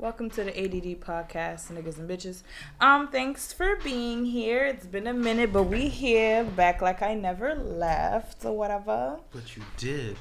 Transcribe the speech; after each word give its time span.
Welcome 0.00 0.30
to 0.30 0.44
the 0.44 0.58
ADD 0.58 0.98
podcast, 1.02 1.70
niggas 1.70 1.98
and 1.98 2.08
bitches. 2.08 2.42
Um, 2.80 3.08
thanks 3.08 3.52
for 3.52 3.76
being 3.84 4.24
here. 4.24 4.64
It's 4.64 4.86
been 4.86 5.06
a 5.06 5.12
minute, 5.12 5.52
but 5.52 5.64
we 5.64 5.90
here, 5.90 6.42
back 6.42 6.80
like 6.80 7.02
I 7.02 7.12
never 7.12 7.54
left 7.54 8.46
or 8.46 8.56
whatever. 8.56 9.18
But 9.30 9.54
you 9.54 9.62
did. 9.76 10.16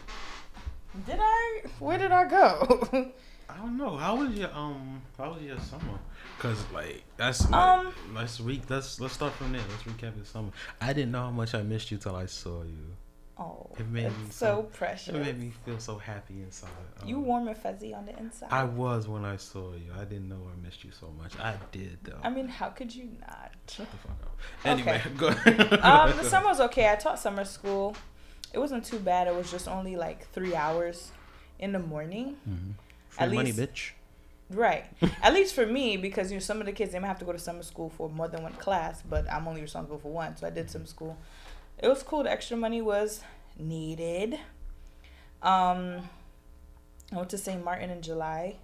Did 1.06 1.20
I? 1.22 1.62
Where 1.80 1.98
did 1.98 2.12
I 2.12 2.28
go? 2.28 3.12
I 3.50 3.56
don't 3.56 3.78
know. 3.78 3.96
How 3.96 4.18
was 4.18 4.32
your 4.32 4.54
um? 4.54 5.02
How 5.18 5.32
was 5.32 5.44
your 5.44 5.58
summer? 5.60 5.98
Cause 6.40 6.62
like 6.74 7.04
that's 7.16 7.50
like, 7.50 7.54
Um, 7.86 7.94
let's 8.14 8.42
re 8.42 8.62
let's 8.68 9.00
let's 9.00 9.14
start 9.14 9.32
from 9.32 9.54
there. 9.54 9.62
Let's 9.70 9.84
recap 9.84 10.20
the 10.20 10.26
summer. 10.26 10.50
I 10.82 10.92
didn't 10.92 11.14
know 11.14 11.22
how 11.22 11.32
much 11.32 11.56
I 11.56 11.62
missed 11.62 11.90
you 11.90 11.98
till 11.98 12.18
I 12.18 12.26
saw 12.26 12.64
you. 12.64 12.98
Oh, 13.40 13.68
It 13.80 13.88
made 13.88 14.06
me 14.06 14.14
it's 14.28 14.36
so- 14.36 14.64
precious. 14.74 15.16
It 15.16 15.20
made 15.20 15.40
me 15.40 15.52
feel 15.66 15.80
so 15.80 15.98
happy 15.98 16.42
inside. 16.42 16.70
You 17.06 17.16
Um, 17.18 17.26
warm 17.26 17.48
and 17.48 17.58
fuzzy 17.58 17.94
on 17.94 18.06
the 18.06 18.18
inside. 18.20 18.50
I 18.52 18.66
was 18.66 19.08
when 19.08 19.24
I 19.26 19.38
saw 19.38 19.74
you. 19.74 19.92
I 19.98 20.04
didn't 20.04 20.28
know 20.30 20.42
I 20.54 20.56
missed 20.66 20.84
you 20.84 20.92
so 20.92 21.08
much. 21.18 21.38
I 21.40 21.56
did 21.72 21.98
though. 22.04 22.20
I 22.24 22.30
mean, 22.30 22.48
how 22.48 22.70
could 22.70 22.94
you 22.94 23.10
not? 23.22 23.52
Shut 23.70 23.88
the 23.92 23.98
fuck 23.98 24.18
up. 24.24 24.38
Anyway, 24.66 25.02
Okay. 25.16 25.54
go. 25.78 25.82
um, 25.82 26.18
the 26.18 26.24
summer 26.24 26.48
was 26.48 26.60
okay. 26.62 26.92
I 26.92 26.96
taught 26.96 27.18
summer 27.20 27.46
school. 27.46 27.96
It 28.54 28.60
wasn't 28.60 28.84
too 28.86 29.00
bad. 29.00 29.28
It 29.28 29.36
was 29.36 29.50
just 29.50 29.68
only 29.68 29.96
like 29.96 30.28
three 30.32 30.56
hours 30.56 31.12
in 31.60 31.72
the 31.72 31.80
morning. 31.80 32.38
Mhm. 32.50 32.74
At 33.18 33.32
money, 33.32 33.52
least- 33.52 33.60
bitch. 33.60 33.92
Right. 34.52 34.86
At 35.22 35.34
least 35.36 35.54
for 35.54 35.68
me, 35.68 35.96
because 35.96 36.32
you 36.32 36.38
know 36.38 36.42
some 36.42 36.60
of 36.60 36.66
the 36.66 36.72
kids 36.72 36.92
they 36.92 36.98
might 36.98 37.08
have 37.10 37.20
to 37.20 37.26
go 37.26 37.32
to 37.32 37.38
summer 37.38 37.62
school 37.62 37.90
for 37.92 38.10
more 38.10 38.28
than 38.28 38.42
one 38.42 38.54
class, 38.54 39.04
but 39.08 39.32
I'm 39.32 39.48
only 39.48 39.62
responsible 39.62 40.00
for 40.00 40.12
one, 40.12 40.36
so 40.38 40.48
I 40.48 40.50
did 40.50 40.72
some 40.72 40.88
school. 40.88 41.16
It 41.82 41.88
was 41.88 42.04
cool. 42.04 42.24
The 42.24 42.32
extra 42.32 42.58
money 42.58 42.82
was 42.82 43.22
needed. 43.58 44.34
Um, 45.42 46.10
I 47.12 47.16
went 47.16 47.30
to 47.30 47.38
St. 47.38 47.64
Martin 47.64 47.90
in 47.90 48.02
July 48.02 48.58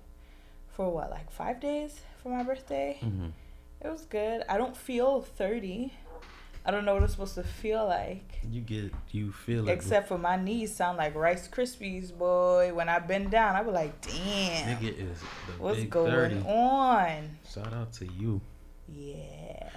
for 0.73 0.89
what, 0.89 1.09
like 1.09 1.31
five 1.31 1.59
days 1.59 2.01
for 2.21 2.29
my 2.29 2.43
birthday. 2.43 2.97
Mm-hmm. 3.01 3.27
It 3.81 3.89
was 3.89 4.01
good. 4.05 4.43
I 4.49 4.57
don't 4.57 4.75
feel 4.75 5.21
thirty. 5.21 5.93
I 6.67 6.71
don't 6.71 6.84
know 6.84 6.95
what 6.95 7.03
it's 7.03 7.13
supposed 7.13 7.35
to 7.35 7.43
feel 7.43 7.85
like. 7.85 8.40
You 8.49 8.62
get 8.62 8.91
you 9.12 9.31
feel 9.31 9.70
it. 9.70 9.71
Except 9.71 10.07
for 10.07 10.18
my 10.18 10.35
knees 10.35 10.75
sound 10.75 10.97
like 10.97 11.13
Rice 11.13 11.47
Krispies, 11.47 12.12
boy. 12.15 12.71
When 12.73 12.90
I 12.90 12.97
bend 12.99 13.29
down, 13.29 13.55
I 13.55 13.62
be 13.62 13.70
like, 13.70 14.01
damn, 14.01 14.75
Nigga 14.77 15.12
is 15.12 15.21
what's 15.59 15.84
going 15.84 16.12
30. 16.12 16.35
on? 16.47 17.37
Shout 17.53 17.71
out 17.71 17.93
to 17.93 18.07
you. 18.07 18.41
Yeah. 18.87 19.70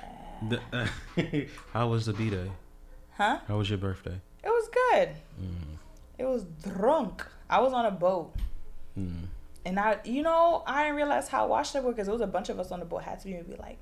The, 0.48 1.48
how 1.74 1.88
was 1.88 2.06
the 2.06 2.14
b 2.14 2.30
day? 2.30 2.50
Huh? 3.19 3.41
How 3.48 3.58
was 3.58 3.69
your 3.69 3.78
birthday? 3.78 4.20
It 4.44 4.48
was 4.48 4.69
good. 4.69 5.08
Mm. 5.42 5.77
It 6.19 6.24
was 6.24 6.44
drunk. 6.62 7.27
I 7.50 7.60
was 7.60 7.72
on 7.72 7.84
a 7.84 7.91
boat. 7.91 8.33
Mm. 8.97 9.27
And 9.64 9.80
I, 9.80 9.98
you 10.05 10.22
know, 10.22 10.62
I 10.69 10.84
didn't 10.84 10.97
realize 10.97 11.27
how 11.27 11.48
washed 11.48 11.75
up 11.75 11.83
we 11.83 11.88
were 11.88 11.92
because 11.92 12.06
there 12.06 12.12
was 12.12 12.22
a 12.22 12.28
bunch 12.28 12.48
of 12.48 12.60
us 12.60 12.70
on 12.70 12.78
the 12.78 12.86
boat. 12.86 13.02
Had 13.02 13.19
to 13.19 13.27
be 13.27 13.33
maybe 13.34 13.56
like 13.58 13.78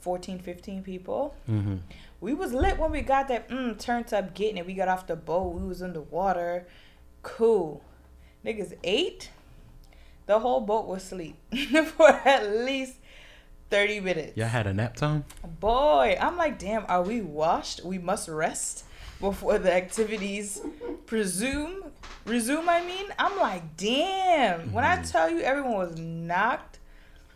14, 0.00 0.40
15 0.40 0.82
people. 0.82 1.36
Mm-hmm. 1.48 1.76
We 2.20 2.34
was 2.34 2.52
lit 2.52 2.78
when 2.78 2.90
we 2.90 3.00
got 3.02 3.28
that 3.28 3.48
mm, 3.48 3.78
turned 3.78 4.12
up 4.12 4.34
getting 4.34 4.56
it. 4.56 4.66
We 4.66 4.74
got 4.74 4.88
off 4.88 5.06
the 5.06 5.14
boat. 5.14 5.54
We 5.54 5.64
was 5.64 5.80
in 5.80 5.92
the 5.92 6.00
water. 6.00 6.66
Cool. 7.22 7.84
Niggas 8.44 8.74
ate. 8.82 9.30
The 10.26 10.40
whole 10.40 10.60
boat 10.60 10.86
was 10.86 11.04
asleep 11.04 11.36
for 11.96 12.08
at 12.10 12.50
least 12.50 12.96
30 13.70 14.00
minutes. 14.00 14.36
Y'all 14.36 14.48
had 14.48 14.66
a 14.66 14.72
nap 14.72 14.96
time? 14.96 15.24
Boy, 15.60 16.16
I'm 16.20 16.36
like, 16.36 16.58
damn, 16.58 16.84
are 16.88 17.02
we 17.02 17.20
washed? 17.20 17.84
We 17.84 17.98
must 17.98 18.28
rest 18.28 18.84
before 19.20 19.58
the 19.58 19.72
activities 19.72 20.60
presume 21.06 21.84
resume, 22.24 22.68
I 22.68 22.84
mean. 22.84 23.06
I'm 23.18 23.38
like, 23.38 23.76
damn. 23.76 24.72
When 24.72 24.84
I 24.84 24.98
Mhm. 24.98 25.10
tell 25.10 25.30
you 25.30 25.40
everyone 25.40 25.74
was 25.76 25.98
knocked, 25.98 26.76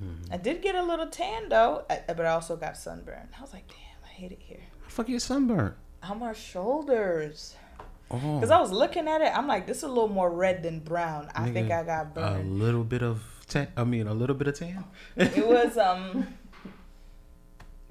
Mm-hmm. 0.02 0.32
I 0.34 0.36
did 0.36 0.62
get 0.62 0.74
a 0.74 0.82
little 0.82 1.06
tan 1.06 1.48
though, 1.48 1.84
but 1.88 2.20
I 2.20 2.30
also 2.30 2.56
got 2.56 2.76
sunburned. 2.76 3.28
I 3.38 3.40
was 3.40 3.52
like, 3.52 3.68
damn, 3.68 4.04
I 4.04 4.08
hate 4.08 4.32
it 4.32 4.40
here. 4.40 4.62
Fuck 4.88 5.08
your 5.08 5.20
sunburn. 5.20 5.74
On 6.02 6.18
my 6.18 6.32
shoulders. 6.32 7.54
Oh. 8.10 8.40
Because 8.40 8.50
I 8.50 8.60
was 8.60 8.72
looking 8.72 9.06
at 9.06 9.20
it, 9.20 9.30
I'm 9.32 9.46
like, 9.46 9.66
this 9.68 9.76
is 9.78 9.82
a 9.84 9.88
little 9.88 10.08
more 10.08 10.28
red 10.28 10.64
than 10.64 10.80
brown. 10.80 11.30
I 11.36 11.50
think 11.50 11.70
I 11.70 11.84
got 11.84 12.14
burned. 12.14 12.50
a 12.50 12.64
little 12.64 12.82
bit 12.82 13.02
of 13.04 13.22
tan. 13.48 13.68
I 13.76 13.84
mean, 13.84 14.06
a 14.06 14.14
little 14.14 14.36
bit 14.36 14.48
of 14.48 14.58
tan. 14.58 14.84
it 15.16 15.46
was 15.54 15.76
um 15.76 16.26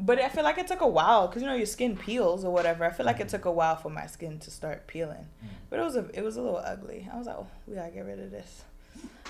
but 0.03 0.19
i 0.19 0.28
feel 0.29 0.44
like 0.44 0.57
it 0.57 0.66
took 0.67 0.81
a 0.81 0.88
while 0.88 1.28
because 1.28 1.44
you 1.44 1.47
know 1.47 1.53
your 1.53 1.66
skin 1.67 1.95
peels 1.95 2.44
or 2.44 2.51
whatever. 2.51 2.84
I 2.85 2.89
feel 2.91 3.06
like 3.06 3.19
it 3.19 3.29
took 3.29 3.45
a 3.45 3.51
while 3.51 3.75
for 3.75 3.90
my 3.90 4.07
skin 4.07 4.40
to 4.40 4.50
start 4.51 4.88
peeling. 4.88 5.28
But 5.69 5.79
it 5.79 5.84
was 5.84 5.95
a 5.95 6.09
it 6.13 6.23
was 6.23 6.38
a 6.38 6.41
little 6.41 6.57
ugly. 6.57 7.07
I 7.13 7.17
was 7.17 7.28
like 7.28 7.35
oh 7.38 7.47
we 7.67 7.75
gotta 7.75 7.91
get 7.91 8.06
rid 8.06 8.19
of 8.19 8.31
this. 8.31 8.63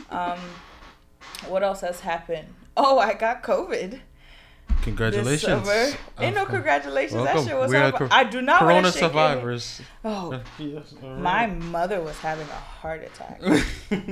Um 0.09 0.39
what 1.49 1.61
else 1.63 1.81
has 1.81 1.99
happened? 1.99 2.47
Oh 2.77 2.97
i 2.99 3.13
got 3.13 3.43
covid 3.43 3.99
Congratulations. 4.83 5.67
this 5.67 5.93
summer. 5.93 5.97
ain't 6.19 6.35
no 6.35 6.45
congratulations 6.45 7.13
Welcome. 7.13 7.45
that 7.45 7.49
shit 7.49 7.57
was 7.57 7.69
We 7.71 7.77
are 7.77 7.79
horrible. 7.91 7.97
cor- 7.99 8.07
i 8.11 8.23
do 8.23 8.41
not 8.41 8.59
Corona 8.59 8.73
want 8.75 8.85
to 8.87 8.91
shake 8.93 8.99
survivors. 9.01 9.81
oh 10.03 10.41
yes, 10.57 10.93
all 11.03 11.09
my 11.15 11.47
mother 11.47 12.01
was 12.01 12.17
having 12.19 12.47
a 12.47 12.53
heart 12.53 13.03
attack 13.03 13.41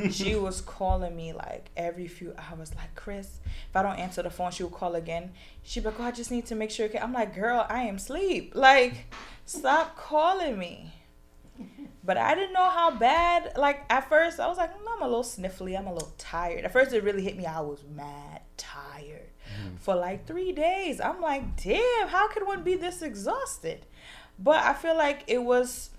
she 0.12 0.36
was 0.36 0.62
calling 0.62 1.16
me 1.16 1.34
like 1.34 1.70
every 1.78 2.08
few 2.08 2.34
hours, 2.38 2.74
like 2.76 2.94
Chris. 2.96 3.40
If 3.70 3.76
I 3.76 3.82
don't 3.84 3.98
answer 3.98 4.22
the 4.22 4.30
phone, 4.30 4.52
she 4.52 4.64
would 4.64 4.74
call 4.74 4.96
again. 4.96 5.32
She'd 5.64 5.82
be 5.82 5.88
like, 5.90 6.00
"Oh, 6.00 6.04
I 6.04 6.12
just 6.12 6.32
need 6.32 6.46
to 6.48 6.56
make 6.56 6.72
sure." 6.72 6.90
I'm 7.02 7.14
like, 7.14 7.36
"Girl, 7.36 7.66
I 7.70 7.84
am 7.84 7.96
asleep. 7.96 8.54
Like, 8.56 9.14
stop 9.46 9.96
calling 9.98 10.58
me." 10.58 10.94
But 12.04 12.18
I 12.18 12.36
didn't 12.36 12.54
know 12.54 12.70
how 12.70 12.92
bad. 12.92 13.54
Like 13.58 13.86
at 13.90 14.10
first, 14.10 14.40
I 14.40 14.48
was 14.48 14.58
like, 14.58 14.72
"No, 14.84 14.92
I'm 14.96 15.02
a 15.02 15.08
little 15.08 15.24
sniffly. 15.24 15.78
I'm 15.78 15.88
a 15.88 15.94
little 15.94 16.14
tired." 16.18 16.66
At 16.66 16.74
first, 16.74 16.94
it 16.94 17.04
really 17.04 17.24
hit 17.24 17.38
me. 17.38 17.46
I 17.46 17.62
was 17.62 17.84
mad 17.96 18.42
tired 18.58 19.29
for 19.80 19.96
like 19.96 20.26
three 20.28 20.52
days. 20.52 21.00
I'm 21.02 21.22
like, 21.22 21.62
"Damn, 21.64 22.08
how 22.08 22.28
could 22.30 22.46
one 22.46 22.64
be 22.64 22.76
this 22.76 23.02
exhausted?" 23.02 23.86
But 24.38 24.64
I 24.64 24.74
feel 24.74 24.96
like 24.98 25.24
it 25.28 25.44
was 25.44 25.90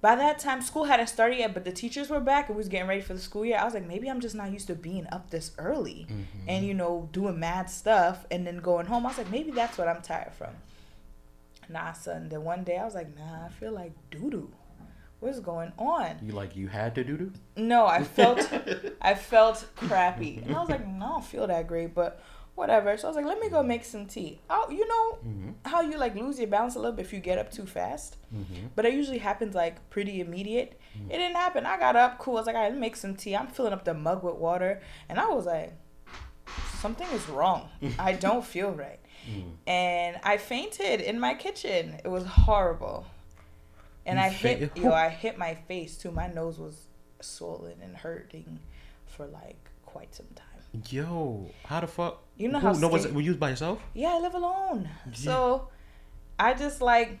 by 0.00 0.16
that 0.16 0.38
time 0.40 0.60
school 0.62 0.84
hadn't 0.84 1.06
started 1.06 1.38
yet 1.38 1.54
but 1.54 1.64
the 1.64 1.70
teachers 1.70 2.10
were 2.10 2.18
back 2.18 2.48
and 2.48 2.56
we 2.56 2.58
was 2.58 2.68
getting 2.68 2.88
ready 2.88 3.00
for 3.00 3.14
the 3.14 3.20
school 3.20 3.44
year 3.44 3.56
i 3.56 3.64
was 3.64 3.72
like 3.72 3.86
maybe 3.86 4.08
i'm 4.10 4.18
just 4.20 4.34
not 4.34 4.50
used 4.50 4.66
to 4.66 4.74
being 4.74 5.06
up 5.12 5.30
this 5.30 5.52
early 5.58 6.08
Mhm. 6.10 6.24
and 6.48 6.66
you 6.66 6.74
know 6.74 7.08
doing 7.12 7.38
mad 7.38 7.70
stuff 7.70 8.26
and 8.28 8.44
then 8.44 8.56
going 8.58 8.86
home 8.86 9.06
i 9.06 9.10
was 9.10 9.18
like 9.18 9.30
maybe 9.30 9.52
that's 9.52 9.78
what 9.78 9.86
i'm 9.86 10.02
tired 10.02 10.32
from 10.34 10.50
nah 11.68 11.92
son 11.92 12.28
then 12.28 12.42
one 12.42 12.64
day 12.64 12.78
i 12.78 12.84
was 12.84 12.96
like 12.96 13.16
nah 13.16 13.46
i 13.46 13.48
feel 13.48 13.70
like 13.72 13.92
doo-doo 14.10 14.50
what's 15.20 15.38
going 15.38 15.72
on 15.78 16.18
You 16.20 16.32
like 16.32 16.56
you 16.56 16.66
had 16.66 16.96
to 16.96 17.04
do 17.04 17.16
do? 17.16 17.32
no 17.56 17.86
i 17.86 18.02
felt 18.02 18.40
i 19.00 19.14
felt 19.14 19.64
crappy 19.76 20.42
and 20.44 20.54
i 20.56 20.58
was 20.60 20.68
like 20.68 20.84
no 20.86 21.04
i 21.06 21.08
don't 21.10 21.24
feel 21.24 21.46
that 21.46 21.68
great 21.68 21.94
but 21.94 22.20
whatever 22.54 22.96
so 22.96 23.06
i 23.06 23.08
was 23.08 23.16
like 23.16 23.24
let 23.26 23.38
me 23.40 23.48
go 23.48 23.62
make 23.62 23.84
some 23.84 24.06
tea 24.06 24.40
oh 24.50 24.66
you 24.70 24.86
know 24.86 25.18
Mm-hmm. 25.26 25.50
how 25.64 25.80
you 25.82 25.96
like 25.98 26.14
lose 26.16 26.38
your 26.38 26.48
balance 26.48 26.74
a 26.74 26.78
little 26.78 26.92
bit 26.96 27.06
if 27.06 27.12
you 27.12 27.20
get 27.20 27.38
up 27.38 27.50
too 27.52 27.64
fast 27.66 28.16
Mm-hmm. 28.34 28.66
but 28.74 28.84
it 28.84 28.92
usually 28.94 29.18
happens 29.18 29.54
like 29.54 29.88
pretty 29.90 30.20
immediate. 30.20 30.80
It 31.10 31.18
didn't 31.18 31.36
happen. 31.36 31.66
I 31.66 31.78
got 31.78 31.96
up, 31.96 32.18
cool. 32.18 32.36
I 32.36 32.40
was 32.40 32.46
like, 32.46 32.56
I 32.56 32.70
me 32.70 32.80
make 32.80 32.96
some 32.96 33.14
tea. 33.14 33.36
I'm 33.36 33.46
filling 33.46 33.74
up 33.74 33.84
the 33.84 33.92
mug 33.92 34.22
with 34.24 34.36
water. 34.36 34.80
And 35.10 35.18
I 35.20 35.26
was 35.28 35.44
like, 35.44 35.74
something 36.80 37.06
is 37.12 37.28
wrong. 37.28 37.68
I 37.98 38.12
don't 38.26 38.42
feel 38.44 38.70
right. 38.70 38.98
Mm. 39.30 39.52
And 39.66 40.16
I 40.24 40.38
fainted 40.38 41.02
in 41.02 41.20
my 41.20 41.34
kitchen. 41.34 42.00
It 42.04 42.08
was 42.08 42.24
horrible. 42.24 43.04
And 44.06 44.18
You 44.18 44.24
I 44.24 44.28
hit, 44.30 44.58
faint- 44.72 44.76
yo, 44.78 44.92
I 44.92 45.08
hit 45.10 45.36
my 45.38 45.54
face 45.68 45.96
too. 45.98 46.10
My 46.10 46.26
nose 46.26 46.58
was 46.58 46.86
swollen 47.20 47.76
and 47.82 47.94
hurting 47.96 48.60
for 49.06 49.26
like 49.26 49.68
quite 49.84 50.14
some 50.14 50.26
time. 50.34 50.41
Yo, 50.88 51.50
how 51.66 51.80
the 51.80 51.86
fuck? 51.86 52.22
You 52.36 52.48
know 52.48 52.58
Who- 52.58 52.68
how 52.68 52.72
No, 52.74 52.88
was 52.88 53.04
it? 53.04 53.12
Were 53.14 53.20
you 53.20 53.34
by 53.34 53.50
yourself? 53.50 53.78
yeah, 53.94 54.14
I 54.14 54.18
live 54.20 54.34
alone. 54.34 54.88
Yeah. 55.06 55.12
So 55.14 55.68
I 56.38 56.54
just 56.54 56.80
like 56.80 57.18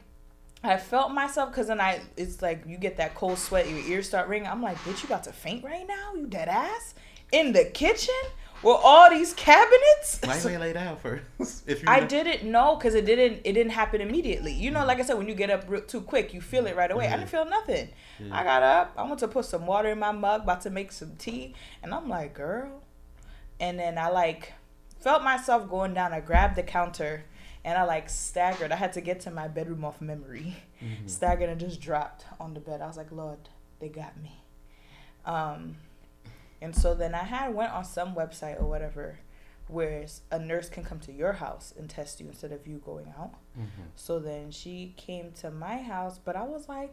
I 0.64 0.76
felt 0.76 1.12
myself 1.12 1.50
because 1.50 1.66
then 1.66 1.80
I 1.80 2.00
it's 2.16 2.40
like 2.40 2.64
you 2.66 2.78
get 2.78 2.96
that 2.96 3.14
cold 3.14 3.38
sweat, 3.38 3.68
your 3.68 3.78
ears 3.80 4.06
start 4.08 4.28
ringing. 4.28 4.48
I'm 4.48 4.62
like, 4.62 4.78
bitch, 4.78 5.02
you 5.02 5.06
about 5.08 5.24
to 5.24 5.32
faint 5.32 5.64
right 5.64 5.86
now? 5.86 6.14
You 6.14 6.26
dead 6.26 6.48
ass 6.48 6.94
in 7.30 7.52
the 7.52 7.64
kitchen 7.66 8.14
with 8.62 8.78
all 8.82 9.10
these 9.10 9.34
cabinets? 9.34 10.20
Why 10.24 10.38
you 10.38 10.48
ain't 10.50 10.60
lay 10.60 10.72
down 10.72 10.96
first? 10.96 11.24
if 11.66 11.82
you 11.82 11.88
I 11.88 12.00
know- 12.00 12.06
didn't 12.06 12.50
know 12.50 12.76
because 12.76 12.94
it 12.94 13.04
didn't 13.04 13.42
it 13.44 13.52
didn't 13.52 13.72
happen 13.72 14.00
immediately. 14.00 14.52
You 14.54 14.70
know, 14.70 14.80
mm. 14.80 14.86
like 14.86 14.98
I 14.98 15.02
said, 15.02 15.18
when 15.18 15.28
you 15.28 15.34
get 15.34 15.50
up 15.50 15.64
real, 15.68 15.82
too 15.82 16.00
quick, 16.00 16.32
you 16.32 16.40
feel 16.40 16.66
it 16.66 16.74
right 16.74 16.90
away. 16.90 17.08
I 17.08 17.16
didn't 17.18 17.28
feel 17.28 17.44
nothing. 17.44 17.90
Yeah. 18.18 18.34
I 18.38 18.44
got 18.44 18.62
up. 18.62 18.94
I 18.96 19.02
went 19.02 19.18
to 19.18 19.28
put 19.28 19.44
some 19.44 19.66
water 19.66 19.90
in 19.90 19.98
my 19.98 20.12
mug, 20.12 20.44
about 20.44 20.62
to 20.62 20.70
make 20.70 20.90
some 20.92 21.16
tea, 21.16 21.54
and 21.82 21.92
I'm 21.92 22.08
like, 22.08 22.32
girl. 22.34 22.81
And 23.62 23.78
then 23.78 23.96
I 23.96 24.08
like 24.10 24.52
felt 25.00 25.22
myself 25.22 25.68
going 25.70 25.94
down. 25.94 26.12
I 26.12 26.20
grabbed 26.20 26.56
the 26.56 26.62
counter 26.62 27.24
and 27.64 27.78
I 27.78 27.84
like 27.84 28.10
staggered. 28.10 28.72
I 28.72 28.76
had 28.76 28.92
to 28.94 29.00
get 29.00 29.20
to 29.20 29.30
my 29.30 29.48
bedroom 29.48 29.84
off 29.84 30.00
memory. 30.00 30.56
Mhm. 30.82 31.08
Staggered 31.08 31.48
and 31.48 31.60
just 31.60 31.80
dropped 31.80 32.24
on 32.40 32.54
the 32.54 32.60
bed. 32.60 32.80
I 32.82 32.88
was 32.88 32.96
like, 32.96 33.12
Lord, 33.12 33.38
they 33.78 33.88
got 33.88 34.20
me. 34.20 34.42
Um, 35.24 35.76
and 36.60 36.74
so 36.74 36.92
then 36.94 37.14
I 37.14 37.22
had 37.22 37.54
went 37.54 37.72
on 37.72 37.84
some 37.84 38.16
website 38.16 38.60
or 38.60 38.66
whatever 38.66 39.20
where 39.68 40.04
a 40.32 40.38
nurse 40.40 40.68
can 40.68 40.82
come 40.84 40.98
to 41.00 41.12
your 41.12 41.34
house 41.34 41.72
and 41.78 41.88
test 41.88 42.20
you 42.20 42.26
instead 42.26 42.50
of 42.50 42.66
you 42.66 42.78
going 42.84 43.14
out. 43.16 43.34
Mhm. 43.56 43.68
So 43.94 44.18
then 44.18 44.50
she 44.50 44.92
came 44.96 45.30
to 45.34 45.52
my 45.52 45.76
house, 45.80 46.18
but 46.18 46.34
I 46.34 46.42
was 46.42 46.68
like, 46.68 46.92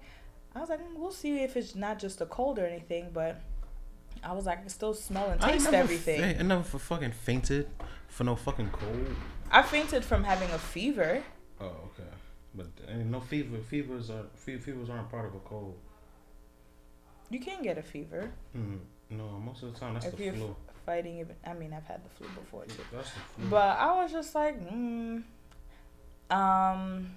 I 0.55 0.59
was 0.59 0.69
like, 0.69 0.81
"Mm, 0.81 0.95
we'll 0.97 1.11
see 1.11 1.41
if 1.43 1.57
it's 1.57 1.73
not 1.75 1.97
just 1.99 2.21
a 2.21 2.25
cold 2.27 2.59
or 2.59 2.65
anything. 2.67 3.09
But 3.11 3.41
I 4.23 4.33
was 4.33 4.45
like, 4.45 4.57
I 4.59 4.61
can 4.61 4.69
still 4.69 4.93
smell 4.93 5.29
and 5.29 5.39
taste 5.41 5.65
never 5.65 5.77
everything. 5.77 6.21
fa- 6.21 6.39
I 6.39 6.43
never 6.43 6.63
for 6.63 6.79
fucking 6.79 7.11
fainted 7.11 7.67
for 8.07 8.23
no 8.23 8.35
fucking 8.35 8.69
cold. 8.71 9.07
I 9.51 9.61
fainted 9.63 10.03
from 10.03 10.23
having 10.23 10.49
a 10.51 10.57
fever. 10.59 11.23
Oh, 11.59 11.65
okay. 11.65 12.09
But 12.55 12.67
no 13.05 13.19
fever. 13.19 13.57
Fevers 13.69 14.09
are 14.09 14.23
fe- 14.35 14.57
fevers 14.57 14.89
aren't 14.89 15.09
part 15.09 15.25
of 15.25 15.35
a 15.35 15.39
cold. 15.39 15.77
You 17.29 17.39
can 17.39 17.61
get 17.61 17.77
a 17.77 17.83
fever 17.83 18.31
Mm, 18.57 18.79
no, 19.11 19.23
most 19.39 19.61
of 19.63 19.71
the 19.73 19.79
time 19.79 19.93
that's 19.93 20.07
if 20.07 20.15
the 20.17 20.23
you're 20.23 20.33
flu. 20.33 20.55
fighting. 20.85 21.19
Even 21.19 21.35
I 21.45 21.53
mean, 21.53 21.73
I've 21.73 21.85
had 21.85 22.03
the 22.03 22.09
flu 22.09 22.27
before 22.29 22.65
too. 22.65 22.81
That's 22.91 23.11
the 23.11 23.19
flu. 23.19 23.49
But 23.49 23.77
I 23.77 24.01
was 24.01 24.11
just 24.11 24.33
like, 24.35 24.59
mm. 24.59 25.23
um. 26.31 27.11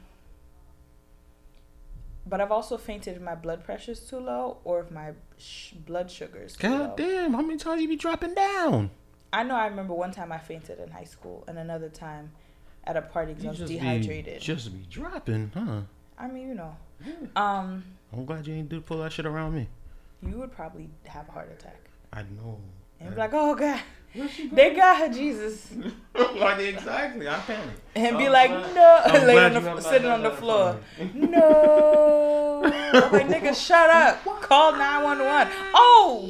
But 2.26 2.40
I've 2.40 2.52
also 2.52 2.76
fainted 2.76 3.16
if 3.16 3.22
my 3.22 3.34
blood 3.34 3.64
pressure's 3.64 4.00
too 4.00 4.18
low 4.20 4.58
or 4.64 4.80
if 4.80 4.90
my 4.90 5.12
sh- 5.38 5.72
blood 5.72 6.10
sugar's 6.10 6.56
too 6.56 6.68
low. 6.68 6.78
God 6.88 6.96
damn, 6.96 7.32
how 7.34 7.42
many 7.42 7.58
times 7.58 7.82
you 7.82 7.88
be 7.88 7.96
dropping 7.96 8.34
down? 8.34 8.90
I 9.32 9.42
know 9.42 9.56
I 9.56 9.66
remember 9.66 9.94
one 9.94 10.12
time 10.12 10.30
I 10.30 10.38
fainted 10.38 10.78
in 10.78 10.90
high 10.90 11.04
school 11.04 11.42
and 11.48 11.58
another 11.58 11.88
time 11.88 12.30
at 12.84 12.96
a 12.96 13.02
party 13.02 13.32
because 13.34 13.58
I 13.60 13.62
was 13.62 13.70
dehydrated. 13.70 14.34
Be, 14.34 14.44
just 14.44 14.72
be 14.72 14.86
dropping, 14.88 15.50
huh? 15.54 15.80
I 16.18 16.28
mean, 16.28 16.48
you 16.48 16.54
know. 16.54 16.76
Yeah. 17.04 17.14
Um, 17.34 17.84
I'm 18.12 18.24
glad 18.24 18.46
you 18.46 18.54
ain't 18.54 18.68
do 18.68 18.80
pull 18.80 18.98
that 18.98 19.12
shit 19.12 19.26
around 19.26 19.54
me. 19.54 19.68
you 20.22 20.36
would 20.38 20.52
probably 20.52 20.90
have 21.06 21.28
a 21.28 21.32
heart 21.32 21.50
attack. 21.50 21.80
I 22.12 22.22
know. 22.22 22.60
And 23.00 23.10
be 23.10 23.16
like, 23.16 23.32
oh 23.32 23.56
God, 23.56 23.80
they 24.52 24.74
got 24.74 24.98
her, 24.98 25.08
Jesus. 25.12 25.68
like 26.14 26.58
exactly, 26.60 27.28
I 27.28 27.38
panic. 27.40 27.74
And 27.94 28.18
be 28.18 28.26
I'm 28.26 28.32
like, 28.32 28.50
glad- 28.50 28.74
no, 28.74 29.00
I'm 29.04 29.26
lay 29.26 29.32
glad 29.34 29.56
on 29.56 29.76
the, 29.76 29.80
sitting 29.82 30.10
on 30.10 30.22
the 30.22 30.30
floor. 30.30 30.78
No. 31.14 32.62
I'm 32.64 33.12
like, 33.12 33.28
nigga, 33.28 33.54
shut 33.54 33.88
up. 33.90 34.24
Call 34.42 34.72
911. 34.72 35.52
Oh, 35.74 36.28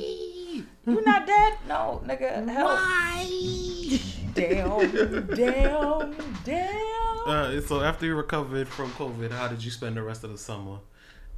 you 0.86 1.00
not 1.04 1.26
dead? 1.26 1.54
No, 1.68 2.02
nigga, 2.06 2.48
help. 2.48 2.68
Why? 2.70 3.98
Damn, 4.34 5.26
damn, 5.26 6.36
damn. 6.44 7.18
Uh, 7.26 7.60
so 7.60 7.82
after 7.82 8.06
you 8.06 8.14
recovered 8.14 8.66
from 8.68 8.90
COVID, 8.92 9.30
how 9.30 9.48
did 9.48 9.62
you 9.62 9.70
spend 9.70 9.96
the 9.96 10.02
rest 10.02 10.24
of 10.24 10.30
the 10.30 10.38
summer 10.38 10.78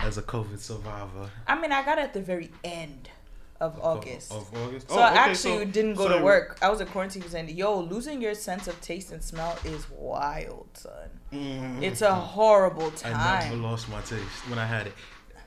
as 0.01 0.17
a 0.19 0.23
COVID 0.23 0.59
survivor? 0.59 1.29
I 1.47 1.61
mean, 1.61 1.73
I 1.73 1.85
got 1.85 1.99
it 1.99 2.03
at 2.03 2.15
the 2.15 2.21
very 2.21 2.51
end 2.63 3.09
of 3.61 3.79
August. 3.83 4.33
Of 4.33 4.51
August. 4.57 4.89
So 4.91 4.97
Oh, 4.97 5.01
I 5.01 5.11
okay, 5.11 5.19
actually 5.19 5.59
so- 5.59 5.65
didn't 5.65 5.95
go 5.95 6.09
so- 6.09 6.19
to 6.19 6.25
work. 6.25 6.59
I 6.61 6.69
was 6.69 6.81
at 6.81 6.89
quarantine 6.91 7.23
for 7.23 7.37
and 7.37 7.51
yo, 7.51 7.79
losing 7.81 8.21
your 8.21 8.35
sense 8.35 8.67
of 8.69 8.81
taste 8.81 9.13
and 9.13 9.23
smell 9.23 9.57
is 9.65 9.87
wild, 9.91 10.69
son. 10.75 11.11
Mm. 11.33 11.83
It's 11.83 12.03
a 12.03 12.15
horrible 12.15 12.91
time. 12.91 13.15
I 13.17 13.45
never 13.45 13.57
lost 13.57 13.89
my 13.89 14.01
taste 14.01 14.49
when 14.49 14.59
I 14.59 14.67
had 14.67 14.87
it. 14.87 14.95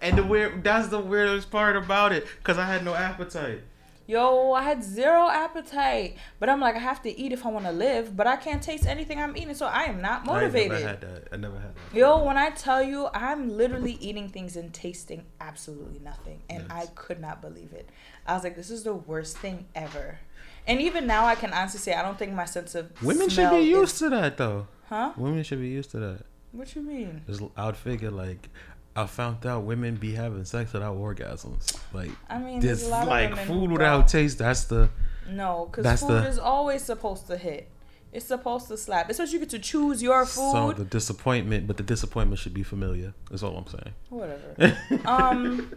And 0.01 0.17
the 0.17 0.23
weird 0.23 0.63
that's 0.63 0.89
the 0.89 0.99
weirdest 0.99 1.49
part 1.49 1.75
about 1.75 2.11
it, 2.11 2.25
cause 2.43 2.57
I 2.57 2.65
had 2.65 2.85
no 2.85 2.93
appetite. 2.93 3.61
Yo, 4.07 4.53
I 4.53 4.63
had 4.63 4.81
zero 4.83 5.27
appetite, 5.29 6.15
but 6.39 6.47
I'm 6.49 6.61
like, 6.61 6.75
I 6.75 6.79
have 6.79 7.01
to 7.03 7.19
eat 7.19 7.33
if 7.33 7.45
I 7.45 7.49
want 7.49 7.65
to 7.65 7.73
live, 7.73 8.15
but 8.15 8.25
I 8.25 8.37
can't 8.37 8.63
taste 8.63 8.85
anything 8.85 9.19
I'm 9.19 9.35
eating, 9.35 9.53
so 9.53 9.65
I 9.65 9.83
am 9.83 10.01
not 10.01 10.25
motivated. 10.25 10.71
I 10.71 10.75
never 10.79 10.87
had 10.87 11.01
that. 11.01 11.27
I 11.33 11.35
never 11.35 11.59
had 11.59 11.75
that. 11.75 11.97
Yo, 11.97 12.23
when 12.23 12.37
I 12.37 12.51
tell 12.51 12.81
you, 12.81 13.09
I'm 13.13 13.49
literally 13.57 13.97
eating 13.99 14.29
things 14.29 14.55
and 14.55 14.73
tasting 14.73 15.25
absolutely 15.41 15.99
nothing, 15.99 16.41
and 16.49 16.63
Yes. 16.69 16.71
I 16.71 16.85
could 16.95 17.19
not 17.19 17.41
believe 17.41 17.73
it. 17.73 17.89
I 18.25 18.33
was 18.35 18.43
like, 18.45 18.55
this 18.55 18.69
is 18.71 18.83
the 18.83 18.93
worst 18.95 19.37
thing 19.39 19.65
ever. 19.75 20.19
And 20.65 20.79
even 20.81 21.05
now, 21.05 21.25
I 21.25 21.35
can 21.35 21.51
honestly 21.51 21.79
say 21.79 21.93
I 21.93 22.01
don't 22.01 22.17
think 22.17 22.31
my 22.33 22.45
sense 22.45 22.75
of 22.75 22.91
Women 23.03 23.27
should 23.29 23.49
be 23.49 23.57
is- 23.57 23.67
used 23.67 23.97
to 23.99 24.09
that 24.09 24.37
though. 24.37 24.67
Huh? 24.87 25.11
Women 25.17 25.43
should 25.43 25.59
be 25.59 25.67
used 25.67 25.91
to 25.91 25.99
that. 25.99 26.21
What 26.53 26.73
you 26.75 26.81
mean? 26.81 27.23
I 27.57 27.65
would 27.65 27.75
figure 27.75 28.09
like 28.09 28.49
I 28.97 29.05
found 29.05 29.45
out 29.45 29.63
women 29.63 29.95
be 29.95 30.13
having 30.13 30.43
sex 30.45 30.73
without 30.73 30.97
orgasms. 30.97 31.77
Like 31.93 32.11
I 32.29 32.39
mean, 32.39 32.59
there's 32.59 32.79
this 32.79 32.87
a 32.87 32.91
lot 32.91 33.07
like 33.07 33.29
women 33.29 33.47
food 33.47 33.71
without 33.71 34.07
taste. 34.07 34.39
That's 34.39 34.63
the 34.65 34.89
No, 35.29 35.69
because 35.71 35.99
food 36.01 36.09
the- 36.23 36.27
is 36.27 36.39
always 36.39 36.81
supposed 36.81 37.27
to 37.27 37.37
hit. 37.37 37.69
It's 38.13 38.25
supposed 38.25 38.69
to 38.69 38.77
slap. 38.77 39.09
Especially 39.09 39.33
you 39.33 39.39
get 39.39 39.49
to 39.49 39.59
choose 39.59 40.01
your 40.01 40.25
food. 40.25 40.51
so 40.51 40.71
the 40.71 40.85
disappointment. 40.85 41.67
But 41.67 41.77
the 41.77 41.83
disappointment 41.83 42.39
should 42.39 42.53
be 42.53 42.63
familiar. 42.63 43.13
That's 43.29 43.43
all 43.43 43.55
I'm 43.57 43.67
saying. 43.67 43.93
Whatever. 44.09 44.77
um. 45.05 45.71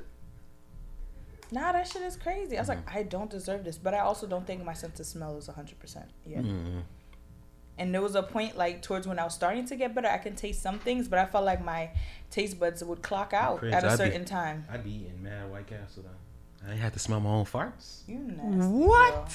Nah, 1.53 1.73
that 1.73 1.89
shit 1.89 2.03
is 2.03 2.17
crazy. 2.17 2.57
I 2.57 2.61
was 2.61 2.69
Mm-hmm. 2.71 2.87
like, 2.87 2.97
I 2.97 3.03
don't 3.03 3.29
deserve 3.29 3.65
this, 3.65 3.77
but 3.77 3.93
I 3.93 3.99
also 4.01 4.27
don't 4.29 4.47
think 4.47 4.65
my 4.65 4.73
sense 4.73 5.01
of 5.01 5.07
smell 5.07 5.37
is 5.37 5.49
hundred 5.49 5.81
percent 5.81 6.07
yet. 6.25 6.45
Mm. 6.45 6.83
And 7.81 7.93
there 7.95 8.03
was 8.03 8.15
a 8.15 8.23
point 8.23 8.57
like 8.57 8.83
towards 8.83 9.09
when 9.09 9.19
I 9.19 9.25
was 9.25 9.35
starting 9.35 9.65
to 9.67 9.75
get 9.77 9.95
better, 9.95 10.07
I 10.09 10.19
can 10.19 10.37
taste 10.37 10.63
some 10.63 10.79
things, 10.79 11.09
but 11.09 11.19
I 11.19 11.25
felt 11.27 11.45
like 11.45 11.65
my 11.65 11.91
taste 12.31 12.61
buds 12.61 12.85
would 12.85 13.03
clock 13.03 13.33
out 13.33 13.59
Crazy. 13.59 13.75
at 13.75 13.83
a 13.83 13.89
I'd 13.89 13.91
be- 13.93 13.97
certain 13.97 14.25
time. 14.27 14.65
I'd 14.71 14.85
be 14.85 14.91
eating 14.95 15.23
mad 15.23 15.51
White 15.51 15.67
Castle 15.67 16.05
then. 16.05 16.69
I 16.69 16.73
ain't 16.73 16.81
had 16.81 16.93
to 16.93 16.99
smell 16.99 17.21
my 17.21 17.31
own 17.31 17.47
farts. 17.47 18.01
You 18.07 18.19
nasty. 18.19 18.61
girl. 18.87 19.27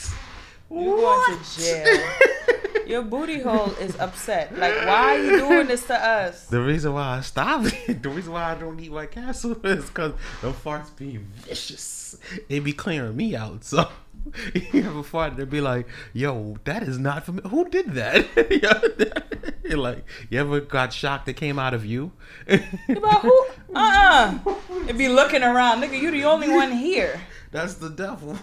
You 0.70 0.96
going 0.96 1.38
to 1.40 1.60
jail. 1.60 2.04
Your 2.88 3.02
booty 3.02 3.40
hole 3.40 3.72
is 3.82 3.96
upset. 4.00 4.56
Like, 4.58 4.76
why 4.86 5.16
are 5.16 5.18
you 5.24 5.38
doing 5.40 5.66
this 5.68 5.88
to 5.88 5.96
us? 5.96 6.46
The 6.46 6.62
reason 6.62 6.94
why 6.94 7.18
I 7.18 7.22
stopped, 7.22 7.74
it, 7.88 8.04
the 8.04 8.10
reason 8.10 8.32
why 8.34 8.52
I 8.52 8.56
don't 8.56 8.80
eat 8.80 8.92
White 8.92 9.10
Castle 9.12 9.54
is 9.66 9.86
because 9.86 10.14
the 10.42 10.52
farts 10.52 10.96
be 10.96 11.18
vicious. 11.18 12.18
They 12.48 12.60
be 12.60 12.74
clearing 12.74 13.16
me 13.16 13.36
out. 13.36 13.64
So 13.64 13.90
you 14.74 14.84
have 14.84 14.96
a 14.96 15.04
fart, 15.04 15.36
they'd 15.38 15.50
be 15.50 15.62
like, 15.62 15.88
"Yo, 16.14 16.58
that 16.64 16.84
is 16.84 16.98
not 16.98 17.26
from 17.26 17.40
who 17.40 17.70
did 17.70 17.94
that." 17.94 18.26
You're 19.64 19.78
like, 19.80 20.06
you 20.30 20.40
ever 20.40 20.60
got 20.62 20.94
shocked 20.94 21.26
that 21.26 21.34
came 21.34 21.58
out 21.58 21.74
of 21.74 21.86
you? 21.86 22.12
About 22.48 23.22
who? 23.22 23.46
Uh 23.74 24.38
uh 24.46 24.56
It 24.88 24.98
be 24.98 25.08
looking 25.08 25.44
around, 25.44 25.82
nigga. 25.82 26.00
You 26.00 26.12
the 26.12 26.24
only 26.26 26.50
one 26.50 26.72
here. 26.72 27.20
That's 27.52 27.76
the 27.76 27.90
devil. 27.90 28.38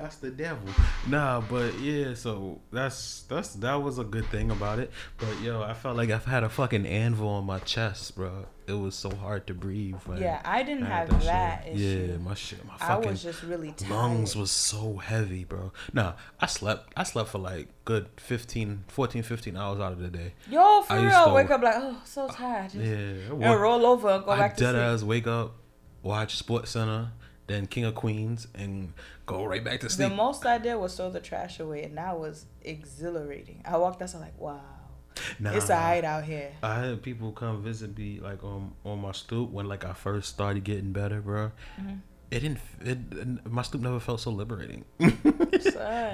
That's 0.00 0.16
the 0.16 0.30
devil. 0.30 0.66
Nah, 1.08 1.40
but 1.42 1.78
yeah, 1.78 2.14
so 2.14 2.60
that's 2.72 3.22
that's 3.28 3.54
that 3.56 3.74
was 3.74 3.98
a 3.98 4.04
good 4.04 4.24
thing 4.26 4.50
about 4.50 4.78
it. 4.78 4.90
But 5.18 5.40
yo, 5.42 5.62
I 5.62 5.74
felt 5.74 5.96
like 5.96 6.10
I've 6.10 6.24
had 6.24 6.42
a 6.42 6.48
fucking 6.48 6.86
anvil 6.86 7.28
on 7.28 7.44
my 7.44 7.58
chest, 7.60 8.16
bro. 8.16 8.46
It 8.66 8.72
was 8.74 8.94
so 8.94 9.10
hard 9.14 9.46
to 9.48 9.54
breathe. 9.54 9.96
Like, 10.06 10.20
Yeah, 10.20 10.40
I 10.44 10.62
didn't 10.62 10.84
I 10.84 10.88
have 10.90 11.24
that, 11.24 11.64
shit. 11.64 11.74
issue. 11.74 12.08
Yeah, 12.12 12.16
my 12.18 12.34
shit, 12.34 12.64
my 12.64 12.74
I 12.80 12.88
fucking 12.94 13.10
was 13.10 13.22
just 13.22 13.42
really 13.42 13.72
tired. 13.72 13.90
lungs 13.90 14.36
was 14.36 14.50
so 14.52 14.96
heavy, 14.98 15.44
bro. 15.44 15.72
Nah, 15.92 16.12
I 16.38 16.46
slept. 16.46 16.92
I 16.96 17.02
slept 17.02 17.30
for 17.30 17.38
like 17.38 17.68
good 17.84 18.06
15, 18.18 18.84
14, 18.88 19.22
15 19.22 19.56
hours 19.56 19.80
out 19.80 19.92
of 19.92 19.98
the 19.98 20.08
day. 20.08 20.34
Yo, 20.48 20.82
for 20.82 20.92
I 20.92 21.02
real. 21.04 21.24
to- 21.26 21.32
Wake 21.34 21.50
up 21.50 21.62
like, 21.62 21.74
oh, 21.76 22.00
so 22.04 22.28
tired. 22.28 22.70
Just, 22.70 22.84
Yeah, 22.84 23.32
And 23.50 23.60
roll 23.60 23.84
over 23.84 24.08
and 24.08 24.24
go 24.24 24.30
I 24.30 24.38
back 24.38 24.56
to 24.56 24.60
dead 24.62 24.70
sleep. 24.70 24.80
Dead 24.82 24.92
ass 24.94 25.02
wake 25.02 25.26
up, 25.26 25.56
watch 26.02 26.40
SportsCenter, 26.46 27.08
then 27.48 27.66
King 27.66 27.84
of 27.86 27.96
Queens, 27.96 28.46
and 28.54 28.92
go 29.30 29.44
right 29.44 29.62
back 29.64 29.80
to 29.80 29.88
sleep. 29.90 30.08
The 30.08 30.14
most 30.14 30.44
I 30.46 30.58
did 30.58 30.74
was 30.76 30.96
throw 30.96 31.10
the 31.10 31.20
trash 31.20 31.60
away, 31.60 31.84
and 31.84 31.96
that 31.98 32.18
was 32.18 32.46
exhilarating. 32.62 33.62
I 33.64 33.76
walked 33.76 34.02
outside 34.02 34.20
like, 34.20 34.38
wow, 34.40 34.60
Nah, 35.38 35.52
it's 35.52 35.70
alright 35.70 36.04
out 36.04 36.24
here. 36.24 36.52
I 36.62 36.80
had 36.80 37.02
people 37.02 37.32
come 37.32 37.62
visit 37.62 37.96
me 37.96 38.20
like 38.20 38.42
on 38.44 38.72
on 38.84 39.00
my 39.00 39.12
stoop 39.12 39.50
when 39.50 39.66
like 39.68 39.84
I 39.84 39.92
first 39.92 40.28
started 40.30 40.64
getting 40.64 40.92
better, 40.92 41.20
bro. 41.20 41.52
Mhm. 41.80 42.00
It 42.30 42.40
didn't. 42.40 42.60
It, 42.82 43.50
my 43.50 43.62
stoop 43.62 43.80
never 43.80 43.98
felt 43.98 44.20
so 44.20 44.30
liberating. 44.30 44.84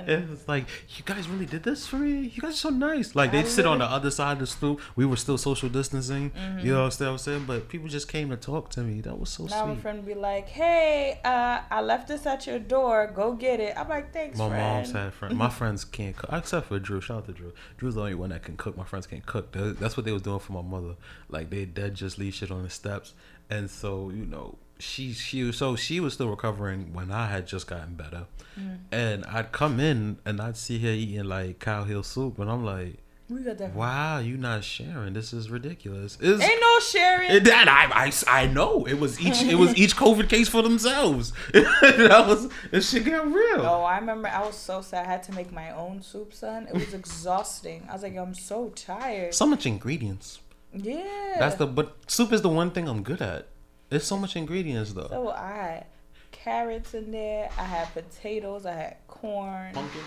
It 0.06 0.28
was 0.30 0.46
like, 0.46 0.66
you 0.96 1.02
guys 1.04 1.28
really 1.28 1.46
did 1.46 1.62
this 1.62 1.86
for 1.86 1.96
me. 1.96 2.30
You 2.34 2.42
guys 2.42 2.52
are 2.52 2.56
so 2.56 2.70
nice. 2.70 3.14
Like 3.14 3.32
they 3.32 3.44
sit 3.44 3.66
on 3.66 3.78
the 3.78 3.84
other 3.84 4.10
side 4.10 4.34
of 4.34 4.38
the 4.38 4.46
stoop. 4.46 4.80
We 4.94 5.04
were 5.04 5.16
still 5.16 5.38
social 5.38 5.68
distancing. 5.68 6.30
Mm-hmm. 6.30 6.66
You 6.66 6.74
know 6.74 6.84
what 6.84 7.00
I'm 7.00 7.18
saying? 7.18 7.44
But 7.46 7.68
people 7.68 7.88
just 7.88 8.08
came 8.08 8.30
to 8.30 8.36
talk 8.36 8.70
to 8.70 8.80
me. 8.80 9.00
That 9.00 9.18
was 9.18 9.30
so 9.30 9.46
sweet. 9.46 9.56
Now 9.56 9.66
my 9.66 9.76
friend 9.76 10.04
be 10.04 10.14
like, 10.14 10.48
"Hey, 10.48 11.20
uh, 11.24 11.60
I 11.70 11.80
left 11.80 12.08
this 12.08 12.26
at 12.26 12.46
your 12.46 12.58
door. 12.58 13.12
Go 13.14 13.34
get 13.34 13.60
it." 13.60 13.74
I'm 13.76 13.88
like, 13.88 14.12
"Thanks, 14.12 14.38
My 14.38 14.48
friend." 14.48 14.62
mom's 14.62 14.92
had 14.92 15.14
friends. 15.14 15.34
My 15.34 15.50
friends 15.50 15.84
can't 15.84 16.16
cook 16.16 16.30
except 16.32 16.68
for 16.68 16.78
Drew. 16.78 17.00
Shout 17.00 17.18
out 17.18 17.26
to 17.26 17.32
Drew. 17.32 17.52
Drew's 17.78 17.96
the 17.96 18.02
only 18.02 18.14
one 18.14 18.30
that 18.30 18.42
can 18.42 18.56
cook. 18.56 18.76
My 18.76 18.84
friends 18.84 19.06
can't 19.06 19.26
cook. 19.26 19.52
That's 19.52 19.96
what 19.96 20.06
they 20.06 20.12
was 20.12 20.22
doing 20.22 20.38
for 20.38 20.52
my 20.52 20.62
mother. 20.62 20.96
Like 21.28 21.50
they 21.50 21.64
dead 21.64 21.94
just 21.94 22.18
leave 22.18 22.34
shit 22.34 22.50
on 22.50 22.62
the 22.62 22.70
steps. 22.70 23.14
And 23.50 23.70
so 23.70 24.10
you 24.10 24.24
know 24.26 24.58
she 24.78 25.12
she 25.12 25.42
was 25.42 25.56
so 25.56 25.76
she 25.76 26.00
was 26.00 26.14
still 26.14 26.28
recovering 26.28 26.92
when 26.92 27.10
I 27.10 27.26
had 27.26 27.46
just 27.46 27.66
gotten 27.66 27.94
better. 27.94 28.26
Mm. 28.58 28.78
And 28.92 29.24
I'd 29.26 29.52
come 29.52 29.80
in 29.80 30.18
and 30.24 30.40
I'd 30.40 30.56
see 30.56 30.78
her 30.80 30.88
eating 30.88 31.24
like 31.24 31.58
cow 31.58 31.84
heel 31.84 32.02
soup, 32.02 32.38
and 32.38 32.50
I'm 32.50 32.64
like, 32.64 32.98
We 33.28 33.40
got 33.40 33.60
wow, 33.74 34.18
you 34.18 34.36
not 34.36 34.64
sharing. 34.64 35.12
This 35.12 35.32
is 35.32 35.50
ridiculous. 35.50 36.16
It's, 36.20 36.42
Ain't 36.42 36.60
no 36.60 36.80
sharing. 36.80 37.30
it, 37.30 37.44
that 37.44 37.68
I, 37.68 38.06
I 38.06 38.42
I 38.42 38.46
know 38.46 38.86
it 38.86 38.98
was 38.98 39.20
each 39.20 39.42
it 39.42 39.56
was 39.56 39.74
each 39.76 39.96
COVID 39.96 40.28
case 40.28 40.48
for 40.48 40.62
themselves. 40.62 41.32
that 41.52 42.24
was 42.26 42.48
this 42.70 42.90
shit 42.90 43.04
got 43.04 43.26
real. 43.26 43.60
Oh, 43.60 43.82
I 43.82 43.98
remember 43.98 44.28
I 44.28 44.44
was 44.44 44.56
so 44.56 44.80
sad. 44.80 45.06
I 45.06 45.08
had 45.08 45.22
to 45.24 45.32
make 45.32 45.52
my 45.52 45.70
own 45.70 46.02
soup, 46.02 46.32
son. 46.32 46.66
It 46.68 46.74
was 46.74 46.94
exhausting. 46.94 47.86
I 47.88 47.92
was 47.94 48.02
like, 48.02 48.16
I'm 48.16 48.34
so 48.34 48.70
tired. 48.70 49.34
So 49.34 49.46
much 49.46 49.66
ingredients. 49.66 50.40
Yeah. 50.72 51.36
That's 51.38 51.56
the 51.56 51.66
but 51.66 51.96
soup 52.06 52.32
is 52.32 52.42
the 52.42 52.48
one 52.48 52.70
thing 52.70 52.88
I'm 52.88 53.02
good 53.02 53.22
at. 53.22 53.48
There's 53.88 54.04
so 54.04 54.16
much 54.18 54.36
ingredients 54.36 54.92
though. 54.92 55.08
So 55.08 55.30
I 55.30 55.48
had 55.56 55.86
carrots 56.32 56.94
in 56.94 57.10
there. 57.12 57.48
I 57.58 57.64
had 57.64 57.92
potatoes. 57.94 58.66
I 58.66 58.72
had 58.72 58.96
corn. 59.06 59.72
pumpkin. 59.72 60.00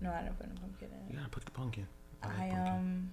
No, 0.00 0.10
I 0.12 0.22
didn't 0.22 0.38
put 0.38 0.48
no 0.48 0.54
pumpkin 0.60 0.88
in 0.92 1.12
You 1.12 1.18
it. 1.18 1.20
gotta 1.20 1.30
put 1.30 1.44
the 1.44 1.50
pumpkin. 1.50 1.86
like 2.22 2.32
I 2.32 2.48
pumpkin. 2.50 2.58
um. 2.72 3.10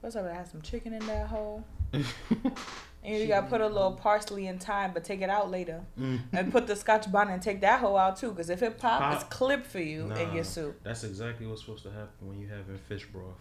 What's 0.00 0.16
up? 0.16 0.26
I 0.26 0.34
had 0.34 0.48
some 0.48 0.60
chicken 0.60 0.92
in 0.92 1.06
that 1.06 1.28
hole, 1.28 1.64
And 1.92 3.18
you 3.20 3.26
gotta 3.26 3.46
put 3.46 3.60
a 3.62 3.66
little 3.66 3.92
parsley 3.92 4.46
in 4.46 4.58
time, 4.58 4.92
but 4.92 5.02
take 5.04 5.20
it 5.22 5.30
out 5.30 5.50
later. 5.50 5.80
Mm. 5.98 6.20
And 6.32 6.52
put 6.52 6.66
the 6.66 6.76
scotch 6.76 7.10
bonnet 7.10 7.32
and 7.32 7.42
take 7.42 7.60
that 7.62 7.80
hoe 7.80 7.96
out 7.96 8.16
too, 8.18 8.30
because 8.30 8.50
if 8.50 8.62
it 8.62 8.78
pop, 8.78 9.00
Pop. 9.00 9.14
it's 9.14 9.24
clip 9.24 9.64
for 9.66 9.80
you 9.80 10.10
in 10.12 10.34
your 10.34 10.44
soup. 10.44 10.78
That's 10.82 11.04
exactly 11.04 11.46
what's 11.46 11.62
supposed 11.62 11.84
to 11.84 11.90
happen 11.90 12.28
when 12.28 12.38
you're 12.40 12.50
having 12.50 12.76
fish 12.88 13.06
broth. 13.12 13.34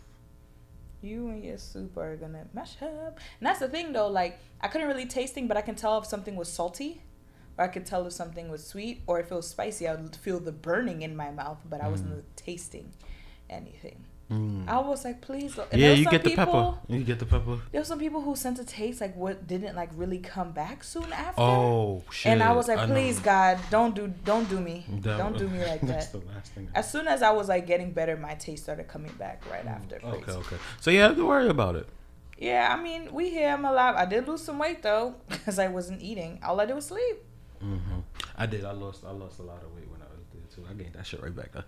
You 1.04 1.28
and 1.28 1.44
your 1.44 1.58
soup 1.58 1.98
are 1.98 2.16
gonna 2.16 2.46
mash 2.54 2.82
up. 2.82 3.20
And 3.40 3.48
that's 3.48 3.60
the 3.60 3.68
thing 3.68 3.92
though, 3.92 4.08
like 4.08 4.40
I 4.62 4.70
couldn't 4.70 4.88
really 4.88 5.06
tasting, 5.06 5.48
but 5.48 5.58
I 5.58 5.62
can 5.62 5.76
tell 5.76 5.98
if 5.98 6.06
something 6.06 6.36
was 6.36 6.48
salty, 6.48 7.02
or 7.58 7.66
I 7.66 7.68
could 7.68 7.86
tell 7.86 8.08
if 8.08 8.14
something 8.14 8.50
was 8.50 8.66
sweet, 8.66 9.02
or 9.06 9.20
if 9.20 9.30
it 9.30 9.36
was 9.36 9.48
spicy. 9.48 9.88
I 9.88 9.96
would 9.96 10.16
feel 10.16 10.40
the 10.40 10.54
burning 10.54 11.02
in 11.02 11.16
my 11.16 11.30
mouth, 11.30 11.60
but 11.70 11.82
I 11.82 11.90
wasn't 11.90 12.14
mm. 12.14 12.24
tasting 12.38 12.94
anything. 13.50 14.06
Mm. 14.32 14.68
I 14.68 14.80
was 14.80 15.03
like, 15.06 15.22
please. 15.22 15.58
and 15.72 15.80
Yeah, 15.80 15.92
you 15.92 16.06
get 16.06 16.24
the 16.24 16.36
pepper. 16.36 16.75
You 16.88 17.03
get 17.03 17.20
the 17.20 17.25
pepper. 17.25 17.60
There 17.72 17.82
were 17.82 17.86
some 17.86 18.00
people 18.00 18.22
who 18.22 18.36
sent 18.36 18.58
a 18.58 18.63
taste 18.65 19.01
like 19.01 19.15
what 19.15 19.46
didn't 19.48 19.75
like 19.75 19.89
really 19.96 20.18
come 20.20 20.51
back 20.53 20.84
soon 20.84 21.12
after. 21.13 21.42
Oh 21.42 22.03
shit! 22.10 22.32
and 22.32 22.42
I 22.42 22.53
was 22.53 22.68
like, 22.68 22.80
know. 22.88 22.94
please 22.96 23.20
God, 23.20 23.60
don't 23.70 23.94
do 23.94 24.12
don't 24.24 24.50
do 24.50 24.60
me. 24.60 24.86
That- 25.01 25.18
don't 25.18 25.38
do 25.38 25.48
me 25.50 25.60
like 25.60 25.82
That's 25.92 26.08
that. 26.08 26.22
the 26.22 26.25
last 26.34 26.53
thing. 26.53 26.70
As 26.74 26.89
soon 26.89 27.08
as 27.08 27.22
I 27.22 27.32
was 27.32 27.48
like 27.50 27.68
getting 27.68 27.92
better, 27.92 28.15
my 28.18 28.34
taste 28.36 28.63
started 28.63 28.88
coming 28.88 29.12
back 29.20 29.44
right 29.51 29.65
after. 29.68 29.98
Mm, 29.98 30.13
Okay, 30.13 30.22
Crazy. 30.24 30.39
okay. 30.39 30.56
So 30.80 30.89
you 30.89 31.01
have 31.01 31.15
to 31.18 31.25
worry 31.25 31.50
about 31.50 31.75
it. 31.75 31.88
Yeah, 32.39 32.75
I 32.77 32.82
mean, 32.82 33.13
we 33.13 33.30
here. 33.30 33.50
I'm 33.50 33.65
alive. 33.65 33.96
I 33.96 34.06
did 34.06 34.27
lose 34.27 34.42
some 34.42 34.58
weight 34.58 34.82
though, 34.82 35.15
because 35.30 35.60
I 35.60 35.68
wasn't 35.68 36.01
eating. 36.01 36.39
All 36.44 36.60
I 36.60 36.65
did 36.65 36.75
was 36.75 36.86
sleep. 36.88 37.18
hmm 37.60 37.77
I 38.38 38.46
did. 38.48 38.63
I 38.65 38.72
lost. 38.72 39.03
I 39.06 39.12
lost 39.12 39.39
a 39.39 39.44
lot 39.44 39.62
of 39.62 39.75
weight 39.75 39.88
when 39.92 40.01
I 40.01 40.06
too. 40.56 40.64
I 40.70 40.74
gained 40.74 40.94
that 40.94 41.06
shit 41.06 41.22
right 41.22 41.36
back 41.36 41.52
though. 41.52 41.64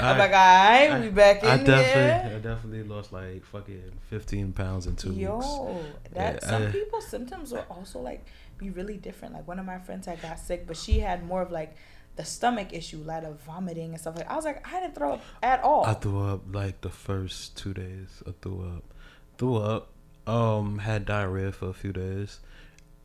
I'm 0.00 0.18
like, 0.18 0.30
alright, 0.32 1.00
we 1.02 1.08
back 1.10 1.42
in 1.42 1.48
I 1.48 1.56
definitely, 1.58 1.84
here. 1.84 2.32
I 2.36 2.38
definitely 2.40 2.82
lost 2.84 3.12
like 3.12 3.44
fucking 3.46 3.92
fifteen 4.08 4.52
pounds 4.52 4.86
in 4.86 4.96
two 4.96 5.12
Yo, 5.12 5.36
weeks. 5.36 5.46
Yo, 5.46 5.84
that 6.12 6.38
Yeah, 6.42 6.48
some 6.48 6.62
I- 6.64 6.70
people's 6.70 7.06
symptoms 7.06 7.52
will 7.52 7.64
also 7.70 8.00
like 8.00 8.26
be 8.58 8.70
really 8.70 8.96
different. 8.96 9.34
Like 9.34 9.46
one 9.48 9.58
of 9.58 9.66
my 9.66 9.78
friends 9.78 10.06
had 10.06 10.20
got 10.22 10.38
sick, 10.38 10.66
but 10.66 10.76
she 10.76 11.00
had 11.00 11.24
more 11.26 11.42
of 11.42 11.50
like 11.50 11.76
the 12.16 12.24
stomach 12.24 12.68
issue, 12.72 12.98
a 12.98 13.04
lot 13.04 13.24
of 13.24 13.40
vomiting 13.40 13.90
and 13.90 14.00
stuff 14.00 14.16
like. 14.16 14.30
I 14.30 14.36
was 14.36 14.44
like, 14.44 14.66
I 14.72 14.80
didn't 14.80 14.94
throw 14.94 15.14
up 15.14 15.22
at 15.42 15.62
all. 15.62 15.84
I 15.84 15.94
threw 15.94 16.20
up 16.22 16.42
like 16.52 16.80
the 16.82 16.90
first 16.90 17.56
two 17.56 17.74
days. 17.74 18.22
I 18.26 18.32
threw 18.40 18.60
up, 18.76 18.84
threw 19.38 19.56
up. 19.56 19.88
Um, 20.26 20.78
had 20.78 21.04
diarrhea 21.04 21.52
for 21.52 21.68
a 21.68 21.74
few 21.74 21.92
days, 21.92 22.40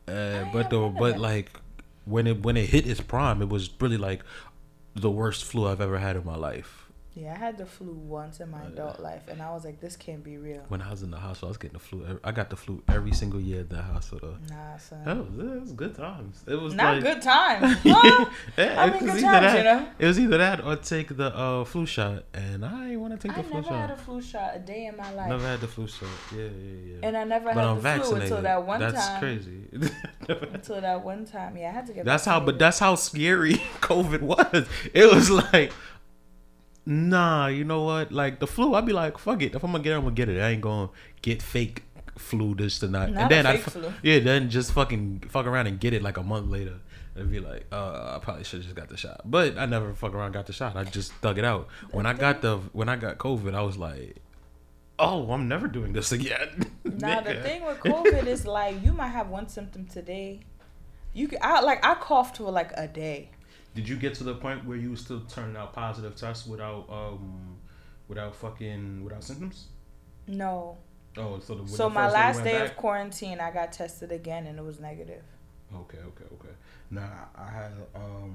uh, 0.08 0.46
but 0.54 0.70
the 0.70 0.80
none 0.80 0.94
but 0.98 1.12
that. 1.12 1.20
like 1.20 1.60
when 2.10 2.26
it 2.26 2.42
when 2.42 2.56
it 2.56 2.70
hit 2.70 2.86
its 2.86 3.00
prime, 3.00 3.40
it 3.40 3.48
was 3.48 3.70
really 3.80 3.96
like 3.96 4.22
the 4.94 5.10
worst 5.10 5.44
flu 5.44 5.66
I've 5.66 5.80
ever 5.80 5.98
had 5.98 6.16
in 6.16 6.24
my 6.24 6.36
life. 6.36 6.89
Yeah, 7.14 7.32
I 7.34 7.38
had 7.38 7.58
the 7.58 7.66
flu 7.66 7.92
once 7.92 8.38
in 8.38 8.50
my 8.50 8.62
adult 8.64 9.00
life, 9.00 9.22
and 9.28 9.42
I 9.42 9.50
was 9.52 9.64
like, 9.64 9.80
this 9.80 9.96
can't 9.96 10.22
be 10.22 10.36
real. 10.38 10.62
When 10.68 10.80
I 10.80 10.90
was 10.90 11.02
in 11.02 11.10
the 11.10 11.16
hospital, 11.16 11.48
I 11.48 11.50
was 11.50 11.56
getting 11.58 11.72
the 11.74 11.80
flu. 11.80 12.20
I 12.22 12.30
got 12.30 12.50
the 12.50 12.56
flu 12.56 12.82
every 12.88 13.12
single 13.12 13.40
year 13.40 13.60
at 13.60 13.70
that 13.70 13.82
hospital. 13.82 14.36
Nah, 14.48 14.76
son. 14.76 15.04
That 15.04 15.16
was, 15.16 15.26
it 15.56 15.60
was 15.60 15.72
good 15.72 15.94
times. 15.96 16.44
It 16.46 16.54
was 16.54 16.72
Not 16.74 16.94
like, 16.94 17.02
good 17.02 17.22
times. 17.22 17.76
Huh? 17.84 18.26
Yeah, 18.56 18.80
I 18.82 18.86
it 18.86 18.92
mean, 18.92 18.92
was 18.92 19.00
good 19.00 19.10
either 19.10 19.20
times, 19.22 19.44
that- 19.52 19.56
you 19.58 19.64
know. 19.64 19.88
It 19.98 20.06
was 20.06 20.20
either 20.20 20.38
that 20.38 20.64
or 20.64 20.76
take 20.76 21.16
the 21.16 21.36
uh, 21.36 21.64
flu 21.64 21.84
shot, 21.84 22.24
and 22.32 22.64
I 22.64 22.94
want 22.96 23.20
to 23.20 23.28
take 23.28 23.36
I 23.36 23.42
the 23.42 23.48
flu 23.48 23.62
shot. 23.62 23.72
I 23.72 23.74
never 23.74 23.86
had 23.88 23.90
a 23.90 23.96
flu 23.96 24.22
shot 24.22 24.52
a 24.54 24.58
day 24.60 24.86
in 24.86 24.96
my 24.96 25.12
life, 25.12 25.28
Never 25.30 25.46
had 25.46 25.60
the 25.60 25.66
flu 25.68 25.88
shot. 25.88 26.08
Yeah, 26.32 26.42
yeah, 26.44 26.48
yeah. 27.00 27.06
and 27.08 27.16
I 27.16 27.24
never 27.24 27.46
but 27.46 27.54
had 27.56 27.64
I'm 27.64 27.74
the 27.76 27.80
flu 27.80 27.90
vaccinated. 27.90 28.22
until 28.22 28.42
that 28.42 28.66
one 28.66 28.80
that's 28.80 29.06
time. 29.08 29.20
crazy. 29.20 29.56
Until 30.28 30.80
that 30.80 31.02
one 31.04 31.24
time, 31.24 31.56
yeah, 31.56 31.70
I 31.70 31.72
had 31.72 31.86
to 31.88 31.92
get. 31.92 32.04
that's 32.04 32.24
how, 32.24 32.38
but 32.38 32.56
that's 32.58 32.78
how 32.78 32.94
scary 32.94 33.54
COVID 33.80 34.20
was. 34.22 34.66
It 34.94 35.12
was 35.12 35.28
like, 35.30 35.72
nah, 36.86 37.46
you 37.46 37.64
know 37.64 37.82
what? 37.82 38.12
Like 38.12 38.40
the 38.40 38.46
flu, 38.46 38.74
I'd 38.74 38.86
be 38.86 38.92
like, 38.92 39.18
fuck 39.18 39.42
it. 39.42 39.54
If 39.54 39.62
I'm 39.62 39.72
gonna 39.72 39.82
get 39.82 39.92
it, 39.92 39.96
I'm 39.96 40.02
gonna 40.02 40.14
get 40.14 40.28
it. 40.28 40.40
I 40.40 40.50
ain't 40.50 40.60
gonna 40.60 40.90
get 41.22 41.42
fake 41.42 41.84
flu 42.18 42.54
this 42.54 42.78
tonight. 42.78 43.10
Not 43.10 43.22
and 43.22 43.30
then 43.30 43.46
I, 43.46 43.56
flu. 43.56 43.92
yeah, 44.02 44.18
then 44.20 44.50
just 44.50 44.72
fucking 44.72 45.24
fuck 45.28 45.46
around 45.46 45.66
and 45.66 45.80
get 45.80 45.92
it 45.92 46.02
like 46.02 46.16
a 46.16 46.22
month 46.22 46.48
later. 46.48 46.78
And 47.16 47.30
be 47.30 47.40
like, 47.40 47.66
uh, 47.72 48.14
I 48.16 48.18
probably 48.22 48.44
should 48.44 48.58
have 48.58 48.64
just 48.64 48.76
got 48.76 48.88
the 48.88 48.96
shot, 48.96 49.22
but 49.24 49.58
I 49.58 49.66
never 49.66 49.92
fuck 49.94 50.14
around 50.14 50.32
got 50.32 50.46
the 50.46 50.52
shot. 50.52 50.76
I 50.76 50.84
just 50.84 51.12
thug 51.14 51.38
it 51.38 51.44
out. 51.44 51.68
When 51.90 52.06
I 52.06 52.12
got 52.12 52.40
the 52.40 52.58
when 52.72 52.88
I 52.88 52.96
got 52.96 53.18
COVID, 53.18 53.52
I 53.54 53.62
was 53.62 53.76
like, 53.76 54.16
oh, 54.98 55.30
I'm 55.32 55.48
never 55.48 55.66
doing 55.66 55.92
this 55.92 56.12
again. 56.12 56.70
Now 56.84 57.20
the 57.20 57.34
thing 57.36 57.64
with 57.64 57.78
COVID 57.78 58.26
is 58.26 58.46
like 58.46 58.84
you 58.84 58.92
might 58.92 59.08
have 59.08 59.28
one 59.28 59.48
symptom 59.48 59.86
today. 59.86 60.40
You 61.14 61.28
could, 61.28 61.38
I 61.40 61.60
like 61.60 61.84
I 61.84 61.94
coughed 61.94 62.36
for 62.36 62.50
like 62.50 62.72
a 62.76 62.86
day. 62.86 63.30
Did 63.74 63.88
you 63.88 63.96
get 63.96 64.14
to 64.14 64.24
the 64.24 64.34
point 64.34 64.64
where 64.64 64.76
you 64.76 64.90
were 64.90 64.96
still 64.96 65.20
turning 65.28 65.56
out 65.56 65.72
positive 65.72 66.16
tests 66.16 66.46
without 66.46 66.86
um 66.90 67.56
without 68.08 68.34
fucking 68.34 69.04
without 69.04 69.22
symptoms? 69.24 69.66
No. 70.26 70.78
Oh, 71.16 71.40
so 71.40 71.54
the, 71.56 71.68
So 71.68 71.84
the 71.84 71.90
my 71.90 72.02
first 72.04 72.14
day 72.14 72.20
last 72.20 72.44
day 72.44 72.52
back- 72.58 72.70
of 72.70 72.76
quarantine, 72.76 73.40
I 73.40 73.50
got 73.50 73.72
tested 73.72 74.12
again 74.12 74.46
and 74.46 74.58
it 74.58 74.64
was 74.64 74.78
negative. 74.80 75.22
Okay, 75.74 75.98
okay, 75.98 76.24
okay. 76.34 76.54
Now 76.90 77.28
I 77.36 77.50
had 77.50 77.72
um. 77.94 78.34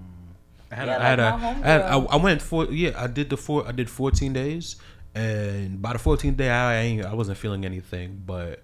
I 0.72 0.76
had, 0.76 0.88
Yeah, 0.88 0.98
a, 0.98 1.00
I, 1.00 1.04
had 1.10 1.20
like 1.20 1.34
a, 1.34 1.38
my 1.38 1.48
I, 1.48 1.54
had, 1.72 1.82
I, 1.82 1.92
homegirl. 1.94 2.08
I 2.12 2.16
went 2.18 2.42
for 2.42 2.66
yeah 2.66 2.92
I 2.98 3.08
did 3.08 3.30
the 3.30 3.38
four 3.38 3.68
I 3.68 3.72
did 3.72 3.88
14 3.90 4.34
days 4.34 4.78
and 5.14 5.80
by 5.82 5.94
the 5.94 6.00
14th 6.00 6.38
day 6.38 6.50
I 6.50 6.82
ain't, 6.82 7.06
I 7.06 7.14
wasn't 7.14 7.38
feeling 7.38 7.66
anything 7.66 8.24
but 8.26 8.64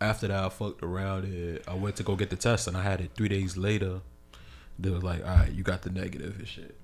after 0.00 0.26
that 0.28 0.44
I 0.44 0.48
fucked 0.48 0.82
around 0.82 1.24
and 1.24 1.60
I 1.68 1.74
went 1.74 1.94
to 1.96 2.02
go 2.02 2.16
get 2.16 2.30
the 2.30 2.36
test 2.36 2.66
and 2.66 2.76
I 2.76 2.82
had 2.82 3.00
it 3.00 3.12
three 3.14 3.28
days 3.28 3.56
later 3.56 4.00
they 4.78 4.90
was 4.90 5.02
like 5.02 5.20
all 5.26 5.36
right 5.36 5.52
you 5.52 5.62
got 5.62 5.82
the 5.82 5.90
negative 5.90 6.36
and 6.38 6.46
shit 6.48 6.74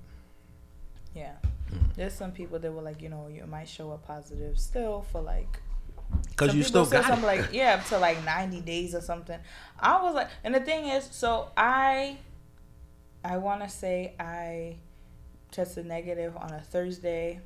Yeah. 1.14 1.32
Hmm. 1.70 1.78
There's 1.96 2.12
some 2.12 2.32
people 2.32 2.58
that 2.58 2.72
were 2.72 2.82
like, 2.82 3.00
you 3.00 3.08
know, 3.08 3.28
you 3.28 3.46
might 3.46 3.68
show 3.68 3.92
up 3.92 4.04
positive 4.06 4.58
still 4.58 5.02
for 5.12 5.20
like 5.22 5.60
because 6.28 6.54
you 6.54 6.62
still 6.64 6.84
said 6.84 7.02
got 7.02 7.08
something 7.10 7.24
it 7.24 7.42
like 7.42 7.52
yeah, 7.52 7.74
up 7.74 7.84
to 7.86 7.98
like 7.98 8.22
ninety 8.24 8.60
days 8.60 8.94
or 8.94 9.00
something. 9.00 9.38
I 9.78 10.02
was 10.02 10.14
like, 10.14 10.28
and 10.42 10.54
the 10.54 10.60
thing 10.60 10.88
is, 10.88 11.08
so 11.10 11.50
I, 11.56 12.18
I 13.24 13.38
want 13.38 13.62
to 13.62 13.68
say 13.68 14.14
I 14.18 14.76
tested 15.52 15.86
negative 15.86 16.36
on 16.36 16.52
a 16.52 16.60
Thursday. 16.60 17.40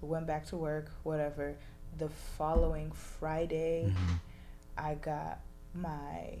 Went 0.00 0.26
back 0.26 0.46
to 0.46 0.56
work, 0.56 0.90
whatever. 1.02 1.54
The 1.98 2.08
following 2.38 2.90
Friday, 2.92 3.92
Mhm. 3.94 4.20
I 4.76 4.94
got 4.94 5.40
my 5.74 6.38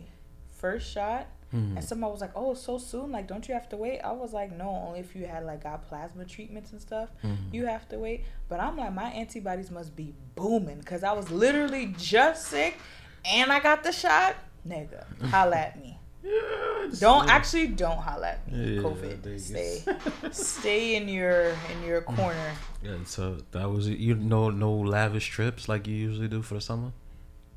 first 0.50 0.90
shot, 0.90 1.26
Mhm. 1.54 1.76
and 1.76 1.84
somebody 1.84 2.12
was 2.12 2.20
like, 2.20 2.32
"Oh, 2.36 2.52
so 2.54 2.76
soon? 2.78 3.10
Like, 3.12 3.26
don't 3.26 3.46
you 3.48 3.54
have 3.54 3.68
to 3.70 3.76
wait?" 3.76 4.00
I 4.00 4.12
was 4.12 4.32
like, 4.32 4.52
"No, 4.56 4.68
only 4.86 5.00
if 5.00 5.16
you 5.16 5.26
had 5.26 5.44
like 5.44 5.62
got 5.62 5.88
plasma 5.88 6.24
treatments 6.24 6.72
and 6.72 6.80
stuff." 6.80 7.08
Mhm. 7.24 7.52
you 7.52 7.66
have 7.66 7.88
to 7.88 7.98
wait. 7.98 8.24
But 8.48 8.60
I'm 8.60 8.76
like, 8.76 8.92
my 8.92 9.08
antibodies 9.10 9.70
must 9.70 9.96
be 9.96 10.14
booming 10.34 10.78
because 10.80 11.02
I 11.02 11.12
was 11.12 11.30
literally 11.30 11.94
just 11.96 12.46
sick 12.48 12.76
and 13.24 13.50
I 13.50 13.60
got 13.60 13.82
the 13.82 13.92
shot. 13.92 14.36
Nigga, 14.66 15.04
holla 15.30 15.56
at 15.56 15.80
me. 15.80 15.98
Yeah, 16.22 16.88
Don't 16.98 17.26
yeah. 17.26 17.32
actually 17.32 17.68
don't 17.68 17.96
holla 17.98 18.28
at 18.32 18.50
me. 18.52 18.74
Yeah, 18.74 18.82
COVID. 18.82 19.40
Stay, 19.40 19.82
stay 20.32 20.96
in 20.96 21.08
your 21.08 21.50
in 21.72 21.82
your 21.86 22.02
corner. 22.02 22.50
Yeah, 22.82 22.96
so 23.06 23.38
that 23.52 23.70
was 23.70 23.86
it. 23.88 23.98
You 23.98 24.14
know, 24.16 24.50
no 24.50 24.72
lavish 24.74 25.28
trips 25.28 25.68
like 25.68 25.86
you 25.86 25.94
usually 25.94 26.28
do 26.28 26.42
for 26.42 26.54
the 26.54 26.60
summer. 26.60 26.92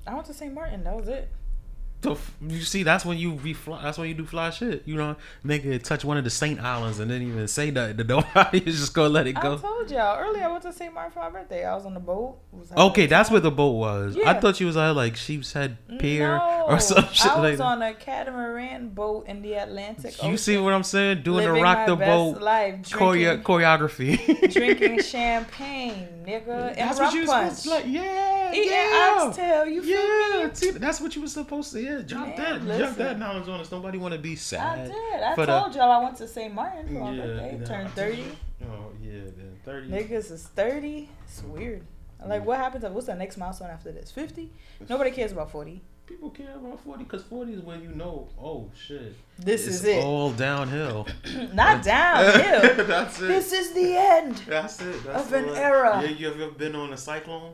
I 0.08 0.14
went 0.14 0.26
to 0.28 0.34
St. 0.34 0.54
Martin. 0.54 0.84
That 0.84 0.96
was 0.96 1.08
it. 1.10 1.28
So 2.04 2.14
f- 2.14 2.34
you 2.48 2.62
see, 2.62 2.82
that's 2.82 3.06
when 3.06 3.18
you 3.20 3.34
be 3.34 3.54
fly. 3.54 3.84
That's 3.84 3.98
when 3.98 4.08
you 4.08 4.16
do 4.16 4.26
fly 4.26 4.50
shit. 4.50 4.82
You 4.88 4.96
know, 4.96 5.16
nigga 5.46 5.82
touch 5.84 6.04
one 6.04 6.18
of 6.18 6.24
the 6.24 6.32
Saint 6.32 6.60
Islands 6.60 7.00
and 7.00 7.12
didn't 7.12 7.28
even 7.28 7.48
say 7.48 7.70
nothing 7.70 7.98
to 7.98 8.04
nobody. 8.16 8.58
You 8.60 8.66
just 8.72 8.94
gonna 8.96 9.10
let 9.10 9.28
it 9.28 9.34
go. 9.34 9.54
I 9.54 9.58
told 9.58 9.92
y'all 9.92 10.18
earlier. 10.20 10.46
I 10.46 10.48
went 10.52 10.64
to 10.64 10.74
St. 10.74 10.92
Martin 10.94 11.12
for 11.12 11.20
my 11.20 11.30
birthday. 11.30 11.64
I 11.64 11.76
was 11.76 11.86
on 11.86 11.94
the 11.94 12.00
boat. 12.00 12.40
Okay, 12.76 13.06
that's 13.06 13.30
time. 13.30 13.34
where 13.34 13.42
the 13.42 13.52
boat 13.52 13.74
was. 13.74 14.18
I 14.26 14.34
thought 14.40 14.60
you 14.60 14.66
was 14.66 14.78
at 14.78 14.92
like 14.96 15.14
Sheepshead 15.14 15.78
Pier 16.00 16.38
no, 16.38 16.66
or 16.70 16.80
some 16.92 17.08
shit 17.12 17.28
I 17.32 17.40
like 17.40 17.50
was 17.52 17.58
that. 17.60 17.64
on 17.66 17.82
a 17.84 17.94
catamaran 17.94 18.90
boat 18.90 19.28
in 19.28 19.42
the 19.44 19.54
Atlantic. 19.54 20.22
You 20.24 20.38
see 20.38 20.58
what 20.58 20.74
I'm 20.74 20.84
saying? 20.84 21.22
Doing 21.22 21.46
the 21.46 21.52
rock 21.62 21.86
the 21.86 21.96
boat 21.96 22.42
life, 22.42 22.82
choreo- 22.84 23.44
drinking- 23.44 23.44
choreography. 23.44 24.52
drinking 24.54 25.02
champagne, 25.04 26.08
nigga, 26.26 26.70
and 26.70 26.78
That's 26.78 27.00
what 27.00 27.14
you 27.14 27.22
was 27.22 27.30
supposed 27.30 27.64
to 27.64 27.70
like. 27.70 27.86
Yeah, 27.88 28.52
Eating 28.54 28.70
yeah. 28.72 29.18
oxtail, 29.22 29.68
you 29.68 29.84
feel 29.84 30.40
yeah, 30.40 30.48
me? 30.48 30.54
see, 30.56 30.72
that's 30.72 31.00
what 31.02 31.16
you 31.16 31.22
was 31.22 31.34
supposed 31.34 31.72
to. 31.74 31.82
Yeah, 31.82 31.91
drop 32.08 32.28
Man, 32.28 32.36
that, 32.38 32.56
drop 32.60 32.68
listen. 32.80 32.98
that 33.00 33.20
knowledge 33.20 33.48
on 33.48 33.60
us. 33.60 33.72
Nobody 33.72 33.98
want 33.98 34.14
to 34.14 34.20
be 34.20 34.36
sad. 34.36 34.80
I 34.80 34.84
did. 34.88 35.24
I 35.24 35.36
for 35.36 35.46
the- 35.46 35.60
told 35.60 35.76
y'all 35.76 35.92
I 35.92 36.04
went 36.04 36.18
to 36.18 36.28
St. 36.28 36.54
Martin 36.54 36.88
for 36.88 36.94
my 36.94 37.12
Yeah, 37.14 37.26
birthday. 37.26 37.58
nah, 37.60 37.66
Turned 37.66 37.90
30. 37.92 38.24
Oh 38.64 38.66
yeah, 39.02 39.12
then 39.38 39.56
thirty. 39.66 39.88
Niggas 39.90 40.32
is 40.32 40.44
30. 40.56 41.10
It's 41.26 41.44
weird. 41.44 41.84
Like, 42.26 42.44
mm. 42.44 42.46
what 42.46 42.58
happens? 42.60 42.84
What's 42.86 43.08
the 43.08 43.16
next 43.16 43.38
milestone 43.38 43.70
after 43.72 43.92
this? 43.92 44.12
50? 44.12 44.52
Nobody 44.88 45.10
cares 45.12 45.32
about 45.32 45.52
40. 45.52 45.82
People 46.06 46.30
care 46.32 46.54
about 46.58 46.84
forty 46.84 47.04
because 47.06 47.24
forty 47.24 47.54
is 47.54 47.62
when 47.62 47.82
you 47.82 47.90
know. 47.90 48.28
Oh 48.38 48.70
shit, 48.76 49.16
This 49.40 49.66
it's 49.66 49.78
is 49.78 49.86
it. 49.86 50.04
all 50.04 50.32
downhill. 50.32 51.08
Not 51.54 51.84
downhill. 51.86 52.86
that's 52.86 53.22
it. 53.22 53.28
this 53.30 53.54
is 53.54 53.72
the 53.72 53.96
end. 53.96 54.36
That's 54.46 54.82
it. 54.82 55.04
That's 55.06 55.28
Of 55.28 55.34
an 55.34 55.46
era. 55.56 56.02
Yeah, 56.04 56.10
you 56.10 56.28
ever 56.34 56.52
been 56.52 56.76
on 56.76 56.92
a 56.92 56.98
cyclone? 56.98 57.54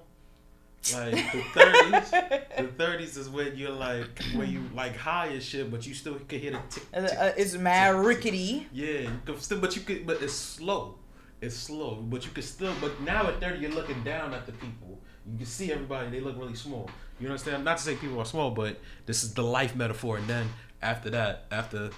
Like 0.95 1.31
the 1.31 1.41
thirties. 1.53 2.11
the 2.57 2.67
thirties 2.77 3.17
is 3.17 3.29
when 3.29 3.55
you're 3.57 3.71
like 3.71 4.21
when 4.35 4.49
you 4.51 4.61
like 4.73 4.95
high 4.95 5.29
as 5.29 5.43
shit, 5.43 5.69
but 5.71 5.85
you 5.87 5.93
still 5.93 6.15
can 6.27 6.39
hear 6.39 6.51
the 6.51 6.61
tick. 6.69 6.83
Uh, 6.93 7.01
tick, 7.07 7.17
uh, 7.19 7.31
it's 7.37 7.53
mad 7.55 7.95
tick, 7.95 8.05
rickety. 8.05 8.67
Yeah, 8.73 8.99
you 8.99 9.21
can 9.25 9.39
still, 9.39 9.59
but 9.59 9.75
you 9.75 9.81
could, 9.81 10.05
but 10.07 10.21
it's 10.21 10.33
slow. 10.33 10.95
it's 11.41 11.55
slow, 11.55 11.95
but 11.95 12.25
you 12.25 12.31
can 12.31 12.43
still. 12.43 12.73
But 12.79 12.99
now 13.01 13.27
at 13.27 13.39
thirty, 13.41 13.59
you're 13.59 13.71
looking 13.71 14.03
down 14.03 14.33
at 14.33 14.45
the 14.45 14.53
people. 14.53 14.99
You 15.29 15.37
can 15.37 15.45
see 15.45 15.71
everybody; 15.71 16.09
they 16.09 16.19
look 16.21 16.37
really 16.37 16.55
small. 16.55 16.89
You 17.19 17.27
understand? 17.27 17.65
Not 17.65 17.77
to 17.77 17.83
say 17.83 17.95
people 17.95 18.19
are 18.19 18.25
small, 18.25 18.51
but 18.51 18.79
this 19.05 19.23
is 19.23 19.33
the 19.33 19.43
life 19.43 19.75
metaphor. 19.75 20.17
And 20.17 20.27
then 20.27 20.47
after 20.81 21.09
that, 21.09 21.45
after 21.51 21.89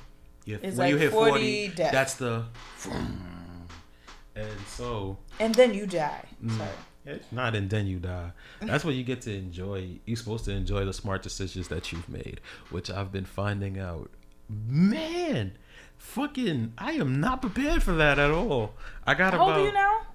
you, 0.45 0.57
when 0.57 0.89
you 0.89 0.97
hit 0.97 1.11
40 1.11 1.31
forty, 1.31 1.67
that's 1.75 2.15
the. 2.15 2.45
And 4.35 4.59
so 4.67 5.17
And 5.39 5.53
then 5.55 5.73
you 5.73 5.85
die. 5.85 6.25
Mm. 6.43 6.57
Sorry. 6.57 6.69
It's 7.05 7.31
not 7.31 7.55
and 7.55 7.69
then 7.69 7.87
you 7.87 7.99
die. 7.99 8.31
That's 8.61 8.83
what 8.83 8.95
you 8.95 9.03
get 9.03 9.21
to 9.21 9.33
enjoy. 9.35 9.99
You're 10.05 10.17
supposed 10.17 10.45
to 10.45 10.51
enjoy 10.51 10.85
the 10.85 10.93
smart 10.93 11.23
decisions 11.23 11.67
that 11.69 11.91
you've 11.91 12.09
made, 12.09 12.41
which 12.69 12.89
I've 12.89 13.11
been 13.11 13.25
finding 13.25 13.79
out. 13.79 14.09
Man, 14.49 15.53
fucking, 15.97 16.73
I 16.77 16.93
am 16.93 17.19
not 17.19 17.41
prepared 17.41 17.83
for 17.83 17.93
that 17.93 18.19
at 18.19 18.31
all. 18.31 18.73
I 19.05 19.13
got 19.13 19.33
How 19.33 19.47
about. 19.47 19.73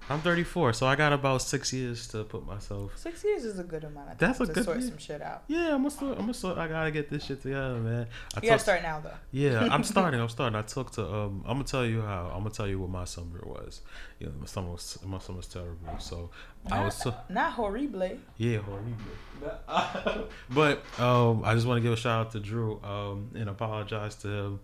Are 0.09 0.13
you 0.13 0.15
now? 0.15 0.15
I'm 0.15 0.21
34, 0.21 0.73
so 0.73 0.87
I 0.87 0.95
got 0.95 1.13
about 1.13 1.41
six 1.41 1.73
years 1.73 2.07
to 2.09 2.23
put 2.23 2.45
myself. 2.45 2.97
Six 2.97 3.23
years 3.23 3.43
is 3.45 3.59
a 3.59 3.63
good 3.63 3.83
amount 3.83 4.11
of 4.11 4.17
time 4.17 4.27
That's 4.27 4.39
a 4.41 4.45
to 4.47 4.53
good- 4.53 4.63
sort 4.65 4.79
yeah. 4.81 4.87
some 4.87 4.97
shit 4.97 5.21
out. 5.21 5.43
Yeah, 5.47 5.75
I'm 5.75 5.87
gonna. 5.87 6.11
I'm 6.11 6.17
gonna 6.19 6.33
start. 6.33 6.57
I 6.57 6.67
gotta 6.67 6.91
get 6.91 7.09
this 7.09 7.25
shit 7.25 7.41
together, 7.41 7.75
man. 7.75 8.07
I 8.35 8.39
You 8.41 8.49
gotta 8.49 8.59
start 8.59 8.81
now 8.83 8.99
though. 8.99 9.11
Yeah, 9.31 9.67
I'm 9.71 9.83
starting. 9.93 10.19
I'm 10.19 10.29
starting. 10.29 10.55
I 10.57 10.61
talked 10.61 10.93
to. 10.95 11.05
Um, 11.05 11.43
I'm 11.45 11.53
gonna 11.57 11.63
tell 11.63 11.85
you 11.85 12.01
how. 12.01 12.27
I'm 12.33 12.39
gonna 12.43 12.49
tell 12.51 12.67
you 12.67 12.79
what 12.79 12.89
my 12.89 13.05
summer 13.05 13.41
was. 13.45 13.81
You 14.19 14.27
know, 14.27 14.33
my 14.39 14.45
summer 14.45 14.71
was 14.71 14.97
my 15.05 15.19
summer 15.19 15.37
was 15.37 15.47
terrible. 15.47 15.99
So 15.99 16.29
I 16.71 16.85
was. 16.85 16.95
So, 16.95 17.09
Not, 17.11 17.29
not 17.31 17.51
horrible. 17.53 18.17
Yeah, 18.37 18.59
horrible. 18.59 20.27
but 20.49 20.83
um, 20.99 21.43
I 21.43 21.53
just 21.55 21.67
want 21.67 21.77
to 21.77 21.81
give 21.81 21.93
a 21.93 21.97
shout 21.97 22.27
out 22.27 22.31
to 22.31 22.39
Drew 22.39 22.81
um, 22.83 23.31
and 23.35 23.49
apologize 23.49 24.15
to 24.17 24.27
him. 24.27 24.59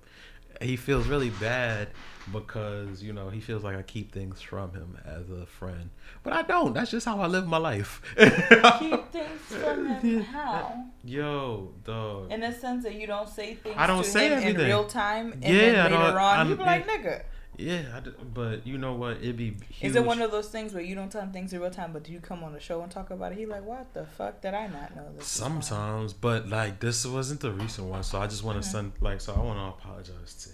He 0.62 0.76
feels 0.76 1.08
really 1.08 1.32
bad 1.32 1.90
because 2.32 3.02
you 3.04 3.14
know 3.14 3.30
he 3.30 3.40
feels 3.40 3.64
like 3.64 3.76
I 3.76 3.82
keep 3.82 4.12
things 4.12 4.42
from 4.42 4.72
him 4.74 4.98
as 5.06 5.30
a 5.30 5.46
friend, 5.46 5.90
but 6.24 6.34
I 6.34 6.42
don't. 6.44 6.74
That's 6.74 6.92
just 6.92 7.06
how 7.06 7.20
I 7.20 7.28
live 7.28 7.48
my 7.48 7.58
life. 7.58 8.02
Keep 8.18 9.12
things 9.12 9.42
from 9.48 9.88
him. 9.96 10.22
How? 10.24 10.86
Yo, 11.04 11.72
dog. 11.84 12.32
In 12.32 12.42
the 12.42 12.52
sense 12.52 12.84
that 12.84 12.96
you 12.96 13.08
don't 13.08 13.28
say 13.30 13.56
things 13.56 13.76
I 13.78 13.88
don't 13.88 14.04
to 14.04 14.10
say 14.10 14.30
him 14.30 14.56
in 14.56 14.58
real 14.66 14.86
time, 14.86 15.34
and 15.34 15.44
Yeah, 15.44 15.52
then 15.88 15.92
later 15.92 16.20
on, 16.20 16.38
I'm- 16.40 16.50
you 16.50 16.56
be 16.56 16.64
like, 16.64 16.88
"Nigga." 16.88 17.24
Yeah, 17.58 17.82
I 17.96 18.00
d- 18.00 18.12
but 18.34 18.66
you 18.66 18.78
know 18.78 18.94
what? 18.94 19.18
It'd 19.18 19.36
be 19.38 19.54
huge. 19.70 19.92
Is 19.92 19.96
it 19.96 20.04
one 20.06 20.22
of 20.22 20.32
those 20.32 20.48
things 20.48 20.74
where 20.74 20.82
you 20.82 20.96
don't 20.96 21.12
tell 21.12 21.22
him 21.22 21.32
things 21.32 21.52
in 21.54 21.60
real 21.60 21.70
time, 21.70 21.92
but 21.92 22.02
do 22.04 22.12
you 22.12 22.20
come 22.20 22.44
on 22.44 22.54
the 22.54 22.60
show 22.62 22.82
and 22.82 22.90
talk 22.90 23.12
about 23.12 23.34
it? 23.34 23.38
He 23.38 23.46
like, 23.46 23.64
"What 23.66 23.94
the 23.94 24.06
fuck 24.06 24.42
did 24.42 24.54
I 24.54 24.68
not 24.68 24.96
know 24.96 25.08
this?" 25.16 25.28
Sometimes, 25.28 26.14
but 26.14 26.48
like 26.48 26.80
this 26.80 27.06
wasn't 27.06 27.42
the 27.42 27.52
recent 27.52 27.88
one, 27.88 28.04
so 28.04 28.20
I 28.22 28.28
just 28.28 28.44
want 28.44 28.62
to 28.64 28.68
Mhm. 28.68 28.72
send 28.72 28.92
like 29.02 29.20
so 29.22 29.34
I 29.34 29.40
want 29.40 29.60
to 29.60 29.66
apologize 29.86 30.34
to 30.46 30.50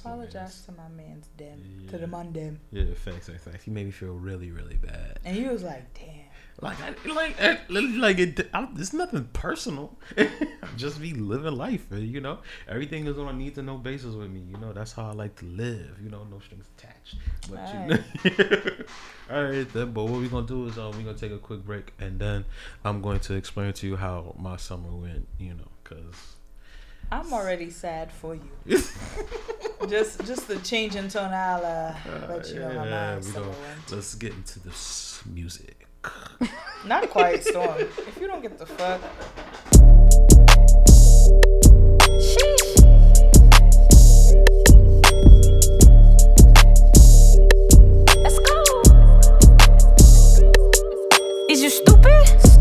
Apologize 0.00 0.62
to 0.66 0.72
my 0.72 0.88
man's 0.88 1.26
dem, 1.36 1.86
to 1.90 1.98
the 1.98 2.06
man 2.06 2.32
dem, 2.32 2.60
Yeah, 2.70 2.84
thanks, 3.04 3.26
thanks, 3.26 3.42
thanks. 3.44 3.64
He 3.64 3.70
made 3.70 3.86
me 3.86 3.90
feel 3.92 4.14
really, 4.14 4.50
really 4.50 4.76
bad. 4.76 5.18
and 5.24 5.36
he 5.36 5.48
was 5.48 5.62
like, 5.62 5.92
"Damn." 5.94 6.28
Like, 6.60 6.76
I, 6.80 7.08
like, 7.08 7.40
I, 7.40 7.58
like 7.70 8.18
it. 8.18 8.48
I, 8.52 8.68
it's 8.76 8.92
nothing 8.92 9.28
personal. 9.32 9.96
just 10.76 10.98
me 10.98 11.12
living 11.12 11.54
life. 11.54 11.86
You 11.92 12.20
know, 12.20 12.38
everything 12.68 13.06
is 13.06 13.16
on 13.16 13.28
a 13.28 13.32
need 13.32 13.54
to 13.54 13.62
know 13.62 13.76
basis 13.76 14.16
with 14.16 14.28
me. 14.28 14.40
You 14.40 14.56
know, 14.56 14.72
that's 14.72 14.90
how 14.90 15.06
I 15.08 15.12
like 15.12 15.36
to 15.36 15.44
live. 15.44 15.98
You 16.02 16.10
know, 16.10 16.24
no 16.24 16.40
strings 16.40 16.66
attached. 16.76 17.14
But 17.48 17.72
you 17.72 18.34
know, 18.50 18.70
all 19.30 19.44
right, 19.44 19.72
then. 19.72 19.92
But 19.92 20.04
what 20.04 20.20
we're 20.20 20.28
gonna 20.28 20.48
do 20.48 20.66
is 20.66 20.78
um, 20.78 20.90
we're 20.96 21.04
gonna 21.04 21.14
take 21.14 21.30
a 21.30 21.38
quick 21.38 21.64
break, 21.64 21.92
and 22.00 22.18
then 22.18 22.44
I'm 22.84 23.02
going 23.02 23.20
to 23.20 23.34
explain 23.34 23.72
to 23.74 23.86
you 23.86 23.94
how 23.94 24.34
my 24.36 24.56
summer 24.56 24.90
went. 24.90 25.28
You 25.38 25.54
know, 25.54 25.68
cause. 25.84 26.37
I'm 27.10 27.32
already 27.32 27.70
sad 27.70 28.12
for 28.12 28.34
you. 28.34 28.42
just, 29.88 30.24
just 30.26 30.46
the 30.48 30.58
change 30.62 30.94
in 30.94 31.08
tone. 31.08 31.32
I'll 31.32 31.64
uh, 31.64 31.94
let 32.28 32.48
you 32.50 32.60
know 32.60 32.68
how 32.68 32.84
yeah, 32.84 32.90
my 32.90 33.16
we 33.16 33.22
summer 33.22 33.46
gonna- 33.46 33.58
went. 33.60 33.92
Let's 33.92 34.14
get 34.14 34.32
into 34.34 34.60
this 34.60 35.22
music. 35.26 35.86
Not 36.86 37.08
quiet 37.10 37.44
storm. 37.44 37.78
if 37.80 38.18
you 38.20 38.26
don't 38.26 38.42
get 38.42 38.58
the 38.58 38.66
fuck, 38.66 39.00
Sheesh. 42.20 43.78
Let's 48.22 48.38
go. 48.38 48.82
Is 51.50 51.62
you 51.62 51.70
stupid? 51.70 52.57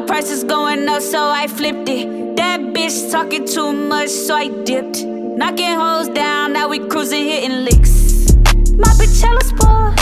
My 0.00 0.06
prices 0.06 0.44
going 0.44 0.88
up, 0.88 1.02
so 1.02 1.28
I 1.28 1.46
flipped 1.46 1.86
it. 1.90 2.36
That 2.36 2.60
bitch 2.72 3.12
talking 3.12 3.46
too 3.46 3.70
much, 3.70 4.08
so 4.08 4.34
I 4.34 4.48
dipped. 4.64 5.04
Knocking 5.04 5.76
hoes 5.76 6.08
down, 6.08 6.54
now 6.54 6.68
we 6.68 6.78
cruising, 6.78 7.26
hitting 7.26 7.64
licks. 7.64 8.32
My 8.78 8.88
bitch 8.96 9.20
hella 9.20 9.42
spoiled. 9.44 9.92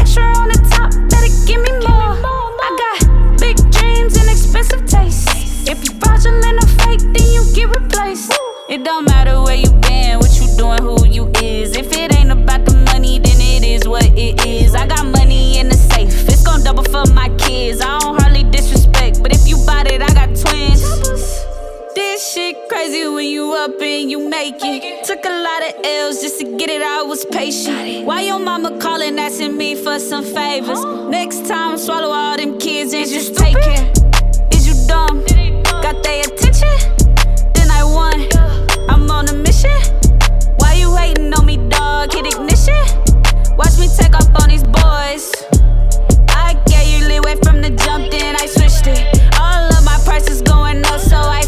Extra 0.00 0.24
on 0.24 0.48
the 0.48 0.58
top, 0.74 0.90
better 1.08 1.30
give 1.46 1.62
me 1.62 1.70
more. 1.86 2.18
I 2.66 2.68
got 2.82 3.38
big 3.38 3.56
dreams 3.70 4.16
and 4.16 4.28
expensive 4.28 4.84
taste. 4.86 5.28
If 5.70 5.78
you 5.84 5.94
fraudulent 6.00 6.64
or 6.64 6.66
fake, 6.82 7.00
then 7.14 7.28
you 7.32 7.46
get 7.54 7.68
replaced. 7.68 8.32
It 8.68 8.82
don't 8.82 9.04
matter 9.04 9.40
where 9.40 9.54
you 9.54 9.70
been, 9.86 10.18
what 10.18 10.34
you 10.40 10.48
doing, 10.56 10.82
who 10.82 11.06
you 11.06 11.30
is. 11.40 11.76
If 11.76 11.92
it 11.96 12.12
ain't 12.12 12.32
about 12.32 12.64
the 12.64 12.76
money, 12.92 13.20
then 13.20 13.40
it 13.40 13.62
is 13.62 13.86
what 13.86 14.04
it 14.04 14.44
is. 14.44 14.74
I 14.74 14.88
got 14.88 15.06
money 15.06 15.60
in 15.60 15.68
the 15.68 15.76
safe, 15.76 16.28
it's 16.28 16.42
gon' 16.42 16.64
double 16.64 16.82
for 16.82 17.04
my 17.14 17.28
kids. 17.38 17.80
I 17.80 18.00
don't 18.00 18.21
hardly 19.66 19.98
disrespect, 19.98 20.02
but 20.02 20.02
if 20.02 20.02
you 20.02 20.02
bought 20.02 20.02
it, 20.02 20.02
I 20.02 20.08
got 20.14 20.28
twins. 20.36 20.82
This 21.94 22.32
shit 22.32 22.56
crazy 22.68 23.06
when 23.06 23.26
you 23.26 23.52
up 23.52 23.80
and 23.80 24.10
you 24.10 24.28
make 24.28 24.56
it. 24.60 25.04
Took 25.04 25.24
a 25.24 25.28
lot 25.28 25.62
of 25.62 25.84
L's 25.84 26.22
just 26.22 26.38
to 26.40 26.56
get 26.56 26.70
it, 26.70 26.82
I 26.82 27.02
was 27.02 27.24
patient. 27.26 28.06
Why 28.06 28.22
your 28.22 28.38
mama 28.38 28.78
calling, 28.78 29.18
asking 29.18 29.56
me 29.56 29.74
for 29.74 29.98
some 29.98 30.24
favors? 30.24 30.84
Next 31.10 31.46
time, 31.46 31.76
swallow 31.78 32.10
all 32.10 32.36
them 32.36 32.58
kids 32.58 32.94
and 32.94 33.08
just 33.08 33.36
take 33.36 33.56
it. 33.58 33.98
Is 34.54 34.66
you 34.66 34.74
dumb? 34.88 35.24
Got 35.82 36.02
their 36.02 36.24
attention? 36.24 36.76
Then 37.54 37.70
I 37.70 37.84
won. 37.84 38.28
I'm 38.88 39.10
on 39.10 39.28
a 39.28 39.34
mission. 39.34 39.70
Why 40.56 40.74
you 40.74 40.94
hating 40.96 41.32
on 41.34 41.46
me, 41.46 41.56
dog? 41.68 42.12
Hit 42.12 42.26
ignition. 42.26 42.84
Watch 43.56 43.78
me 43.78 43.88
take 43.88 44.14
up 44.14 44.42
on 44.42 44.48
these 44.48 44.64
boys. 44.64 45.30
I 46.30 46.56
gave 46.66 46.88
you 46.88 47.08
leeway 47.08 47.36
from 47.42 47.60
the 47.60 47.70
jump, 47.84 48.10
then 48.10 48.36
I 48.36 48.46
switched 48.46 48.86
it. 48.86 49.31
Prices 50.12 50.42
going 50.42 50.84
up, 50.84 51.00
so 51.00 51.16
I 51.16 51.40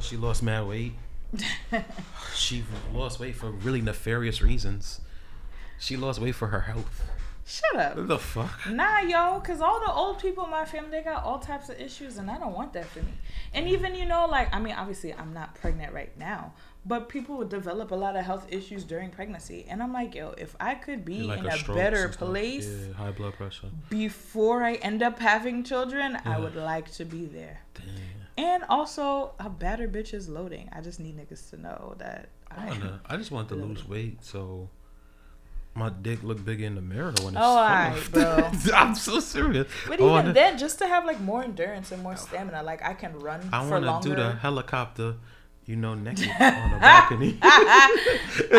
She 0.00 0.16
lost 0.16 0.42
mad 0.42 0.66
weight. 0.66 0.92
she 2.34 2.64
lost 2.92 3.20
weight 3.20 3.34
for 3.36 3.50
really 3.50 3.80
nefarious 3.80 4.42
reasons. 4.42 5.00
She 5.78 5.96
lost 5.96 6.20
weight 6.20 6.34
for 6.34 6.48
her 6.48 6.60
health. 6.60 7.02
shut 7.46 7.76
up. 7.76 7.96
What 7.96 8.08
the 8.08 8.18
fuck? 8.18 8.68
Nah, 8.70 9.00
yo, 9.00 9.40
cause 9.40 9.60
all 9.60 9.80
the 9.80 9.92
old 9.92 10.18
people 10.20 10.44
in 10.44 10.50
my 10.50 10.64
family 10.64 10.90
they 10.90 11.02
got 11.02 11.24
all 11.24 11.38
types 11.38 11.68
of 11.68 11.80
issues, 11.80 12.16
and 12.18 12.30
I 12.30 12.38
don't 12.38 12.52
want 12.54 12.72
that 12.74 12.86
for 12.86 13.00
me. 13.00 13.12
And 13.54 13.68
even 13.68 13.94
you 13.94 14.06
know, 14.06 14.26
like 14.26 14.54
I 14.54 14.58
mean, 14.60 14.74
obviously 14.74 15.14
I'm 15.14 15.32
not 15.32 15.54
pregnant 15.54 15.92
right 15.92 16.16
now, 16.18 16.52
but 16.84 17.08
people 17.08 17.36
would 17.38 17.48
develop 17.48 17.90
a 17.92 17.94
lot 17.94 18.16
of 18.16 18.24
health 18.24 18.46
issues 18.50 18.84
during 18.84 19.10
pregnancy, 19.10 19.66
and 19.68 19.82
I'm 19.82 19.92
like, 19.92 20.14
yo, 20.14 20.34
if 20.36 20.54
I 20.60 20.74
could 20.74 21.04
be 21.04 21.22
Like 21.22 21.38
in 21.38 21.44
her 21.46 21.72
a 21.72 21.74
better 21.74 22.08
place 22.08 22.68
Yeah, 22.68 22.94
high 22.94 23.12
blood 23.12 23.34
pressure. 23.34 23.70
before 23.88 24.64
I 24.64 24.74
end 24.74 25.02
up 25.02 25.18
having 25.18 25.62
children, 25.64 26.18
I 26.24 26.38
would 26.38 26.56
like 26.56 26.90
to 26.94 27.04
be 27.04 27.24
there. 27.26 27.60
Damn. 27.74 28.19
And 28.40 28.64
also, 28.68 29.32
a 29.38 29.50
better 29.50 29.86
bitch 29.86 30.14
is 30.14 30.28
loading. 30.28 30.68
I 30.72 30.80
just 30.80 30.98
need 30.98 31.16
niggas 31.18 31.50
to 31.50 31.60
know 31.60 31.94
that 31.98 32.30
I 32.50 32.64
I 32.64 32.68
don't 32.68 32.80
know. 32.84 32.98
I 33.06 33.16
just 33.18 33.30
want 33.30 33.48
to 33.50 33.54
lose 33.54 33.86
weight, 33.86 34.24
so 34.24 34.70
my 35.74 35.90
dick 35.90 36.22
look 36.22 36.42
bigger 36.44 36.64
in 36.64 36.74
the 36.74 36.80
mirror 36.80 37.12
when 37.22 37.34
it's 37.34 37.36
Oh, 37.36 37.58
alright, 37.58 38.10
bro. 38.12 38.50
I'm 38.74 38.94
so 38.94 39.20
serious. 39.20 39.68
But 39.86 39.92
I 40.00 40.02
even 40.02 40.06
wanna, 40.06 40.32
then, 40.32 40.58
just 40.58 40.78
to 40.78 40.86
have 40.86 41.04
like 41.04 41.20
more 41.20 41.44
endurance 41.44 41.92
and 41.92 42.02
more 42.02 42.16
stamina, 42.16 42.62
like 42.62 42.82
I 42.82 42.94
can 42.94 43.18
run 43.18 43.48
I 43.52 43.62
for 43.64 43.70
want 43.70 43.84
to 43.84 43.90
longer. 43.90 44.08
do 44.08 44.14
the 44.16 44.32
helicopter, 44.32 45.14
you 45.66 45.76
know, 45.76 45.94
naked 45.94 46.28
on 46.40 46.70
the 46.72 46.78
balcony. 46.80 47.38
I 47.42 48.58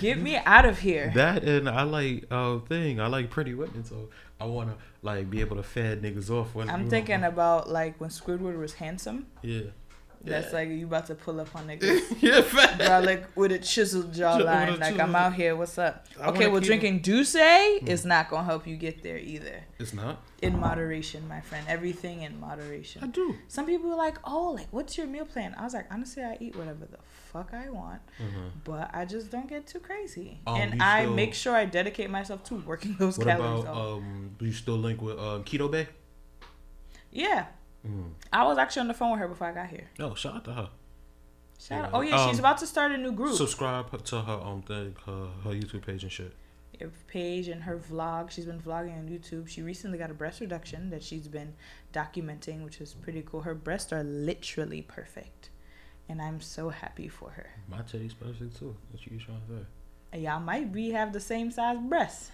get 0.00 0.18
me 0.18 0.36
out 0.36 0.64
of 0.64 0.78
here. 0.78 1.12
That 1.14 1.44
and 1.44 1.68
I 1.68 1.82
like 1.82 2.24
uh 2.30 2.58
thing. 2.60 3.00
I 3.00 3.06
like 3.08 3.30
Pretty 3.30 3.54
Women, 3.54 3.84
so 3.84 4.08
I 4.42 4.46
wanna 4.46 4.76
like 5.02 5.30
be 5.30 5.40
able 5.40 5.56
to 5.56 5.62
fed 5.62 6.02
niggas 6.02 6.28
off 6.30 6.54
when 6.54 6.68
I'm 6.68 6.80
you 6.80 6.84
know, 6.84 6.90
thinking 6.90 7.22
about 7.22 7.70
like 7.70 8.00
when 8.00 8.10
Squidward 8.10 8.58
was 8.58 8.74
handsome. 8.74 9.26
yeah. 9.42 9.62
That's 10.24 10.48
Yeah. 10.52 10.58
like 10.58 10.68
you 10.68 10.86
about 10.86 11.06
to 11.06 11.16
pull 11.16 11.40
up 11.40 11.54
on 11.56 11.66
niggas. 11.70 12.22
yeah, 12.22 12.42
fat. 12.42 12.78
Bro, 12.78 13.00
like 13.00 13.36
with 13.36 13.50
a 13.52 13.58
chiseled 13.58 14.12
jawline. 14.12 14.78
Like 14.78 14.98
I'm 15.00 15.14
out 15.16 15.34
here. 15.34 15.56
What's 15.56 15.78
up? 15.78 16.06
I 16.20 16.28
Okay, 16.30 16.46
well, 16.46 16.60
drinking 16.60 17.00
D'Ussé 17.02 17.80
hmm. 17.80 17.88
is 17.88 18.04
not 18.04 18.30
gonna 18.30 18.44
help 18.44 18.66
you 18.66 18.76
get 18.76 19.02
there 19.02 19.18
either. 19.18 19.64
It's 19.80 19.92
not. 19.92 20.22
In 20.40 20.58
moderation, 20.58 21.26
my 21.28 21.40
friend. 21.40 21.64
Everything 21.68 22.22
in 22.22 22.38
moderation. 22.38 23.02
I 23.02 23.08
do. 23.08 23.34
Some 23.48 23.66
people 23.66 23.90
are 23.92 23.96
like, 23.96 24.18
"Oh, 24.24 24.50
like 24.58 24.68
what's 24.70 24.96
your 24.98 25.06
meal 25.08 25.24
plan?" 25.24 25.54
I 25.58 25.62
was 25.64 25.74
like, 25.74 25.86
honestly, 25.90 26.22
I 26.22 26.36
eat 26.40 26.54
whatever 26.56 26.84
the 26.86 26.98
fuck 27.32 27.52
I 27.54 27.70
want, 27.70 28.00
Mhm. 28.20 28.50
but 28.64 28.90
I 28.94 29.04
just 29.04 29.30
don't 29.30 29.48
get 29.48 29.66
too 29.66 29.80
crazy, 29.80 30.40
Um, 30.46 30.60
and 30.60 30.82
I 30.82 31.02
still- 31.02 31.14
make 31.14 31.34
sure 31.34 31.54
I 31.56 31.64
dedicate 31.64 32.10
myself 32.10 32.44
to 32.44 32.56
working 32.56 32.94
those 32.98 33.16
What 33.18 33.26
calories 33.26 33.62
about 33.64 33.76
um? 33.76 34.36
Do 34.38 34.44
you 34.44 34.52
still 34.52 34.76
link 34.76 35.00
with 35.02 35.18
um 35.18 35.44
Keto 35.44 35.70
Bay? 35.70 35.88
yeah, 37.10 37.46
Mm. 37.86 38.12
I 38.32 38.44
was 38.44 38.58
actually 38.58 38.80
on 38.82 38.88
the 38.88 38.94
phone 38.94 39.10
with 39.10 39.20
her 39.20 39.26
before 39.28 39.48
I 39.48 39.52
got 39.52 39.66
here. 39.68 39.88
Oh, 39.98 40.14
shout 40.14 40.36
out 40.36 40.44
to 40.44 40.52
her. 40.52 40.70
Shout 41.58 41.78
Yeah. 41.78 41.84
out. 41.86 41.90
Oh 41.94 42.00
yeah, 42.00 42.26
she's 42.28 42.38
Um, 42.38 42.44
about 42.44 42.58
to 42.58 42.66
start 42.66 42.92
a 42.92 42.96
new 42.96 43.10
group. 43.12 43.34
Subscribe 43.36 44.04
to 44.04 44.22
her 44.22 44.32
um 44.34 44.62
thing, 44.62 44.94
her, 45.06 45.26
her 45.44 45.50
YouTube 45.50 45.84
page 45.84 46.02
and 46.04 46.12
shit. 46.12 46.32
her 46.80 46.90
page 47.06 47.46
and 47.48 47.62
her 47.64 47.76
vlog. 47.78 48.30
She's 48.30 48.46
been 48.46 48.60
vlogging 48.60 48.96
on 48.98 49.08
YouTube. 49.08 49.46
She 49.46 49.62
recently 49.62 49.98
got 49.98 50.10
a 50.10 50.14
breast 50.14 50.40
reduction 50.40 50.90
that 50.90 51.02
she's 51.04 51.28
been 51.28 51.54
documenting, 51.92 52.64
which 52.64 52.80
is 52.80 52.94
pretty 52.94 53.22
cool. 53.22 53.42
Her 53.42 53.54
breasts 53.54 53.92
are 53.92 54.02
literally 54.02 54.82
perfect, 54.82 55.50
and 56.08 56.20
I'm 56.20 56.40
so 56.40 56.68
happy 56.70 57.08
for 57.08 57.30
her. 57.30 57.50
My 57.68 57.82
titty's 57.82 58.14
perfect 58.14 58.58
too. 58.58 58.76
What 58.90 59.06
you 59.06 59.18
trying 59.18 59.40
to 59.48 59.64
say? 60.12 60.20
Y'all 60.20 60.40
might 60.40 60.72
be 60.72 60.90
have 60.90 61.12
the 61.12 61.20
same 61.20 61.50
size 61.50 61.78
breasts. 61.88 62.30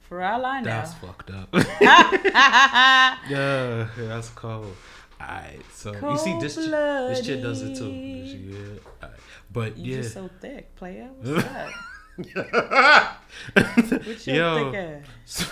For 0.00 0.22
all 0.22 0.46
I 0.46 0.60
know. 0.60 0.70
That's 0.70 0.94
fucked 0.94 1.30
up. 1.30 1.48
yeah, 3.28 3.88
that's 3.96 4.28
cold. 4.30 4.76
Alright, 5.20 5.60
so 5.72 5.92
you 6.10 6.18
see 6.18 6.38
this 6.38 6.54
this 6.56 7.26
chick 7.26 7.42
does 7.42 7.62
it 7.62 7.76
too. 7.76 7.90
Yeah, 7.90 8.78
alright. 9.02 9.20
but 9.50 9.76
You 9.78 9.96
yeah. 9.96 10.02
just 10.02 10.14
so 10.14 10.30
thick, 10.40 10.76
player. 10.76 11.08
What's 11.20 11.46
up? 11.46 11.70
With 14.06 14.26
your 14.26 14.36
Yo. 14.36 14.70
thick 14.72 15.02
ass. 15.24 15.50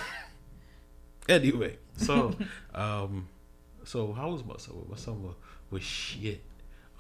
anyway, 1.29 1.79
so 1.97 2.35
um, 2.75 3.29
so 3.85 4.13
how 4.13 4.31
was 4.31 4.45
my 4.45 4.57
summer? 4.59 4.83
My 4.89 4.97
summer 4.97 5.31
was 5.71 5.83
shit. 5.83 6.43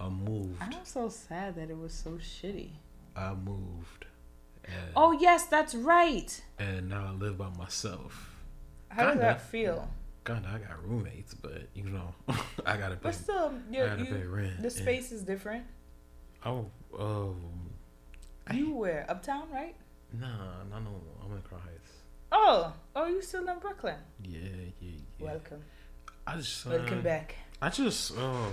I 0.00 0.08
moved. 0.08 0.60
I'm 0.60 0.72
so 0.84 1.08
sad 1.08 1.56
that 1.56 1.70
it 1.70 1.78
was 1.78 1.92
so 1.92 2.12
shitty. 2.12 2.70
I 3.16 3.32
moved. 3.34 4.06
And, 4.64 4.74
Oh 4.96 5.12
yes, 5.12 5.46
that's 5.46 5.74
right. 5.74 6.40
and 6.58 6.88
now 6.88 7.06
I 7.08 7.10
live 7.12 7.38
by 7.38 7.50
myself. 7.50 8.34
How 8.88 9.04
does 9.04 9.12
Kinda. 9.14 9.22
that 9.26 9.42
feel? 9.42 9.88
Kinda, 10.24 10.48
I 10.54 10.58
got 10.58 10.82
roommates, 10.88 11.34
but 11.34 11.68
you 11.74 11.84
know, 11.84 12.14
I 12.66 12.76
gotta 12.76 12.94
pay. 12.96 13.00
But 13.02 13.14
still, 13.14 13.52
I 13.70 13.72
you, 13.72 13.84
gotta 13.86 14.04
pay 14.04 14.22
rent. 14.24 14.56
the 14.58 14.64
and- 14.64 14.72
space 14.72 15.12
is 15.12 15.22
different. 15.22 15.64
Oh, 16.46 16.66
um, 16.98 17.70
You 18.52 18.72
where? 18.74 19.06
Uptown, 19.08 19.48
right? 19.52 19.74
nah, 20.12 20.62
no, 20.70 20.78
no, 20.78 20.90
I'm 21.24 21.34
in 21.36 21.42
Crown 21.42 21.60
Heights. 21.62 21.90
Oh, 22.32 22.72
oh, 22.96 23.06
you 23.06 23.20
still 23.22 23.46
in 23.48 23.58
Brooklyn? 23.58 23.96
Yeah, 24.22 24.38
yeah, 24.80 24.90
yeah. 25.18 25.24
Welcome, 25.26 25.62
I 26.26 26.36
just, 26.36 26.66
uh, 26.66 26.70
welcome 26.70 27.02
back. 27.02 27.34
I 27.62 27.68
just, 27.70 28.12
oh, 28.16 28.52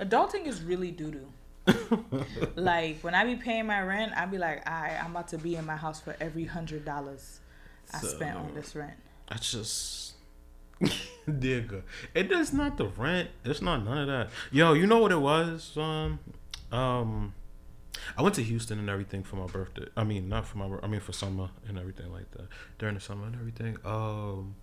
Adulting 0.00 0.46
is 0.46 0.62
really 0.62 0.90
doo 0.90 1.10
doo. 1.10 1.32
like 2.56 3.00
when 3.00 3.14
I 3.14 3.24
be 3.24 3.36
paying 3.36 3.66
my 3.66 3.82
rent, 3.82 4.12
I 4.16 4.26
be 4.26 4.38
like, 4.38 4.68
"I, 4.68 4.96
I'm 5.02 5.10
about 5.10 5.28
to 5.28 5.38
be 5.38 5.56
in 5.56 5.66
my 5.66 5.76
house 5.76 6.00
for 6.00 6.16
every 6.20 6.44
hundred 6.44 6.84
dollars 6.84 7.40
I 7.92 7.98
spent 7.98 8.36
on 8.36 8.54
this 8.54 8.74
rent." 8.74 8.94
I 9.28 9.36
just, 9.36 10.14
digga. 11.28 11.82
It 12.14 12.32
is 12.32 12.52
not 12.52 12.76
the 12.78 12.86
rent. 12.86 13.30
It's 13.44 13.60
not 13.60 13.84
none 13.84 13.98
of 13.98 14.06
that. 14.06 14.30
Yo, 14.50 14.72
you 14.72 14.86
know 14.86 14.98
what 14.98 15.12
it 15.12 15.20
was? 15.20 15.76
Um, 15.76 16.20
um, 16.72 17.34
I 18.16 18.22
went 18.22 18.34
to 18.36 18.42
Houston 18.42 18.78
and 18.78 18.88
everything 18.88 19.22
for 19.22 19.36
my 19.36 19.46
birthday. 19.46 19.86
I 19.96 20.04
mean, 20.04 20.28
not 20.28 20.46
for 20.46 20.58
my. 20.58 20.78
I 20.82 20.86
mean, 20.86 21.00
for 21.00 21.12
summer 21.12 21.50
and 21.66 21.78
everything 21.78 22.10
like 22.12 22.30
that. 22.32 22.48
During 22.78 22.94
the 22.94 23.00
summer 23.00 23.26
and 23.26 23.34
everything. 23.34 23.76
Um, 23.84 24.54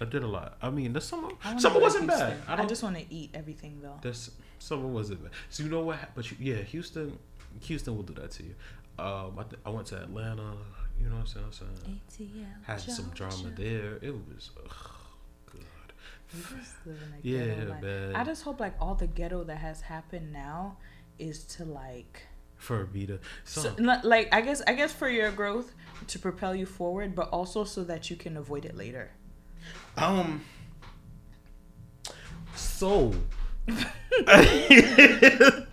I 0.00 0.04
did 0.04 0.22
a 0.22 0.26
lot. 0.26 0.58
I 0.60 0.70
mean, 0.70 0.92
the 0.92 1.00
summer. 1.00 1.30
Summer 1.58 1.80
wasn't 1.80 2.08
bad. 2.08 2.36
I 2.46 2.62
I, 2.62 2.66
just 2.66 2.82
want 2.82 2.96
to 2.96 3.04
eat 3.14 3.30
everything 3.32 3.80
though. 3.82 3.98
This 4.02 4.30
summer 4.58 4.86
wasn't 4.86 5.22
bad. 5.22 5.32
So 5.50 5.62
you 5.62 5.70
know 5.70 5.82
what? 5.82 5.98
But 6.14 6.30
you, 6.30 6.36
yeah, 6.40 6.62
Houston. 6.62 7.18
Houston 7.62 7.96
will 7.96 8.02
do 8.02 8.14
that 8.14 8.30
to 8.32 8.42
you. 8.42 8.54
Um, 8.98 9.38
I, 9.38 9.42
th- 9.42 9.60
I 9.64 9.70
went 9.70 9.86
to 9.88 10.02
Atlanta. 10.02 10.52
You 10.98 11.08
know 11.08 11.16
what 11.16 11.20
I'm 11.20 11.26
saying? 11.26 11.44
I'm 11.46 11.52
saying? 11.52 12.00
ATL. 12.10 12.64
Had 12.64 12.80
some 12.80 13.10
drama 13.14 13.50
there. 13.56 13.98
It 14.02 14.14
was. 14.14 14.50
Ugh, 14.64 14.90
just 16.34 16.74
live 16.84 16.96
in 17.02 17.12
a 17.14 17.18
Yeah, 17.22 17.80
man. 17.80 18.16
I 18.16 18.24
just 18.24 18.42
hope 18.42 18.60
like 18.60 18.74
all 18.80 18.94
the 18.94 19.06
ghetto 19.06 19.44
that 19.44 19.58
has 19.58 19.80
happened 19.82 20.32
now 20.32 20.76
is 21.18 21.44
to 21.44 21.64
like 21.64 22.22
For 22.56 22.84
Vita. 22.84 23.20
So, 23.44 23.62
so, 23.62 23.74
like 24.02 24.34
I 24.34 24.40
guess 24.40 24.62
I 24.66 24.72
guess 24.72 24.92
for 24.92 25.08
your 25.08 25.30
growth 25.30 25.72
to 26.08 26.18
propel 26.18 26.54
you 26.54 26.66
forward, 26.66 27.14
but 27.14 27.28
also 27.30 27.64
so 27.64 27.84
that 27.84 28.10
you 28.10 28.16
can 28.16 28.36
avoid 28.36 28.64
it 28.64 28.76
later. 28.76 29.10
um. 29.96 30.42
So. 32.54 33.12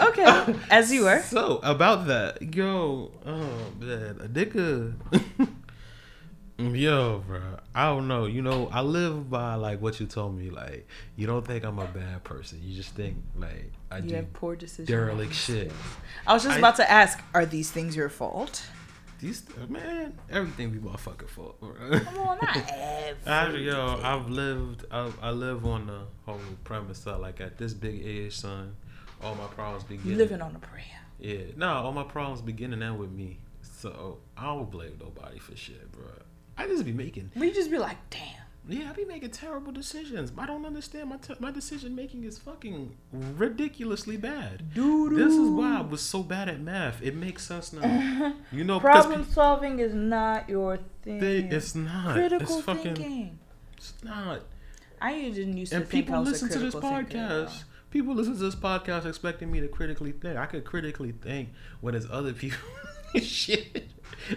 Okay, 0.00 0.54
as 0.70 0.92
you 0.92 1.04
were. 1.04 1.20
So 1.22 1.58
about 1.62 2.06
that, 2.06 2.54
yo, 2.54 3.10
oh 3.26 3.72
man, 3.80 4.18
a 4.22 4.28
nigga, 4.28 4.94
yo, 6.76 7.24
bro, 7.26 7.40
I 7.74 7.86
don't 7.86 8.06
know. 8.06 8.26
You 8.26 8.42
know, 8.42 8.68
I 8.72 8.82
live 8.82 9.28
by 9.30 9.54
like 9.54 9.80
what 9.80 9.98
you 9.98 10.06
told 10.06 10.36
me. 10.38 10.50
Like, 10.50 10.86
you 11.16 11.26
don't 11.26 11.44
think 11.46 11.64
I'm 11.64 11.78
a 11.78 11.86
bad 11.86 12.22
person. 12.22 12.60
You 12.62 12.76
just 12.76 12.94
think 12.94 13.16
like 13.36 13.72
I 13.90 13.98
You 13.98 14.08
do 14.10 14.14
have 14.16 14.32
poor 14.34 14.54
decisions. 14.54 14.88
derelict 14.88 15.34
shit. 15.34 15.72
I 16.26 16.34
was 16.34 16.44
just 16.44 16.56
I- 16.56 16.58
about 16.58 16.76
to 16.76 16.88
ask, 16.90 17.18
are 17.34 17.46
these 17.46 17.70
things 17.70 17.96
your 17.96 18.08
fault? 18.08 18.62
These 19.18 19.42
man, 19.68 20.16
everything 20.30 20.70
be 20.70 20.78
motherfucking 20.78 21.28
fault. 21.28 21.60
Bro. 21.60 21.74
Come 22.00 22.18
on, 22.18 22.38
not 22.40 22.56
I, 23.26 23.46
every. 23.46 23.66
yo, 23.66 24.00
I've 24.02 24.28
lived. 24.28 24.84
I, 24.90 25.10
I 25.20 25.30
live 25.30 25.66
on 25.66 25.88
the 25.88 26.02
whole 26.24 26.38
premise 26.62 27.00
that 27.00 27.18
like 27.20 27.40
at 27.40 27.58
this 27.58 27.74
big 27.74 28.00
age, 28.06 28.36
son, 28.36 28.76
all 29.22 29.34
my 29.34 29.46
problems 29.48 29.82
begin. 29.84 30.16
living 30.16 30.40
on 30.40 30.54
a 30.54 30.58
prayer. 30.60 30.84
Yeah, 31.18 31.46
no, 31.56 31.68
all 31.68 31.92
my 31.92 32.04
problems 32.04 32.42
beginning 32.42 32.80
and 32.82 32.96
with 32.98 33.10
me. 33.10 33.40
So 33.62 34.18
I 34.36 34.44
don't 34.46 34.70
blame 34.70 34.96
nobody 35.00 35.38
for 35.40 35.56
shit, 35.56 35.90
bro. 35.90 36.04
I 36.56 36.66
just 36.68 36.84
be 36.84 36.92
making, 36.92 37.30
We 37.36 37.52
just 37.52 37.70
be 37.70 37.78
like, 37.78 37.96
damn. 38.10 38.20
Yeah, 38.68 38.90
I 38.90 38.92
be 38.92 39.04
making 39.06 39.30
terrible 39.30 39.72
decisions. 39.72 40.30
I 40.36 40.44
don't 40.46 40.64
understand 40.66 41.08
my 41.08 41.16
t- 41.16 41.34
my 41.40 41.50
decision 41.50 41.94
making 41.96 42.24
is 42.24 42.38
fucking 42.38 42.94
ridiculously 43.12 44.16
bad. 44.16 44.74
Dude, 44.74 45.16
This 45.16 45.32
is 45.32 45.48
why 45.48 45.78
I 45.78 45.80
was 45.80 46.00
so 46.02 46.22
bad 46.22 46.48
at 46.48 46.60
math. 46.60 47.00
It 47.02 47.14
makes 47.16 47.46
sense 47.46 47.72
now. 47.72 48.34
You 48.52 48.64
know, 48.64 48.78
Problem 48.80 49.24
solving 49.30 49.78
is 49.78 49.94
not 49.94 50.48
your 50.48 50.78
thing. 51.02 51.18
they, 51.20 51.38
it's 51.38 51.74
not. 51.74 52.14
critical 52.14 52.56
it's 52.58 52.64
fucking. 52.66 52.94
thinking. 52.96 53.38
It's 53.76 53.94
not. 54.04 54.42
I 55.00 55.12
didn't 55.30 55.56
used 55.56 55.72
to 55.72 55.78
And 55.78 55.88
think 55.88 56.04
I 56.04 56.06
people 56.06 56.20
was 56.20 56.28
listen 56.42 56.48
to 56.50 56.58
this 56.58 56.74
podcast. 56.74 57.62
People 57.90 58.14
listen 58.14 58.34
to 58.34 58.38
this 58.40 58.54
podcast 58.54 59.06
expecting 59.06 59.50
me 59.50 59.60
to 59.60 59.68
critically 59.68 60.12
think. 60.12 60.36
I 60.36 60.46
could 60.46 60.64
critically 60.64 61.12
think 61.12 61.50
when 61.80 61.94
it's 61.94 62.06
other 62.10 62.32
people 62.34 62.58
shit. 63.22 63.88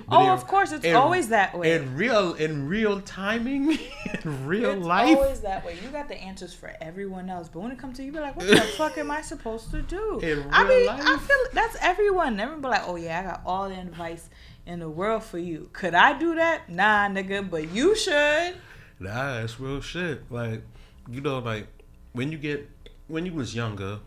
Oh, 0.09 0.29
of 0.29 0.45
course, 0.47 0.71
it's 0.71 0.85
in- 0.85 0.95
always 0.95 1.29
that 1.29 1.57
way. 1.57 1.73
In 1.73 1.95
real, 1.95 2.33
in 2.35 2.67
real 2.67 3.01
timing, 3.01 3.71
in 4.23 4.45
real 4.47 4.71
it's 4.77 4.85
life. 4.85 5.17
always 5.17 5.39
that 5.41 5.65
way. 5.65 5.77
You 5.83 5.89
got 5.89 6.07
the 6.07 6.15
answers 6.15 6.53
for 6.53 6.71
everyone 6.81 7.29
else, 7.29 7.49
but 7.49 7.61
when 7.61 7.71
it 7.71 7.77
comes 7.79 7.97
to 7.97 8.03
you, 8.03 8.07
you 8.07 8.13
be 8.13 8.19
like, 8.19 8.35
"What 8.35 8.47
the 8.47 8.57
fuck 8.77 8.97
am 8.97 9.09
I 9.11 9.21
supposed 9.21 9.71
to 9.71 9.81
do?" 9.81 10.19
In 10.21 10.45
I 10.51 10.67
mean, 10.67 10.87
I 10.89 10.97
life? 11.13 11.21
feel 11.21 11.37
that's 11.53 11.77
everyone. 11.81 12.39
Everyone 12.39 12.61
be 12.61 12.67
like, 12.69 12.83
"Oh 12.87 12.95
yeah, 12.95 13.19
I 13.19 13.23
got 13.23 13.41
all 13.45 13.69
the 13.69 13.79
advice 13.79 14.29
in 14.65 14.79
the 14.79 14.89
world 14.89 15.23
for 15.23 15.39
you." 15.39 15.69
Could 15.73 15.95
I 15.95 16.17
do 16.17 16.35
that? 16.35 16.69
Nah, 16.69 17.07
nigga, 17.09 17.49
but 17.49 17.69
you 17.71 17.95
should. 17.95 18.55
Nah, 18.99 19.39
it's 19.39 19.59
real 19.59 19.81
shit. 19.81 20.31
Like, 20.31 20.61
you 21.09 21.21
know, 21.21 21.39
like 21.39 21.67
when 22.13 22.31
you 22.31 22.37
get 22.37 22.69
when 23.07 23.25
you 23.25 23.33
was 23.33 23.55
younger, 23.55 23.99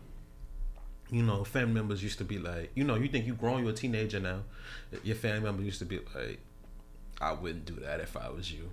you 1.11 1.21
know, 1.21 1.43
family 1.43 1.73
members 1.73 2.01
used 2.01 2.17
to 2.19 2.23
be 2.23 2.39
like, 2.39 2.71
you 2.75 2.83
know, 2.83 2.95
you 2.95 3.07
think 3.07 3.25
you 3.27 3.33
grown, 3.35 3.61
you're 3.61 3.71
a 3.71 3.75
teenager 3.75 4.19
now. 4.19 4.39
Your 5.03 5.15
family 5.15 5.41
member 5.41 5.63
used 5.63 5.79
to 5.79 5.85
be 5.85 5.99
like, 6.15 6.39
I 7.19 7.33
wouldn't 7.33 7.65
do 7.65 7.75
that 7.75 7.99
if 7.99 8.15
I 8.17 8.29
was 8.29 8.51
you. 8.51 8.71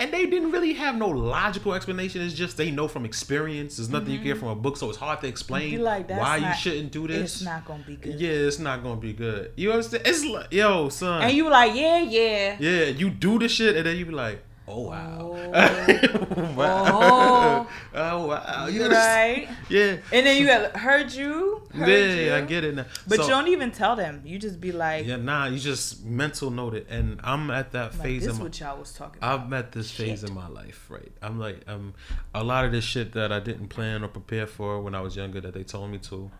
and 0.00 0.10
they 0.14 0.24
didn't 0.24 0.50
really 0.50 0.72
have 0.72 0.96
no 0.96 1.08
logical 1.08 1.74
explanation. 1.74 2.22
It's 2.22 2.34
just 2.34 2.56
they 2.56 2.70
know 2.70 2.88
from 2.88 3.04
experience. 3.04 3.76
There's 3.76 3.90
nothing 3.90 4.12
you 4.12 4.18
get 4.18 4.30
mm-hmm. 4.30 4.40
from 4.40 4.48
a 4.48 4.54
book, 4.54 4.78
so 4.78 4.88
it's 4.88 4.96
hard 4.96 5.20
to 5.20 5.28
explain 5.28 5.82
like, 5.82 6.08
why 6.08 6.38
you 6.38 6.54
shouldn't 6.54 6.90
do 6.90 7.06
this. 7.06 7.36
It's 7.36 7.44
not 7.44 7.66
gonna 7.66 7.84
be 7.86 7.96
good. 7.96 8.18
Yeah, 8.18 8.30
it's 8.30 8.58
not 8.58 8.82
gonna 8.82 8.98
be 8.98 9.12
good. 9.12 9.52
You 9.56 9.72
understand? 9.72 10.04
It's 10.06 10.24
like, 10.24 10.50
yo, 10.52 10.88
son. 10.88 11.22
And 11.22 11.32
you 11.36 11.44
were 11.44 11.50
like, 11.50 11.74
yeah, 11.74 11.98
yeah. 12.00 12.56
yeah, 12.58 12.84
you 12.86 13.10
do 13.10 13.38
the 13.38 13.48
shit, 13.48 13.76
and 13.76 13.84
then 13.84 13.98
you 13.98 14.06
be 14.06 14.12
like, 14.12 14.42
oh 14.70 14.80
wow, 14.82 15.36
Oh. 15.52 16.54
wow, 16.56 17.66
oh 17.94 18.26
wow, 18.26 18.66
you? 18.66 18.88
Right. 18.88 19.48
Yeah, 19.68 19.98
And 20.12 20.26
then 20.26 20.36
you 20.36 20.48
had 20.48 20.76
heard 20.76 21.12
you. 21.12 21.62
Heard 21.72 21.88
yeah, 21.88 22.36
I 22.36 22.40
get 22.40 22.64
it 22.64 22.74
now. 22.74 22.86
But 23.06 23.16
So- 23.18 23.22
you 23.24 23.28
don't 23.30 23.48
even 23.48 23.70
tell 23.70 23.94
them. 23.96 24.22
You 24.24 24.38
just 24.38 24.60
be 24.60 24.72
like, 24.72 25.06
Yeah, 25.06 25.16
nah, 25.16 25.46
you 25.46 25.58
just 25.58 26.04
mental 26.04 26.50
note 26.50 26.74
it, 26.74 26.86
and 26.90 27.20
I'm 27.22 27.50
at 27.50 27.72
that 27.72 27.92
like 27.94 28.02
phase 28.02 28.22
this 28.24 28.32
in 28.32 28.38
my. 28.38 28.42
what 28.44 28.58
y'all 28.60 28.78
was 28.78 28.92
talking 28.92 29.18
about. 29.18 29.40
I'm 29.40 29.52
at 29.52 29.72
this 29.72 29.90
phase 29.90 30.24
in 30.24 30.34
my 30.34 30.48
life, 30.48 30.86
right? 30.88 31.12
I'm 31.22 31.38
like, 31.38 31.62
um, 31.68 31.94
a 32.34 32.42
lot 32.42 32.64
of 32.64 32.72
this 32.72 32.84
shit 32.84 33.12
that 33.12 33.30
I 33.32 33.38
didn't 33.40 33.68
plan 33.68 34.02
or 34.02 34.08
prepare 34.08 34.46
for 34.46 34.80
when 34.80 34.94
I 34.94 35.00
was 35.00 35.16
younger 35.16 35.40
that 35.40 35.54
they 35.54 35.62
told 35.64 35.90
me 35.90 35.98
to. 35.98 36.30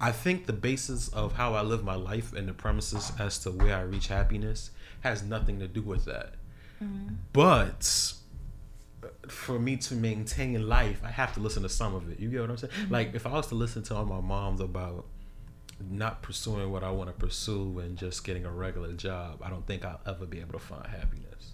I 0.00 0.10
think 0.10 0.46
the 0.46 0.52
basis 0.52 1.08
of 1.08 1.34
how 1.34 1.54
I 1.54 1.62
live 1.62 1.84
my 1.84 1.94
life 1.94 2.32
and 2.32 2.48
the 2.48 2.52
premises 2.52 3.12
as 3.18 3.38
to 3.40 3.50
where 3.50 3.76
I 3.76 3.82
reach 3.82 4.08
happiness 4.08 4.70
has 5.02 5.22
nothing 5.22 5.58
to 5.60 5.68
do 5.68 5.82
with 5.82 6.04
that. 6.06 6.34
But 7.32 8.14
for 9.28 9.58
me 9.58 9.76
to 9.76 9.94
maintain 9.94 10.68
life, 10.68 11.00
I 11.04 11.10
have 11.10 11.34
to 11.34 11.40
listen 11.40 11.62
to 11.62 11.68
some 11.68 11.94
of 11.94 12.10
it. 12.10 12.20
You 12.20 12.28
get 12.30 12.40
what 12.42 12.50
I'm 12.50 12.56
saying? 12.56 12.72
Mm-hmm. 12.72 12.92
Like 12.92 13.14
if 13.14 13.26
I 13.26 13.32
was 13.32 13.46
to 13.48 13.54
listen 13.54 13.82
to 13.84 13.96
all 13.96 14.04
my 14.04 14.20
moms 14.20 14.60
about 14.60 15.06
not 15.90 16.22
pursuing 16.22 16.70
what 16.70 16.84
I 16.84 16.90
want 16.90 17.08
to 17.08 17.12
pursue 17.14 17.78
and 17.80 17.96
just 17.96 18.24
getting 18.24 18.44
a 18.44 18.50
regular 18.50 18.92
job, 18.92 19.40
I 19.42 19.50
don't 19.50 19.66
think 19.66 19.84
I'll 19.84 20.00
ever 20.06 20.26
be 20.26 20.40
able 20.40 20.52
to 20.52 20.58
find 20.58 20.86
happiness. 20.86 21.52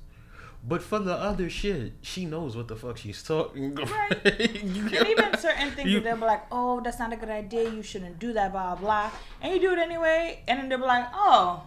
But 0.66 0.82
for 0.82 0.98
the 0.98 1.14
other 1.14 1.48
shit, 1.48 1.92
she 2.02 2.26
knows 2.26 2.56
what 2.56 2.66
the 2.66 2.74
fuck 2.76 2.98
she's 2.98 3.22
talking. 3.22 3.76
Right. 3.76 4.10
You 4.64 4.90
get 4.90 5.00
and 5.02 5.08
even 5.10 5.38
certain 5.38 5.70
things 5.70 5.88
You- 5.88 6.00
they'll 6.00 6.16
be 6.16 6.22
like, 6.22 6.42
oh, 6.50 6.80
that's 6.80 6.98
not 6.98 7.12
a 7.12 7.16
good 7.16 7.28
idea. 7.30 7.70
You 7.70 7.82
shouldn't 7.82 8.18
do 8.18 8.32
that, 8.32 8.52
blah, 8.52 8.74
blah. 8.74 9.10
And 9.40 9.54
you 9.54 9.60
do 9.60 9.72
it 9.72 9.78
anyway. 9.78 10.42
And 10.48 10.58
then 10.58 10.68
they'll 10.68 10.78
be 10.78 10.84
like, 10.84 11.06
oh, 11.14 11.62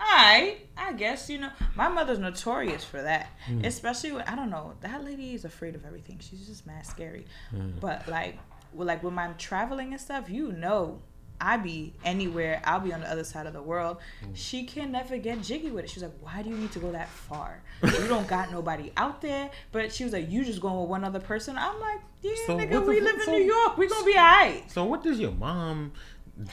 right. 0.00 0.56
I 0.76 0.92
guess, 0.94 1.28
you 1.28 1.38
know. 1.38 1.50
My 1.76 1.88
mother's 1.88 2.18
notorious 2.18 2.84
for 2.84 3.02
that. 3.02 3.28
Hmm. 3.46 3.64
Especially 3.64 4.12
when, 4.12 4.22
I 4.22 4.34
don't 4.34 4.50
know, 4.50 4.74
that 4.80 5.04
lady 5.04 5.34
is 5.34 5.44
afraid 5.44 5.74
of 5.74 5.84
everything. 5.84 6.18
She's 6.20 6.46
just 6.46 6.66
mad 6.66 6.86
scary. 6.86 7.26
Hmm. 7.50 7.72
But 7.80 8.08
like, 8.08 8.38
well, 8.72 8.86
like 8.86 9.02
when 9.02 9.18
I'm 9.18 9.36
traveling 9.36 9.92
and 9.92 10.00
stuff, 10.00 10.30
you 10.30 10.52
know. 10.52 11.02
I 11.42 11.56
be 11.56 11.94
anywhere. 12.04 12.60
I'll 12.64 12.80
be 12.80 12.92
on 12.92 13.00
the 13.00 13.10
other 13.10 13.24
side 13.24 13.46
of 13.46 13.54
the 13.54 13.62
world. 13.62 13.96
Hmm. 14.22 14.34
She 14.34 14.64
can 14.64 14.92
never 14.92 15.16
get 15.16 15.40
jiggy 15.40 15.70
with 15.70 15.84
it. 15.84 15.90
She's 15.90 16.02
like, 16.02 16.12
"Why 16.20 16.42
do 16.42 16.50
you 16.50 16.56
need 16.58 16.70
to 16.72 16.78
go 16.78 16.92
that 16.92 17.08
far? 17.08 17.62
You 17.82 18.08
don't 18.08 18.28
got 18.28 18.52
nobody 18.52 18.92
out 18.98 19.22
there." 19.22 19.50
But 19.72 19.90
she 19.90 20.04
was 20.04 20.12
like, 20.12 20.30
"You 20.30 20.44
just 20.44 20.60
going 20.60 20.78
with 20.78 20.90
one 20.90 21.02
other 21.02 21.18
person." 21.18 21.56
I'm 21.56 21.80
like, 21.80 22.00
"Yeah, 22.20 22.34
So 22.46 22.58
nigga, 22.58 22.86
we 22.86 23.00
live 23.00 23.18
in 23.26 23.32
New 23.32 23.44
York. 23.44 23.78
We 23.78 23.88
gonna 23.88 24.04
be 24.04 24.18
alright." 24.18 24.70
So 24.70 24.84
what 24.84 25.02
does 25.02 25.18
your 25.18 25.30
mom 25.32 25.92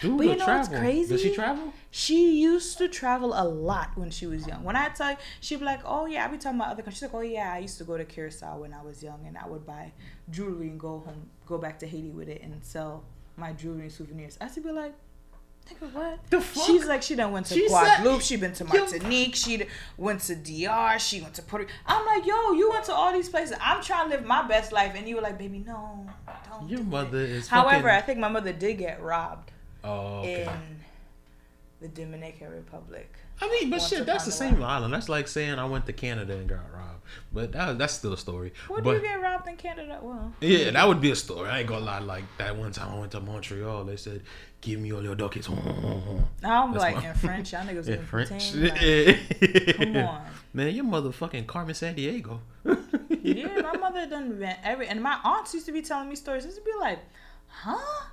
do 0.02 0.18
But 0.18 0.26
you 0.28 0.36
know 0.36 0.46
what's 0.46 0.68
crazy? 0.70 1.10
Does 1.10 1.22
she 1.22 1.34
travel? 1.34 1.74
She 1.92 2.40
used 2.40 2.78
to 2.80 2.88
travel 2.88 3.34
a 3.36 3.44
lot 3.48 3.92
when 3.96 4.12
she 4.12 4.28
was 4.28 4.46
young. 4.48 4.64
When 4.64 4.76
I 4.76 4.90
tell 4.90 5.12
you, 5.12 5.18
she'd 5.42 5.60
be 5.60 5.66
like, 5.66 5.82
"Oh 5.86 6.06
yeah," 6.06 6.26
I 6.26 6.28
be 6.28 6.38
talking 6.38 6.60
about 6.60 6.72
other 6.72 6.84
countries. 6.84 6.96
She's 6.98 7.04
like, 7.04 7.16
"Oh 7.16 7.22
yeah, 7.22 7.54
I 7.54 7.60
used 7.60 7.78
to 7.80 7.84
go 7.84 7.98
to 7.98 8.06
Curacao 8.06 8.60
when 8.60 8.74
I 8.74 8.82
was 8.82 9.02
young, 9.02 9.26
and 9.28 9.38
I 9.38 9.48
would 9.48 9.66
buy 9.66 9.92
jewelry 10.30 10.68
and 10.70 10.80
go 10.80 11.00
home, 11.00 11.30
go 11.46 11.58
back 11.58 11.80
to 11.80 11.88
Haiti 11.88 12.10
with 12.12 12.28
it, 12.30 12.42
and 12.44 12.64
sell 12.64 13.04
my 13.36 13.54
jewelry 13.54 13.82
and 13.84 13.92
souvenirs." 13.92 14.38
I 14.42 14.46
used 14.46 14.56
to 14.56 14.62
be 14.62 14.72
like. 14.72 14.94
Nigga, 15.68 15.92
what? 15.92 16.20
The 16.30 16.40
fuck? 16.40 16.66
She's 16.66 16.86
like, 16.86 17.02
she 17.04 17.16
done 17.16 17.34
went 17.34 17.46
to 17.48 17.54
She 17.54 17.68
said- 17.68 17.98
Guadeloupe, 17.98 18.22
she 18.22 18.38
been 18.38 18.54
to 18.54 18.64
Yo. 18.64 18.70
Martinique, 18.80 19.36
she 19.36 19.66
went 19.98 20.22
to 20.22 20.34
DR, 20.36 20.98
she 20.98 21.20
went 21.20 21.34
to 21.34 21.42
Puerto 21.42 21.66
Rico. 21.66 21.78
I'm 21.86 22.06
like, 22.06 22.26
yo, 22.26 22.54
you 22.54 22.70
went 22.70 22.86
to 22.86 22.94
all 22.94 23.12
these 23.12 23.28
places. 23.28 23.58
I'm 23.60 23.84
trying 23.84 24.10
to 24.10 24.16
live 24.16 24.26
my 24.26 24.48
best 24.48 24.72
life, 24.72 24.94
and 24.96 25.06
you 25.10 25.16
were 25.18 25.22
like, 25.22 25.38
baby, 25.38 25.60
no, 25.68 26.08
don't. 26.50 26.70
Your 26.70 26.80
do 26.80 26.86
mother 26.86 27.20
it. 27.20 27.30
is 27.32 27.48
However, 27.50 27.70
fucking- 27.90 27.90
I 27.90 28.00
think 28.00 28.18
my 28.20 28.30
mother 28.30 28.54
did 28.54 28.78
get 28.78 29.02
robbed 29.04 29.52
Oh, 29.84 30.20
okay. 30.20 30.44
in 30.44 30.80
the 31.80 31.88
Dominican 31.90 32.52
Republic. 32.52 33.14
I 33.40 33.48
mean, 33.50 33.70
but 33.70 33.82
shit, 33.82 34.06
that's 34.06 34.26
the 34.26 34.32
same 34.32 34.62
island. 34.64 34.94
That's 34.94 35.10
like 35.10 35.28
saying 35.28 35.60
I 35.60 35.66
went 35.66 35.86
to 35.86 35.94
Canada 35.94 36.34
and 36.34 36.50
got 36.50 36.62
robbed. 36.74 37.04
But 37.32 37.52
that, 37.54 37.78
that's 37.78 37.94
still 37.94 38.14
a 38.14 38.18
story. 38.18 38.52
What 38.68 38.84
but 38.84 38.92
do 38.92 38.98
you 38.98 39.04
get 39.04 39.22
robbed 39.22 39.48
in 39.48 39.56
Canada? 39.58 40.00
Well, 40.02 40.34
yeah, 40.42 40.72
that 40.72 40.88
would 40.88 41.00
be 41.00 41.12
a 41.12 41.16
story. 41.16 41.48
I 41.48 41.60
ain't 41.60 41.70
gonna 41.70 41.86
lie. 41.86 42.00
Like 42.00 42.24
that 42.40 42.58
one 42.58 42.72
time 42.72 42.94
I 42.94 43.00
went 43.00 43.12
to 43.12 43.20
Montreal, 43.22 43.86
they 43.86 43.96
said, 43.96 44.24
"Give 44.62 44.80
me 44.80 44.92
all 44.92 45.04
your 45.04 45.16
ducats." 45.16 45.48
I'm 45.50 46.26
That's 46.42 46.76
like 46.76 46.96
my- 46.96 47.10
in 47.10 47.16
French. 47.16 47.54
Y'all 47.54 47.62
niggas 47.66 47.88
In 47.88 48.04
French. 48.06 48.56
Like, 48.56 49.76
come 49.78 49.96
on. 50.08 50.22
Man, 50.54 50.74
your 50.76 50.86
motherfucking 50.86 51.46
Carmen 51.46 51.76
Sandiego. 51.76 52.40
Yeah, 53.22 53.62
my 53.62 53.78
mother 53.78 54.08
done 54.08 54.40
been 54.40 54.56
every, 54.64 54.88
and 54.88 55.02
my 55.02 55.20
aunts 55.24 55.54
used 55.54 55.68
to 55.68 55.72
be 55.72 55.84
telling 55.84 56.10
me 56.10 56.16
stories. 56.16 56.44
Used 56.44 56.58
to 56.58 56.64
be 56.64 56.72
like, 56.80 57.00
huh? 57.48 58.04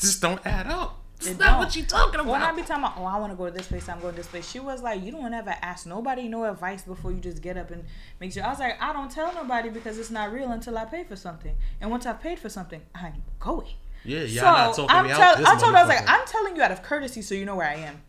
Just 0.00 0.22
don't 0.22 0.44
add 0.46 0.66
up. 0.66 1.01
It's 1.26 1.38
not 1.38 1.50
don't. 1.52 1.58
what 1.58 1.76
you 1.76 1.84
talking 1.84 2.20
about. 2.20 2.26
When 2.26 2.42
I 2.42 2.52
be 2.52 2.62
talking 2.62 2.84
about, 2.84 2.94
oh, 2.98 3.04
I 3.04 3.18
want 3.18 3.32
to 3.32 3.36
go 3.36 3.46
to 3.46 3.50
this 3.50 3.66
place, 3.68 3.88
I'm 3.88 4.00
going 4.00 4.12
to 4.14 4.16
this 4.16 4.26
place. 4.26 4.48
She 4.50 4.60
was 4.60 4.82
like, 4.82 5.02
you 5.02 5.12
don't 5.12 5.32
ever 5.32 5.54
ask 5.62 5.86
nobody 5.86 6.28
no 6.28 6.44
advice 6.44 6.82
before 6.82 7.12
you 7.12 7.18
just 7.20 7.42
get 7.42 7.56
up 7.56 7.70
and 7.70 7.84
make 8.20 8.32
sure. 8.32 8.44
I 8.44 8.48
was 8.50 8.58
like, 8.58 8.80
I 8.80 8.92
don't 8.92 9.10
tell 9.10 9.32
nobody 9.34 9.68
because 9.70 9.98
it's 9.98 10.10
not 10.10 10.32
real 10.32 10.50
until 10.52 10.76
I 10.78 10.84
pay 10.84 11.04
for 11.04 11.16
something. 11.16 11.56
And 11.80 11.90
once 11.90 12.06
I 12.06 12.12
paid 12.12 12.38
for 12.38 12.48
something, 12.48 12.82
I'm 12.94 13.22
going. 13.40 13.68
yeah, 14.04 14.20
y'all 14.20 14.28
so 14.28 14.42
not 14.42 14.74
talking 14.74 14.96
I'm 14.96 15.06
me 15.06 15.10
tell- 15.12 15.20
out. 15.22 15.46
I 15.46 15.58
told 15.58 15.72
her, 15.72 15.78
I 15.78 15.82
was 15.82 15.88
like. 15.88 16.08
I'm 16.08 16.26
telling 16.26 16.56
you 16.56 16.62
out 16.62 16.72
of 16.72 16.82
courtesy 16.82 17.22
so 17.22 17.34
you 17.34 17.44
know 17.44 17.56
where 17.56 17.68
I 17.68 17.74
am. 17.76 18.02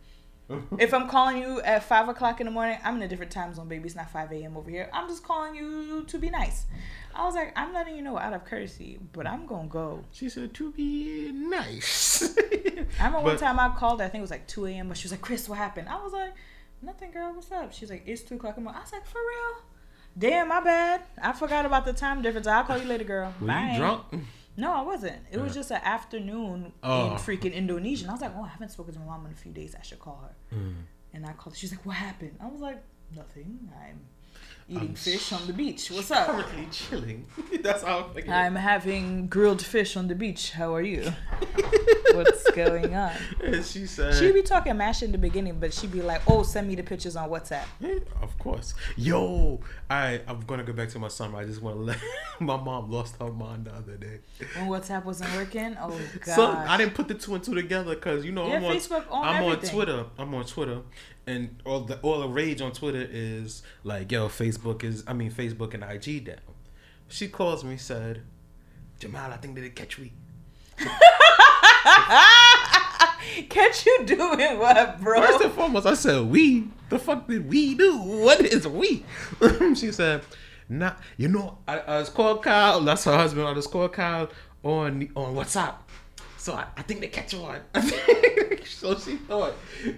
if 0.78 0.92
I'm 0.92 1.08
calling 1.08 1.38
you 1.38 1.62
at 1.62 1.84
five 1.84 2.06
o'clock 2.08 2.38
in 2.38 2.44
the 2.44 2.50
morning, 2.50 2.78
I'm 2.84 2.96
in 2.96 3.02
a 3.02 3.08
different 3.08 3.32
time 3.32 3.54
zone, 3.54 3.66
baby. 3.66 3.86
It's 3.86 3.96
not 3.96 4.10
five 4.10 4.30
a.m. 4.30 4.58
over 4.58 4.68
here. 4.68 4.90
I'm 4.92 5.08
just 5.08 5.22
calling 5.24 5.54
you 5.54 6.04
to 6.06 6.18
be 6.18 6.28
nice. 6.28 6.66
I 7.14 7.24
was 7.26 7.34
like, 7.34 7.52
I'm 7.56 7.72
letting 7.72 7.96
you 7.96 8.02
know 8.02 8.18
out 8.18 8.32
of 8.32 8.44
courtesy, 8.44 8.98
but 9.12 9.26
I'm 9.26 9.46
gonna 9.46 9.68
go. 9.68 10.04
She 10.12 10.28
said 10.28 10.52
to 10.54 10.72
be 10.72 11.30
nice. 11.32 12.36
I 13.00 13.06
remember 13.06 13.20
one 13.20 13.36
time 13.38 13.58
I 13.60 13.68
called. 13.70 14.00
I 14.00 14.08
think 14.08 14.20
it 14.20 14.22
was 14.22 14.30
like 14.30 14.46
two 14.46 14.66
a.m. 14.66 14.88
But 14.88 14.96
she 14.96 15.04
was 15.06 15.12
like, 15.12 15.20
"Chris, 15.20 15.48
what 15.48 15.58
happened?" 15.58 15.88
I 15.88 16.02
was 16.02 16.12
like, 16.12 16.32
"Nothing, 16.82 17.10
girl. 17.12 17.32
What's 17.34 17.50
up?" 17.52 17.72
She's 17.72 17.90
like, 17.90 18.02
"It's 18.06 18.22
two 18.22 18.34
o'clock 18.36 18.56
in 18.56 18.64
the 18.64 18.70
morning." 18.70 18.80
I 18.80 18.84
was 18.84 18.92
like, 18.92 19.06
"For 19.06 19.18
real." 19.18 19.62
Damn, 20.16 20.48
my 20.48 20.60
bad. 20.60 21.02
I 21.20 21.32
forgot 21.32 21.66
about 21.66 21.84
the 21.84 21.92
time 21.92 22.22
difference. 22.22 22.46
I'll 22.46 22.64
call 22.64 22.78
you 22.78 22.84
later, 22.86 23.04
girl. 23.04 23.34
Were 23.40 23.46
Bye. 23.48 23.70
you 23.72 23.78
drunk? 23.78 24.02
No, 24.56 24.72
I 24.72 24.82
wasn't. 24.82 25.16
It 25.32 25.40
was 25.40 25.52
just 25.54 25.72
an 25.72 25.80
afternoon 25.82 26.72
Oh. 26.84 27.06
in 27.10 27.12
freaking 27.14 27.52
Indonesia. 27.52 28.04
And 28.04 28.10
I 28.10 28.14
was 28.14 28.22
like, 28.22 28.32
oh, 28.36 28.44
I 28.44 28.48
haven't 28.48 28.68
spoken 28.70 28.94
to 28.94 29.00
my 29.00 29.06
mom 29.06 29.26
in 29.26 29.32
a 29.32 29.34
few 29.34 29.50
days. 29.50 29.74
I 29.76 29.82
should 29.82 29.98
call 29.98 30.22
her. 30.22 30.56
Mm. 30.56 30.74
And 31.14 31.26
I 31.26 31.32
called 31.32 31.54
her. 31.54 31.58
She's 31.58 31.72
like, 31.72 31.84
what 31.84 31.96
happened? 31.96 32.36
I 32.40 32.46
was 32.46 32.60
like, 32.60 32.80
nothing. 33.12 33.68
I'm 33.76 33.98
eating 34.68 34.88
I'm 34.90 34.94
fish 34.94 35.32
on 35.32 35.46
the 35.46 35.52
beach. 35.52 35.90
What's 35.90 36.10
up? 36.10 36.26
Currently 36.26 36.66
chilling. 36.70 37.26
That's 37.62 37.82
how 37.82 38.04
I'm 38.04 38.10
thinking. 38.14 38.32
I'm 38.32 38.54
having 38.56 39.26
grilled 39.28 39.62
fish 39.62 39.96
on 39.96 40.08
the 40.08 40.14
beach. 40.14 40.52
How 40.52 40.74
are 40.74 40.82
you? 40.82 41.12
What's 42.14 42.48
going 42.52 42.94
on? 42.94 43.12
And 43.42 43.64
she 43.64 43.86
said, 43.86 44.14
She'd 44.14 44.32
be 44.34 44.42
talking 44.42 44.76
mash 44.76 45.02
in 45.02 45.10
the 45.12 45.18
beginning, 45.18 45.58
but 45.58 45.74
she'd 45.74 45.90
be 45.90 46.00
like, 46.00 46.22
oh, 46.28 46.42
send 46.44 46.68
me 46.68 46.74
the 46.76 46.82
pictures 46.82 47.16
on 47.16 47.28
WhatsApp. 47.28 47.64
Yeah, 47.80 47.96
of 48.22 48.38
course. 48.38 48.74
Yo, 48.96 49.60
I 49.90 50.20
I'm 50.28 50.40
gonna 50.42 50.62
go 50.62 50.72
back 50.72 50.90
to 50.90 50.98
my 50.98 51.08
summer. 51.08 51.38
I 51.38 51.44
just 51.44 51.60
want 51.60 51.76
to 51.76 51.82
let 51.82 51.98
my 52.40 52.56
mom 52.56 52.90
lost 52.90 53.16
her 53.20 53.30
mind 53.32 53.64
the 53.66 53.74
other 53.74 53.96
day. 53.96 54.20
When 54.56 54.68
WhatsApp 54.68 55.04
wasn't 55.04 55.34
working, 55.34 55.76
oh, 55.80 55.98
God. 56.24 56.34
So 56.34 56.46
I 56.52 56.76
didn't 56.76 56.94
put 56.94 57.08
the 57.08 57.14
two 57.14 57.34
and 57.34 57.42
two 57.42 57.54
together 57.54 57.94
because 57.96 58.24
you 58.24 58.32
know 58.32 58.46
Yeah, 58.46 58.56
I'm 58.58 58.64
on 58.64 58.76
Facebook 58.76 59.04
on 59.10 59.24
I'm 59.26 59.42
everything. 59.44 59.70
on 59.70 59.74
Twitter. 59.74 60.04
I'm 60.18 60.34
on 60.34 60.44
Twitter, 60.44 60.80
and 61.26 61.60
all 61.64 61.80
the 61.80 61.98
all 62.00 62.20
the 62.20 62.28
rage 62.28 62.60
on 62.60 62.72
Twitter 62.72 63.06
is 63.10 63.62
like, 63.82 64.12
yo, 64.12 64.28
Facebook 64.28 64.84
is 64.84 65.04
I 65.06 65.12
mean 65.12 65.30
Facebook 65.30 65.74
and 65.74 65.82
IG 65.82 66.24
down. 66.24 66.36
She 67.08 67.28
calls 67.28 67.64
me 67.64 67.76
said, 67.76 68.22
Jamal, 68.98 69.32
I 69.32 69.36
think 69.36 69.54
they 69.54 69.62
did 69.62 69.74
catch 69.76 69.98
me. 69.98 70.12
Catch 73.48 73.86
you 73.86 74.04
doing 74.04 74.58
what, 74.58 75.00
bro? 75.00 75.20
First 75.20 75.44
and 75.44 75.52
foremost, 75.52 75.86
I 75.86 75.94
said, 75.94 76.22
we. 76.26 76.68
The 76.90 76.98
fuck 76.98 77.26
did 77.26 77.48
we 77.48 77.74
do? 77.74 77.98
What 77.98 78.40
is 78.40 78.68
we? 78.68 79.04
she 79.74 79.90
said, 79.92 80.22
nah, 80.68 80.92
you 81.16 81.28
know, 81.28 81.58
I, 81.66 81.78
I 81.80 81.98
was 81.98 82.10
called 82.10 82.42
Kyle. 82.42 82.80
That's 82.80 83.04
her 83.04 83.16
husband. 83.16 83.46
I 83.46 83.52
was 83.52 83.66
called 83.66 83.92
Kyle 83.92 84.28
on 84.62 85.08
on 85.16 85.34
WhatsApp. 85.34 85.74
So 86.44 86.52
I, 86.52 86.66
I 86.76 86.82
think 86.82 87.00
they 87.00 87.06
catch 87.08 87.32
on. 87.32 87.58
so 88.66 88.94
she 88.98 89.16
thought 89.16 89.54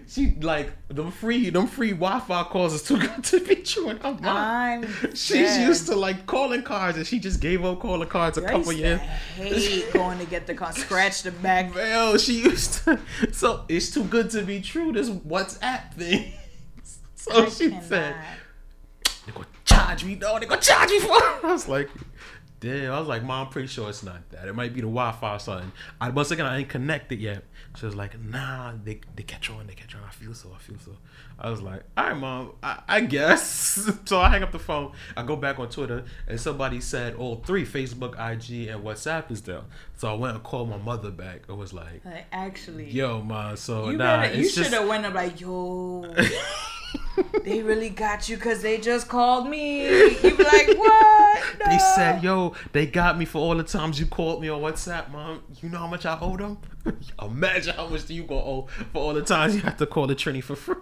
she 0.07 0.37
like 0.41 0.71
them 0.87 1.11
free 1.11 1.51
them 1.51 1.67
free 1.67 1.91
Wi-Fi 1.91 2.45
calls 2.45 2.73
is 2.73 2.85
too 2.85 2.99
good 3.01 3.25
to 3.25 3.41
be 3.41 3.57
true 3.57 3.91
in 3.91 3.97
her 3.97 4.13
mind. 4.21 4.85
I'm 4.85 5.11
She's 5.17 5.57
dead. 5.57 5.67
used 5.67 5.87
to 5.89 5.97
like 5.97 6.27
calling 6.27 6.63
cards, 6.63 6.99
and 6.99 7.05
she 7.05 7.19
just 7.19 7.41
gave 7.41 7.65
up 7.65 7.81
calling 7.81 8.09
cards 8.09 8.39
a 8.39 8.43
couple 8.43 8.73
years. 8.73 9.01
hate 9.35 9.93
going 9.93 10.21
to 10.21 10.25
get 10.25 10.47
the 10.47 10.55
car, 10.55 10.73
scratch 10.73 11.25
the 11.25 11.33
back. 11.33 11.75
Well, 11.75 12.17
she 12.17 12.43
used 12.45 12.85
to. 12.85 13.01
So 13.33 13.65
it's 13.69 13.91
too 13.91 14.05
good 14.05 14.31
to 14.31 14.43
be 14.43 14.61
true. 14.61 14.93
This 14.93 15.11
WhatsApp 15.11 15.95
thing. 15.95 16.33
So 17.17 17.45
I 17.45 17.49
she 17.49 17.71
cannot. 17.71 17.83
said, 17.83 18.15
"They 19.27 19.33
gonna 19.33 19.47
charge 19.65 20.05
me, 20.05 20.15
though. 20.15 20.39
They 20.39 20.47
gonna 20.47 20.61
charge 20.61 20.91
me 20.91 21.01
for." 21.01 21.17
it." 21.17 21.45
I 21.45 21.53
was 21.53 21.67
like, 21.67 21.91
Damn, 22.59 22.93
I 22.93 22.99
was 22.99 23.09
like, 23.09 23.23
Mom, 23.23 23.47
I'm 23.47 23.53
pretty 23.53 23.69
sure 23.69 23.91
it's 23.91 24.03
not 24.03 24.29
that. 24.31 24.49
It 24.49 24.55
might 24.55 24.73
be 24.73 24.81
the 24.81 24.87
Wi-Fi 24.87 25.35
or 25.35 25.39
something. 25.39 25.73
I 26.01 26.09
once 26.09 26.31
again, 26.31 26.47
I 26.47 26.59
ain't 26.59 26.69
connected 26.69 27.21
yet. 27.21 27.45
She 27.77 27.85
was 27.85 27.95
like, 27.95 28.19
Nah, 28.19 28.73
they 28.83 29.01
they 29.15 29.23
catch 29.23 29.51
on, 29.51 29.67
they 29.67 29.75
catch 29.75 29.95
on. 29.95 30.01
I 30.07 30.11
feel 30.11 30.33
so, 30.33 30.51
I 30.55 30.59
feel 30.59 30.79
so. 30.83 30.93
I 31.39 31.51
was 31.51 31.61
like, 31.61 31.83
All 31.97 32.05
right, 32.05 32.17
Mom, 32.17 32.53
I, 32.63 32.83
I 32.89 33.01
guess. 33.03 33.91
so 34.07 34.21
I 34.21 34.31
hang 34.31 34.43
up 34.43 34.53
the 34.53 34.59
phone. 34.59 34.93
I 35.17 35.23
go 35.23 35.37
back 35.37 35.59
on 35.59 35.69
Twitter, 35.69 36.05
and 36.27 36.41
somebody 36.41 36.81
said 36.81 37.15
all 37.17 37.37
three 37.37 37.67
Facebook, 37.67 38.13
IG, 38.15 38.69
and 38.69 38.83
WhatsApp 38.83 39.31
is 39.31 39.43
there. 39.43 39.61
So 39.97 40.09
I 40.11 40.15
went 40.15 40.35
and 40.35 40.43
called 40.43 40.71
my 40.71 40.79
mother 40.79 41.11
back. 41.11 41.43
It 41.49 41.57
was 41.57 41.75
like, 41.75 42.05
Like, 42.05 42.27
actually, 42.33 42.91
Yo, 42.91 43.21
mom. 43.23 43.57
So 43.57 43.91
you 43.91 43.99
nah, 43.99 44.23
better, 44.23 44.39
you 44.39 44.49
should 44.49 44.67
have 44.69 44.89
went 44.89 45.05
up 45.05 45.13
like, 45.15 45.41
yo, 45.41 46.07
they 47.45 47.63
really 47.63 47.91
got 47.91 48.29
you 48.29 48.37
because 48.37 48.63
they 48.63 48.79
just 48.79 49.09
called 49.09 49.49
me. 49.49 49.87
You 49.87 50.37
be 50.37 50.45
like, 50.45 50.69
what? 50.69 51.43
They 51.67 51.79
said, 51.79 52.23
"Yo, 52.23 52.55
they 52.73 52.87
got 52.87 53.19
me 53.19 53.25
for 53.25 53.39
all 53.39 53.57
the 53.57 53.65
times 53.65 53.99
you 53.99 54.07
called 54.07 54.41
me 54.41 54.49
on 54.49 54.61
WhatsApp, 54.61 55.11
mom. 55.11 55.43
You 55.63 55.69
know 55.69 55.79
how 55.79 55.87
much 55.87 56.07
I 56.07 56.19
owe 56.21 56.37
them? 56.37 56.59
Imagine 57.23 57.75
how 57.75 57.89
much 57.89 58.07
do 58.07 58.15
you 58.15 58.25
gonna 58.25 58.41
owe 58.41 58.69
for 58.93 58.99
all 58.99 59.15
the 59.15 59.23
times 59.23 59.55
you 59.55 59.63
have 59.63 59.77
to 59.79 59.87
call 59.87 60.07
the 60.07 60.15
Trini 60.15 60.43
for 60.43 60.57
free." 60.57 60.77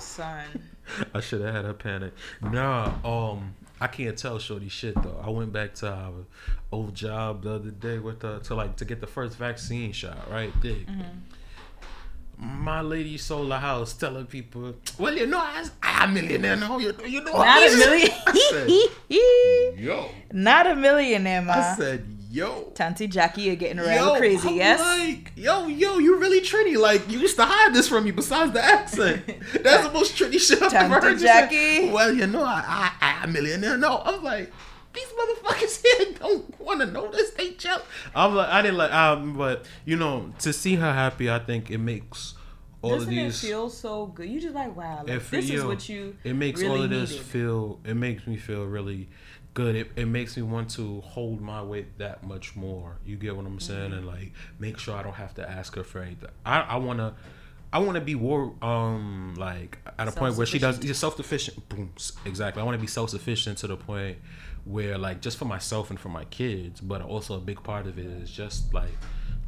son. 0.00 0.44
I 1.14 1.20
should 1.20 1.40
have 1.40 1.54
had 1.54 1.64
her 1.64 1.74
panic. 1.74 2.12
Nah, 2.42 2.92
um, 3.04 3.54
I 3.80 3.86
can't 3.86 4.16
tell 4.16 4.38
Shorty 4.38 4.68
shit 4.68 4.94
though. 5.02 5.20
I 5.22 5.30
went 5.30 5.52
back 5.52 5.74
to 5.74 5.90
our 5.92 6.12
old 6.72 6.94
job 6.94 7.42
the 7.42 7.54
other 7.54 7.70
day 7.70 7.98
with 7.98 8.24
uh 8.24 8.40
to 8.40 8.54
like 8.54 8.76
to 8.76 8.84
get 8.84 9.00
the 9.00 9.06
first 9.06 9.36
vaccine 9.36 9.92
shot. 9.92 10.30
Right, 10.30 10.52
dig. 10.60 10.88
My 12.40 12.80
lady 12.82 13.18
sold 13.18 13.50
a 13.50 13.58
house 13.58 13.94
telling 13.94 14.26
people, 14.26 14.74
"Well, 14.96 15.16
you 15.16 15.26
know, 15.26 15.38
I, 15.38 15.64
I'm 15.82 16.10
a 16.10 16.14
millionaire 16.14 16.54
now. 16.54 16.78
You, 16.78 16.92
know 16.92 17.04
you 17.04 17.20
know, 17.24 17.32
Not 17.32 17.72
a 17.72 17.76
million. 17.76 18.10
Said, 18.50 18.70
"Yo." 19.78 20.08
Not 20.32 20.66
a 20.68 20.76
millionaire, 20.76 21.42
ma. 21.42 21.54
I 21.54 21.74
said, 21.76 22.06
"Yo." 22.30 22.70
Tanti 22.74 23.08
Jackie, 23.08 23.42
you're 23.42 23.56
getting 23.56 23.80
around 23.80 24.18
crazy, 24.18 24.50
I'm 24.50 24.54
yes? 24.54 24.80
Like, 24.80 25.32
yo, 25.34 25.66
yo, 25.66 25.98
you 25.98 26.16
really 26.18 26.40
Trini. 26.40 26.78
Like, 26.78 27.10
you 27.10 27.18
used 27.18 27.34
to 27.36 27.44
hide 27.44 27.74
this 27.74 27.88
from 27.88 28.04
me 28.04 28.12
besides 28.12 28.52
the 28.52 28.64
accent. 28.64 29.24
That's 29.60 29.88
the 29.88 29.92
most 29.92 30.16
Trini 30.16 30.38
shit 30.38 30.62
I've 30.62 30.72
ever 30.72 31.00
heard. 31.00 31.18
Jackie. 31.18 31.90
Well, 31.90 32.12
you 32.12 32.28
know, 32.28 32.44
I, 32.44 32.92
I, 33.00 33.18
I'm 33.22 33.30
a 33.30 33.32
millionaire. 33.32 33.76
No, 33.76 34.00
I'm 34.04 34.22
like, 34.22 34.52
these 34.98 35.12
motherfuckers 35.18 35.82
here 35.98 36.14
don't 36.18 36.60
want 36.60 36.80
to 36.80 36.86
notice. 36.86 37.30
They 37.30 37.52
chill. 37.52 37.80
I'm 38.14 38.34
like, 38.34 38.48
I 38.48 38.62
didn't 38.62 38.76
like, 38.78 38.92
um, 38.92 39.36
but, 39.36 39.64
you 39.84 39.96
know, 39.96 40.32
to 40.40 40.52
see 40.52 40.74
her 40.74 40.92
happy, 40.92 41.30
I 41.30 41.38
think 41.38 41.70
it 41.70 41.78
makes 41.78 42.34
all 42.82 42.90
Doesn't 42.90 43.08
of 43.08 43.14
these. 43.14 43.42
it 43.44 43.46
feel 43.48 43.70
so 43.70 44.06
good? 44.06 44.28
You 44.28 44.40
just 44.40 44.54
like, 44.54 44.76
wow, 44.76 45.04
like, 45.06 45.28
this 45.30 45.50
is 45.50 45.64
what 45.64 45.88
you 45.88 46.16
it 46.24 46.34
makes 46.34 46.60
really 46.60 46.78
all 46.78 46.82
of 46.84 46.90
this 46.90 47.10
needed. 47.10 47.26
feel 47.26 47.80
it 47.84 47.94
makes 47.94 48.26
me 48.26 48.36
feel 48.36 48.64
really 48.66 49.08
good 49.54 49.74
it, 49.74 49.90
it 49.96 50.06
makes 50.06 50.36
me 50.36 50.42
want 50.44 50.70
to 50.70 51.00
hold 51.00 51.40
my 51.40 51.60
weight 51.60 51.98
that 51.98 52.22
much 52.22 52.54
more 52.54 52.96
you 53.04 53.16
get 53.16 53.34
what 53.34 53.44
i'm 53.44 53.58
saying 53.58 53.90
Mm-hmm. 53.90 53.98
and 53.98 54.06
like 54.06 54.32
make 54.60 54.78
sure 54.78 54.94
i 54.94 55.02
don't 55.02 55.14
have 55.14 55.34
to 55.34 55.50
ask 55.50 55.74
her 55.74 55.82
for 55.82 56.00
anything 56.00 56.28
i 56.46 56.60
i 56.60 56.76
want 56.76 56.98
to 57.00 57.12
I 57.70 57.80
want 57.80 57.96
to 57.96 58.00
be 58.00 58.14
war, 58.14 58.54
um, 58.62 59.34
like 59.36 59.76
at 59.98 60.08
a 60.08 60.12
point 60.12 60.36
where 60.36 60.46
she 60.46 60.58
does 60.58 60.78
self 60.96 61.16
sufficient. 61.16 61.68
Boom, 61.68 61.92
exactly. 62.24 62.62
I 62.62 62.64
want 62.64 62.76
to 62.76 62.80
be 62.80 62.86
self 62.86 63.10
sufficient 63.10 63.58
to 63.58 63.66
the 63.66 63.76
point 63.76 64.16
where, 64.64 64.98
like, 64.98 65.20
just 65.20 65.36
for 65.38 65.44
myself 65.44 65.90
and 65.90 65.98
for 65.98 66.08
my 66.08 66.24
kids, 66.26 66.80
but 66.80 67.02
also 67.02 67.36
a 67.36 67.40
big 67.40 67.62
part 67.62 67.86
of 67.86 67.98
it 67.98 68.06
is 68.06 68.30
just 68.30 68.72
like 68.74 68.92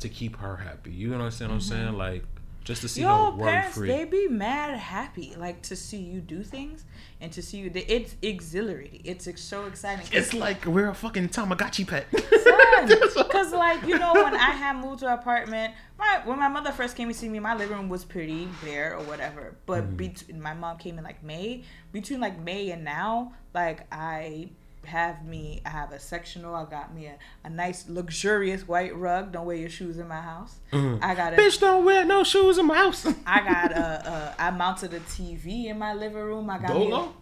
to 0.00 0.08
keep 0.08 0.36
her 0.36 0.56
happy. 0.56 0.90
You 0.92 1.14
understand 1.14 1.50
what 1.50 1.56
I'm 1.56 1.60
saying? 1.60 1.92
Like, 1.94 2.24
just 2.64 2.82
to 2.82 2.88
see 2.88 3.00
Mm-hmm. 3.02 3.10
Yo, 3.10 3.30
her 3.32 3.36
worry 3.38 3.50
parents, 3.52 3.76
free. 3.76 3.88
they 3.88 4.04
be 4.04 4.28
mad 4.28 4.76
happy, 4.78 5.34
like 5.36 5.62
to 5.62 5.74
see 5.74 5.96
you 5.96 6.20
do 6.20 6.42
things 6.42 6.84
and 7.20 7.32
to 7.32 7.40
see 7.42 7.56
you. 7.58 7.70
It's 7.74 8.16
exhilarating. 8.20 9.00
It's 9.04 9.26
so 9.42 9.64
exciting. 9.66 10.06
It's 10.12 10.34
like 10.34 10.66
we're 10.66 10.88
a 10.90 10.94
fucking 10.94 11.30
Tamagotchi 11.30 11.86
pet. 11.88 12.06
Because, 12.10 13.52
like, 13.52 13.82
you 13.86 13.98
know, 13.98 14.12
when 14.12 14.34
I 14.34 14.50
had 14.50 14.76
moved 14.76 15.00
to 15.00 15.06
an 15.06 15.14
apartment, 15.14 15.74
my 15.98 16.20
when 16.24 16.38
my 16.38 16.48
mother 16.48 16.70
first 16.70 16.96
came 16.96 17.08
to 17.08 17.14
see 17.14 17.28
me, 17.30 17.38
my 17.40 17.54
living 17.54 17.76
room 17.76 17.88
was 17.88 18.04
pretty 18.04 18.46
bare 18.64 18.94
or 18.96 19.02
whatever. 19.04 19.56
But 19.66 19.84
Mm-hmm. 19.84 19.96
between 19.96 20.40
my 20.42 20.52
mom 20.54 20.76
came 20.78 20.98
in 20.98 21.04
like 21.04 21.22
May. 21.22 21.64
Between 21.92 22.20
like 22.20 22.38
May 22.38 22.70
and 22.70 22.84
now, 22.84 23.32
like 23.54 23.86
I 23.92 24.50
have 24.86 25.24
me, 25.24 25.60
I 25.66 25.70
have 25.70 25.92
a 25.92 25.98
sectional. 26.00 26.54
I 26.54 26.64
got 26.64 26.94
me 26.94 27.06
a, 27.06 27.18
a 27.44 27.50
nice 27.50 27.88
luxurious 27.88 28.66
white 28.66 28.94
rug. 28.96 29.32
Don't 29.32 29.46
wear 29.46 29.56
your 29.56 29.68
shoes 29.70 29.98
in 29.98 30.08
my 30.08 30.20
house. 30.20 30.56
I 30.72 31.14
got 31.14 31.34
a 31.34 31.36
Bitch, 31.36 31.60
don't 31.60 31.84
wear 31.84 32.04
no 32.04 32.24
shoes 32.24 32.58
in 32.58 32.66
my 32.66 32.76
house. 32.76 33.06
I 33.26 33.40
got 33.44 33.72
a, 33.72 34.34
a 34.38 34.42
I 34.42 34.50
mounted 34.50 34.94
a 34.94 35.00
TV 35.00 35.66
in 35.66 35.78
my 35.78 35.92
living 35.94 36.18
room. 36.22 36.48
I 36.50 36.58
got 36.58 36.74
me 36.76 36.86
a- 36.86 36.88
no, 36.88 37.12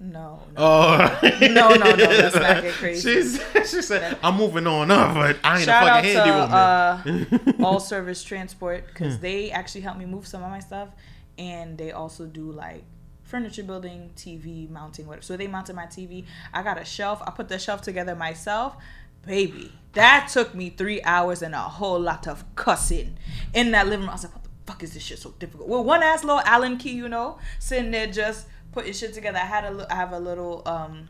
no. 0.00 0.40
Oh 0.56 1.18
No, 1.40 1.70
no, 1.70 1.74
no, 1.74 1.94
let's 2.04 2.36
not 2.36 2.62
get 2.62 2.72
crazy. 2.74 3.14
She's, 3.20 3.42
she 3.68 3.82
said, 3.82 4.16
"I'm 4.22 4.36
moving 4.36 4.66
on 4.68 4.92
up, 4.92 5.14
but 5.14 5.38
I 5.42 5.56
ain't 5.56 5.64
Shout 5.64 5.82
a 5.84 5.90
out 5.90 6.04
fucking 6.04 6.14
to 6.14 6.22
handy 7.04 7.34
woman." 7.40 7.58
uh, 7.58 7.64
All 7.66 7.80
Service 7.80 8.22
Transport 8.22 8.82
Hmm. 8.82 8.86
because 8.92 9.18
they 9.18 9.50
actually 9.50 9.80
helped 9.80 9.98
me 9.98 10.04
move 10.06 10.24
some 10.26 10.42
of 10.42 10.50
my 10.50 10.60
stuff, 10.60 10.90
and 11.36 11.76
they 11.78 11.90
also 11.90 12.26
do 12.26 12.52
like 12.52 12.84
furniture 13.32 13.62
building, 13.64 14.10
TV 14.14 14.68
mounting, 14.68 15.06
whatever. 15.06 15.22
So 15.24 15.36
they 15.38 15.46
mounted 15.46 15.74
my 15.74 15.86
TV. 15.86 16.26
I 16.52 16.62
got 16.62 16.78
a 16.78 16.84
shelf. 16.84 17.22
I 17.26 17.30
put 17.30 17.48
the 17.48 17.58
shelf 17.58 17.80
together 17.80 18.14
myself. 18.14 18.76
Baby, 19.26 19.72
that 19.94 20.28
took 20.30 20.54
me 20.54 20.68
three 20.68 21.00
hours 21.02 21.40
and 21.42 21.54
a 21.54 21.58
whole 21.58 21.98
lot 21.98 22.28
of 22.28 22.44
cussing 22.56 23.16
in 23.54 23.70
that 23.70 23.86
living 23.86 24.00
room. 24.00 24.10
I 24.10 24.12
was 24.12 24.24
like, 24.24 24.34
what 24.34 24.44
the 24.44 24.50
fuck 24.66 24.82
is 24.82 24.92
this 24.92 25.02
shit 25.02 25.18
so 25.18 25.30
difficult? 25.38 25.68
Well, 25.68 25.82
one 25.82 26.02
ass 26.02 26.22
little 26.24 26.42
Allen 26.44 26.76
key, 26.76 26.92
you 26.92 27.08
know, 27.08 27.38
sitting 27.58 27.90
there 27.90 28.06
just 28.06 28.46
putting 28.72 28.92
shit 28.92 29.14
together. 29.14 29.38
I 29.38 29.46
had 29.46 29.64
a, 29.64 29.86
I 29.90 29.94
have 29.94 30.12
a 30.12 30.18
little, 30.20 30.62
um, 30.66 31.08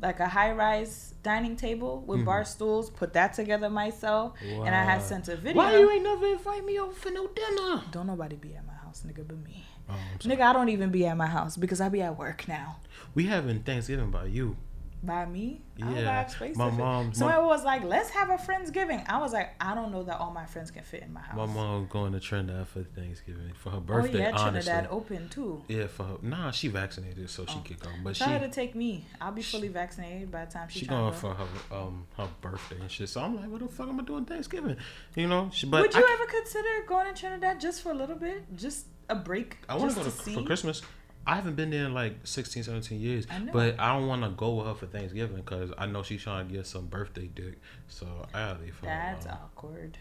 like 0.00 0.20
a 0.20 0.28
high 0.28 0.52
rise 0.52 1.14
dining 1.22 1.54
table 1.56 2.02
with 2.06 2.24
bar 2.24 2.44
stools. 2.44 2.88
Put 2.90 3.12
that 3.12 3.34
together 3.34 3.68
myself, 3.70 4.32
and 4.64 4.74
I 4.74 4.82
had 4.84 5.00
Wow. 5.00 5.06
sent 5.06 5.28
a 5.28 5.36
video. 5.36 5.62
Why 5.62 5.76
you 5.78 5.90
ain't 5.90 6.02
never 6.02 6.26
invite 6.26 6.64
me 6.64 6.78
over 6.80 6.92
for 6.92 7.10
no 7.10 7.26
dinner? 7.28 7.82
Don't 7.92 8.06
nobody 8.06 8.36
be 8.36 8.54
at 8.54 8.66
my 8.66 8.72
house, 8.72 9.02
nigga, 9.06 9.26
but 9.26 9.38
me. 9.44 9.64
Oh. 9.92 10.28
Nigga, 10.28 10.40
I 10.42 10.52
don't 10.52 10.68
even 10.68 10.90
be 10.90 11.06
at 11.06 11.16
my 11.16 11.26
house 11.26 11.56
because 11.56 11.80
I 11.80 11.88
be 11.88 12.02
at 12.02 12.18
work 12.18 12.46
now. 12.48 12.76
We 13.14 13.26
having 13.26 13.60
Thanksgiving 13.62 14.10
by 14.10 14.26
you. 14.26 14.56
By 15.04 15.26
me, 15.26 15.60
Yeah, 15.76 16.28
my 16.54 16.70
mom- 16.70 17.12
Somebody 17.12 17.40
my- 17.40 17.46
was 17.48 17.64
like, 17.64 17.82
"Let's 17.82 18.10
have 18.10 18.30
a 18.30 18.36
friendsgiving." 18.36 19.04
I 19.08 19.18
was 19.18 19.32
like, 19.32 19.50
"I 19.60 19.74
don't 19.74 19.90
know 19.90 20.04
that 20.04 20.20
all 20.20 20.30
my 20.30 20.46
friends 20.46 20.70
can 20.70 20.84
fit 20.84 21.02
in 21.02 21.12
my 21.12 21.20
house." 21.20 21.36
My 21.36 21.46
mom 21.46 21.88
going 21.88 22.12
to 22.12 22.20
Trinidad 22.20 22.68
for 22.68 22.84
Thanksgiving 22.84 23.50
for 23.56 23.70
her 23.70 23.80
birthday. 23.80 24.18
oh 24.26 24.28
yeah, 24.28 24.36
honestly, 24.38 24.70
Trinidad 24.70 24.92
open 24.92 25.28
too. 25.28 25.64
yeah, 25.66 25.88
for 25.88 26.04
her. 26.04 26.16
Nah, 26.22 26.52
she 26.52 26.68
vaccinated, 26.68 27.28
so 27.30 27.44
she 27.46 27.58
could 27.64 27.80
go. 27.80 27.88
But 28.04 28.14
Tell 28.14 28.28
her 28.28 28.38
to 28.38 28.48
take 28.48 28.76
me. 28.76 29.04
I'll 29.20 29.32
be 29.32 29.42
fully 29.42 29.66
vaccinated 29.66 30.30
by 30.30 30.44
the 30.44 30.52
time 30.52 30.68
she. 30.68 30.80
she 30.80 30.86
going 30.86 31.10
go. 31.10 31.16
for 31.16 31.34
her 31.34 31.46
um 31.76 32.06
her 32.16 32.28
birthday 32.40 32.78
and 32.78 32.88
shit. 32.88 33.08
So 33.08 33.22
I'm 33.22 33.34
like, 33.34 33.50
what 33.50 33.58
the 33.60 33.66
fuck 33.66 33.88
am 33.88 33.98
I 33.98 34.04
doing 34.04 34.24
Thanksgiving? 34.24 34.76
You 35.16 35.26
know, 35.26 35.50
she. 35.52 35.66
But 35.66 35.82
Would 35.82 35.94
you 35.94 36.00
I, 36.06 36.12
ever 36.12 36.30
consider 36.30 36.68
going 36.86 37.12
to 37.12 37.20
Trinidad 37.20 37.60
just 37.60 37.82
for 37.82 37.90
a 37.90 37.94
little 37.94 38.14
bit, 38.16 38.44
just 38.54 38.86
a 39.08 39.14
break? 39.14 39.58
I 39.68 39.76
want 39.76 39.90
to 39.92 39.96
go 39.98 40.04
to, 40.04 40.10
see? 40.10 40.34
for 40.34 40.42
Christmas. 40.42 40.82
I 41.24 41.36
haven't 41.36 41.54
been 41.54 41.70
there 41.70 41.86
in 41.86 41.94
like 41.94 42.14
16, 42.24 42.64
17 42.64 43.00
years. 43.00 43.26
I 43.30 43.38
know. 43.38 43.52
But 43.52 43.78
I 43.78 43.96
don't 43.96 44.08
want 44.08 44.24
to 44.24 44.30
go 44.30 44.54
with 44.54 44.66
her 44.66 44.74
for 44.74 44.86
Thanksgiving 44.86 45.36
because 45.36 45.70
I 45.78 45.86
know 45.86 46.02
she's 46.02 46.22
trying 46.22 46.48
to 46.48 46.52
get 46.54 46.66
some 46.66 46.86
birthday 46.86 47.30
dick. 47.32 47.60
So 47.88 48.06
I 48.34 48.40
gotta 48.40 48.60
leave 48.60 48.76
her 48.80 48.86
That's 48.86 49.26
alone. 49.26 49.38
awkward. 49.44 49.98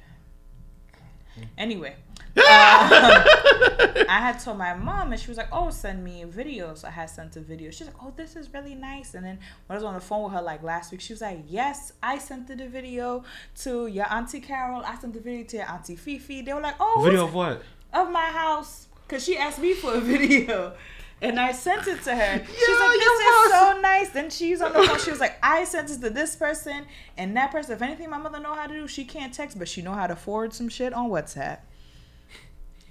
Anyway, 1.57 1.95
um, 2.35 2.35
I 2.35 4.17
had 4.19 4.37
told 4.39 4.57
my 4.57 4.73
mom, 4.73 5.13
and 5.13 5.21
she 5.21 5.29
was 5.29 5.37
like, 5.37 5.47
"Oh, 5.51 5.69
send 5.69 6.03
me 6.03 6.23
a 6.23 6.27
video." 6.27 6.73
So 6.73 6.89
I 6.89 6.91
had 6.91 7.09
sent 7.09 7.37
a 7.37 7.39
video. 7.39 7.71
She's 7.71 7.87
like, 7.87 7.95
"Oh, 8.03 8.13
this 8.17 8.35
is 8.35 8.53
really 8.53 8.75
nice." 8.75 9.13
And 9.13 9.25
then 9.25 9.39
when 9.67 9.75
I 9.75 9.79
was 9.79 9.83
on 9.85 9.93
the 9.93 10.01
phone 10.01 10.23
with 10.25 10.33
her 10.33 10.41
like 10.41 10.61
last 10.61 10.91
week, 10.91 10.99
she 10.99 11.13
was 11.13 11.21
like, 11.21 11.43
"Yes, 11.47 11.93
I 12.03 12.17
sent 12.17 12.47
the 12.47 12.67
video 12.67 13.23
to 13.59 13.87
your 13.87 14.11
auntie 14.11 14.41
Carol. 14.41 14.83
I 14.85 14.97
sent 14.97 15.13
the 15.13 15.21
video 15.21 15.45
to 15.45 15.57
your 15.57 15.69
auntie 15.69 15.95
Fifi." 15.95 16.41
They 16.41 16.53
were 16.53 16.59
like, 16.59 16.75
"Oh, 16.81 17.01
Video 17.03 17.23
of 17.23 17.33
what? 17.33 17.61
of 17.93 18.11
my 18.11 18.25
house," 18.25 18.87
because 19.11 19.25
she 19.25 19.37
asked 19.37 19.59
me 19.59 19.73
for 19.73 19.93
a 19.93 19.99
video. 20.15 20.73
And 21.21 21.39
I 21.39 21.51
sent 21.51 21.85
it 21.87 22.01
to 22.05 22.15
her. 22.15 22.45
She's 22.47 22.67
Yo, 22.67 22.73
like, 22.79 22.97
"This 22.97 23.19
is 23.19 23.51
so 23.51 23.79
nice." 23.79 24.09
Then 24.09 24.29
she's 24.31 24.59
on 24.59 24.73
the 24.73 24.81
phone. 24.87 24.97
She 24.99 25.11
was 25.11 25.19
like, 25.19 25.35
"I 25.43 25.65
sent 25.65 25.91
it 25.91 26.01
to 26.01 26.09
this 26.09 26.35
person 26.35 26.85
and 27.15 27.37
that 27.37 27.51
person. 27.51 27.73
If 27.75 27.81
anything, 27.83 28.09
my 28.09 28.17
mother 28.17 28.39
know 28.39 28.55
how 28.55 28.65
to 28.65 28.73
do. 28.73 28.87
She 28.87 29.05
can't 29.05 29.31
text, 29.31 29.59
but 29.59 29.67
she 29.69 29.83
know 29.83 29.93
how 29.93 30.07
to 30.07 30.15
forward 30.15 30.51
some 30.53 30.67
shit 30.67 30.93
on 30.93 31.11
WhatsApp." 31.11 31.59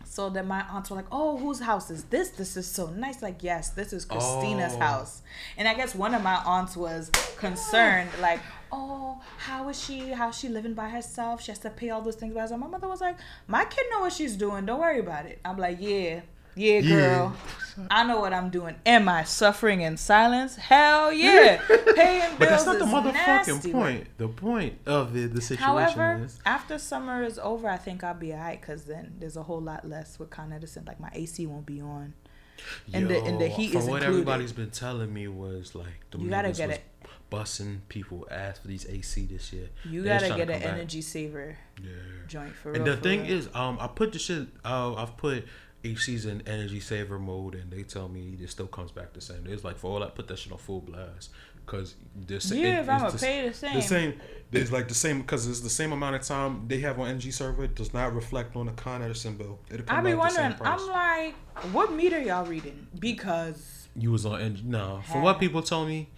So 0.05 0.29
then 0.31 0.47
my 0.47 0.65
aunts 0.71 0.91
were 0.91 0.97
like, 0.97 1.07
"Oh, 1.11 1.39
whose 1.39 1.59
house 1.61 1.91
is 1.91 2.05
this? 2.05 2.31
This 2.31 2.57
is 2.57 2.69
so 2.69 2.87
nice." 2.91 3.21
Like, 3.21 3.43
yes, 3.43 3.71
this 3.71 3.93
is 3.93 4.05
Christina's 4.05 4.75
Oh. 4.75 4.79
house. 4.81 5.23
And 5.57 5.67
I 5.67 5.75
guess 5.75 5.95
one 5.97 6.15
of 6.15 6.23
my 6.23 6.37
aunts 6.45 6.77
was 6.77 7.11
concerned, 7.37 8.11
like, 8.21 8.41
"Oh, 8.73 9.21
how 9.39 9.69
is 9.69 9.83
she? 9.83 10.09
How's 10.11 10.39
she 10.39 10.49
living 10.49 10.75
by 10.75 10.89
herself? 10.89 11.43
She 11.43 11.51
has 11.53 11.59
to 11.61 11.71
pay 11.71 11.91
all 11.91 12.03
those 12.03 12.17
things 12.17 12.35
by 12.35 12.43
herself." 12.43 12.61
My 12.61 12.67
mother 12.67 12.89
was 12.89 13.01
like, 13.01 13.17
"My 13.47 13.65
kid 13.65 13.87
know 13.91 14.01
what 14.01 14.13
she's 14.13 14.37
doing. 14.37 14.67
Don't 14.67 14.81
worry 14.81 15.01
about 15.01 15.27
it." 15.27 15.41
I'm 15.45 15.57
like, 15.59 15.79
"Yeah, 15.81 16.21
yeah, 16.55 16.79
Yeah. 16.79 16.81
girl." 16.81 17.37
I 17.91 18.05
know 18.05 18.21
what 18.21 18.35
I'm 18.35 18.51
doing. 18.51 18.75
Am 18.85 19.09
I 19.09 19.25
suffering 19.25 19.81
in 19.81 19.97
silence? 19.97 20.57
Hell 20.57 21.13
yeah. 21.13 21.63
Paying 21.95 22.37
bills 22.37 22.37
But 22.39 22.49
that's 22.51 22.67
not 22.67 22.79
the 22.79 22.85
motherfucking 22.85 23.15
nasty 23.15 23.73
point. 23.73 24.07
The 24.19 24.29
point 24.29 24.75
of 24.87 25.15
the, 25.15 25.27
the 25.27 25.41
situation 25.41 25.65
However, 25.65 26.21
is 26.25 26.39
after 26.45 26.79
summer 26.79 27.23
is 27.23 27.39
over, 27.39 27.69
I 27.69 27.77
think 27.79 28.05
I'll 28.05 28.13
be 28.13 28.33
alright 28.35 28.61
because 28.61 28.85
then 28.85 29.15
there's 29.19 29.37
a 29.37 29.45
whole 29.45 29.61
lot 29.63 29.89
less 29.89 30.19
with 30.19 30.31
Con 30.31 30.53
Edison. 30.53 30.85
Like 30.85 31.01
my 31.01 31.11
AC 31.15 31.47
won't 31.47 31.65
be 31.65 31.81
on. 31.81 32.15
And 32.93 33.09
the- 33.09 33.23
and 33.23 33.41
the 33.41 33.49
heat 33.49 33.73
from 33.73 33.81
is 33.83 33.87
what 33.87 34.03
included. 34.03 34.09
everybody's 34.21 34.53
been 34.53 34.71
telling 34.71 35.13
me 35.13 35.29
was 35.29 35.75
like 35.75 36.05
the 36.11 36.19
You 36.19 36.29
gotta 36.31 36.53
get 36.53 36.69
was 36.69 36.77
it. 36.79 36.85
Busting 37.31 37.83
people 37.89 38.27
ass 38.31 38.59
for 38.59 38.67
these 38.69 38.85
AC 38.89 39.25
this 39.27 39.53
year. 39.53 39.69
You 39.85 40.03
gotta 40.03 40.29
get 40.29 40.41
an 40.41 40.49
back. 40.49 40.63
energy 40.65 41.01
saver 41.01 41.57
Yeah. 41.83 41.91
joint 42.27 42.55
for 42.57 42.73
And 42.73 42.85
real. 42.85 42.97
the 42.97 43.01
thing 43.01 43.23
real. 43.23 43.33
is, 43.39 43.49
um, 43.55 43.79
I 43.81 43.87
put 43.87 44.13
the 44.13 44.19
shit. 44.19 44.49
Uh, 44.65 44.95
I've 44.95 45.17
put 45.17 45.47
HC's 45.85 46.27
in 46.27 46.43
energy 46.47 46.81
saver 46.81 47.19
mode, 47.21 47.55
and 47.55 47.71
they 47.71 47.85
tell 47.85 48.09
me 48.09 48.37
it 48.41 48.51
still 48.51 48.67
comes 48.67 48.91
back 48.91 49.13
the 49.15 49.21
same. 49.21 49.47
It's 49.47 49.63
like 49.65 49.79
for 49.79 49.91
all 49.93 50.03
I 50.03 50.09
put 50.11 50.27
that 50.29 50.39
shit 50.41 50.53
on 50.53 50.59
full 50.59 50.81
blast, 50.81 51.31
cause 51.71 51.95
the 52.27 52.41
sa- 52.41 52.55
Yeah, 52.55 52.79
it- 52.79 52.81
if 52.83 52.89
I'ma 52.89 53.07
it's 53.09 53.23
pay 53.23 53.49
the 53.49 53.55
same. 53.55 53.75
The 53.75 53.83
same. 53.83 54.21
It's 54.53 54.73
like 54.73 54.89
the 54.89 54.95
same 55.05 55.21
because 55.23 55.47
it's 55.47 55.61
the 55.61 55.71
same 55.71 55.93
amount 55.93 56.17
of 56.17 56.23
time 56.23 56.65
they 56.67 56.81
have 56.81 56.99
on 56.99 57.07
energy 57.09 57.31
server. 57.31 57.63
It 57.65 57.77
does 57.77 57.95
not 57.95 58.13
reflect 58.21 58.57
on 58.57 58.67
the 58.67 58.73
Con 58.73 59.01
Edison 59.01 59.37
bill. 59.37 59.61
It'll 59.71 59.87
come 59.87 59.97
I 59.99 60.01
be 60.01 60.11
same 60.11 60.19
wondering. 60.19 60.55
I'm 60.63 60.87
like, 60.89 61.35
what 61.73 61.93
meter 61.93 62.21
y'all 62.21 62.45
reading? 62.45 62.89
Because 62.99 63.87
You 63.95 64.11
was 64.11 64.27
on 64.27 64.41
energy. 64.41 64.63
No, 64.67 65.03
from 65.11 65.23
what 65.23 65.39
people 65.39 65.63
told 65.63 65.87
me, 65.89 66.09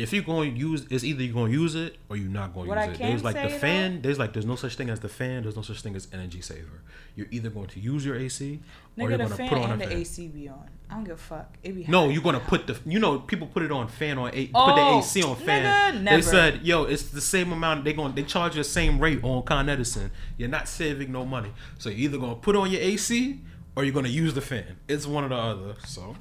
if 0.00 0.12
you're 0.12 0.22
going 0.22 0.54
to 0.54 0.58
use, 0.60 0.86
it's 0.90 1.04
either 1.04 1.22
you're 1.22 1.34
going 1.34 1.52
to 1.52 1.58
use 1.58 1.74
it 1.74 1.96
or 2.08 2.16
you're 2.16 2.28
not 2.30 2.54
going 2.54 2.68
to 2.70 2.74
use 2.86 2.94
it. 2.94 2.98
There's 2.98 3.24
like 3.24 3.40
the 3.40 3.48
fan. 3.48 4.02
There's 4.02 4.18
like 4.18 4.32
there's 4.32 4.46
no 4.46 4.56
such 4.56 4.76
thing 4.76 4.90
as 4.90 5.00
the 5.00 5.08
fan. 5.08 5.42
There's 5.42 5.56
no 5.56 5.62
such 5.62 5.80
thing 5.82 5.94
as 5.96 6.08
energy 6.12 6.40
saver. 6.40 6.82
You're 7.16 7.26
either 7.30 7.50
going 7.50 7.68
to 7.68 7.80
use 7.80 8.04
your 8.04 8.16
AC 8.16 8.60
or 8.98 9.04
nigga, 9.04 9.08
you're 9.08 9.18
going 9.18 9.30
to 9.30 9.36
put 9.48 9.58
on 9.58 9.70
and 9.72 9.82
a 9.82 9.86
the. 9.86 9.96
AC 9.96 10.28
be 10.28 10.48
on. 10.48 10.68
I 10.88 10.94
don't 10.94 11.04
give 11.04 11.14
a 11.14 11.18
fuck. 11.18 11.56
It 11.62 11.72
be 11.76 11.84
No, 11.86 12.06
hot. 12.06 12.12
you're 12.14 12.22
gonna 12.22 12.40
put 12.40 12.66
the 12.66 12.76
you 12.84 12.98
know 12.98 13.20
people 13.20 13.46
put 13.46 13.62
it 13.62 13.70
on 13.70 13.86
fan 13.86 14.18
on 14.18 14.30
a 14.34 14.46
put 14.46 14.52
the 14.74 14.80
Oh, 14.82 14.98
AC 14.98 15.22
on 15.22 15.36
fan. 15.36 16.04
nigga, 16.04 16.10
They 16.16 16.22
said, 16.22 16.66
yo, 16.66 16.82
it's 16.82 17.04
the 17.04 17.20
same 17.20 17.52
amount. 17.52 17.84
They 17.84 17.92
going 17.92 18.12
they 18.16 18.24
charge 18.24 18.56
you 18.56 18.60
the 18.64 18.68
same 18.68 18.98
rate 18.98 19.22
on 19.22 19.44
Con 19.44 19.68
Edison. 19.68 20.10
You're 20.36 20.48
not 20.48 20.66
saving 20.66 21.12
no 21.12 21.24
money. 21.24 21.52
So 21.78 21.90
you're 21.90 21.98
either 22.10 22.18
gonna 22.18 22.34
put 22.34 22.56
on 22.56 22.72
your 22.72 22.80
AC 22.80 23.38
or 23.76 23.84
you're 23.84 23.94
gonna 23.94 24.08
use 24.08 24.34
the 24.34 24.40
fan. 24.40 24.78
It's 24.88 25.06
one 25.06 25.22
or 25.22 25.28
the 25.28 25.36
other. 25.36 25.74
So 25.86 26.16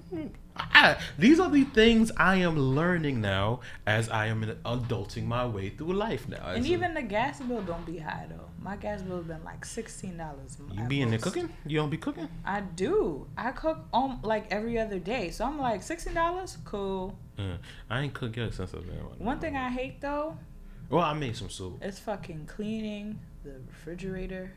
I, 0.59 0.97
these 1.17 1.39
are 1.39 1.49
the 1.49 1.63
things 1.63 2.11
I 2.17 2.35
am 2.37 2.57
learning 2.57 3.21
now 3.21 3.61
as 3.85 4.09
I 4.09 4.27
am 4.27 4.43
adulting 4.65 5.25
my 5.25 5.45
way 5.45 5.69
through 5.69 5.93
life 5.93 6.27
now. 6.27 6.49
And 6.49 6.65
a- 6.65 6.69
even 6.69 6.93
the 6.93 7.01
gas 7.01 7.39
bill 7.41 7.61
don't 7.61 7.85
be 7.85 7.97
high 7.97 8.27
though. 8.29 8.45
My 8.61 8.75
gas 8.75 9.01
bill 9.01 9.21
been 9.21 9.43
like 9.43 9.63
sixteen 9.65 10.17
dollars. 10.17 10.57
you 10.73 10.83
be 10.83 11.01
in 11.01 11.11
the 11.11 11.17
cooking, 11.17 11.49
you 11.65 11.77
don't 11.77 11.89
be 11.89 11.97
cooking. 11.97 12.27
I 12.45 12.61
do. 12.61 13.27
I 13.37 13.51
cook 13.51 13.79
um 13.93 14.19
like 14.23 14.51
every 14.51 14.77
other 14.77 14.99
day, 14.99 15.31
so 15.31 15.45
I'm 15.45 15.57
like 15.59 15.81
sixteen 15.81 16.13
dollars. 16.13 16.57
Cool. 16.65 17.17
Uh, 17.37 17.55
I 17.89 18.01
ain't 18.01 18.13
cooked 18.13 18.35
yet 18.37 18.53
since 18.53 18.73
I've 18.73 18.85
been. 18.85 18.95
One 19.17 19.39
thing 19.39 19.55
I 19.55 19.69
hate 19.69 20.01
though 20.01 20.37
Well, 20.89 21.03
I 21.03 21.13
made 21.13 21.35
some 21.37 21.49
soup. 21.49 21.77
It's 21.81 21.99
fucking 21.99 22.47
cleaning 22.47 23.19
the 23.43 23.61
refrigerator, 23.67 24.51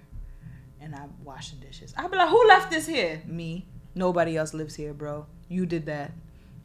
and 0.81 0.95
I'm 0.95 1.13
washing 1.25 1.61
dishes. 1.61 1.95
I 1.97 2.09
be 2.09 2.17
like, 2.17 2.29
who 2.29 2.49
left 2.49 2.71
this 2.71 2.87
here? 2.87 3.23
Me. 3.27 3.67
Nobody 3.95 4.37
else 4.39 4.55
lives 4.55 4.75
here, 4.75 4.95
bro. 4.95 5.27
You 5.53 5.67
did 5.67 5.87
that, 5.87 6.13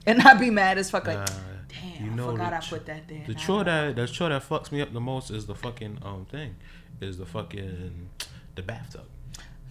and 0.05 0.21
I 0.21 0.33
be 0.35 0.49
mad 0.49 0.77
as 0.77 0.89
fuck. 0.89 1.07
Like, 1.07 1.17
Nah, 1.19 1.25
damn, 1.67 2.17
you 2.17 2.23
I 2.23 2.31
forgot 2.31 2.53
I 2.53 2.59
put 2.59 2.85
that 2.85 3.07
there. 3.07 3.23
The 3.27 3.33
chore 3.35 3.63
that 3.65 3.95
the 3.95 4.07
chore 4.07 4.29
that 4.29 4.47
fucks 4.47 4.71
me 4.71 4.81
up 4.81 4.93
the 4.93 5.01
most 5.01 5.29
is 5.31 5.45
the 5.45 5.55
fucking 5.55 5.99
um 6.03 6.25
thing, 6.25 6.55
is 7.01 7.17
the 7.17 7.25
fucking 7.25 8.09
the 8.55 8.61
bathtub. 8.63 9.05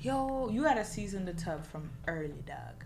Yo, 0.01 0.49
you 0.51 0.63
gotta 0.63 0.85
season 0.85 1.25
the 1.25 1.33
tub 1.33 1.67
from 1.67 1.91
early, 2.07 2.43
dog, 2.47 2.85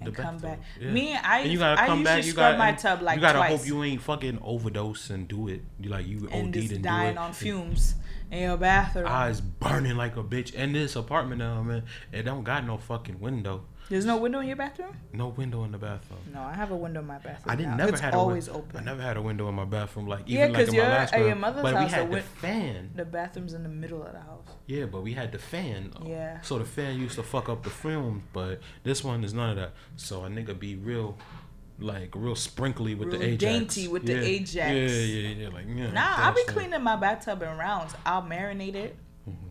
and 0.00 0.08
The 0.08 0.12
come 0.22 0.36
bathtub, 0.38 0.42
back. 0.42 0.60
yeah. 0.80 0.90
Me, 0.90 1.14
I 1.16 1.38
and 1.40 1.52
you 1.52 1.58
gotta 1.58 1.80
I 1.80 1.86
come 1.86 2.00
usually 2.00 2.16
back. 2.16 2.24
You 2.26 2.30
scrub 2.32 2.44
gotta 2.44 2.58
my 2.58 2.72
tub 2.72 3.02
like 3.02 3.16
you 3.16 3.20
gotta 3.22 3.38
twice. 3.38 3.58
hope 3.58 3.66
you 3.66 3.82
ain't 3.84 4.02
fucking 4.02 4.38
overdose 4.42 5.10
and 5.10 5.28
do 5.28 5.48
it. 5.48 5.62
You 5.80 5.90
like 5.90 6.06
you 6.06 6.28
OD'd 6.30 6.30
just 6.30 6.36
and 6.36 6.52
do 6.52 6.78
dying 6.78 7.16
on 7.16 7.32
fumes 7.32 7.94
in 8.30 8.42
your 8.42 8.56
bathroom. 8.58 9.06
Eyes 9.08 9.40
burning 9.40 9.96
like 9.96 10.16
a 10.16 10.22
bitch. 10.22 10.52
And 10.54 10.74
this 10.74 10.96
apartment 10.96 11.38
now, 11.38 11.62
man, 11.62 11.84
it 12.12 12.24
don't 12.24 12.44
got 12.44 12.66
no 12.66 12.76
fucking 12.76 13.20
window. 13.20 13.64
There's 13.88 14.04
no 14.04 14.18
window 14.18 14.40
in 14.40 14.46
your 14.48 14.56
bathroom? 14.56 14.94
No 15.14 15.28
window 15.28 15.64
in 15.64 15.72
the 15.72 15.78
bathroom. 15.78 16.20
No, 16.34 16.42
I 16.42 16.52
have 16.52 16.70
a 16.70 16.76
window 16.76 17.00
in 17.00 17.06
my 17.06 17.16
bathroom. 17.18 17.50
I 17.52 17.56
didn't 17.56 17.70
now. 17.72 17.76
never 17.78 17.92
it's 17.92 18.00
had 18.00 18.12
a 18.12 18.16
always 18.18 18.48
win- 18.48 18.56
open. 18.58 18.76
I 18.80 18.82
never 18.84 19.00
had 19.02 19.16
a 19.16 19.22
window 19.22 19.48
in 19.48 19.54
my 19.54 19.64
bathroom, 19.64 20.06
like 20.06 20.20
even 20.28 20.50
Yeah, 20.52 20.58
like 20.58 20.68
in 20.68 20.76
my 20.76 20.82
last 20.88 21.14
at 21.14 21.20
your 21.20 21.28
room. 21.30 21.40
mother's 21.40 21.62
But 21.62 21.74
house, 21.74 21.84
we 21.84 21.90
had 21.90 22.02
the 22.02 22.06
the 22.06 22.12
win- 22.12 22.22
fan. 22.22 22.90
The 22.94 23.04
bathroom's 23.06 23.54
in 23.54 23.62
the 23.62 23.68
middle 23.70 24.02
of 24.02 24.12
the 24.12 24.20
house. 24.20 24.46
Yeah, 24.66 24.84
but 24.84 25.02
we 25.02 25.14
had 25.14 25.32
the 25.32 25.38
fan. 25.38 25.92
Yeah. 26.04 26.40
So 26.42 26.58
the 26.58 26.66
fan 26.66 26.98
used 27.00 27.14
to 27.14 27.22
fuck 27.22 27.48
up 27.48 27.62
the 27.64 27.70
fumes, 27.70 28.22
but 28.34 28.60
this 28.82 29.02
one 29.02 29.24
is 29.24 29.32
none 29.32 29.50
of 29.50 29.56
that. 29.56 29.72
So 29.96 30.24
a 30.24 30.28
nigga 30.28 30.58
be 30.58 30.76
real, 30.76 31.16
like 31.78 32.10
real 32.14 32.34
sprinkly 32.34 32.94
with 32.94 33.08
Real 33.08 33.20
the 33.20 33.24
Ajax. 33.26 33.40
dainty 33.40 33.88
with 33.88 34.04
the 34.04 34.12
yeah. 34.14 34.20
Ajax. 34.20 34.52
Yeah, 34.74 34.86
yeah, 34.86 35.28
yeah. 35.28 35.48
Like 35.48 35.64
yeah. 35.74 35.90
Nah, 35.92 36.14
I'll 36.26 36.34
be 36.34 36.40
shit. 36.40 36.48
cleaning 36.48 36.82
my 36.82 36.96
bathtub 36.96 37.42
in 37.42 37.56
rounds. 37.56 37.94
I'll 38.04 38.22
marinate 38.22 38.74
it, 38.74 38.96
Mm-hmm. 39.26 39.46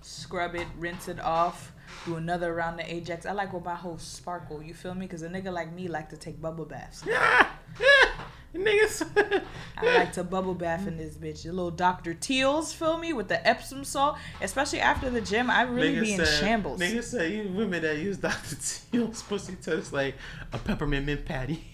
scrub 0.00 0.54
it, 0.54 0.66
rinse 0.78 1.08
it 1.08 1.20
off, 1.20 1.72
do 2.06 2.16
another 2.16 2.54
round 2.54 2.80
of 2.80 2.86
Ajax. 2.86 3.26
I 3.26 3.32
like 3.32 3.52
with 3.52 3.64
my 3.64 3.74
whole 3.74 3.98
sparkle. 3.98 4.62
You 4.62 4.74
feel 4.74 4.94
me? 4.94 5.06
Because 5.06 5.22
a 5.22 5.28
nigga 5.28 5.52
like 5.52 5.72
me 5.72 5.88
like 5.88 6.10
to 6.10 6.16
take 6.16 6.40
bubble 6.40 6.64
baths. 6.64 7.02
Yeah, 7.06 7.48
yeah. 7.80 8.10
Niggas. 8.54 9.42
I 9.78 9.84
like 9.96 10.12
to 10.12 10.22
bubble 10.22 10.54
bath 10.54 10.86
in 10.86 10.96
this 10.96 11.16
bitch. 11.16 11.42
The 11.42 11.50
little 11.50 11.72
Dr. 11.72 12.14
Teals, 12.14 12.72
feel 12.72 12.96
me? 12.98 13.12
With 13.12 13.26
the 13.26 13.44
Epsom 13.44 13.82
salt. 13.82 14.16
Especially 14.40 14.78
after 14.80 15.10
the 15.10 15.20
gym, 15.20 15.50
I 15.50 15.62
really 15.62 15.96
Niggas 15.96 16.00
be 16.02 16.12
in 16.12 16.24
said- 16.24 16.38
shambles. 16.40 16.80
Niggas 16.80 17.04
say 17.04 17.34
you 17.36 17.48
women 17.52 17.82
that 17.82 17.98
use 17.98 18.16
Dr. 18.18 18.56
Teal's 18.92 19.22
pussy 19.22 19.56
tastes 19.56 19.92
like 19.92 20.14
a 20.52 20.58
peppermint 20.58 21.04
mint 21.06 21.24
patty. 21.24 21.64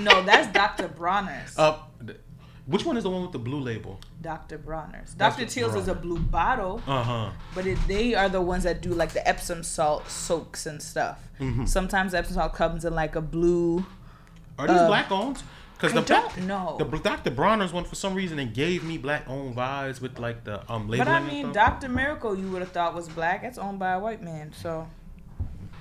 No, 0.00 0.22
that's 0.22 0.52
Dr. 0.52 0.88
Bronner's. 0.88 1.56
Uh, 1.58 1.78
th- 2.06 2.18
which 2.70 2.84
one 2.84 2.96
is 2.96 3.02
the 3.04 3.10
one 3.10 3.22
with 3.22 3.32
the 3.32 3.38
blue 3.38 3.60
label? 3.60 3.98
Dr. 4.22 4.56
Bronner's. 4.58 5.14
Dr. 5.14 5.44
Teals 5.46 5.74
is 5.74 5.88
a 5.88 5.94
blue 5.94 6.18
bottle, 6.18 6.80
Uh 6.86 7.02
huh. 7.02 7.30
but 7.54 7.66
it, 7.66 7.78
they 7.88 8.14
are 8.14 8.28
the 8.28 8.40
ones 8.40 8.64
that 8.64 8.80
do 8.80 8.90
like 8.94 9.12
the 9.12 9.26
Epsom 9.28 9.62
salt 9.62 10.08
soaks 10.08 10.66
and 10.66 10.80
stuff. 10.82 11.18
Mm-hmm. 11.40 11.64
Sometimes 11.66 12.14
Epsom 12.14 12.34
salt 12.36 12.54
comes 12.54 12.84
in 12.84 12.94
like 12.94 13.16
a 13.16 13.20
blue. 13.20 13.84
Are 14.58 14.66
these 14.68 14.76
Uh, 14.76 14.86
black 14.86 15.10
owned? 15.10 15.42
Because 15.76 15.92
I 15.96 16.00
the 16.00 16.06
don't 16.06 16.46
know. 16.46 16.76
The 16.78 16.84
Dr. 16.98 17.30
Bronner's 17.30 17.72
one 17.72 17.84
for 17.84 17.94
some 17.94 18.12
reason 18.14 18.38
it 18.38 18.52
gave 18.52 18.84
me 18.84 18.98
black 18.98 19.24
owned 19.26 19.56
vibes 19.56 20.00
with 20.00 20.18
like 20.18 20.44
the 20.44 20.60
um 20.70 20.88
labeling. 20.88 20.98
But 20.98 21.08
I 21.08 21.20
mean. 21.20 21.52
Dr. 21.52 21.88
Miracle, 21.88 22.38
you 22.38 22.50
would 22.50 22.60
have 22.60 22.72
thought 22.72 22.94
was 22.94 23.08
black. 23.08 23.42
It's 23.44 23.56
owned 23.58 23.78
by 23.78 23.92
a 23.92 23.98
white 23.98 24.22
man, 24.22 24.52
so 24.52 24.86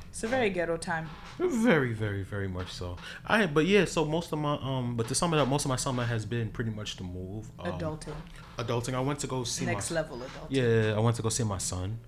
it's 0.09 0.23
a 0.23 0.27
very 0.27 0.49
ghetto 0.49 0.77
time. 0.77 1.09
Very, 1.39 1.93
very, 1.93 2.23
very 2.23 2.47
much 2.49 2.71
so. 2.71 2.97
I 3.25 3.45
but 3.45 3.65
yeah, 3.65 3.85
so 3.85 4.03
most 4.05 4.31
of 4.33 4.39
my 4.39 4.55
um, 4.61 4.95
but 4.97 5.07
to 5.07 5.15
sum 5.15 5.33
it 5.33 5.39
up, 5.39 5.47
most 5.47 5.65
of 5.65 5.69
my 5.69 5.77
summer 5.77 6.03
has 6.05 6.25
been 6.25 6.49
pretty 6.49 6.71
much 6.71 6.97
the 6.97 7.03
move. 7.03 7.49
Um, 7.57 7.71
Adulting, 7.79 8.13
Adulting. 8.57 8.93
I 8.93 8.99
went 8.99 9.19
to 9.19 9.27
go 9.27 9.43
see 9.45 9.65
next 9.65 9.89
my 9.91 9.95
level 10.01 10.17
adulting. 10.17 10.47
yeah. 10.49 10.93
I 10.95 10.99
went 10.99 11.15
to 11.15 11.21
go 11.21 11.29
see 11.29 11.43
my 11.43 11.57
son, 11.57 11.99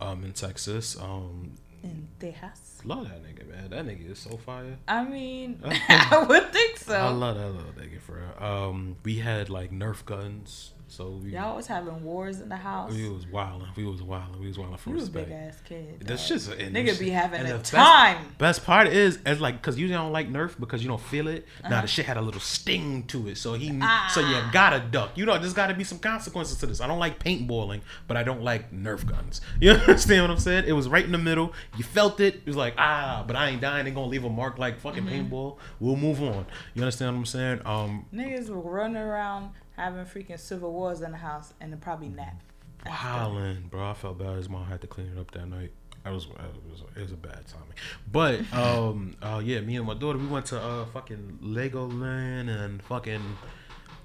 um, 0.00 0.24
in 0.24 0.32
Texas. 0.32 0.96
Um, 0.98 1.52
In 1.82 2.08
Tejas. 2.18 2.84
love 2.84 3.08
that 3.08 3.22
nigga, 3.22 3.48
man. 3.48 3.70
That 3.70 3.84
nigga 3.86 4.10
is 4.12 4.18
so 4.18 4.36
fire. 4.38 4.76
I 4.88 5.04
mean, 5.04 5.60
I 5.88 6.24
would 6.28 6.52
think 6.52 6.78
so. 6.78 6.94
I 6.94 7.08
love 7.10 7.36
that 7.36 7.50
little 7.50 7.72
nigga 7.72 8.00
for 8.00 8.16
real. 8.16 8.48
Um, 8.48 8.96
we 9.04 9.18
had 9.18 9.48
like 9.50 9.70
Nerf 9.72 10.04
guns, 10.04 10.72
so 10.92 11.20
we 11.22 11.30
Y'all 11.30 11.54
was 11.54 11.68
having 11.68 12.02
wars 12.02 12.40
in 12.40 12.48
the 12.48 12.56
house. 12.56 12.92
we 12.92 13.08
was 13.08 13.24
wilding. 13.28 13.68
We 13.76 13.84
was 13.86 14.02
wilding. 14.02 14.40
We 14.40 14.48
was 14.48 14.58
wilding 14.58 14.76
for 14.78 14.90
You 14.90 14.96
was 14.96 15.04
a 15.04 15.06
respect. 15.06 15.28
big 15.28 15.36
ass 15.38 15.60
kid. 15.64 16.00
That's 16.00 16.26
just 16.28 16.50
and 16.50 16.74
Nigga 16.74 16.98
be 16.98 17.10
having 17.10 17.40
and 17.40 17.48
a 17.48 17.52
the 17.52 17.58
best- 17.58 17.72
time. 17.72 18.26
Best 18.38 18.64
part 18.64 18.88
is, 18.88 19.20
as 19.24 19.40
like, 19.40 19.62
cause 19.62 19.78
you 19.78 19.86
don't 19.86 20.10
like 20.12 20.28
Nerf 20.28 20.58
because 20.58 20.82
you 20.82 20.88
don't 20.88 21.00
feel 21.00 21.28
it. 21.28 21.46
Now 21.62 21.68
Uh-huh. 21.70 21.80
the 21.82 21.86
shit 21.86 22.06
had 22.06 22.16
a 22.16 22.20
little 22.20 22.40
sting 22.40 23.04
to 23.04 23.28
it, 23.28 23.38
so 23.38 23.54
he, 23.54 23.68
so 23.68 23.78
Ah. 23.82 24.44
you 24.46 24.52
gotta 24.52 24.80
duck. 24.80 25.16
You 25.16 25.26
know, 25.26 25.38
there's 25.38 25.52
gotta 25.54 25.74
be 25.74 25.84
some 25.84 26.00
consequences 26.00 26.58
to 26.58 26.66
this. 26.66 26.80
I 26.80 26.88
don't 26.88 26.98
like 26.98 27.18
paintballing, 27.22 27.82
but 28.08 28.16
I 28.16 28.24
don't 28.24 28.42
like 28.42 28.72
Nerf 28.72 29.06
guns. 29.06 29.40
You 29.60 29.70
understand 29.70 30.22
what 30.24 30.30
I'm 30.30 30.38
saying? 30.38 30.64
It 30.66 30.72
was 30.72 30.88
right 30.88 31.04
in 31.04 31.12
the 31.12 31.18
middle. 31.18 31.52
You 31.76 31.84
felt 31.84 32.18
it. 32.20 32.34
It 32.34 32.46
was 32.46 32.56
like 32.56 32.74
ah, 32.78 33.22
but 33.26 33.36
I 33.36 33.50
ain't 33.50 33.60
dying. 33.60 33.86
Ain't 33.86 33.94
gonna 33.94 34.08
leave 34.08 34.24
a 34.24 34.28
mark 34.28 34.58
like 34.58 34.80
fucking 34.80 35.04
Mm-hmm. 35.04 35.32
paintball. 35.32 35.56
We'll 35.78 35.96
move 35.96 36.20
on. 36.22 36.46
You 36.74 36.82
understand 36.82 37.12
what 37.14 37.20
I'm 37.20 37.26
saying? 37.26 37.60
Um, 37.64 38.06
Niggas 38.12 38.48
were 38.48 38.58
running 38.60 38.96
around 38.96 39.50
having 39.80 40.04
freaking 40.04 40.38
civil 40.38 40.72
wars 40.72 41.00
in 41.02 41.10
the 41.12 41.18
house 41.18 41.52
and 41.60 41.72
then 41.72 41.80
probably 41.80 42.08
nap. 42.08 42.40
Howling, 42.86 43.68
bro. 43.70 43.90
I 43.90 43.94
felt 43.94 44.18
bad. 44.18 44.36
His 44.36 44.48
mom 44.48 44.64
had 44.64 44.80
to 44.80 44.86
clean 44.86 45.10
it 45.14 45.18
up 45.20 45.30
that 45.32 45.46
night. 45.46 45.72
I 46.04 46.10
was, 46.10 46.24
it 46.24 46.30
was, 46.70 46.82
it 46.96 47.02
was 47.02 47.12
a 47.12 47.16
bad 47.16 47.40
timing. 47.46 47.76
But, 48.10 48.52
um, 48.58 49.14
uh, 49.20 49.40
yeah, 49.44 49.60
me 49.60 49.76
and 49.76 49.86
my 49.86 49.94
daughter, 49.94 50.18
we 50.18 50.26
went 50.26 50.46
to 50.46 50.60
uh, 50.60 50.86
fucking 50.86 51.40
Legoland 51.42 52.48
and 52.48 52.82
fucking, 52.84 53.20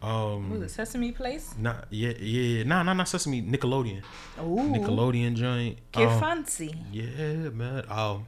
um, 0.02 0.50
What 0.50 0.60
was 0.60 0.72
it, 0.72 0.76
Sesame 0.76 1.14
Place? 1.14 1.56
not 1.58 1.88
yeah, 1.90 2.12
yeah, 2.20 2.64
nah, 2.64 2.84
nah, 2.84 2.92
not 2.94 3.08
Sesame, 3.08 3.42
Nickelodeon, 3.42 4.02
Ooh. 4.42 4.58
Nickelodeon 4.74 5.36
joint. 5.36 5.78
Get 5.94 6.10
Um, 6.10 6.20
fancy. 6.20 6.76
yeah, 6.92 7.50
man. 7.50 7.86
Um, 7.90 8.28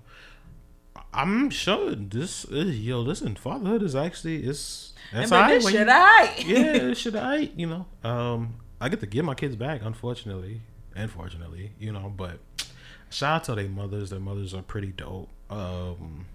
I'm 1.18 1.50
sure 1.50 1.96
this, 1.96 2.46
is, 2.46 2.80
yo, 2.80 3.02
listen, 3.02 3.36
fatherhood 3.36 3.82
is 3.82 3.96
actually 3.96 4.44
it's. 4.44 4.94
That's 5.12 5.30
but 5.32 5.36
alright 5.38 5.56
this 5.56 5.64
when 5.66 5.74
shit 5.74 5.88
you- 5.88 5.94
alright. 5.94 6.46
yeah, 6.46 6.94
should 6.94 7.16
I, 7.16 7.50
you 7.56 7.66
know, 7.66 7.86
um, 8.04 8.56
I 8.80 8.90
get 8.90 9.00
to 9.00 9.08
give 9.08 9.26
my 9.26 9.34
kids 9.34 9.56
back, 9.56 9.82
unfortunately, 9.84 10.62
unfortunately, 10.96 11.72
you 11.80 11.92
know, 11.92 12.14
but 12.16 12.40
shout 13.10 13.36
out 13.36 13.44
to 13.46 13.56
their 13.56 13.68
mothers. 13.68 14.12
Their 14.12 14.20
mothers 14.20 14.54
are 14.54 14.62
pretty 14.62 14.92
dope. 14.92 15.30
Um, 15.50 16.28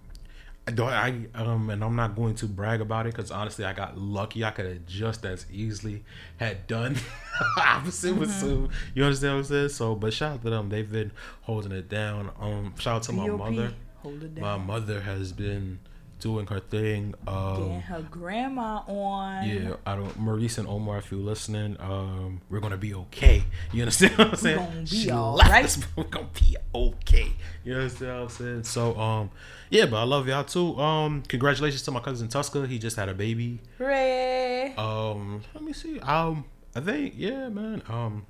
I 0.66 0.70
don't, 0.70 0.88
I, 0.88 1.26
um, 1.34 1.70
and 1.70 1.82
I'm 1.84 1.96
not 1.96 2.14
going 2.16 2.34
to 2.36 2.46
brag 2.46 2.80
about 2.80 3.06
it 3.06 3.14
because 3.14 3.30
honestly, 3.30 3.64
I 3.64 3.72
got 3.72 3.98
lucky. 3.98 4.44
I 4.44 4.50
could 4.50 4.66
have 4.66 4.86
just 4.86 5.24
as 5.24 5.44
easily 5.52 6.04
had 6.38 6.66
done 6.66 6.96
opposite 7.56 8.14
with 8.16 8.30
Sue. 8.32 8.68
You 8.94 9.04
understand 9.04 9.34
what 9.34 9.38
I'm 9.38 9.44
saying? 9.44 9.68
So, 9.70 9.94
but 9.94 10.12
shout 10.12 10.32
out 10.34 10.42
to 10.42 10.50
them. 10.50 10.68
They've 10.70 10.90
been 10.90 11.12
holding 11.42 11.72
it 11.72 11.88
down. 11.88 12.30
Um, 12.40 12.74
shout 12.78 12.96
out 12.96 13.02
to 13.04 13.12
my 13.12 13.28
mother. 13.28 13.74
Hold 14.02 14.22
it 14.22 14.36
My 14.38 14.56
mother 14.56 15.00
has 15.02 15.32
been 15.32 15.78
doing 16.20 16.46
her 16.46 16.60
thing. 16.60 17.14
Getting 17.26 17.74
Um, 17.74 17.80
her 17.82 18.02
grandma 18.02 18.82
on. 18.86 19.48
yeah, 19.48 19.74
I 19.84 19.96
don't. 19.96 20.16
Maurice 20.18 20.58
and 20.58 20.68
Omar, 20.68 20.98
if 20.98 21.10
you're 21.10 21.20
listening, 21.20 21.76
um, 21.80 22.40
we're 22.48 22.60
gonna 22.60 22.76
be 22.76 22.94
okay. 22.94 23.44
You 23.72 23.82
understand 23.82 24.16
what 24.18 24.28
I'm 24.28 24.36
saying? 24.36 24.58
We're 24.58 24.66
gonna 24.66 24.80
be 24.82 24.86
She 24.86 25.10
all 25.10 25.36
right. 25.38 25.64
us, 25.64 25.78
we're 25.96 26.04
gonna 26.04 26.28
be 26.40 26.56
okay. 26.74 27.32
You 27.64 27.74
understand 27.74 28.12
what 28.14 28.22
I'm 28.22 28.28
saying? 28.28 28.62
So, 28.64 28.96
um, 28.98 29.30
yeah, 29.70 29.86
but 29.86 29.96
I 29.96 30.04
love 30.04 30.28
y'all 30.28 30.44
too. 30.44 30.78
Um, 30.80 31.22
congratulations 31.26 31.82
to 31.82 31.90
my 31.90 32.00
cousin 32.00 32.28
Tusker. 32.28 32.66
He 32.66 32.78
just 32.78 32.96
had 32.96 33.08
a 33.08 33.14
baby. 33.14 33.58
Hooray. 33.78 34.74
Um, 34.76 35.42
let 35.54 35.62
me 35.64 35.72
see. 35.72 35.98
Um, 36.00 36.44
I 36.76 36.80
think 36.80 37.14
yeah, 37.16 37.48
man. 37.48 37.82
Um, 37.88 38.26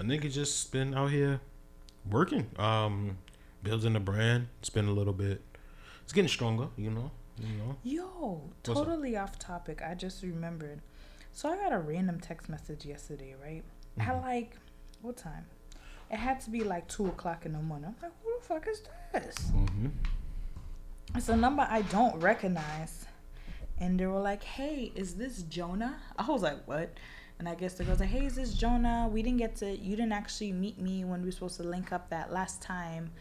a 0.00 0.02
nigga 0.02 0.32
just 0.32 0.70
been 0.72 0.94
out 0.94 1.10
here 1.10 1.40
working. 2.08 2.46
Um, 2.58 3.18
building 3.62 3.96
a 3.96 4.00
brand. 4.00 4.48
It's 4.60 4.70
been 4.70 4.86
a 4.86 4.92
little 4.92 5.12
bit. 5.12 5.42
It's 6.02 6.12
getting 6.12 6.28
stronger. 6.28 6.68
You 6.76 6.90
know. 6.90 7.10
You 7.38 7.56
know. 7.56 7.76
Yo, 7.84 8.50
totally 8.62 9.16
off 9.16 9.38
topic. 9.38 9.80
I 9.82 9.94
just 9.94 10.22
remembered. 10.22 10.80
So 11.32 11.48
I 11.48 11.56
got 11.56 11.72
a 11.72 11.78
random 11.78 12.18
text 12.18 12.48
message 12.48 12.84
yesterday, 12.84 13.36
right? 13.40 13.62
Mm-hmm. 13.98 14.10
At 14.10 14.22
like, 14.22 14.56
what 15.02 15.16
time? 15.16 15.46
It 16.10 16.16
had 16.16 16.40
to 16.40 16.50
be 16.50 16.64
like 16.64 16.88
2 16.88 17.06
o'clock 17.06 17.46
in 17.46 17.52
the 17.52 17.60
morning. 17.60 17.86
I'm 17.88 17.94
like, 18.02 18.12
who 18.24 18.32
the 18.38 18.44
fuck 18.44 18.66
is 18.66 18.82
this? 19.12 19.36
Mm-hmm. 19.52 19.88
It's 21.14 21.28
a 21.28 21.36
number 21.36 21.66
I 21.68 21.82
don't 21.82 22.18
recognize. 22.18 23.06
And 23.78 24.00
they 24.00 24.06
were 24.06 24.18
like, 24.18 24.42
hey, 24.42 24.90
is 24.96 25.14
this 25.14 25.42
Jonah? 25.42 25.96
I 26.16 26.28
was 26.28 26.42
like, 26.42 26.66
what? 26.66 26.92
And 27.38 27.48
I 27.48 27.54
guess 27.54 27.74
the 27.74 27.84
girl's 27.84 28.00
like, 28.00 28.08
hey, 28.08 28.26
is 28.26 28.34
this 28.34 28.52
Jonah? 28.52 29.08
We 29.12 29.22
didn't 29.22 29.38
get 29.38 29.54
to, 29.56 29.70
you 29.70 29.94
didn't 29.94 30.12
actually 30.12 30.52
meet 30.52 30.80
me 30.80 31.04
when 31.04 31.20
we 31.20 31.26
were 31.28 31.32
supposed 31.32 31.58
to 31.58 31.62
link 31.62 31.92
up 31.92 32.10
that 32.10 32.32
last 32.32 32.60
time. 32.60 33.12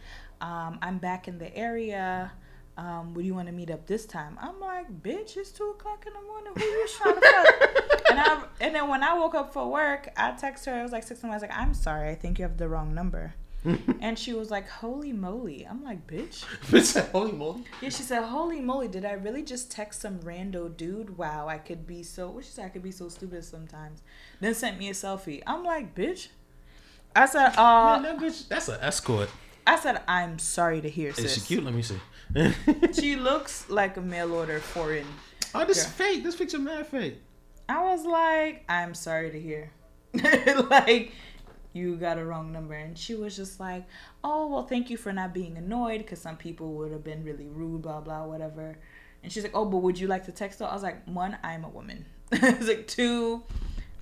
Um, 0.42 0.80
I'm 0.82 0.98
back 0.98 1.28
in 1.28 1.38
the 1.38 1.56
area. 1.56 2.32
Um, 2.78 3.16
would 3.16 3.26
you 3.26 3.34
want 3.34 3.48
to 3.48 3.54
meet 3.54 3.72
up 3.72 3.88
this 3.88 4.06
time? 4.06 4.38
I'm 4.40 4.60
like, 4.60 5.02
bitch, 5.02 5.36
it's 5.36 5.52
two 5.52 5.72
o'clock 5.72 6.06
in 6.06 6.14
the 6.14 6.22
morning. 6.22 6.54
Who 6.56 6.64
you 6.64 6.88
trying 6.98 7.16
to 7.16 7.22
fuck? 7.22 8.02
and 8.12 8.20
I 8.20 8.44
and 8.62 8.76
then 8.76 8.88
when 8.88 9.04
I 9.04 9.16
woke 9.16 9.34
up 9.34 9.52
for 9.52 9.68
work, 9.68 10.10
I 10.16 10.32
text 10.32 10.66
her. 10.66 10.80
It 10.80 10.84
was 10.84 10.92
like 10.92 11.04
six 11.04 11.24
and 11.24 11.32
I 11.32 11.36
was 11.36 11.42
like, 11.42 11.58
I'm 11.58 11.74
sorry, 11.74 12.10
I 12.10 12.16
think 12.16 12.38
you 12.38 12.44
have 12.44 12.58
the 12.58 12.70
wrong 12.70 12.94
number. 12.94 13.34
and 14.02 14.18
she 14.18 14.34
was 14.34 14.52
like, 14.52 14.70
holy 14.70 15.12
moly. 15.12 15.66
I'm 15.68 15.84
like, 15.84 16.06
bitch. 16.06 16.44
Bitch, 16.68 17.10
Holy 17.12 17.32
moly! 17.32 17.64
Yeah, 17.82 17.90
she 17.90 18.04
said, 18.04 18.24
"Holy 18.24 18.62
moly, 18.62 18.88
did 18.88 19.04
I 19.04 19.14
really 19.14 19.42
just 19.42 19.72
text 19.72 20.02
some 20.02 20.20
rando 20.20 20.76
dude? 20.76 21.18
Wow, 21.18 21.48
I 21.48 21.58
could 21.58 21.88
be 21.88 22.04
so. 22.04 22.30
What 22.30 22.46
she 22.46 22.52
said? 22.52 22.66
I 22.66 22.70
could 22.70 22.84
be 22.84 22.92
so 22.92 23.10
stupid 23.10 23.44
sometimes." 23.44 24.04
Then 24.40 24.54
sent 24.54 24.78
me 24.78 24.90
a 24.90 24.94
selfie. 24.94 25.42
I'm 25.48 25.64
like, 25.64 25.96
"Bitch." 25.96 26.28
I 27.16 27.26
said, 27.26 27.50
Man, 27.50 27.54
"Uh, 27.58 28.00
that 28.04 28.18
bitch. 28.20 28.48
That's 28.48 28.68
an 28.70 28.80
escort. 28.82 29.30
I 29.68 29.78
said 29.78 30.02
I'm 30.08 30.40
sorry 30.40 30.82
to 30.82 30.90
hear, 30.90 31.10
Is 31.10 31.18
sis. 31.18 31.34
she 31.36 31.42
cute? 31.42 31.64
Let 31.64 31.74
me 31.74 31.82
see. 31.84 32.00
She 32.94 33.16
looks 33.16 33.70
like 33.70 33.98
a 33.98 34.02
mail 34.02 34.34
order 34.34 34.60
foreign." 34.60 35.06
oh, 35.56 35.66
this 35.66 35.78
is 35.78 35.86
fake. 35.88 36.24
This 36.24 36.36
picture 36.36 36.60
mad 36.60 36.88
fake. 36.88 37.22
I 37.70 37.84
was 37.84 38.06
like, 38.06 38.64
"I'm 38.70 38.94
sorry 38.94 39.30
to 39.32 39.40
hear." 39.40 39.72
like, 40.70 41.12
you 41.74 41.96
got 41.96 42.18
a 42.18 42.26
wrong 42.26 42.52
number, 42.52 42.74
and 42.74 42.98
she 42.98 43.14
was 43.16 43.36
just 43.36 43.60
like, 43.60 43.86
"Oh 44.24 44.48
well, 44.48 44.64
thank 44.64 44.90
you 44.90 44.98
for 44.98 45.12
not 45.14 45.34
being 45.34 45.58
annoyed, 45.58 46.00
because 46.00 46.20
some 46.20 46.38
people 46.38 46.74
would 46.76 46.92
have 46.92 47.04
been 47.04 47.24
really 47.24 47.48
rude, 47.48 47.82
blah 47.82 48.02
blah, 48.02 48.26
whatever." 48.26 48.78
And 49.24 49.32
she's 49.32 49.44
like, 49.44 49.56
"Oh, 49.56 49.66
but 49.66 49.78
would 49.78 50.00
you 50.00 50.08
like 50.08 50.26
to 50.26 50.32
text 50.32 50.60
her?" 50.60 50.66
I 50.66 50.74
was 50.74 50.84
like, 50.84 51.04
"One, 51.06 51.38
I'm 51.44 51.64
a 51.66 51.70
woman." 51.70 52.06
I 52.32 52.52
was 52.58 52.68
like, 52.68 52.88
two, 52.88 53.44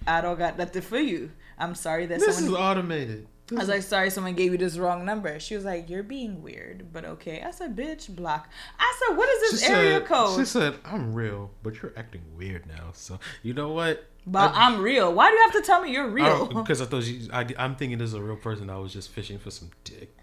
I 0.07 0.21
don't 0.21 0.37
got 0.37 0.57
nothing 0.57 0.81
for 0.81 0.97
you. 0.99 1.31
I'm 1.57 1.75
sorry 1.75 2.05
that 2.07 2.19
This 2.19 2.37
is 2.39 2.45
someone." 2.45 2.61
automated. 2.61 3.27
I 3.51 3.53
was 3.53 3.63
mm-hmm. 3.63 3.71
like, 3.71 3.81
sorry, 3.83 4.09
someone 4.09 4.33
gave 4.33 4.53
you 4.53 4.57
this 4.57 4.77
wrong 4.77 5.05
number. 5.05 5.39
She 5.39 5.55
was 5.55 5.65
like, 5.65 5.87
you're 5.87 6.01
being 6.01 6.41
weird, 6.41 6.91
but 6.91 7.05
okay. 7.05 7.43
I 7.43 7.51
said, 7.51 7.75
bitch, 7.75 8.09
block. 8.15 8.49
I 8.79 8.95
said, 8.99 9.15
what 9.15 9.29
is 9.29 9.51
this 9.51 9.69
area 9.69 9.99
said, 9.99 10.07
code? 10.07 10.39
She 10.39 10.45
said, 10.45 10.75
"I'm 10.83 11.13
real, 11.13 11.51
but 11.61 11.79
you're 11.79 11.93
acting 11.95 12.23
weird 12.35 12.65
now." 12.65 12.89
So 12.93 13.19
you 13.43 13.53
know 13.53 13.69
what? 13.69 14.07
but 14.27 14.51
I'm 14.55 14.81
real. 14.81 15.13
Why 15.13 15.29
do 15.29 15.35
you 15.35 15.41
have 15.43 15.53
to 15.53 15.61
tell 15.61 15.81
me 15.81 15.91
you're 15.91 16.09
real? 16.09 16.47
Because 16.47 16.81
I 16.81 16.85
thought 16.85 17.05
you, 17.05 17.29
I, 17.31 17.47
I'm 17.59 17.75
thinking 17.75 17.99
this 17.99 18.09
is 18.09 18.13
a 18.15 18.21
real 18.21 18.35
person. 18.35 18.69
I 18.69 18.77
was 18.77 18.91
just 18.91 19.11
fishing 19.11 19.37
for 19.37 19.51
some 19.51 19.69
dick. 19.83 20.15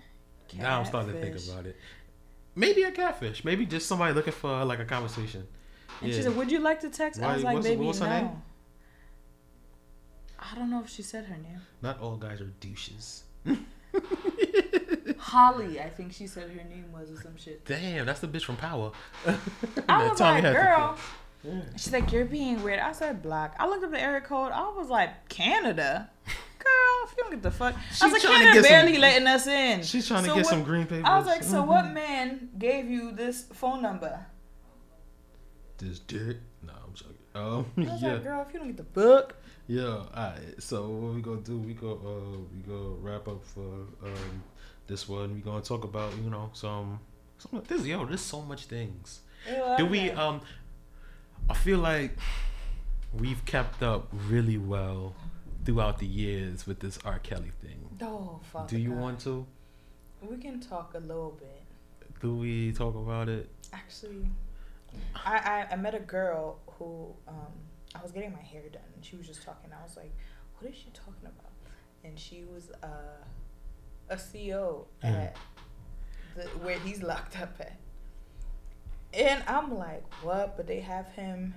Now 0.59 0.81
I'm 0.81 0.85
starting 0.85 1.13
to 1.13 1.21
think 1.21 1.37
about 1.49 1.67
it. 1.67 1.77
Maybe 2.55 2.83
a 2.83 2.91
catfish. 2.91 3.45
Maybe 3.45 3.65
just 3.65 3.87
somebody 3.87 4.13
looking 4.13 4.33
for 4.33 4.65
like 4.65 4.81
a 4.81 4.85
conversation. 4.85 5.47
And 6.01 6.11
Yeah. 6.11 6.17
she 6.17 6.23
said, 6.23 6.37
"Would 6.37 6.51
you 6.51 6.59
like 6.59 6.81
to 6.81 6.91
text?" 6.91 7.23
I 7.23 7.35
was 7.35 7.45
like, 7.45 7.55
what's- 7.55 7.67
"Baby, 7.67 7.85
what's 7.85 8.01
her 8.01 8.07
no." 8.07 8.43
I 10.51 10.55
don't 10.57 10.71
know 10.71 10.81
if 10.83 10.89
she 10.91 11.03
said 11.03 11.25
her 11.27 11.37
name. 11.37 11.61
Not 11.83 12.01
all 12.01 12.17
guys 12.17 12.41
are 12.41 12.53
douches. 12.61 13.25
Holly, 15.19 15.81
I 15.81 15.89
think 15.89 16.13
she 16.13 16.27
said 16.27 16.51
her 16.51 16.65
name 16.69 16.87
was 16.93 17.11
or 17.11 17.21
some 17.23 17.37
shit. 17.37 17.65
Damn, 17.65 18.07
that's 18.07 18.21
the 18.21 18.29
bitch 18.29 18.45
from 18.45 18.57
Power. 18.57 18.93
I 19.89 20.09
was 20.09 20.19
Tommy 20.19 20.43
like, 20.43 20.55
"Girl." 20.55 20.97
Yeah. 21.45 21.61
She's 21.77 21.93
like, 21.93 22.13
"You're 22.13 22.25
being 22.25 22.63
weird." 22.63 22.81
I 22.81 22.93
said, 22.93 23.23
black. 23.23 23.55
I 23.59 23.67
looked 23.69 23.85
up 23.85 23.91
the 23.91 24.01
area 24.01 24.21
code. 24.21 24.53
I 24.53 24.69
was 24.77 24.89
like, 24.89 25.29
"Canada." 25.29 26.11
Girl, 26.59 27.05
if 27.05 27.15
you 27.17 27.23
don't 27.25 27.31
get 27.33 27.43
the 27.43 27.51
fuck, 27.51 27.75
She 27.93 28.03
I 28.03 28.07
was 28.07 28.13
like, 28.13 28.23
trying 28.23 28.39
to 28.39 28.45
Canada 28.45 28.63
get 28.63 28.65
some- 28.69 28.87
barely 28.87 28.99
letting 28.99 29.27
us 29.27 29.47
in. 29.47 29.83
She's 29.83 30.07
trying 30.07 30.23
to 30.25 30.29
So 30.31 30.35
get 30.37 30.45
what- 30.45 30.51
some 30.51 30.63
green 30.65 30.87
papers. 30.87 31.05
I 31.07 31.19
was 31.19 31.27
like, 31.27 31.43
so 31.43 31.63
Mhm. 31.63 31.67
what 31.67 31.91
man 31.93 32.51
gave 32.59 32.89
you 32.89 33.13
this 33.13 33.47
phone 33.53 33.83
number? 33.83 34.27
This 35.79 35.99
dick? 35.99 36.37
No, 36.63 36.73
I'm 36.87 36.95
joking. 36.95 37.17
Um, 37.35 37.67
I 37.77 37.93
was 37.93 38.03
yeah, 38.03 38.13
like, 38.15 38.23
girl, 38.25 38.45
if 38.47 38.53
you 38.53 38.59
don't 38.61 38.69
get 38.69 38.77
the 38.77 38.83
book, 38.85 39.35
yeah. 39.67 39.85
All 39.87 40.07
right. 40.15 40.39
So 40.63 40.89
what 40.89 41.15
we 41.15 41.23
gonna 41.23 41.41
do? 41.41 41.59
We 41.59 41.75
go. 41.75 41.93
Uh, 41.93 42.39
we 42.55 42.61
go 42.63 42.97
wrap 43.01 43.29
up 43.29 43.45
for 43.45 43.61
um 44.05 44.43
this 44.87 45.09
one. 45.09 45.35
We 45.35 45.41
gonna 45.41 45.63
talk 45.63 45.85
about 45.85 46.13
you 46.23 46.31
know 46.31 46.51
some 46.53 47.01
some 47.39 47.63
this 47.69 47.85
yo. 47.87 48.05
There's 48.07 48.21
so 48.21 48.43
much 48.43 48.67
things. 48.67 49.21
Do 49.77 49.87
we 49.87 50.11
um? 50.11 50.41
I 51.51 51.55
feel 51.55 51.79
like 51.79 52.17
we've 53.13 53.45
kept 53.45 53.83
up 53.83 54.09
really 54.29 54.59
well 54.59 55.15
throughout 55.65 55.99
the 55.99 56.07
years 56.07 56.67
with 56.67 56.81
this 56.81 56.99
R. 57.05 57.19
Kelly 57.19 57.51
thing. 57.61 57.89
Oh, 58.01 58.41
Father 58.53 58.69
Do 58.69 58.79
you 58.79 58.91
God. 58.91 58.99
want 58.99 59.21
to? 59.21 59.47
We 60.23 60.37
can 60.37 60.61
talk 60.61 60.95
a 60.95 60.99
little 60.99 61.37
bit. 61.39 61.63
Do 62.21 62.37
we 62.37 62.73
talk 62.73 62.95
about 62.95 63.29
it? 63.29 63.49
Actually, 63.73 64.29
I, 65.17 65.67
I 65.71 65.73
I 65.73 65.77
met 65.77 65.95
a 65.95 66.01
girl 66.01 66.59
who 66.79 67.13
um 67.27 67.53
I 67.95 68.03
was 68.03 68.13
getting 68.13 68.33
my 68.33 68.41
hair 68.43 68.63
done 68.73 68.83
and 68.95 69.05
she 69.05 69.17
was 69.17 69.27
just 69.27 69.43
talking. 69.43 69.71
I 69.73 69.83
was 69.83 69.97
like, 69.97 70.13
what 70.59 70.71
is 70.71 70.77
she 70.77 70.91
talking 70.95 71.23
about? 71.27 71.51
And 72.05 72.19
she 72.19 72.45
was 72.45 72.71
uh 72.83 73.25
a 74.09 74.17
CEO 74.17 74.87
Mhm. 75.03 75.15
at 75.15 75.37
the 76.37 76.43
where 76.65 76.79
he's 76.79 77.03
locked 77.03 77.39
up 77.41 77.55
at. 77.61 77.77
And 79.15 79.43
I'm 79.47 79.77
like, 79.77 80.05
what? 80.23 80.57
But 80.57 80.67
they 80.67 80.81
have 80.81 81.09
him. 81.09 81.55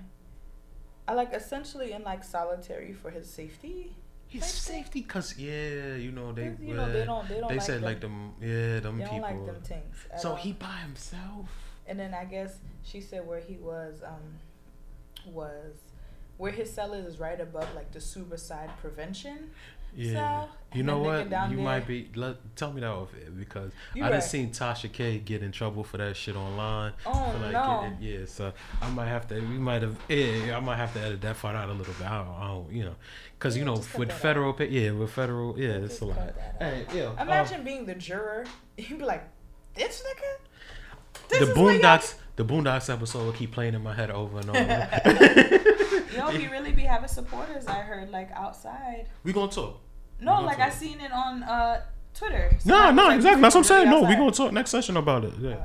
I 1.08 1.14
like 1.14 1.32
essentially 1.32 1.92
in 1.92 2.02
like 2.02 2.22
solitary 2.24 2.92
for 2.92 3.10
his 3.10 3.28
safety. 3.30 3.96
His 4.28 4.44
safety, 4.44 5.02
cause 5.02 5.38
yeah, 5.38 5.94
you 5.94 6.10
know 6.10 6.32
they. 6.32 6.52
you 6.60 6.74
know, 6.74 6.90
they 6.92 7.04
don't- 7.04 7.28
they 7.28 7.38
don't 7.38 7.48
They 7.48 7.54
like 7.56 7.62
said 7.62 7.80
like 7.82 8.00
them- 8.00 8.34
them, 8.40 8.48
yeah, 8.48 8.80
them 8.80 8.98
They 8.98 9.04
don't 9.04 9.14
people. 9.14 9.20
like 9.20 9.46
them 9.46 9.62
things. 9.62 9.96
so 10.18 10.30
all. 10.30 10.36
he 10.36 10.52
by 10.52 10.66
himself. 10.78 11.48
And 11.86 11.98
then 11.98 12.12
I 12.12 12.24
guess 12.24 12.58
she 12.82 13.00
said 13.00 13.24
where 13.26 13.38
he 13.40 13.56
was 13.56 14.02
um 14.02 14.40
was 15.26 15.76
where 16.38 16.52
his 16.52 16.72
cell 16.72 16.92
is 16.94 17.06
is 17.06 17.18
right 17.18 17.40
above 17.40 17.68
like 17.74 17.92
the 17.92 18.00
suicide 18.00 18.70
prevention. 18.80 19.50
Yeah. 19.98 20.12
cell, 20.12 20.48
you 20.74 20.82
know 20.82 20.98
what? 20.98 21.24
You 21.24 21.28
there- 21.30 21.48
might 21.56 21.86
be. 21.86 22.10
Let, 22.14 22.54
tell 22.54 22.70
me 22.70 22.82
that 22.82 22.90
off 22.90 23.08
air 23.14 23.30
because 23.30 23.72
You 23.94 24.04
I 24.04 24.10
right. 24.10 24.22
seen 24.22 24.50
Tasha 24.50 24.92
K 24.92 25.18
get 25.18 25.42
in 25.42 25.52
trouble 25.52 25.84
for 25.84 25.96
that 25.96 26.16
shit 26.16 26.36
online. 26.36 26.92
Oh, 27.06 27.34
like, 27.40 27.52
no. 27.52 27.80
getting- 27.98 28.02
yeah, 28.20 28.26
so 28.26 28.52
I 28.82 28.90
might 28.90 29.06
have 29.06 29.26
to. 29.28 29.36
We 29.36 29.56
might 29.56 29.80
have. 29.80 29.96
Yeah, 30.10 30.54
I 30.58 30.60
might 30.60 30.76
have 30.76 30.92
to 30.94 31.00
edit 31.00 31.22
that 31.22 31.38
part 31.38 31.56
out 31.56 31.70
a 31.70 31.72
little 31.72 31.94
bit. 31.94 32.06
I 32.06 32.18
don't, 32.22 32.34
I 32.34 32.46
don't 32.48 32.70
you 32.72 32.84
know, 32.84 32.96
because 33.38 33.56
you 33.56 33.64
know 33.64 33.80
with 33.96 34.12
federal. 34.12 34.52
Pay, 34.52 34.68
yeah, 34.68 34.90
with 34.90 35.10
federal. 35.12 35.58
Yeah, 35.58 35.68
Yeah, 35.68 35.74
it's 35.76 36.00
a 36.00 36.04
lot. 36.04 36.16
cut 36.18 36.36
that 36.36 36.56
out. 36.60 36.72
Hey, 36.74 36.86
yeah. 36.98 37.04
um, 37.06 37.18
Imagine 37.20 37.64
being 37.64 37.86
the 37.86 37.94
juror. 37.94 38.44
You'd 38.76 38.98
be 38.98 39.04
like, 39.06 39.26
this 39.74 40.02
nigga? 40.02 41.28
This 41.30 41.48
the 41.48 41.54
Boondocks. 41.54 42.16
The 42.36 42.44
Boondocks 42.44 42.92
episode 42.92 43.24
will 43.24 43.32
keep 43.32 43.50
playing 43.52 43.72
in 43.72 43.82
my 43.82 43.94
head 43.94 44.10
over 44.10 44.40
and 44.40 44.50
over. 44.50 45.62
Yo, 46.16 46.28
he 46.28 46.46
really 46.48 46.72
be 46.72 46.82
having 46.82 47.08
supporters. 47.08 47.66
I 47.66 47.80
heard 47.80 48.10
like 48.10 48.30
outside. 48.32 49.06
we 49.24 49.32
gonna 49.32 49.50
talk. 49.50 49.80
No, 50.20 50.32
gonna 50.32 50.46
like 50.46 50.58
talk. 50.58 50.66
I 50.68 50.70
seen 50.70 51.00
it 51.00 51.12
on 51.12 51.42
uh 51.42 51.82
Twitter. 52.14 52.50
No, 52.52 52.58
Somebody 52.74 52.96
no, 52.96 53.04
like, 53.04 53.16
exactly. 53.16 53.42
That's 53.42 53.54
what 53.54 53.58
I'm 53.60 53.64
"People 53.64 53.76
saying. 53.76 54.02
No, 54.02 54.08
we 54.08 54.14
gonna 54.16 54.32
talk 54.32 54.52
next 54.52 54.70
session 54.70 54.96
about 54.96 55.24
it. 55.24 55.34
Yeah. 55.38 55.64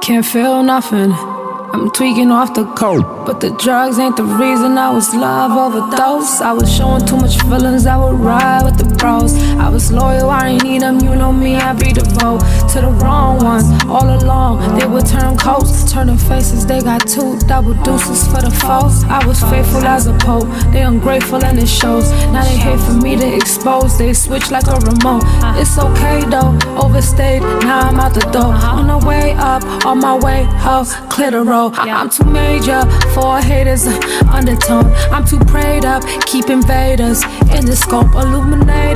Can't 0.00 0.24
feel 0.24 0.62
nothing. 0.62 1.12
I'm 1.12 1.90
tweaking 1.90 2.30
off 2.32 2.54
the 2.54 2.64
coke. 2.74 3.26
But 3.26 3.40
the 3.40 3.50
drugs 3.62 3.98
ain't 3.98 4.16
the 4.16 4.24
reason 4.24 4.78
I 4.78 4.90
was 4.90 5.14
love 5.14 5.52
overdose. 5.52 6.40
I 6.40 6.52
was 6.52 6.74
showing 6.74 7.04
too 7.04 7.16
much 7.16 7.36
feelings. 7.42 7.84
I 7.86 7.96
would 7.98 8.18
ride 8.18 8.62
with 8.64 8.78
the 8.78 8.87
bros. 8.98 9.32
I 9.58 9.68
was 9.68 9.90
loyal, 9.90 10.30
I 10.30 10.48
ain't 10.48 10.64
need 10.64 10.82
them, 10.82 11.00
you 11.00 11.14
know 11.14 11.32
me, 11.32 11.56
I 11.56 11.72
be 11.72 11.92
devoted 11.92 12.46
to 12.72 12.80
the 12.80 12.92
wrong 13.02 13.38
ones. 13.38 13.66
All 13.86 14.08
along, 14.18 14.78
they 14.78 14.86
would 14.86 15.06
turn 15.06 15.36
coats, 15.36 15.90
turning 15.90 16.18
faces, 16.18 16.66
they 16.66 16.80
got 16.80 17.06
two 17.06 17.38
double 17.46 17.74
deuces 17.82 18.26
for 18.26 18.42
the 18.42 18.50
foes. 18.50 19.04
I 19.04 19.24
was 19.26 19.40
faithful 19.42 19.84
as 19.86 20.06
a 20.06 20.14
pope, 20.18 20.48
they 20.72 20.82
ungrateful 20.82 21.44
and 21.44 21.58
it 21.58 21.68
shows. 21.68 22.10
Now 22.32 22.44
they 22.44 22.56
hate 22.56 22.80
for 22.80 22.92
me 22.92 23.16
to 23.16 23.34
expose, 23.34 23.96
they 23.96 24.12
switch 24.12 24.50
like 24.50 24.66
a 24.66 24.76
remote. 24.90 25.22
It's 25.56 25.78
okay 25.78 26.20
though, 26.28 26.58
overstayed, 26.76 27.42
now 27.42 27.88
I'm 27.88 28.00
out 28.00 28.14
the 28.14 28.26
door. 28.32 28.52
On 28.78 28.86
the 28.86 29.06
way 29.06 29.32
up, 29.38 29.62
on 29.86 30.00
my 30.00 30.16
way 30.18 30.46
up, 30.64 30.86
clear 31.10 31.30
the 31.30 31.42
road. 31.42 31.74
I'm 31.76 32.10
too 32.10 32.24
major 32.24 32.82
for 33.14 33.38
haters, 33.40 33.86
undertone. 34.26 34.86
I'm 35.12 35.24
too 35.24 35.38
prayed 35.40 35.84
up, 35.84 36.02
keep 36.26 36.50
invaders 36.50 37.22
in 37.56 37.64
the 37.64 37.76
scope. 37.76 38.14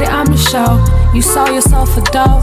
I'm 0.00 0.26
the 0.26 0.36
show. 0.36 0.80
You 1.14 1.20
saw 1.20 1.46
yourself 1.50 1.96
a 1.98 2.00
dough. 2.12 2.40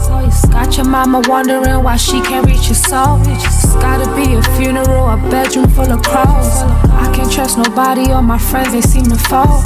Got 0.52 0.76
your 0.76 0.86
mama 0.86 1.22
wondering 1.26 1.82
why 1.82 1.96
she 1.96 2.20
can't 2.20 2.46
reach 2.46 2.66
your 2.66 2.76
soul. 2.76 3.18
It's 3.26 3.74
gotta 3.74 4.06
be 4.14 4.34
a 4.34 4.42
funeral, 4.56 5.08
a 5.08 5.16
bedroom 5.30 5.68
full 5.70 5.90
of 5.90 6.02
crows. 6.02 6.62
I 7.02 7.10
can't 7.14 7.32
trust 7.32 7.58
nobody 7.58 8.12
or 8.12 8.22
my 8.22 8.38
friends, 8.38 8.72
they 8.72 8.80
seem 8.80 9.04
to 9.04 9.16
fall. 9.16 9.64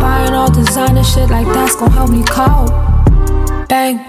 Buying 0.00 0.34
all 0.34 0.50
designer 0.50 1.04
shit 1.04 1.30
like 1.30 1.46
that's 1.46 1.76
gonna 1.76 1.92
help 1.92 2.10
me 2.10 2.22
cope. 2.24 2.68
Bang, 3.68 4.00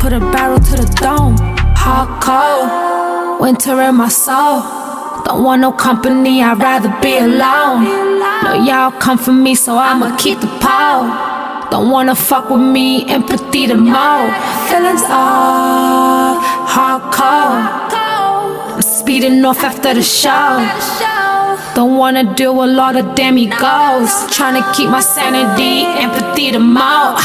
put 0.00 0.12
a 0.12 0.18
barrel 0.18 0.58
to 0.58 0.76
the 0.76 0.86
dome. 1.00 1.36
Hot 1.76 2.08
cold, 2.22 3.40
winter 3.40 3.80
in 3.82 3.94
my 3.96 4.08
soul. 4.08 4.62
Don't 5.24 5.44
want 5.44 5.60
no 5.60 5.70
company, 5.70 6.42
I'd 6.42 6.58
rather 6.58 6.88
be 7.00 7.18
alone. 7.18 7.84
No, 8.42 8.64
y'all 8.66 8.90
come 8.90 9.18
for 9.18 9.32
me, 9.32 9.54
so 9.54 9.78
I'ma 9.78 10.16
keep 10.16 10.40
the 10.40 10.48
pole. 10.58 11.21
Don't 11.72 11.88
wanna 11.88 12.14
fuck 12.14 12.50
with 12.50 12.60
me, 12.60 13.08
empathy 13.08 13.64
the 13.64 13.74
mo. 13.74 14.30
Feelings 14.68 15.04
off, 15.08 16.36
hardcore. 16.68 17.64
I'm 18.74 18.82
speeding 18.82 19.42
off 19.42 19.64
after 19.64 19.94
the 19.94 20.02
show. 20.02 20.60
Don't 21.74 21.96
wanna 21.96 22.34
do 22.34 22.50
a 22.50 22.68
lot 22.80 22.96
of 22.96 23.14
demigos. 23.14 24.30
Trying 24.30 24.62
to 24.62 24.72
keep 24.74 24.90
my 24.90 25.00
sanity, 25.00 25.86
empathy 25.98 26.50
the 26.50 26.58
mo. 26.58 27.16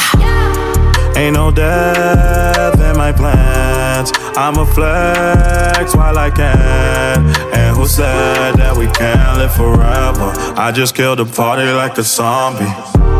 Ain't 1.18 1.36
no 1.36 1.52
death 1.52 2.80
in 2.80 2.96
my 2.96 3.12
plans. 3.12 4.14
I'ma 4.38 4.64
flex 4.64 5.94
while 5.94 6.18
I 6.18 6.30
can. 6.30 7.18
And 7.54 7.76
who 7.76 7.86
said 7.86 8.54
that 8.56 8.78
we 8.78 8.88
can't 8.88 9.40
live 9.40 9.54
forever? 9.54 10.32
I 10.56 10.72
just 10.72 10.96
killed 10.96 11.20
a 11.20 11.26
party 11.26 11.70
like 11.70 11.98
a 11.98 12.04
zombie. 12.04 13.17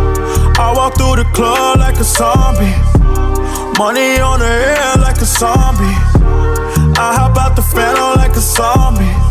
I 0.60 0.74
walk 0.76 0.98
through 0.98 1.18
the 1.18 1.30
club 1.36 1.78
like 1.78 2.00
a 2.00 2.04
zombie. 2.04 2.74
Money 3.78 4.20
on 4.20 4.40
the 4.40 4.50
air 4.50 4.98
like 4.98 5.18
a 5.22 5.26
zombie. 5.26 5.98
I 6.98 7.14
hop 7.14 7.38
out 7.38 7.56
the 7.56 7.62
phantom 7.62 8.18
like 8.18 8.36
a 8.36 8.42
zombie. 8.42 9.27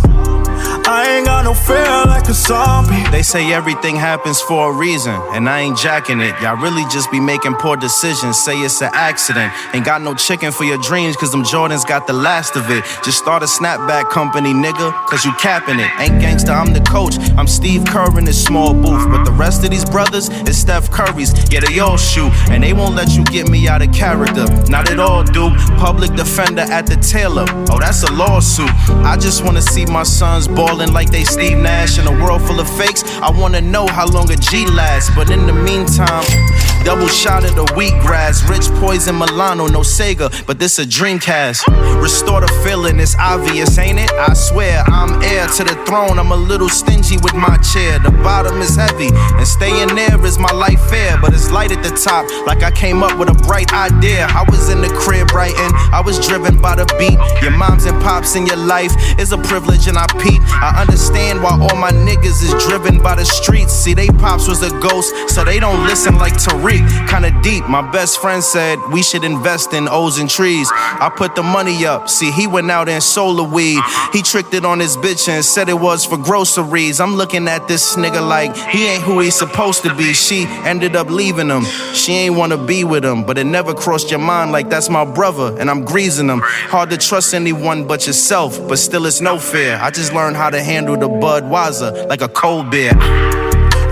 I 0.97 1.19
ain't 1.19 1.27
got 1.27 1.45
no 1.45 1.53
fear 1.53 1.85
like 2.07 2.27
a 2.27 2.33
zombie. 2.33 3.05
They 3.11 3.21
say 3.23 3.53
everything 3.53 3.97
happens 3.97 4.41
for 4.41 4.73
a 4.73 4.75
reason, 4.75 5.13
and 5.35 5.47
I 5.47 5.61
ain't 5.61 5.77
jacking 5.77 6.21
it. 6.21 6.35
Y'all 6.41 6.57
really 6.57 6.85
just 6.91 7.11
be 7.11 7.21
making 7.21 7.53
poor 7.57 7.77
decisions. 7.77 8.43
Say 8.43 8.57
it's 8.61 8.81
an 8.81 8.89
accident. 8.95 9.53
Ain't 9.75 9.85
got 9.85 10.01
no 10.01 10.15
chicken 10.15 10.53
for 10.53 10.65
your 10.65 10.79
dreams, 10.79 11.15
cause 11.15 11.31
them 11.31 11.45
Jordans 11.45 11.87
got 11.87 12.07
the 12.07 12.15
last 12.15 12.57
of 12.57 12.71
it. 12.71 12.83
Just 13.05 13.19
start 13.19 13.43
a 13.43 13.47
snapback 13.47 14.09
company, 14.09 14.55
nigga, 14.55 14.91
cause 15.05 15.23
you 15.23 15.33
capping 15.35 15.79
it. 15.81 15.91
Ain't 16.01 16.15
gangsta, 16.15 16.59
I'm 16.59 16.73
the 16.73 16.81
coach. 16.81 17.17
I'm 17.37 17.47
Steve 17.47 17.85
Kerr 17.85 18.19
in 18.19 18.25
this 18.25 18.43
small 18.43 18.73
booth, 18.73 19.07
but 19.11 19.25
the 19.25 19.33
rest 19.33 19.65
of 19.65 19.71
these 19.71 19.85
brothers 19.85 20.31
is 20.49 20.57
Steph 20.59 20.91
Curry's. 20.91 21.35
Yeah, 21.53 21.61
they 21.61 21.79
all 21.79 21.99
shoot, 21.99 22.33
and 22.49 22.63
they 22.63 22.73
won't 22.73 22.95
let 22.95 23.15
you 23.15 23.23
get 23.25 23.51
me 23.51 23.69
out 23.69 23.83
of 23.83 23.93
character. 23.93 24.47
Not 24.71 24.91
at 24.91 24.99
all, 24.99 25.25
dude. 25.25 25.53
Public 25.77 26.15
defender 26.15 26.63
at 26.63 26.87
the 26.87 26.97
tailor. 26.97 27.45
Oh, 27.71 27.79
that's 27.79 28.03
a 28.03 28.13
lawsuit. 28.15 28.71
I 29.05 29.19
just 29.19 29.45
wanna 29.45 29.61
see 29.61 29.85
my 29.85 30.03
sons 30.03 30.49
ballin' 30.49 30.86
like 30.93 31.11
they 31.11 31.25
Steve 31.25 31.59
Nash 31.59 31.99
in 31.99 32.07
a 32.07 32.25
world 32.25 32.43
full 32.43 32.61
of 32.61 32.69
fakes. 32.77 33.03
I 33.21 33.31
wanna 33.31 33.61
know 33.61 33.87
how 33.87 34.07
long 34.07 34.31
a 34.31 34.37
G 34.37 34.67
lasts, 34.67 35.11
but 35.15 35.31
in 35.31 35.47
the 35.47 35.53
meantime, 35.53 36.25
double 36.85 37.09
shot 37.09 37.45
of 37.45 37.55
the 37.57 37.65
wheatgrass, 37.75 38.49
rich 38.49 38.69
poison 38.81 39.19
Milano, 39.19 39.67
no 39.67 39.81
Sega, 39.81 40.29
but 40.47 40.59
this 40.59 40.79
a 40.79 40.85
Dreamcast. 40.85 41.67
Restore 42.01 42.41
the 42.41 42.49
feeling, 42.65 43.01
it's 43.01 43.17
obvious, 43.19 43.79
ain't 43.79 43.99
it? 43.99 44.13
I 44.13 44.35
swear, 44.35 44.83
I'm 44.87 45.23
heir 45.23 45.47
to 45.47 45.65
the 45.65 45.75
throne. 45.87 46.19
I'm 46.19 46.33
a 46.33 46.37
little 46.37 46.69
stingy 46.69 47.17
with 47.23 47.35
my 47.35 47.57
chair. 47.59 47.99
The 47.99 48.11
bottom 48.23 48.61
is 48.61 48.77
heavy, 48.77 49.11
and 49.13 49.47
staying 49.47 49.95
there 49.95 50.25
is 50.25 50.39
my 50.39 50.53
life 50.53 50.81
fair, 50.91 51.19
but 51.21 51.33
it's 51.33 51.51
light 51.51 51.73
at 51.73 51.83
the 51.83 51.91
top, 51.97 52.27
like 52.47 52.63
I 52.63 52.71
came 52.71 53.03
up 53.03 53.19
with 53.19 53.29
a 53.29 53.39
bright 53.47 53.73
idea. 53.73 54.27
I 54.29 54.45
was 54.49 54.69
in 54.69 54.81
the 54.81 54.89
crib 54.89 55.33
writing, 55.33 55.73
I 55.93 56.03
was 56.05 56.19
driven 56.27 56.61
by 56.61 56.77
the 56.77 56.87
beat. 56.99 57.19
Your 57.43 57.57
moms 57.57 57.85
and 57.85 58.01
pops 58.03 58.37
in 58.37 58.47
your 58.47 58.57
life 58.57 58.93
is 59.19 59.33
a 59.33 59.39
privilege, 59.39 59.89
and 59.89 59.97
I 59.97 60.07
peep. 60.19 60.41
I 60.61 60.76
understand 60.77 61.43
why 61.43 61.53
all 61.53 61.77
my 61.77 61.91
niggas 61.91 62.43
is 62.43 62.55
driven 62.67 63.03
by 63.03 63.15
the 63.15 63.25
streets. 63.25 63.73
See, 63.73 63.95
they 63.95 64.09
pops 64.09 64.49
was 64.49 64.63
a 64.63 64.71
ghost, 64.81 65.15
so 65.29 65.45
they 65.45 65.59
don't 65.59 65.85
listen 65.85 66.17
like 66.17 66.35
Tariq. 66.35 67.09
Kinda 67.09 67.31
deep, 67.43 67.67
my 67.69 67.83
best 67.91 68.21
friend 68.21 68.43
said 68.43 68.79
we 68.93 69.03
should 69.03 69.25
invest 69.25 69.73
in 69.73 69.89
O's 69.89 70.19
and 70.19 70.29
trees. 70.29 70.69
I 70.73 71.11
put 71.15 71.35
the 71.35 71.43
money 71.43 71.87
up, 71.87 72.09
see, 72.09 72.31
he 72.31 72.47
went 72.47 72.71
out 72.71 72.89
and 72.89 73.03
sold 73.03 73.39
the 73.39 73.45
weed. 73.45 73.81
He 74.13 74.23
tricked 74.23 74.55
it 74.55 74.65
on 74.65 74.79
his 74.79 74.97
bitch 74.97 75.29
and 75.29 75.45
said 75.45 75.69
it 75.69 75.81
was 75.81 76.05
for 76.05 76.19
groceries. 76.19 77.01
I'm 77.01 77.17
looking 77.17 77.49
at 77.49 77.67
this 77.69 77.97
nigga 77.97 78.27
like 78.27 78.55
he 78.57 78.87
ain't 78.87 79.03
who 79.03 79.21
he's 79.21 79.35
supposed 79.35 79.83
to 79.85 79.95
be. 79.95 80.13
She 80.13 80.45
ended 80.65 80.97
up 80.97 81.09
leaving 81.09 81.49
him. 81.49 81.65
She 81.95 82.13
ain't 82.13 82.37
wanna 82.37 82.59
be 82.59 82.85
with 82.85 83.05
him, 83.05 83.25
but 83.25 83.39
it 83.39 83.45
never 83.45 83.75
crossed 83.75 84.11
your 84.11 84.21
mind 84.21 84.53
like 84.53 84.69
that's 84.69 84.89
my 84.89 85.05
brother 85.05 85.57
and 85.59 85.71
I'm 85.71 85.85
greasing 85.85 86.29
him. 86.29 86.41
Hard 86.43 86.91
to 86.91 86.97
trust 86.97 87.35
anyone 87.35 87.87
but 87.87 88.07
yourself, 88.07 88.59
but 88.69 88.79
still 88.79 89.07
it's 89.07 89.21
no 89.21 89.39
fear. 89.39 89.79
I 89.81 89.91
just 89.91 90.13
learned 90.13 90.37
how 90.37 90.51
to 90.51 90.56
handle 90.63 90.97
the 90.97 91.09
Budweiser 91.09 92.07
like 92.09 92.23
a 92.23 92.29
cold 92.29 92.71
beer. 92.71 92.93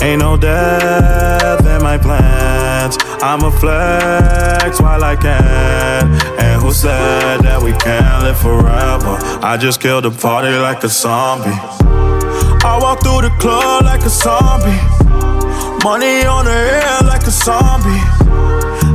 Ain't 0.02 0.20
no 0.20 0.36
death 0.36 1.64
in 1.66 1.82
my 1.82 1.96
plans. 1.96 2.98
I'ma 3.22 3.50
flex 3.50 4.80
while 4.80 5.02
I 5.02 5.16
can. 5.16 6.12
And 6.38 6.60
who 6.60 6.72
said 6.72 7.40
that 7.40 7.62
we 7.62 7.72
can't 7.72 8.22
live 8.24 8.38
forever? 8.38 9.16
I 9.42 9.56
just 9.56 9.80
killed 9.80 10.04
a 10.04 10.10
party 10.10 10.50
like 10.58 10.84
a 10.84 10.88
zombie. 10.88 11.56
I 12.66 12.78
walk 12.80 13.02
through 13.02 13.22
the 13.22 13.34
club 13.40 13.84
like 13.84 14.02
a 14.02 14.10
zombie. 14.10 14.80
Money 15.84 16.24
on 16.26 16.44
the 16.44 16.52
air 16.52 16.98
like 17.06 17.22
a 17.26 17.30
zombie. 17.30 18.02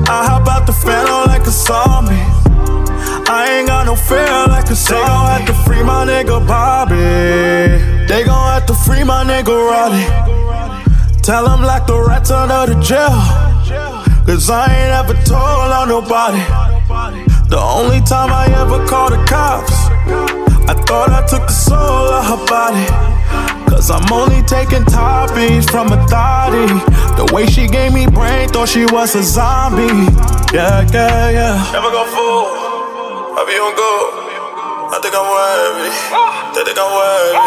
I 0.09 0.25
hop 0.29 0.47
out 0.47 0.65
the 0.67 0.73
phantom 0.73 1.27
like 1.27 1.45
a 1.47 1.51
zombie. 1.51 2.48
No 3.89 3.95
fear 3.95 4.45
like 4.47 4.69
a 4.69 4.75
zombie. 4.75 4.93
They 4.93 5.07
gon' 5.07 5.25
have 5.25 5.45
to 5.47 5.53
free 5.65 5.81
my 5.81 6.05
nigga 6.05 6.45
Bobby. 6.45 6.95
They 8.05 8.23
gon' 8.23 8.53
have 8.53 8.67
to 8.67 8.75
free 8.75 9.03
my 9.03 9.23
nigga 9.23 9.49
Roddy. 9.49 10.05
Tell 11.23 11.49
him 11.49 11.63
like 11.63 11.87
the 11.87 11.97
rats 11.97 12.29
under 12.29 12.71
the 12.71 12.79
jail. 12.83 13.17
Cause 14.27 14.47
I 14.47 14.65
ain't 14.69 14.93
ever 14.93 15.15
told 15.25 15.73
on 15.73 15.87
nobody. 15.87 16.37
The 17.49 17.57
only 17.57 17.99
time 18.01 18.29
I 18.31 18.45
ever 18.61 18.85
called 18.85 19.13
the 19.13 19.25
cops, 19.25 19.73
I 20.69 20.75
thought 20.85 21.09
I 21.09 21.25
took 21.25 21.47
the 21.47 21.51
soul 21.51 22.13
of 22.13 22.25
her 22.29 22.45
body. 22.45 22.85
Cause 23.71 23.89
I'm 23.89 24.05
only 24.13 24.43
taking 24.43 24.83
toppings 24.83 25.67
from 25.67 25.91
a 25.91 25.97
thotty. 26.05 26.67
The 27.17 27.33
way 27.33 27.47
she 27.47 27.65
gave 27.65 27.93
me 27.93 28.05
brain, 28.05 28.49
thought 28.49 28.69
she 28.69 28.85
was 28.85 29.15
a 29.15 29.23
zombie. 29.23 30.13
Yeah, 30.53 30.85
yeah, 30.93 31.31
yeah. 31.31 31.71
Never 31.73 31.89
go 31.89 32.05
fool. 32.05 32.58
I 33.39 33.45
be 33.47 33.55
on 33.55 33.71
go. 33.71 33.91
I 34.91 34.99
think 34.99 35.15
I'm 35.15 35.23
worthy. 35.31 35.95
They 36.51 36.63
think 36.67 36.75
I'm 36.75 36.91
worthy. 36.91 37.39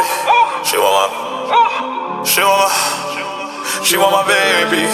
She 0.64 0.80
want 0.80 0.96
my. 0.96 2.24
She 2.24 2.40
want 2.40 2.64
my. 2.64 3.84
She 3.84 4.00
want 4.00 4.12
my 4.16 4.24
baby. 4.24 4.88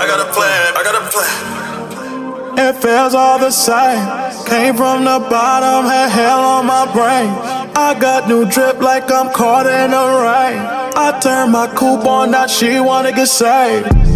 I 0.00 0.08
got 0.08 0.16
a 0.16 0.32
plan. 0.32 0.72
I 0.72 0.80
got 0.80 0.96
a 0.96 1.04
plan. 1.12 1.60
It 2.56 2.80
feels 2.80 3.14
all 3.14 3.38
the 3.38 3.50
same. 3.50 4.00
Came 4.48 4.76
from 4.76 5.04
the 5.04 5.20
bottom, 5.28 5.84
had 5.84 6.08
hell 6.08 6.40
on 6.40 6.64
my 6.64 6.90
brain. 6.90 7.28
I 7.76 7.94
got 8.00 8.26
new 8.26 8.48
drip 8.48 8.80
like 8.80 9.12
I'm 9.12 9.30
caught 9.34 9.66
in 9.66 9.90
the 9.90 10.06
rain. 10.24 10.56
I 10.96 11.20
turn 11.20 11.52
my 11.52 11.66
coupe 11.66 12.06
on, 12.06 12.30
now 12.30 12.46
she 12.46 12.80
wanna 12.80 13.12
get 13.12 13.28
saved. 13.28 14.09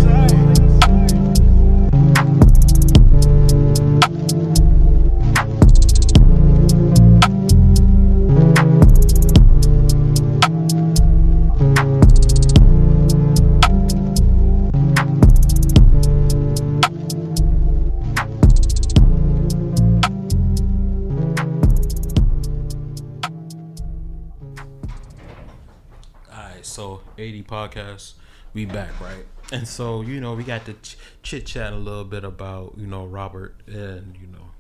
Alright, 27.51 27.73
so 27.75 27.85
ADD 27.85 27.89
podcasts. 27.89 28.13
we 28.55 28.65
back, 28.67 29.01
right? 29.01 29.25
And 29.53 29.69
so, 29.69 30.03
you 30.03 30.21
know, 30.21 30.35
we 30.35 30.45
got 30.45 30.65
to 30.67 30.75
ch- 30.75 30.97
chit 31.23 31.47
chat 31.47 31.73
a 31.73 31.77
little 31.77 32.05
bit 32.05 32.25
about, 32.25 32.75
you 32.77 32.87
know, 32.87 33.07
Robert 33.07 33.61
and, 33.67 34.17
you 34.21 34.27
know, 34.27 34.51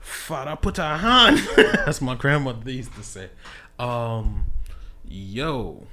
Father 0.00 0.56
Putahan. 0.56 1.38
That's 1.86 2.02
my 2.02 2.14
grandmother 2.14 2.70
used 2.70 2.94
to 2.94 3.02
say. 3.02 3.30
Um, 3.78 4.46
yo. 5.08 5.86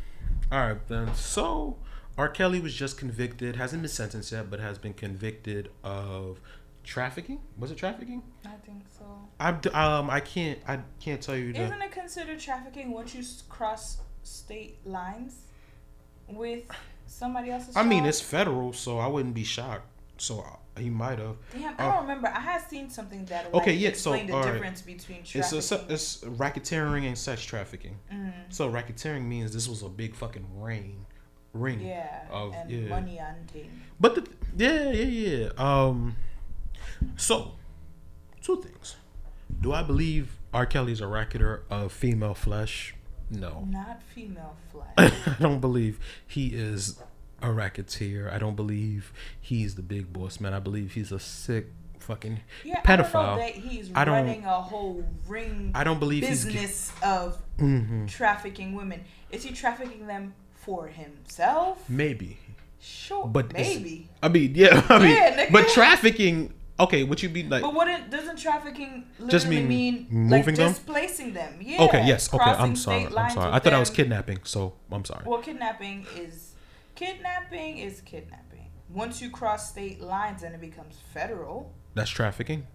All 0.52 0.60
right, 0.60 0.88
then. 0.90 1.16
So, 1.16 1.78
R. 2.18 2.28
Kelly 2.28 2.60
was 2.60 2.74
just 2.74 2.98
convicted, 2.98 3.56
hasn't 3.56 3.82
been 3.82 3.90
sentenced 3.90 4.34
yet, 4.34 4.50
but 4.50 4.60
has 4.60 4.78
been 4.78 4.94
convicted 4.94 5.70
of 5.84 6.42
trafficking. 6.84 7.40
Was 7.58 7.72
it 7.72 7.78
trafficking? 7.78 8.22
I 8.46 8.56
think 8.66 8.84
so. 8.98 9.06
I 9.40 9.52
um 9.98 10.10
I 10.10 10.20
can't 10.20 10.60
I 10.68 10.80
can't 11.00 11.22
tell 11.22 11.36
you 11.36 11.54
the 11.54 11.62
Isn't 11.62 11.82
it 11.82 11.92
considered 11.92 12.40
trafficking 12.40 12.92
once 12.92 13.16
you 13.16 13.24
cross 13.50 14.00
state 14.24 14.86
lines 14.86 15.46
with 16.36 16.64
somebody 17.06 17.52
else's? 17.52 17.76
I 17.76 17.84
mean, 17.84 18.06
it's 18.06 18.22
federal, 18.22 18.74
so 18.74 18.98
I 19.00 19.08
wouldn't 19.08 19.34
be 19.36 19.44
shocked. 19.44 19.88
So 20.18 20.42
uh, 20.42 20.80
he 20.80 20.90
might 20.90 21.18
have. 21.20 21.36
Damn, 21.52 21.74
I 21.80 21.88
uh, 21.88 21.92
don't 21.94 22.02
remember. 22.04 22.28
I 22.28 22.40
had 22.40 22.62
seen 22.70 22.90
something 22.90 23.26
that 23.26 23.48
Okay, 23.54 23.72
like, 23.72 23.80
yeah, 23.82 23.94
so, 23.94 24.12
the 24.12 24.32
alright. 24.32 24.54
difference 24.54 24.82
between 24.82 25.20
It's 25.22 25.32
trafficking. 25.32 25.90
a, 25.90 25.94
it's 25.94 26.18
racketeering 26.20 27.08
and 27.08 27.18
sex 27.18 27.44
trafficking. 27.44 27.98
Mm. 28.14 28.32
So 28.50 28.70
racketeering 28.70 29.26
means 29.26 29.52
this 29.54 29.68
was 29.68 29.82
a 29.82 29.90
big 29.90 30.14
fucking 30.16 30.46
ring, 30.58 31.06
ring. 31.54 31.82
yeah, 31.82 32.26
Of 32.30 32.54
and 32.54 32.70
yeah. 32.70 32.88
money 32.90 33.18
hunting. 33.18 33.72
But 34.00 34.16
the 34.16 34.28
yeah 34.58 34.92
yeah 34.92 35.28
yeah. 35.48 35.50
Um, 35.58 36.16
so 37.18 37.54
two 38.42 38.62
things. 38.62 38.96
Do 39.60 39.74
I 39.74 39.82
believe 39.84 40.38
R. 40.54 40.66
Kelly's 40.68 41.02
a 41.02 41.08
racketeer 41.08 41.64
of 41.70 41.92
female 41.92 42.34
flesh? 42.36 42.94
No. 43.32 43.66
Not 43.70 44.02
female 44.04 44.56
flesh. 44.72 44.94
I 44.98 45.36
don't 45.40 45.60
believe 45.62 46.00
he 46.28 46.48
is 46.48 47.00
a 47.42 47.52
racketeer. 47.52 48.30
I 48.30 48.38
don't 48.38 48.56
believe 48.56 49.12
he's 49.40 49.76
the 49.76 49.82
big 49.82 50.12
boss 50.14 50.40
man. 50.40 50.54
I 50.54 50.60
believe 50.60 50.92
he's 50.94 51.12
a 51.12 51.20
sick 51.20 51.68
fucking 52.00 52.40
Yeah, 52.64 52.82
I 52.84 52.96
don't 52.96 53.54
he's 53.54 53.92
I 53.96 54.06
don't- 54.06 54.14
running 54.16 54.44
a 54.44 54.60
whole 54.62 55.06
ring 55.28 55.72
I 55.76 55.84
don't 55.84 56.00
believe 56.00 56.28
he's 56.28 56.46
business 56.46 56.92
of 57.04 57.40
Mhm. 57.58 58.08
trafficking 58.10 58.74
women. 58.76 59.02
Is 59.32 59.44
he 59.44 59.52
trafficking 59.54 60.08
them 60.08 60.34
for 60.56 60.88
himself? 60.88 61.88
Maybe, 61.90 62.38
Sure, 62.80 63.28
but 63.28 63.54
maybe. 63.54 64.10
I 64.24 64.30
mean, 64.30 64.54
yeah, 64.56 64.84
I 64.90 64.98
mean, 65.00 65.10
Yeah, 65.16 65.50
but 65.52 65.68
trafficking. 65.70 66.54
Okay, 66.82 67.04
what 67.04 67.22
you 67.22 67.30
mean 67.30 67.50
like? 67.50 67.62
But 67.62 67.76
wouldn't 67.76 68.10
doesn't 68.10 68.38
trafficking 68.38 69.06
literally 69.20 69.32
Just 69.32 69.48
mean 69.48 69.68
mean, 69.68 70.08
moving 70.10 70.30
like 70.32 70.56
them? 70.56 70.74
displacing 70.74 71.34
them? 71.34 71.60
Yeah. 71.62 71.84
okay, 71.84 72.08
yes, 72.08 72.34
okay. 72.34 72.44
I'm 72.44 72.76
sorry. 72.76 73.06
I'm 73.06 73.32
sorry. 73.32 73.52
I 73.54 73.60
thought 73.60 73.74
I 73.74 73.80
was 73.80 73.92
kidnapping, 73.92 74.40
so 74.44 74.74
I'm 74.92 75.06
sorry. 75.06 75.24
Well, 75.26 75.42
kidnapping 75.42 76.08
is 76.18 76.54
kidnapping 76.96 77.78
is 77.78 78.02
kidnapping. 78.02 78.72
Once 78.90 79.22
you 79.22 79.30
cross 79.30 79.70
state 79.70 80.02
lines, 80.02 80.42
then 80.42 80.54
it 80.54 80.62
becomes 80.62 80.96
federal. 81.14 81.72
That's 81.94 82.10
trafficking. 82.10 82.68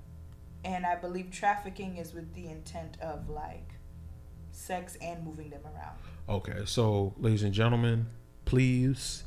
And 0.65 0.87
I 0.87 0.95
believe 0.97 1.31
trafficking 1.31 1.97
is 1.97 2.15
with 2.15 2.33
the 2.35 2.47
intent 2.49 2.97
of 3.01 3.29
like 3.29 3.75
sex 4.53 4.97
and 5.03 5.25
moving 5.25 5.51
them 5.51 5.63
around. 5.65 5.99
Okay, 6.29 6.63
so 6.65 7.15
ladies 7.19 7.43
and 7.43 7.53
gentlemen, 7.53 8.07
please, 8.45 9.25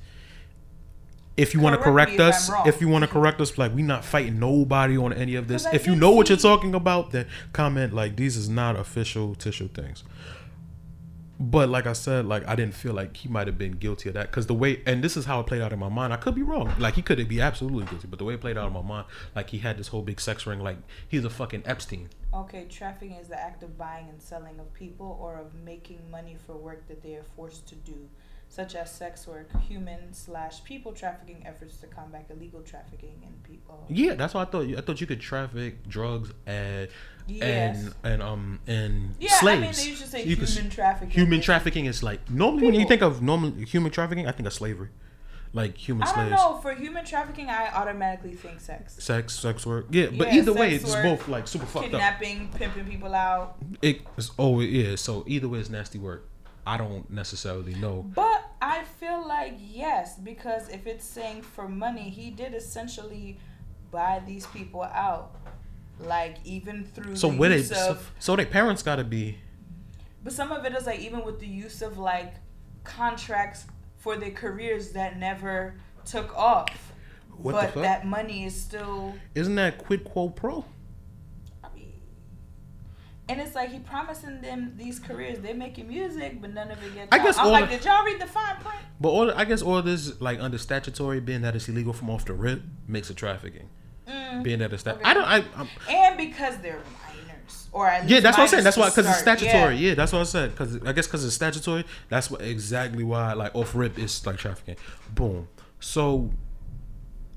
if 1.40 1.54
you 1.54 1.60
want 1.60 1.76
to 1.76 1.82
Correct 1.82 2.12
me 2.12 2.18
correct 2.18 2.36
if 2.36 2.50
us, 2.50 2.68
if 2.68 2.82
you 2.82 2.90
want 2.90 3.04
to 3.04 3.08
correct 3.08 3.40
us, 3.40 3.58
like 3.58 3.74
we 3.74 3.82
not 3.82 4.04
fighting 4.04 4.40
nobody 4.40 4.98
on 4.98 5.14
any 5.14 5.36
of 5.36 5.48
this. 5.48 5.66
If 5.72 5.88
you 5.88 5.96
know 5.96 6.12
what 6.12 6.30
you're 6.30 6.38
talking 6.38 6.76
about, 6.76 7.12
then 7.12 7.28
comment 7.54 7.94
like 7.94 8.16
these 8.16 8.36
is 8.36 8.50
not 8.50 8.76
official 8.76 9.36
tissue 9.36 9.70
things. 9.70 10.04
But 11.42 11.70
like 11.70 11.88
I 11.88 11.94
said, 11.94 12.26
like 12.26 12.46
I 12.46 12.56
didn't 12.56 12.74
feel 12.74 12.94
like 12.94 13.16
he 13.16 13.30
might 13.30 13.48
have 13.48 13.58
been 13.58 13.72
guilty 13.72 14.10
of 14.10 14.16
that 14.16 14.30
because 14.30 14.48
the 14.48 14.54
way, 14.54 14.82
and 14.86 15.02
this 15.02 15.16
is 15.16 15.24
how 15.24 15.40
it 15.40 15.48
played 15.48 15.62
out 15.62 15.72
in 15.72 15.80
my 15.80 15.88
mind. 15.88 16.12
I 16.12 16.18
could 16.18 16.36
be 16.36 16.42
wrong. 16.42 16.74
Like 16.78 16.96
he 16.96 17.02
could 17.02 17.26
be 17.30 17.40
absolutely 17.40 17.86
guilty, 17.86 18.08
but 18.10 18.20
the 18.20 18.26
way 18.26 18.34
it 18.34 18.42
played 18.42 18.58
out 18.58 18.68
in 18.68 18.74
my 18.74 18.82
mind, 18.82 19.06
like 19.38 19.50
he 19.50 19.60
had 19.60 19.78
this 19.78 19.88
whole 19.88 20.02
big 20.02 20.20
sex 20.20 20.46
ring. 20.46 20.60
Like 20.60 20.78
he's 21.08 21.24
a 21.24 21.30
fucking 21.30 21.64
Epstein. 21.66 22.10
Okay, 22.34 22.66
trafficking 22.70 23.16
is 23.16 23.30
the 23.30 23.40
act 23.40 23.64
of 23.64 23.78
buying 23.78 24.10
and 24.10 24.22
selling 24.22 24.60
of 24.60 24.74
people 24.74 25.18
or 25.22 25.38
of 25.38 25.54
making 25.64 26.00
money 26.12 26.36
for 26.46 26.58
work 26.58 26.88
that 26.90 27.02
they 27.02 27.16
are 27.16 27.24
forced 27.38 27.66
to 27.68 27.76
do, 27.76 28.10
such 28.52 28.74
as 28.76 28.92
sex 28.92 29.28
work, 29.28 29.48
human 29.62 30.12
slash 30.12 30.64
people 30.64 30.92
trafficking 30.92 31.44
efforts 31.46 31.78
to 31.78 31.88
combat 31.88 32.26
illegal 32.32 32.62
trafficking 32.62 33.22
in 33.24 33.32
people. 33.50 33.86
Yeah, 33.90 34.16
that's 34.16 34.34
what 34.34 34.48
I 34.48 34.52
thought. 34.52 34.66
I 34.78 34.82
thought 34.82 35.00
you 35.00 35.08
could 35.08 35.22
traffic 35.22 35.88
drugs 35.88 36.32
and 36.48 36.90
Yes. 37.28 37.78
and 37.78 37.94
and 38.04 38.22
um 38.24 38.60
and 38.66 39.14
Yeah, 39.20 39.30
I 39.34 39.40
slaves. 39.40 39.62
mean, 39.62 39.72
they 39.74 39.90
used 39.92 40.02
to 40.02 40.08
say 40.10 40.24
You 40.26 40.36
could- 40.36 40.50
human 40.50 40.72
trafficking. 40.72 41.12
Human 41.12 41.42
trafficking 41.42 41.86
is 41.86 42.02
like 42.02 42.28
normally 42.30 42.66
when 42.66 42.74
you 42.76 42.88
think 42.88 43.04
of 43.04 43.22
normal 43.22 43.52
human 43.52 43.92
trafficking, 43.92 44.28
I 44.28 44.32
think 44.32 44.48
of 44.48 44.54
slavery, 44.54 44.90
like 45.54 45.78
human 45.78 46.04
I 46.04 46.06
don't 46.08 46.16
slaves, 46.16 46.32
know. 46.42 46.58
For 46.64 46.74
human 46.74 47.06
trafficking, 47.06 47.50
I 47.52 47.70
automatically 47.72 48.34
think 48.34 48.60
sex. 48.60 48.96
sex, 49.04 49.36
sex 49.38 49.64
work. 49.64 49.86
Yeah, 49.92 50.08
but 50.08 50.30
Yeah, 50.34 50.40
either 50.40 50.54
way, 50.54 50.74
it's 50.74 50.92
work, 50.92 51.04
both 51.04 51.28
like 51.28 51.48
super 51.48 51.68
fucked 51.68 51.86
up. 51.86 51.92
Kidnapping, 51.92 52.50
pimping 52.56 52.86
people 52.86 53.14
out. 53.14 53.58
It's 53.84 54.32
oh 54.40 54.60
yeah. 54.62 54.96
So 54.96 55.24
either 55.28 55.48
way, 55.48 55.60
it's 55.60 55.70
nasty 55.70 56.00
work. 56.00 56.28
I 56.70 56.78
don't 56.78 57.10
necessarily 57.10 57.74
know. 57.76 58.06
But 58.14 58.52
I 58.62 58.84
feel 58.84 59.28
like 59.28 59.56
yes, 59.60 60.18
because 60.18 60.70
if 60.70 60.88
it's 60.88 61.06
saying 61.06 61.42
for 61.42 61.68
money, 61.68 62.10
he 62.10 62.30
did 62.30 62.54
essentially 62.54 63.40
buy 63.92 64.22
these 64.26 64.46
people 64.48 64.84
out. 64.84 65.36
Like 66.00 66.38
even 66.46 66.86
through 66.86 67.18
So 67.18 67.30
the 67.32 67.38
they 67.38 67.58
use 67.58 67.70
so, 67.70 67.90
of, 67.90 68.12
so 68.20 68.36
their 68.38 68.46
parents 68.46 68.84
got 68.84 68.98
to 68.98 69.04
be 69.04 69.38
but 70.24 70.34
some 70.34 70.52
of 70.52 70.66
it 70.66 70.76
is 70.76 70.86
like 70.86 71.00
even 71.00 71.24
with 71.24 71.40
the 71.40 71.48
use 71.48 71.82
of 71.82 71.98
like 71.98 72.34
contracts 72.84 73.66
for 73.98 74.18
their 74.18 74.32
careers 74.32 74.92
that 74.92 75.18
never 75.18 75.76
took 76.06 76.36
off. 76.38 76.94
What 77.38 77.74
but 77.74 77.82
that 77.82 78.06
money 78.06 78.44
is 78.46 78.60
still 78.60 79.16
isn't 79.34 79.56
that 79.56 79.78
quid 79.78 80.04
quo 80.04 80.30
pro? 80.30 80.66
And 83.30 83.40
it's 83.40 83.54
like 83.56 83.70
he 83.72 83.80
promising 83.80 84.42
them 84.42 84.74
these 84.76 85.00
careers. 85.00 85.40
They're 85.40 85.54
making 85.54 85.88
music, 85.88 86.42
but 86.42 86.52
none 86.52 86.72
of 86.72 86.84
it 86.84 86.96
gets. 86.96 87.10
I 87.12 87.20
out. 87.20 87.26
guess 87.26 87.38
I'm 87.38 87.46
all 87.46 87.52
like, 87.52 87.70
the- 87.70 87.78
did 87.78 87.86
y'all 87.86 88.04
read 88.04 88.20
the 88.20 88.26
fine 88.26 88.56
print? 88.58 88.80
But 89.00 89.10
all 89.10 89.32
I 89.32 89.46
guess 89.46 89.62
all 89.62 89.82
this 89.82 90.20
like 90.20 90.40
under 90.40 90.58
statutory 90.58 91.20
being 91.20 91.42
that 91.42 91.56
it's 91.56 91.70
illegal 91.70 91.94
from 91.94 92.10
off 92.10 92.26
the 92.26 92.34
rip 92.34 92.62
makes 92.88 93.10
it 93.10 93.18
trafficking. 93.18 93.70
Mm. 94.08 94.44
Being 94.44 94.60
that 94.60 94.74
it's 94.74 94.84
that 94.84 94.96
Okay. 94.96 95.04
I 95.06 95.14
don't 95.14 95.24
I 95.26 95.44
I'm, 95.56 95.68
And 95.88 96.18
because 96.18 96.58
they're 96.58 96.82
minors, 97.04 97.70
or 97.72 97.88
at 97.88 98.02
least 98.02 98.12
Yeah, 98.12 98.20
that's 98.22 98.38
what 98.38 98.44
I'm 98.46 98.50
saying. 98.50 98.64
That's 98.64 98.78
why, 98.78 98.90
because 98.90 99.08
it's 99.08 99.20
statutory. 99.20 99.76
Yeah. 99.76 99.90
Yeah, 99.90 99.94
that's 99.94 100.12
what 100.12 100.22
I 100.22 100.24
said. 100.24 100.52
Because 100.52 100.76
I 100.84 100.92
guess 100.94 101.06
because 101.06 101.24
it's 101.24 101.36
statutory. 101.36 101.86
That's 102.10 102.32
what 102.32 102.42
exactly 102.42 103.04
why 103.04 103.34
like 103.34 103.54
off 103.54 103.76
rip 103.76 104.00
is 104.00 104.26
like 104.26 104.38
trafficking. 104.38 104.76
Boom. 105.14 105.48
So 105.80 106.32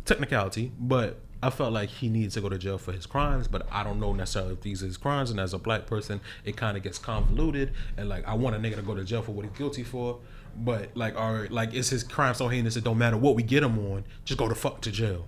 technicality, 0.06 0.72
but 0.78 1.20
I 1.42 1.50
felt 1.50 1.72
like 1.72 1.88
he 1.88 2.08
needs 2.08 2.34
to 2.34 2.40
go 2.40 2.48
to 2.48 2.56
jail 2.58 2.78
for 2.78 2.92
his 2.92 3.04
crimes, 3.04 3.48
but 3.48 3.66
I 3.70 3.82
don't 3.82 3.98
know 3.98 4.12
necessarily 4.12 4.52
if 4.52 4.60
these 4.60 4.82
are 4.82 4.86
his 4.86 4.96
crimes. 4.96 5.30
And 5.30 5.40
as 5.40 5.52
a 5.52 5.58
black 5.58 5.86
person, 5.86 6.20
it 6.44 6.56
kind 6.56 6.76
of 6.76 6.82
gets 6.82 6.98
convoluted. 6.98 7.72
And 7.96 8.08
like, 8.08 8.26
I 8.28 8.34
want 8.34 8.54
a 8.54 8.58
nigga 8.60 8.76
to 8.76 8.82
go 8.82 8.94
to 8.94 9.02
jail 9.04 9.22
for 9.22 9.32
what 9.32 9.44
he's 9.46 9.56
guilty 9.58 9.82
for. 9.82 10.20
But 10.56 10.96
like, 10.96 11.16
all 11.16 11.34
right, 11.34 11.50
like, 11.50 11.74
is 11.74 11.90
his 11.90 12.04
crime 12.04 12.34
so 12.34 12.46
heinous? 12.48 12.76
It 12.76 12.84
don't 12.84 12.98
matter 12.98 13.16
what 13.16 13.34
we 13.34 13.42
get 13.42 13.62
him 13.62 13.78
on. 13.92 14.04
Just 14.24 14.38
go 14.38 14.48
to 14.48 14.54
fuck 14.54 14.80
to 14.82 14.90
jail. 14.92 15.24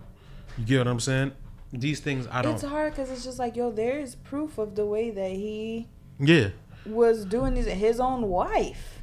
You 0.56 0.64
get 0.64 0.78
what 0.78 0.86
I'm 0.88 1.00
saying? 1.00 1.32
These 1.72 1.98
things 2.00 2.28
I 2.30 2.42
don't. 2.42 2.54
It's 2.54 2.62
hard 2.62 2.92
because 2.92 3.10
it's 3.10 3.24
just 3.24 3.38
like, 3.40 3.56
yo, 3.56 3.72
there's 3.72 4.14
proof 4.14 4.58
of 4.58 4.76
the 4.76 4.86
way 4.86 5.10
that 5.10 5.30
he 5.32 5.88
Yeah. 6.20 6.50
was 6.86 7.24
doing 7.24 7.54
this. 7.54 7.66
His 7.66 7.98
own 7.98 8.28
wife, 8.28 9.02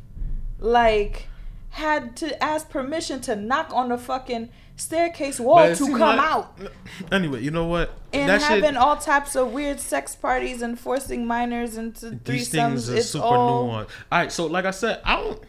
like, 0.59 1.27
had 1.71 2.15
to 2.17 2.41
ask 2.43 2.69
permission 2.69 3.19
to 3.21 3.35
knock 3.35 3.71
on 3.73 3.89
the 3.89 3.97
fucking 3.97 4.49
staircase 4.81 5.39
wall 5.39 5.73
to 5.75 5.85
come 5.87 5.99
like- 5.99 6.19
out. 6.19 6.57
Anyway, 7.11 7.41
you 7.41 7.51
know 7.51 7.65
what? 7.65 7.91
And 8.13 8.29
That 8.29 8.41
shit- 8.41 8.49
having 8.63 8.75
all 8.77 8.97
types 8.97 9.35
of 9.35 9.51
weird 9.51 9.79
sex 9.79 10.15
parties 10.15 10.61
and 10.61 10.79
forcing 10.79 11.25
minors 11.25 11.77
into 11.77 12.11
these 12.23 12.49
things 12.49 12.89
are 12.89 12.97
It's 12.97 13.09
super 13.09 13.25
all 13.25 13.67
nuanced. 13.69 13.89
All 14.11 14.19
right, 14.19 14.31
so 14.31 14.45
like 14.47 14.65
I 14.65 14.71
said, 14.71 15.01
I 15.05 15.15
don't. 15.15 15.41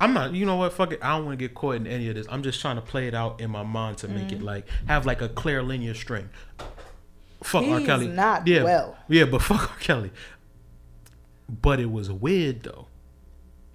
I'm 0.00 0.12
not. 0.14 0.34
You 0.34 0.44
know 0.46 0.56
what? 0.56 0.72
Fuck 0.72 0.92
it. 0.92 0.98
I 1.02 1.16
don't 1.16 1.26
want 1.26 1.38
to 1.38 1.48
get 1.48 1.54
caught 1.54 1.76
in 1.76 1.86
any 1.86 2.08
of 2.08 2.16
this. 2.16 2.26
I'm 2.28 2.42
just 2.42 2.60
trying 2.60 2.74
to 2.76 2.82
play 2.82 3.06
it 3.06 3.14
out 3.14 3.40
in 3.40 3.50
my 3.50 3.62
mind 3.62 3.98
to 3.98 4.08
make 4.08 4.28
Mm. 4.28 4.32
it 4.32 4.42
like 4.42 4.66
have 4.88 5.06
like 5.06 5.22
a 5.22 5.28
clear 5.28 5.62
linear 5.62 5.94
string. 5.94 6.28
Fuck 7.42 7.64
R. 7.66 7.80
Kelly. 7.80 8.08
not 8.08 8.46
yeah, 8.46 8.62
well. 8.64 8.96
Yeah, 9.08 9.24
but 9.26 9.42
fuck 9.42 9.70
R. 9.70 9.76
Kelly. 9.78 10.10
But 11.48 11.80
it 11.80 11.90
was 11.90 12.10
weird 12.10 12.62
though 12.62 12.86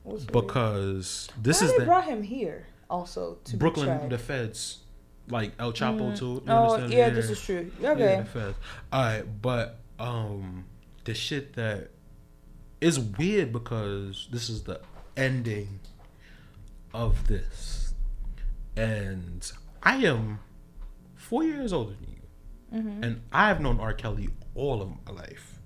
weird? 0.03 0.31
because 0.31 1.29
this 1.41 1.61
Why 1.61 1.65
is 1.67 1.71
they 1.73 1.79
the 1.79 1.85
brought 1.85 2.05
him 2.05 2.23
here 2.23 2.65
also 2.89 3.37
to 3.45 3.57
Brooklyn, 3.57 4.09
the 4.09 4.17
feds, 4.17 4.79
like 5.29 5.51
El 5.59 5.73
Chapo 5.73 6.17
too. 6.17 6.25
You 6.25 6.41
Oh, 6.47 6.73
understand? 6.75 6.93
yeah, 6.93 7.09
this 7.09 7.29
is 7.29 7.41
true. 7.41 7.71
Okay. 7.83 8.23
Yeah. 8.35 8.51
All 8.93 9.01
right, 9.03 9.41
but 9.41 9.79
um, 9.99 10.65
the 11.05 11.13
shit 11.13 11.53
that 11.53 11.89
is 12.81 12.99
weird 12.99 13.51
because 13.51 14.27
this 14.31 14.49
is 14.49 14.63
the 14.63 14.79
ending 15.15 15.79
of 16.93 17.27
this, 17.27 17.93
and 18.75 19.51
I 19.83 19.97
am 20.05 20.39
four 21.15 21.43
years 21.43 21.73
older 21.73 21.91
than 21.93 22.09
you, 22.09 22.13
Mm-hmm. 22.79 23.03
and 23.03 23.21
I've 23.31 23.61
known 23.61 23.79
R. 23.79 23.93
Kelly 23.93 24.27
all 24.53 24.81
of 24.81 24.89
my 25.05 25.13
life. 25.13 25.59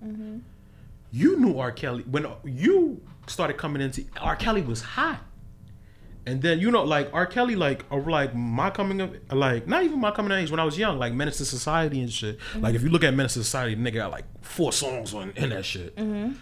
You 1.12 1.38
knew 1.40 1.58
R. 1.60 1.72
Kelly 1.72 2.04
when 2.04 2.26
you 2.46 3.02
started 3.28 3.58
coming 3.58 3.82
into 3.82 4.06
R. 4.22 4.36
Kelly 4.36 4.62
was 4.62 4.82
hot. 4.82 5.20
And 6.26 6.42
then 6.42 6.60
you 6.60 6.70
know, 6.70 6.84
like 6.84 7.10
R. 7.14 7.26
Kelly, 7.26 7.56
like 7.56 7.84
or 7.90 8.02
like 8.02 8.36
my 8.36 8.70
coming 8.70 9.02
of 9.02 9.16
like 9.32 9.68
not 9.68 9.84
even 9.84 10.00
my 10.00 10.12
coming 10.12 10.32
of 10.32 10.38
age 10.38 10.52
when 10.52 10.60
I 10.60 10.64
was 10.64 10.78
young, 10.78 11.00
like 11.00 11.14
Menace 11.14 11.42
II 11.42 11.46
Society 11.46 12.00
and 12.02 12.12
shit. 12.12 12.38
Mm-hmm. 12.40 12.62
Like 12.62 12.76
if 12.76 12.84
you 12.84 12.90
look 12.90 13.04
at 13.04 13.14
Menace 13.14 13.38
II 13.38 13.44
Society, 13.44 13.76
the 13.76 13.82
nigga 13.82 13.96
got 13.96 14.12
like 14.12 14.26
four 14.42 14.72
songs 14.72 15.14
on 15.14 15.32
in 15.36 15.50
that 15.50 15.66
shit. 15.66 15.96
Mm-hmm. 15.96 16.34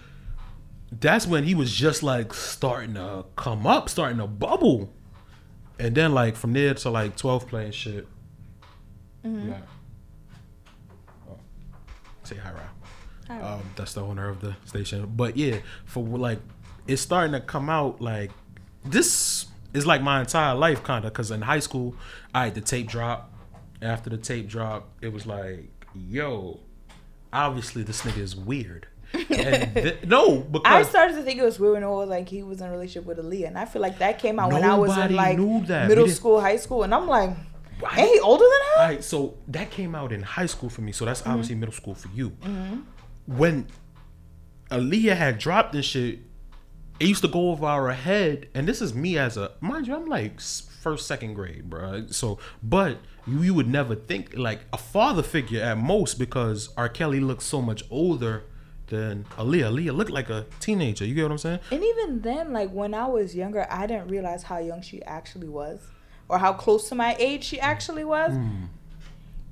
That's 0.91 1.25
when 1.25 1.45
he 1.45 1.55
was 1.55 1.71
just 1.71 2.03
like 2.03 2.33
starting 2.33 2.95
to 2.95 3.25
come 3.37 3.65
up, 3.65 3.89
starting 3.89 4.17
to 4.17 4.27
bubble, 4.27 4.91
and 5.79 5.95
then 5.95 6.13
like 6.13 6.35
from 6.35 6.53
there 6.53 6.73
to 6.73 6.89
like 6.89 7.15
twelve 7.15 7.47
playing 7.47 7.71
shit. 7.71 8.05
Mm-hmm. 9.23 9.49
Yeah. 9.49 9.57
Oh. 11.29 11.37
Say 12.23 12.35
hi, 12.35 12.51
Rob. 12.51 12.63
Um, 13.29 13.61
that's 13.75 13.93
the 13.93 14.01
owner 14.01 14.27
of 14.27 14.41
the 14.41 14.55
station. 14.65 15.13
But 15.15 15.37
yeah, 15.37 15.57
for 15.85 16.03
like, 16.03 16.39
it's 16.87 17.01
starting 17.01 17.33
to 17.33 17.39
come 17.39 17.69
out 17.69 18.01
like 18.01 18.31
this 18.83 19.45
is 19.73 19.85
like 19.85 20.01
my 20.01 20.21
entire 20.21 20.55
life 20.55 20.83
kind 20.83 21.05
of 21.05 21.13
because 21.13 21.31
in 21.31 21.41
high 21.41 21.59
school 21.59 21.95
I 22.33 22.45
had 22.45 22.55
the 22.55 22.61
tape 22.61 22.87
drop. 22.87 23.33
After 23.81 24.09
the 24.09 24.17
tape 24.17 24.49
drop, 24.49 24.89
it 25.01 25.13
was 25.13 25.25
like, 25.25 25.71
yo, 25.95 26.59
obviously 27.31 27.83
this 27.83 28.01
nigga 28.01 28.17
is 28.17 28.35
weird. 28.35 28.87
And 29.13 29.73
th- 29.73 30.03
no, 30.05 30.39
because 30.39 30.65
I 30.65 30.83
started 30.83 31.15
to 31.15 31.23
think 31.23 31.39
it 31.39 31.43
was 31.43 31.59
weird 31.59 31.75
when 31.75 31.83
it 31.83 31.89
was 31.89 32.09
like 32.09 32.29
he 32.29 32.43
was 32.43 32.61
in 32.61 32.67
a 32.67 32.71
relationship 32.71 33.05
with 33.05 33.17
Aaliyah, 33.17 33.47
and 33.47 33.57
I 33.57 33.65
feel 33.65 33.81
like 33.81 33.99
that 33.99 34.19
came 34.19 34.39
out 34.39 34.51
when 34.51 34.63
I 34.63 34.75
was 34.75 34.97
in 34.97 35.15
like. 35.15 35.37
Middle 35.37 36.07
school, 36.09 36.41
high 36.41 36.57
school, 36.57 36.83
and 36.83 36.93
I'm 36.93 37.07
like, 37.07 37.31
I- 37.87 38.01
ain't 38.01 38.11
he 38.11 38.19
older 38.19 38.43
than 38.43 38.51
her? 38.51 38.83
Right, 38.83 39.03
so 39.03 39.37
that 39.47 39.71
came 39.71 39.95
out 39.95 40.11
in 40.11 40.21
high 40.21 40.45
school 40.45 40.69
for 40.69 40.81
me. 40.81 40.91
So 40.91 41.05
that's 41.05 41.21
mm-hmm. 41.21 41.31
obviously 41.31 41.55
middle 41.55 41.73
school 41.73 41.95
for 41.95 42.09
you. 42.09 42.31
Mm-hmm. 42.31 43.37
When 43.37 43.67
Aaliyah 44.69 45.15
had 45.15 45.37
dropped 45.37 45.73
this 45.73 45.85
shit, 45.85 46.19
it 46.99 47.07
used 47.07 47.21
to 47.21 47.27
go 47.27 47.51
over 47.51 47.65
our 47.65 47.91
head. 47.91 48.49
And 48.53 48.67
this 48.67 48.81
is 48.81 48.93
me 48.93 49.17
as 49.17 49.37
a 49.37 49.51
mind 49.61 49.87
you, 49.87 49.95
I'm 49.95 50.05
like 50.05 50.39
first, 50.39 51.07
second 51.07 51.33
grade, 51.33 51.69
bro. 51.69 52.07
So, 52.07 52.39
but 52.63 52.97
you, 53.27 53.41
you 53.43 53.53
would 53.53 53.67
never 53.67 53.95
think 53.95 54.35
like 54.37 54.61
a 54.73 54.77
father 54.77 55.23
figure 55.23 55.61
at 55.61 55.77
most 55.77 56.19
because 56.19 56.69
R. 56.77 56.89
Kelly 56.89 57.19
looks 57.19 57.45
so 57.45 57.61
much 57.61 57.83
older 57.89 58.43
than 58.87 59.25
Aaliyah. 59.37 59.71
Aaliyah 59.71 59.95
looked 59.95 60.11
like 60.11 60.29
a 60.29 60.45
teenager. 60.59 61.05
You 61.05 61.13
get 61.15 61.23
what 61.23 61.31
I'm 61.31 61.37
saying? 61.37 61.59
And 61.71 61.83
even 61.83 62.21
then, 62.21 62.53
like 62.53 62.71
when 62.71 62.93
I 62.93 63.07
was 63.07 63.35
younger, 63.35 63.67
I 63.69 63.87
didn't 63.87 64.07
realize 64.07 64.43
how 64.43 64.57
young 64.57 64.81
she 64.81 65.01
actually 65.03 65.47
was, 65.47 65.79
or 66.27 66.37
how 66.37 66.53
close 66.53 66.89
to 66.89 66.95
my 66.95 67.15
age 67.19 67.43
she 67.43 67.59
actually 67.59 68.03
was. 68.03 68.33
Hmm. 68.33 68.65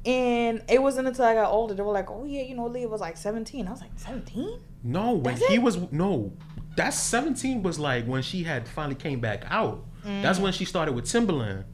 And 0.06 0.64
it 0.70 0.82
wasn't 0.82 1.10
until 1.10 1.26
I 1.26 1.34
got 1.34 1.52
older 1.52 1.74
they 1.74 1.84
were 1.84 1.92
like, 1.92 2.10
"Oh 2.10 2.24
yeah, 2.24 2.42
you 2.44 2.56
know, 2.56 2.68
Leah 2.68 2.88
was 2.88 3.02
like 3.02 3.18
17." 3.18 3.68
I 3.68 3.72
was 3.72 3.82
like, 3.82 3.92
"17?" 3.98 4.60
No, 4.84 5.14
when 5.14 5.36
That's 5.36 5.48
he 5.48 5.56
it? 5.56 5.62
was 5.62 5.92
no, 5.92 6.32
that 6.78 6.94
seventeen 6.94 7.62
was 7.62 7.78
like 7.78 8.06
when 8.06 8.22
she 8.22 8.44
had 8.44 8.68
finally 8.68 8.96
came 8.96 9.20
back 9.20 9.44
out. 9.50 9.84
That's 10.04 10.40
when 10.40 10.54
she 10.54 10.64
started 10.64 10.94
with 10.96 11.04
Timbaland. 11.06 11.66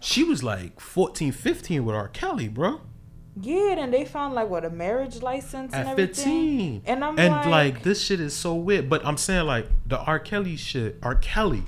She 0.00 0.22
was 0.22 0.44
like 0.44 0.78
14, 0.78 1.32
15 1.32 1.84
with 1.86 1.94
R. 1.94 2.08
Kelly, 2.08 2.48
bro. 2.48 2.82
Yeah, 3.40 3.78
and 3.78 3.92
they 3.94 4.04
found 4.04 4.34
like 4.34 4.48
what 4.50 4.64
a 4.66 4.70
marriage 4.70 5.22
license 5.22 5.72
and 5.72 5.86
At 5.88 5.92
everything. 5.92 6.14
fifteen, 6.14 6.82
And 6.84 7.02
I'm 7.04 7.18
and 7.18 7.32
like, 7.34 7.46
like 7.46 7.82
this 7.84 8.02
shit 8.02 8.20
is 8.20 8.34
so 8.34 8.54
weird. 8.54 8.90
But 8.90 9.06
I'm 9.06 9.16
saying 9.16 9.46
like 9.46 9.66
the 9.86 9.98
R. 9.98 10.18
Kelly 10.18 10.56
shit, 10.56 10.98
R. 11.02 11.14
Kelly, 11.14 11.62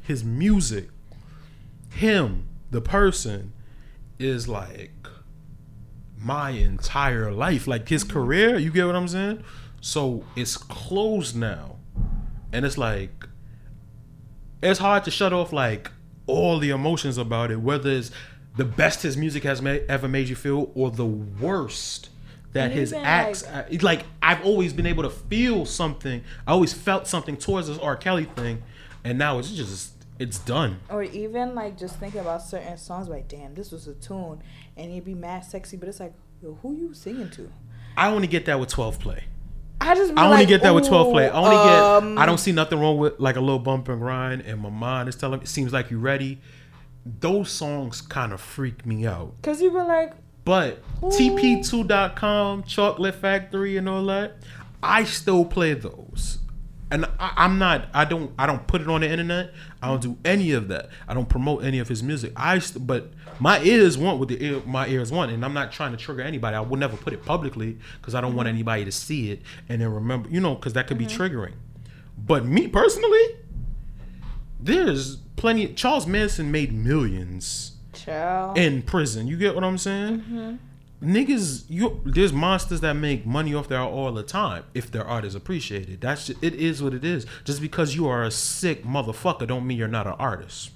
his 0.00 0.24
music, 0.24 0.88
him, 1.90 2.46
the 2.70 2.80
person, 2.80 3.52
is 4.18 4.48
like 4.48 4.92
my 6.16 6.50
entire 6.50 7.32
life. 7.32 7.66
Like 7.66 7.88
his 7.88 8.04
career, 8.04 8.56
you 8.58 8.70
get 8.70 8.86
what 8.86 8.94
I'm 8.96 9.08
saying? 9.08 9.42
So 9.82 10.24
it's 10.36 10.56
closed 10.56 11.36
now. 11.36 11.76
And 12.52 12.64
it's 12.64 12.78
like 12.78 13.26
it's 14.62 14.78
hard 14.78 15.04
to 15.04 15.10
shut 15.10 15.32
off 15.32 15.52
like 15.52 15.90
all 16.26 16.58
the 16.58 16.70
emotions 16.70 17.18
about 17.18 17.50
it, 17.50 17.60
whether 17.60 17.90
it's 17.90 18.10
the 18.56 18.64
best 18.64 19.02
his 19.02 19.16
music 19.16 19.42
has 19.42 19.60
ma- 19.60 19.78
ever 19.88 20.08
made 20.08 20.28
you 20.28 20.36
feel 20.36 20.70
or 20.74 20.90
the 20.90 21.04
worst 21.04 22.10
that 22.52 22.70
his 22.70 22.92
acts 22.92 23.44
uh, 23.44 23.66
like 23.80 24.04
I've 24.22 24.44
always 24.44 24.72
been 24.72 24.86
able 24.86 25.02
to 25.02 25.10
feel 25.10 25.66
something. 25.66 26.22
I 26.46 26.52
always 26.52 26.72
felt 26.72 27.06
something 27.08 27.36
towards 27.36 27.66
this 27.68 27.78
R. 27.78 27.96
Kelly 27.96 28.26
thing, 28.36 28.62
and 29.02 29.18
now 29.18 29.38
it's 29.38 29.50
just 29.50 29.94
it's 30.18 30.38
done. 30.38 30.78
or 30.90 31.02
even 31.02 31.56
like 31.56 31.76
just 31.76 31.98
thinking 31.98 32.20
about 32.20 32.42
certain 32.42 32.78
songs, 32.78 33.08
like, 33.08 33.26
damn, 33.26 33.54
this 33.54 33.72
was 33.72 33.88
a 33.88 33.94
tune, 33.94 34.42
and 34.76 34.92
it'd 34.92 35.04
be 35.04 35.14
mad 35.14 35.44
sexy, 35.44 35.76
but 35.76 35.88
it's 35.88 35.98
like, 35.98 36.12
yo, 36.40 36.56
who 36.62 36.74
you 36.76 36.94
singing 36.94 37.30
to? 37.30 37.50
I 37.96 38.10
only 38.10 38.28
get 38.28 38.46
that 38.46 38.60
with 38.60 38.68
12 38.68 39.00
play. 39.00 39.24
I 39.82 39.94
just 39.94 40.12
I 40.16 40.24
only 40.24 40.38
like, 40.38 40.48
get 40.48 40.62
that 40.62 40.74
with 40.74 40.86
12 40.86 41.12
play. 41.12 41.28
I 41.28 41.32
only 41.32 41.56
um, 41.56 42.14
get 42.14 42.22
I 42.22 42.26
don't 42.26 42.38
see 42.38 42.52
nothing 42.52 42.78
wrong 42.78 42.98
with 42.98 43.18
like 43.18 43.36
a 43.36 43.40
little 43.40 43.58
bump 43.58 43.88
and 43.88 44.00
grind 44.00 44.42
and 44.42 44.60
my 44.60 44.70
mind 44.70 45.08
is 45.08 45.16
telling 45.16 45.40
me 45.40 45.44
it 45.44 45.48
seems 45.48 45.72
like 45.72 45.90
you're 45.90 46.00
ready. 46.00 46.40
Those 47.04 47.50
songs 47.50 48.00
kind 48.00 48.32
of 48.32 48.40
freak 48.40 48.86
me 48.86 49.06
out. 49.06 49.34
Cause 49.42 49.60
you 49.60 49.70
be 49.70 49.78
like, 49.78 50.12
But 50.44 50.82
TP2.com, 51.00 52.62
Chocolate 52.64 53.14
Factory, 53.16 53.76
and 53.76 53.88
all 53.88 54.04
that, 54.06 54.36
I 54.82 55.04
still 55.04 55.44
play 55.44 55.74
those. 55.74 56.38
And 56.92 57.06
I, 57.18 57.32
I'm 57.36 57.58
not. 57.58 57.88
I 57.94 58.04
don't. 58.04 58.32
I 58.38 58.46
don't 58.46 58.66
put 58.66 58.82
it 58.82 58.88
on 58.88 59.00
the 59.00 59.10
internet. 59.10 59.52
I 59.80 59.88
don't 59.88 60.02
do 60.02 60.18
any 60.24 60.52
of 60.52 60.68
that. 60.68 60.90
I 61.08 61.14
don't 61.14 61.28
promote 61.28 61.64
any 61.64 61.78
of 61.78 61.88
his 61.88 62.02
music. 62.02 62.32
I. 62.36 62.60
But 62.78 63.12
my 63.40 63.62
ears 63.62 63.96
want 63.96 64.18
what 64.18 64.28
the 64.28 64.44
ear, 64.44 64.62
my 64.66 64.86
ears 64.86 65.10
want, 65.10 65.32
and 65.32 65.42
I'm 65.42 65.54
not 65.54 65.72
trying 65.72 65.92
to 65.92 65.96
trigger 65.96 66.20
anybody. 66.20 66.54
I 66.54 66.60
would 66.60 66.78
never 66.78 66.98
put 66.98 67.14
it 67.14 67.24
publicly 67.24 67.78
because 67.98 68.14
I 68.14 68.20
don't 68.20 68.36
want 68.36 68.46
mm-hmm. 68.46 68.56
anybody 68.56 68.84
to 68.84 68.92
see 68.92 69.30
it 69.30 69.40
and 69.70 69.80
then 69.80 69.92
remember. 69.92 70.28
You 70.28 70.40
know, 70.40 70.54
because 70.54 70.74
that 70.74 70.86
could 70.86 70.98
be 70.98 71.06
mm-hmm. 71.06 71.22
triggering. 71.22 71.54
But 72.18 72.44
me 72.44 72.68
personally, 72.68 73.36
there's 74.60 75.16
plenty. 75.36 75.72
Charles 75.72 76.06
Manson 76.06 76.52
made 76.52 76.74
millions 76.74 77.72
in 78.54 78.82
prison. 78.82 79.26
You 79.26 79.38
get 79.38 79.54
what 79.54 79.64
I'm 79.64 79.78
saying? 79.78 80.18
Mm-hmm. 80.18 80.56
Niggas, 81.02 81.64
you 81.68 82.00
there's 82.04 82.32
monsters 82.32 82.80
that 82.80 82.94
make 82.94 83.26
money 83.26 83.54
off 83.54 83.68
there 83.68 83.80
all 83.80 84.12
the 84.12 84.22
time 84.22 84.64
if 84.72 84.90
their 84.90 85.04
art 85.04 85.24
is 85.24 85.34
appreciated. 85.34 86.00
That's 86.00 86.28
ju- 86.28 86.36
it 86.40 86.54
is 86.54 86.82
what 86.82 86.94
it 86.94 87.04
is. 87.04 87.26
Just 87.44 87.60
because 87.60 87.96
you 87.96 88.06
are 88.06 88.22
a 88.22 88.30
sick 88.30 88.84
motherfucker 88.84 89.46
don't 89.46 89.66
mean 89.66 89.76
you're 89.78 89.88
not 89.88 90.06
an 90.06 90.14
artist. 90.14 90.70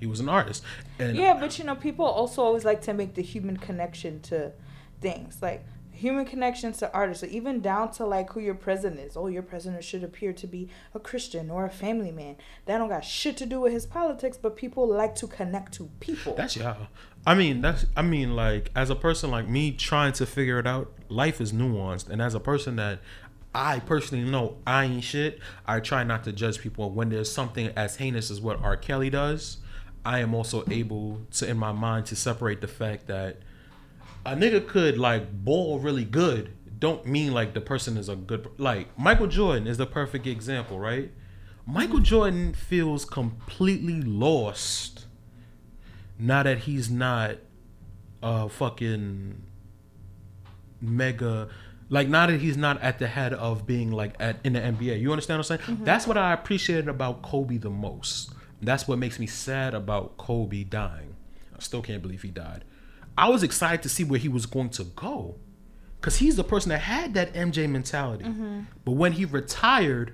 He 0.00 0.06
was 0.06 0.20
an 0.20 0.28
artist, 0.28 0.62
and 0.98 1.16
Yeah, 1.16 1.38
but 1.38 1.58
you 1.58 1.64
know, 1.64 1.76
people 1.76 2.04
also 2.04 2.42
always 2.42 2.64
like 2.64 2.82
to 2.82 2.92
make 2.92 3.14
the 3.14 3.22
human 3.22 3.56
connection 3.56 4.20
to 4.22 4.52
things, 5.00 5.38
like 5.40 5.64
human 5.92 6.24
connections 6.24 6.78
to 6.78 6.92
artists, 6.92 7.22
or 7.22 7.26
even 7.26 7.60
down 7.60 7.90
to 7.92 8.04
like 8.04 8.30
who 8.32 8.40
your 8.40 8.54
president 8.54 9.00
is. 9.00 9.16
Oh, 9.16 9.28
your 9.28 9.42
president 9.42 9.84
should 9.84 10.02
appear 10.02 10.32
to 10.32 10.46
be 10.46 10.68
a 10.92 10.98
Christian 10.98 11.50
or 11.50 11.64
a 11.64 11.70
family 11.70 12.10
man. 12.10 12.36
That 12.66 12.78
don't 12.78 12.88
got 12.88 13.04
shit 13.04 13.36
to 13.38 13.46
do 13.46 13.60
with 13.60 13.72
his 13.72 13.86
politics, 13.86 14.36
but 14.36 14.56
people 14.56 14.86
like 14.86 15.14
to 15.16 15.26
connect 15.26 15.72
to 15.74 15.88
people. 16.00 16.34
That's 16.34 16.56
y'all. 16.56 16.88
I 17.26 17.34
mean, 17.34 17.60
that's. 17.62 17.86
I 17.96 18.02
mean, 18.02 18.36
like 18.36 18.70
as 18.76 18.90
a 18.90 18.94
person 18.94 19.30
like 19.30 19.48
me 19.48 19.72
trying 19.72 20.12
to 20.14 20.26
figure 20.26 20.58
it 20.58 20.66
out, 20.66 20.92
life 21.08 21.40
is 21.40 21.52
nuanced, 21.52 22.08
and 22.08 22.20
as 22.20 22.34
a 22.34 22.40
person 22.40 22.76
that 22.76 23.00
I 23.54 23.78
personally 23.78 24.28
know 24.28 24.56
I 24.66 24.84
ain't 24.84 25.04
shit. 25.04 25.38
I 25.66 25.80
try 25.80 26.02
not 26.02 26.24
to 26.24 26.32
judge 26.32 26.60
people 26.60 26.90
when 26.90 27.08
there's 27.08 27.30
something 27.30 27.68
as 27.76 27.96
heinous 27.96 28.30
as 28.30 28.40
what 28.40 28.60
R. 28.62 28.76
Kelly 28.76 29.10
does. 29.10 29.58
I 30.04 30.18
am 30.18 30.34
also 30.34 30.64
able 30.70 31.20
to, 31.32 31.48
in 31.48 31.56
my 31.56 31.72
mind, 31.72 32.06
to 32.06 32.16
separate 32.16 32.60
the 32.60 32.68
fact 32.68 33.06
that 33.06 33.38
a 34.26 34.34
nigga 34.34 34.66
could 34.66 34.98
like 34.98 35.32
ball 35.44 35.78
really 35.78 36.04
good. 36.04 36.52
Don't 36.78 37.06
mean 37.06 37.32
like 37.32 37.54
the 37.54 37.60
person 37.60 37.96
is 37.96 38.08
a 38.08 38.16
good. 38.16 38.48
Like 38.58 38.98
Michael 38.98 39.28
Jordan 39.28 39.66
is 39.66 39.78
the 39.78 39.86
perfect 39.86 40.26
example, 40.26 40.78
right? 40.78 41.10
Michael 41.64 42.00
Jordan 42.00 42.52
feels 42.52 43.06
completely 43.06 44.02
lost 44.02 45.06
now 46.18 46.42
that 46.42 46.58
he's 46.58 46.90
not 46.90 47.36
a 48.22 48.48
fucking 48.48 49.42
mega 50.80 51.48
like 51.88 52.08
now 52.08 52.26
that 52.26 52.40
he's 52.40 52.56
not 52.56 52.80
at 52.82 52.98
the 52.98 53.06
head 53.06 53.32
of 53.32 53.66
being 53.66 53.90
like 53.90 54.14
at 54.18 54.38
in 54.44 54.54
the 54.54 54.60
NBA. 54.60 55.00
You 55.00 55.12
understand 55.12 55.38
what 55.38 55.50
I'm 55.50 55.58
saying? 55.58 55.76
Mm-hmm. 55.76 55.84
That's 55.84 56.06
what 56.06 56.16
I 56.16 56.32
appreciated 56.32 56.88
about 56.88 57.22
Kobe 57.22 57.58
the 57.58 57.70
most. 57.70 58.32
That's 58.62 58.88
what 58.88 58.98
makes 58.98 59.18
me 59.18 59.26
sad 59.26 59.74
about 59.74 60.16
Kobe 60.16 60.64
dying. 60.64 61.16
I 61.54 61.60
still 61.60 61.82
can't 61.82 62.02
believe 62.02 62.22
he 62.22 62.30
died. 62.30 62.64
I 63.16 63.28
was 63.28 63.42
excited 63.42 63.82
to 63.82 63.88
see 63.88 64.02
where 64.02 64.18
he 64.18 64.28
was 64.28 64.46
going 64.46 64.70
to 64.70 64.84
go. 64.84 65.36
Cause 66.00 66.16
he's 66.16 66.36
the 66.36 66.44
person 66.44 66.68
that 66.68 66.80
had 66.80 67.14
that 67.14 67.32
MJ 67.32 67.68
mentality. 67.68 68.24
Mm-hmm. 68.24 68.60
But 68.84 68.92
when 68.92 69.12
he 69.12 69.24
retired, 69.24 70.12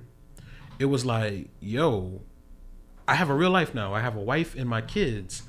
it 0.78 0.84
was 0.84 1.04
like, 1.04 1.48
yo, 1.60 2.20
I 3.08 3.14
have 3.14 3.28
a 3.28 3.34
real 3.34 3.50
life 3.50 3.74
now. 3.74 3.92
I 3.92 4.00
have 4.00 4.16
a 4.16 4.20
wife 4.20 4.54
and 4.54 4.68
my 4.68 4.82
kids. 4.82 5.42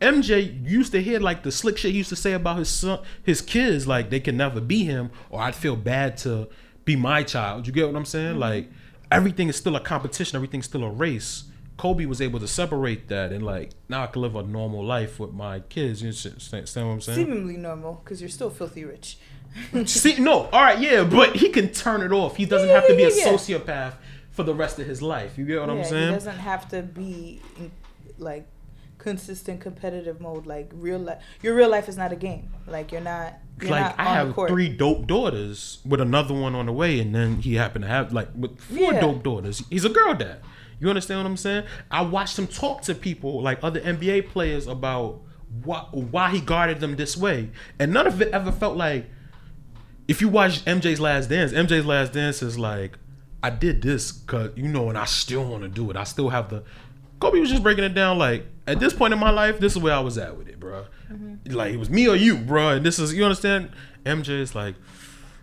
MJ 0.00 0.68
used 0.68 0.92
to 0.92 1.02
hear 1.02 1.18
like 1.20 1.42
the 1.42 1.50
slick 1.50 1.78
shit 1.78 1.92
he 1.92 1.98
used 1.98 2.10
to 2.10 2.16
say 2.16 2.32
about 2.32 2.58
his 2.58 2.68
son, 2.68 3.00
his 3.22 3.40
kids, 3.40 3.86
like 3.86 4.10
they 4.10 4.20
can 4.20 4.36
never 4.36 4.60
be 4.60 4.84
him, 4.84 5.10
or 5.30 5.40
I'd 5.40 5.54
feel 5.54 5.76
bad 5.76 6.16
to 6.18 6.48
be 6.84 6.96
my 6.96 7.22
child. 7.22 7.66
You 7.66 7.72
get 7.72 7.86
what 7.86 7.96
I'm 7.96 8.04
saying? 8.04 8.32
Mm-hmm. 8.32 8.40
Like 8.40 8.70
everything 9.10 9.48
is 9.48 9.56
still 9.56 9.74
a 9.76 9.80
competition, 9.80 10.36
everything's 10.36 10.66
still 10.66 10.84
a 10.84 10.90
race. 10.90 11.44
Kobe 11.76 12.06
was 12.06 12.22
able 12.22 12.40
to 12.40 12.48
separate 12.48 13.08
that 13.08 13.32
and 13.32 13.44
like 13.44 13.70
now 13.88 14.02
I 14.02 14.06
can 14.06 14.22
live 14.22 14.34
a 14.34 14.42
normal 14.42 14.84
life 14.84 15.18
with 15.20 15.32
my 15.32 15.60
kids. 15.60 16.02
You 16.02 16.08
understand 16.08 16.86
what 16.88 16.92
I'm 16.94 17.00
saying? 17.00 17.18
Seemingly 17.26 17.56
normal, 17.56 18.00
because 18.02 18.20
you're 18.20 18.30
still 18.30 18.50
filthy 18.50 18.84
rich. 18.84 19.18
See, 19.86 20.18
no, 20.18 20.44
all 20.52 20.62
right, 20.62 20.78
yeah, 20.78 21.04
but 21.04 21.36
he 21.36 21.48
can 21.48 21.72
turn 21.72 22.02
it 22.02 22.12
off. 22.12 22.36
He 22.36 22.44
doesn't 22.44 22.68
Yeah, 22.68 22.74
have 22.74 22.86
to 22.88 22.96
be 22.96 23.04
a 23.04 23.10
yeah. 23.14 23.26
sociopath 23.28 23.94
for 24.30 24.42
the 24.42 24.54
rest 24.54 24.78
of 24.78 24.86
his 24.86 25.00
life. 25.00 25.38
You 25.38 25.46
get 25.46 25.60
what 25.60 25.68
yeah, 25.70 25.74
I'm 25.74 25.84
saying? 25.84 26.08
He 26.08 26.14
doesn't 26.14 26.38
have 26.38 26.68
to 26.70 26.82
be 26.82 27.40
like 28.18 28.46
consistent 29.06 29.60
competitive 29.60 30.20
mode. 30.20 30.46
Like 30.46 30.68
real 30.74 30.98
life, 30.98 31.22
your 31.40 31.54
real 31.54 31.70
life 31.70 31.88
is 31.88 31.96
not 31.96 32.12
a 32.12 32.16
game. 32.16 32.52
Like 32.66 32.90
you're 32.90 33.00
not. 33.00 33.34
You're 33.60 33.70
like 33.70 33.96
not 33.96 34.00
I 34.00 34.14
have 34.14 34.34
three 34.34 34.68
dope 34.68 35.06
daughters 35.06 35.78
with 35.86 36.00
another 36.00 36.34
one 36.34 36.56
on 36.56 36.66
the 36.66 36.72
way, 36.72 36.98
and 36.98 37.14
then 37.14 37.40
he 37.40 37.54
happened 37.54 37.84
to 37.84 37.88
have 37.88 38.12
like 38.12 38.28
with 38.34 38.58
four 38.58 38.92
Yeah. 38.92 39.00
dope 39.00 39.22
daughters. 39.22 39.62
He's 39.70 39.84
a 39.84 39.88
girl 39.88 40.14
dad. 40.14 40.40
You 40.80 40.88
understand 40.88 41.20
what 41.20 41.26
I'm 41.26 41.36
saying? 41.36 41.64
I 41.88 42.02
watched 42.02 42.36
him 42.36 42.48
talk 42.48 42.82
to 42.82 42.94
people 42.96 43.40
like 43.40 43.60
other 43.62 43.80
NBA 43.80 44.28
players 44.28 44.66
about 44.66 45.20
why 45.62 45.86
why 45.92 46.30
he 46.30 46.40
guarded 46.40 46.80
them 46.80 46.96
this 46.96 47.16
way, 47.16 47.50
and 47.78 47.92
none 47.92 48.08
of 48.08 48.20
it 48.20 48.32
ever 48.32 48.50
felt 48.50 48.76
like. 48.76 49.06
If 50.08 50.20
you 50.20 50.28
watch 50.28 50.64
MJ's 50.66 51.00
Last 51.00 51.30
Dance, 51.30 51.52
MJ's 51.52 51.84
Last 51.84 52.12
Dance 52.12 52.40
is 52.40 52.56
like, 52.56 52.96
I 53.42 53.50
did 53.50 53.82
this 53.82 54.12
because 54.12 54.50
you 54.56 54.68
know, 54.68 54.88
and 54.88 54.96
I 54.96 55.04
still 55.04 55.44
want 55.44 55.62
to 55.64 55.68
do 55.68 55.90
it. 55.90 55.96
I 55.96 56.04
still 56.04 56.28
have 56.28 56.48
the. 56.48 56.62
Kobe 57.18 57.40
was 57.40 57.50
just 57.50 57.62
breaking 57.64 57.82
it 57.82 57.94
down 57.94 58.16
like 58.16 58.46
at 58.66 58.80
this 58.80 58.92
point 58.92 59.12
in 59.12 59.18
my 59.18 59.30
life, 59.30 59.58
this 59.60 59.72
is 59.72 59.78
where 59.82 59.94
I 59.94 60.00
was 60.00 60.18
at 60.18 60.36
with 60.36 60.48
it, 60.48 60.58
bro. 60.58 60.86
Mm-hmm. 61.10 61.52
Like 61.52 61.72
it 61.72 61.76
was 61.76 61.90
me 61.90 62.08
or 62.08 62.16
you, 62.16 62.36
bro. 62.36 62.70
And 62.70 62.84
this 62.84 62.98
is 62.98 63.14
you 63.14 63.24
understand. 63.24 63.70
MJ 64.04 64.40
is 64.40 64.54
like, 64.54 64.74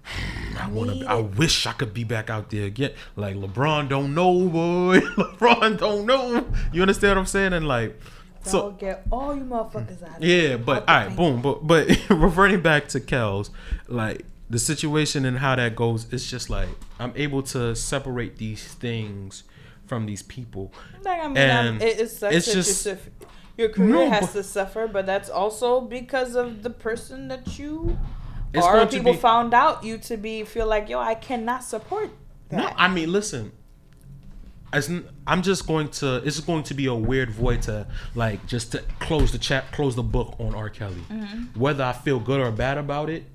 I 0.60 0.68
want 0.70 1.00
to. 1.00 1.06
I 1.08 1.16
wish 1.16 1.66
I 1.66 1.74
could 1.74 1.94
be 1.94 2.04
back 2.04 2.30
out 2.30 2.50
there 2.50 2.66
again. 2.66 2.92
Like 3.16 3.36
LeBron 3.36 3.90
don't 3.90 4.14
know, 4.14 4.48
boy. 4.50 5.00
LeBron 5.18 5.78
don't 5.78 6.06
know. 6.06 6.46
You 6.72 6.82
understand 6.82 7.12
what 7.12 7.22
I'm 7.22 7.26
saying? 7.28 7.54
And 7.54 7.68
like, 7.68 8.00
So 8.44 8.50
so 8.52 8.72
get 8.72 9.06
all 9.12 9.36
you 9.36 9.44
motherfuckers 9.44 10.04
out. 10.04 10.18
of 10.18 10.24
yeah, 10.24 10.58
but 10.58 10.88
all 10.90 10.96
right, 10.96 11.16
boom, 11.16 11.42
but 11.42 11.66
but 11.66 11.88
reverting 12.10 12.62
back 12.62 12.90
to 12.90 13.00
Kel's, 13.00 13.52
like 13.88 14.26
the 14.50 14.60
situation 14.60 15.26
and 15.26 15.40
how 15.40 15.56
that 15.56 15.76
goes, 15.76 16.12
it's 16.12 16.30
just 16.30 16.50
like 16.50 16.70
I'm 17.00 17.14
able 17.16 17.42
to 17.44 17.76
separate 17.76 18.38
these 18.38 18.66
things 18.66 19.44
from 19.94 20.06
these 20.06 20.24
people. 20.24 20.74
Like, 21.04 21.20
I 21.22 21.28
mean, 21.28 21.38
And 21.38 21.82
it, 21.82 22.10
sucks 22.10 22.36
it's 22.36 22.54
just- 22.54 22.86
you. 22.86 22.98
Your 23.56 23.70
career 23.70 23.90
No, 23.90 24.10
has 24.10 24.28
but- 24.28 24.34
to 24.34 24.44
suffer, 24.44 24.88
but 24.88 25.06
that's 25.06 25.30
also 25.30 25.80
because 25.82 26.36
of 26.36 26.64
the 26.64 26.72
person 26.72 27.28
that 27.28 27.60
you 27.60 28.00
are. 28.56 28.88
People 28.88 29.14
be- 29.14 29.20
found 29.20 29.54
out 29.54 29.84
you 29.84 30.00
to 30.00 30.18
be 30.18 30.44
feel 30.44 30.66
like 30.68 30.90
yo, 30.90 31.00
I 31.00 31.14
cannot 31.14 31.64
support 31.64 32.10
that. 32.50 32.58
No, 32.58 32.72
I 32.76 32.88
mean, 32.88 33.12
listen. 33.12 33.52
As 34.72 34.90
I'm 35.28 35.44
just 35.44 35.68
going 35.68 35.90
to, 36.00 36.16
it's 36.26 36.40
going 36.40 36.64
to 36.64 36.74
be 36.74 36.88
a 36.88 36.96
weird 36.96 37.30
void 37.30 37.62
to 37.64 37.86
like 38.16 38.44
just 38.48 38.72
to 38.72 38.80
close 39.00 39.32
the 39.32 39.38
chat, 39.38 39.72
close 39.72 39.96
the 39.96 40.02
book 40.02 40.36
on 40.40 40.56
R. 40.56 40.70
Kelly. 40.70 41.04
Mm-hmm. 41.12 41.60
Whether 41.60 41.84
I 41.84 41.94
feel 41.94 42.20
good 42.20 42.40
or 42.40 42.50
bad 42.52 42.80
about 42.80 43.12
it, 43.12 43.26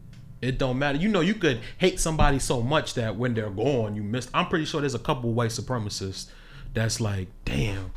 it 0.42 0.58
don't 0.58 0.80
matter. 0.80 0.98
You 0.98 1.08
know, 1.08 1.20
you 1.20 1.34
could 1.34 1.60
hate 1.78 2.00
somebody 2.00 2.40
so 2.40 2.60
much 2.60 2.94
that 2.94 3.14
when 3.14 3.34
they're 3.34 3.50
gone, 3.50 3.94
you 3.94 4.02
miss. 4.02 4.28
I'm 4.34 4.46
pretty 4.48 4.64
sure 4.64 4.80
there's 4.80 4.96
a 4.96 4.98
couple 4.98 5.32
white 5.32 5.50
supremacists 5.50 6.26
that's 6.74 7.00
like, 7.00 7.28
damn. 7.44 7.92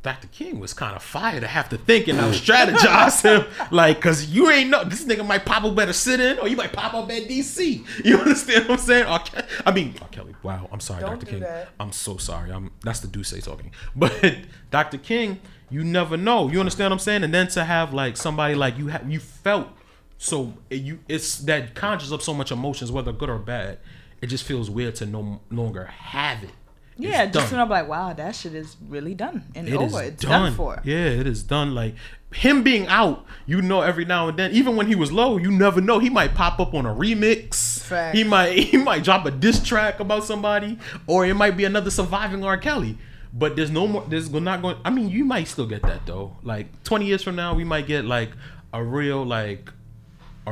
Dr. 0.00 0.28
King 0.28 0.60
was 0.60 0.72
kind 0.74 0.94
of 0.94 1.02
fired. 1.02 1.40
to 1.40 1.48
have 1.48 1.68
to 1.70 1.76
think 1.76 2.06
and 2.06 2.18
now 2.18 2.30
strategize 2.30 3.20
him, 3.22 3.44
like, 3.72 4.00
cause 4.00 4.26
you 4.26 4.48
ain't 4.48 4.70
know 4.70 4.84
this 4.84 5.04
nigga 5.04 5.26
might 5.26 5.44
pop 5.44 5.64
up 5.64 5.76
at 5.80 5.88
a 5.88 5.92
sit-in 5.92 6.38
or 6.38 6.46
you 6.46 6.56
might 6.56 6.72
pop 6.72 6.94
up 6.94 7.10
at 7.10 7.24
DC. 7.24 7.84
You 8.04 8.16
understand 8.20 8.68
what 8.68 8.78
I'm 8.78 8.86
saying? 8.86 9.06
R. 9.06 9.18
Ke- 9.18 9.44
I 9.66 9.72
mean, 9.72 9.96
R. 10.00 10.08
Kelly. 10.08 10.34
Wow, 10.44 10.68
I'm 10.70 10.78
sorry, 10.80 11.00
Don't 11.00 11.18
Dr. 11.18 11.26
King. 11.26 11.40
that. 11.40 11.70
I'm 11.80 11.90
so 11.92 12.16
sorry. 12.16 12.52
I'm 12.52 12.70
that's 12.84 13.00
the 13.00 13.08
D'Ussé 13.08 13.42
talking. 13.42 13.72
But 13.96 14.38
Dr. 14.70 14.98
King, 14.98 15.40
you 15.68 15.82
never 15.82 16.16
know. 16.16 16.48
You 16.48 16.60
understand 16.60 16.90
what 16.90 16.94
I'm 16.94 16.98
saying? 17.00 17.24
And 17.24 17.34
then 17.34 17.48
to 17.48 17.64
have 17.64 17.92
like 17.92 18.16
somebody 18.16 18.54
like 18.54 18.78
you 18.78 18.86
have 18.86 19.10
you 19.10 19.18
felt 19.18 19.66
so 20.16 20.54
eh, 20.70 20.76
you 20.76 21.00
it's 21.08 21.38
that 21.40 21.74
conjures 21.74 22.12
up 22.12 22.22
so 22.22 22.32
much 22.32 22.52
emotions, 22.52 22.92
whether 22.92 23.12
good 23.12 23.28
or 23.28 23.38
bad. 23.38 23.78
It 24.22 24.28
just 24.28 24.44
feels 24.44 24.70
weird 24.70 24.94
to 24.96 25.06
no 25.06 25.40
longer 25.50 25.84
have 25.86 26.44
it. 26.44 26.50
It's 26.98 27.06
yeah, 27.06 27.26
just 27.26 27.50
done. 27.50 27.52
when 27.52 27.60
I'm 27.60 27.68
like, 27.68 27.88
wow, 27.88 28.12
that 28.12 28.34
shit 28.34 28.54
is 28.54 28.76
really 28.88 29.14
done 29.14 29.44
and 29.54 29.68
It 29.68 29.74
over. 29.74 30.02
It's 30.02 30.22
done. 30.22 30.42
done 30.42 30.54
for. 30.54 30.80
Yeah, 30.84 31.06
it 31.06 31.26
is 31.28 31.44
done. 31.44 31.74
Like 31.74 31.94
him 32.32 32.62
being 32.62 32.86
out, 32.88 33.24
you 33.46 33.62
know, 33.62 33.82
every 33.82 34.04
now 34.04 34.28
and 34.28 34.38
then, 34.38 34.52
even 34.52 34.76
when 34.76 34.88
he 34.88 34.94
was 34.94 35.12
low, 35.12 35.38
you 35.38 35.50
never 35.50 35.80
know. 35.80 35.98
He 36.00 36.10
might 36.10 36.34
pop 36.34 36.58
up 36.58 36.74
on 36.74 36.86
a 36.86 36.94
remix. 36.94 37.80
Fact. 37.82 38.16
He 38.16 38.24
might 38.24 38.58
he 38.58 38.76
might 38.76 39.04
drop 39.04 39.26
a 39.26 39.30
diss 39.30 39.62
track 39.62 40.00
about 40.00 40.24
somebody, 40.24 40.78
or 41.06 41.24
it 41.24 41.34
might 41.34 41.56
be 41.56 41.64
another 41.64 41.90
surviving 41.90 42.44
R. 42.44 42.58
Kelly. 42.58 42.98
But 43.32 43.56
there's 43.56 43.70
no 43.70 43.86
more. 43.86 44.04
There's 44.08 44.30
not 44.30 44.62
going. 44.62 44.76
I 44.84 44.90
mean, 44.90 45.08
you 45.08 45.24
might 45.24 45.48
still 45.48 45.66
get 45.66 45.82
that 45.82 46.04
though. 46.06 46.36
Like 46.42 46.82
20 46.84 47.06
years 47.06 47.22
from 47.22 47.36
now, 47.36 47.54
we 47.54 47.64
might 47.64 47.86
get 47.86 48.04
like 48.04 48.30
a 48.72 48.82
real 48.82 49.24
like 49.24 49.70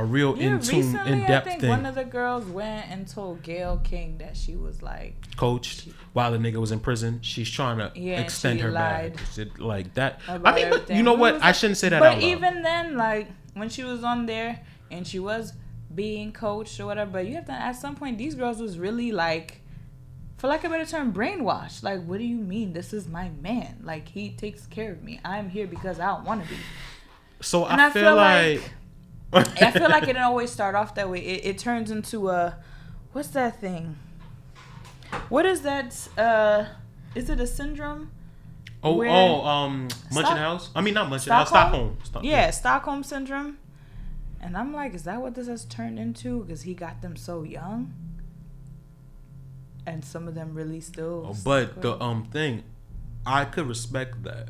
a 0.01 0.03
real 0.05 0.37
Yeah, 0.37 0.47
in 0.55 0.59
tune, 0.59 0.95
in 1.07 1.21
I 1.23 1.27
depth 1.27 1.47
think 1.47 1.61
thing. 1.61 1.69
one 1.69 1.85
of 1.85 1.95
the 1.95 2.03
girls 2.05 2.45
went 2.45 2.89
and 2.91 3.07
told 3.07 3.41
Gayle 3.43 3.81
King 3.83 4.17
that 4.19 4.35
she 4.37 4.55
was 4.55 4.81
like, 4.81 5.15
coached 5.37 5.87
while 6.13 6.31
the 6.31 6.37
nigga 6.37 6.57
was 6.57 6.71
in 6.71 6.79
prison. 6.79 7.19
She's 7.21 7.49
trying 7.49 7.77
to 7.79 7.91
Yeah, 7.95 8.19
extend 8.21 8.61
her 8.61 8.71
lied 8.71 9.17
bag. 9.35 9.59
Like 9.59 9.93
that. 9.95 10.19
I 10.27 10.33
mean, 10.33 10.41
but 10.43 10.57
everything. 10.59 10.97
you 10.97 11.03
know 11.03 11.13
what? 11.13 11.41
I 11.43 11.51
shouldn't 11.51 11.77
say 11.77 11.89
that 11.89 11.99
But 11.99 12.07
out 12.09 12.21
loud. 12.21 12.23
even 12.23 12.61
then, 12.63 12.95
like 12.97 13.27
when 13.53 13.69
she 13.69 13.83
was 13.83 14.03
on 14.03 14.25
there 14.25 14.61
and 14.91 15.05
she 15.07 15.19
was 15.19 15.53
being 15.93 16.31
coached 16.31 16.79
or 16.79 16.85
whatever, 16.85 17.11
but 17.11 17.25
you 17.27 17.35
have 17.35 17.45
to 17.45 17.51
at 17.53 17.73
some 17.73 17.95
point 17.95 18.17
these 18.17 18.35
girls 18.35 18.59
was 18.59 18.77
really 18.77 19.11
like, 19.11 19.61
for 20.37 20.47
lack 20.47 20.63
of 20.63 20.71
a 20.71 20.75
better 20.77 20.89
term, 20.89 21.11
brainwashed. 21.13 21.81
Like, 21.81 22.03
what 22.05 22.19
do 22.19 22.23
you 22.25 22.37
mean? 22.37 22.73
This 22.73 22.93
is 22.93 23.07
my 23.07 23.29
man. 23.41 23.79
Like 23.83 24.07
he 24.09 24.29
takes 24.29 24.67
care 24.67 24.91
of 24.91 25.01
me. 25.01 25.19
I'm 25.25 25.49
here 25.49 25.65
because 25.65 25.99
I 25.99 26.07
don't 26.07 26.25
want 26.25 26.43
to 26.43 26.49
be. 26.49 26.55
so 27.41 27.63
I, 27.63 27.87
I 27.87 27.89
feel, 27.89 28.03
feel 28.03 28.15
like, 28.15 28.71
I 29.33 29.71
feel 29.71 29.89
like 29.89 30.03
it 30.03 30.07
didn't 30.07 30.21
always 30.23 30.51
start 30.51 30.75
off 30.75 30.95
that 30.95 31.09
way. 31.09 31.19
It, 31.19 31.45
it 31.45 31.57
turns 31.57 31.91
into 31.91 32.29
a, 32.29 32.57
what's 33.11 33.29
that 33.29 33.59
thing? 33.59 33.97
What 35.29 35.45
is 35.45 35.61
that? 35.61 36.07
Uh, 36.17 36.65
is 37.15 37.29
it 37.29 37.39
a 37.39 37.47
syndrome? 37.47 38.11
oh 38.83 38.95
where- 38.95 39.09
oh 39.09 39.43
um 39.43 39.87
Munchkin 40.11 40.25
Stock- 40.25 40.37
House. 40.37 40.69
I 40.75 40.81
mean 40.81 40.93
not 40.93 41.09
Munchkin 41.09 41.33
House. 41.33 41.49
Stockholm? 41.49 41.97
Stockholm. 42.03 42.25
Yeah, 42.25 42.51
Stockholm 42.51 43.03
syndrome. 43.03 43.57
And 44.39 44.55
I'm 44.55 44.71
like, 44.73 44.93
is 44.93 45.03
that 45.03 45.19
what 45.21 45.33
this 45.33 45.47
has 45.47 45.65
turned 45.65 45.97
into? 45.97 46.43
Because 46.43 46.61
he 46.61 46.73
got 46.75 47.01
them 47.01 47.15
so 47.15 47.41
young, 47.43 47.93
and 49.85 50.05
some 50.05 50.27
of 50.27 50.35
them 50.35 50.53
really 50.53 50.79
still. 50.79 51.27
Oh, 51.31 51.35
But 51.43 51.81
the 51.81 51.99
um 52.01 52.25
thing, 52.31 52.63
I 53.25 53.45
could 53.45 53.67
respect 53.67 54.23
that. 54.23 54.49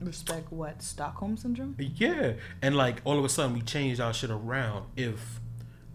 Respect 0.00 0.52
what 0.52 0.82
Stockholm 0.82 1.36
syndrome? 1.36 1.76
Yeah, 1.78 2.34
and 2.62 2.76
like 2.76 3.00
all 3.04 3.18
of 3.18 3.24
a 3.24 3.28
sudden 3.28 3.54
we 3.54 3.62
changed 3.62 4.00
our 4.00 4.12
shit 4.12 4.30
around 4.30 4.86
if 4.96 5.40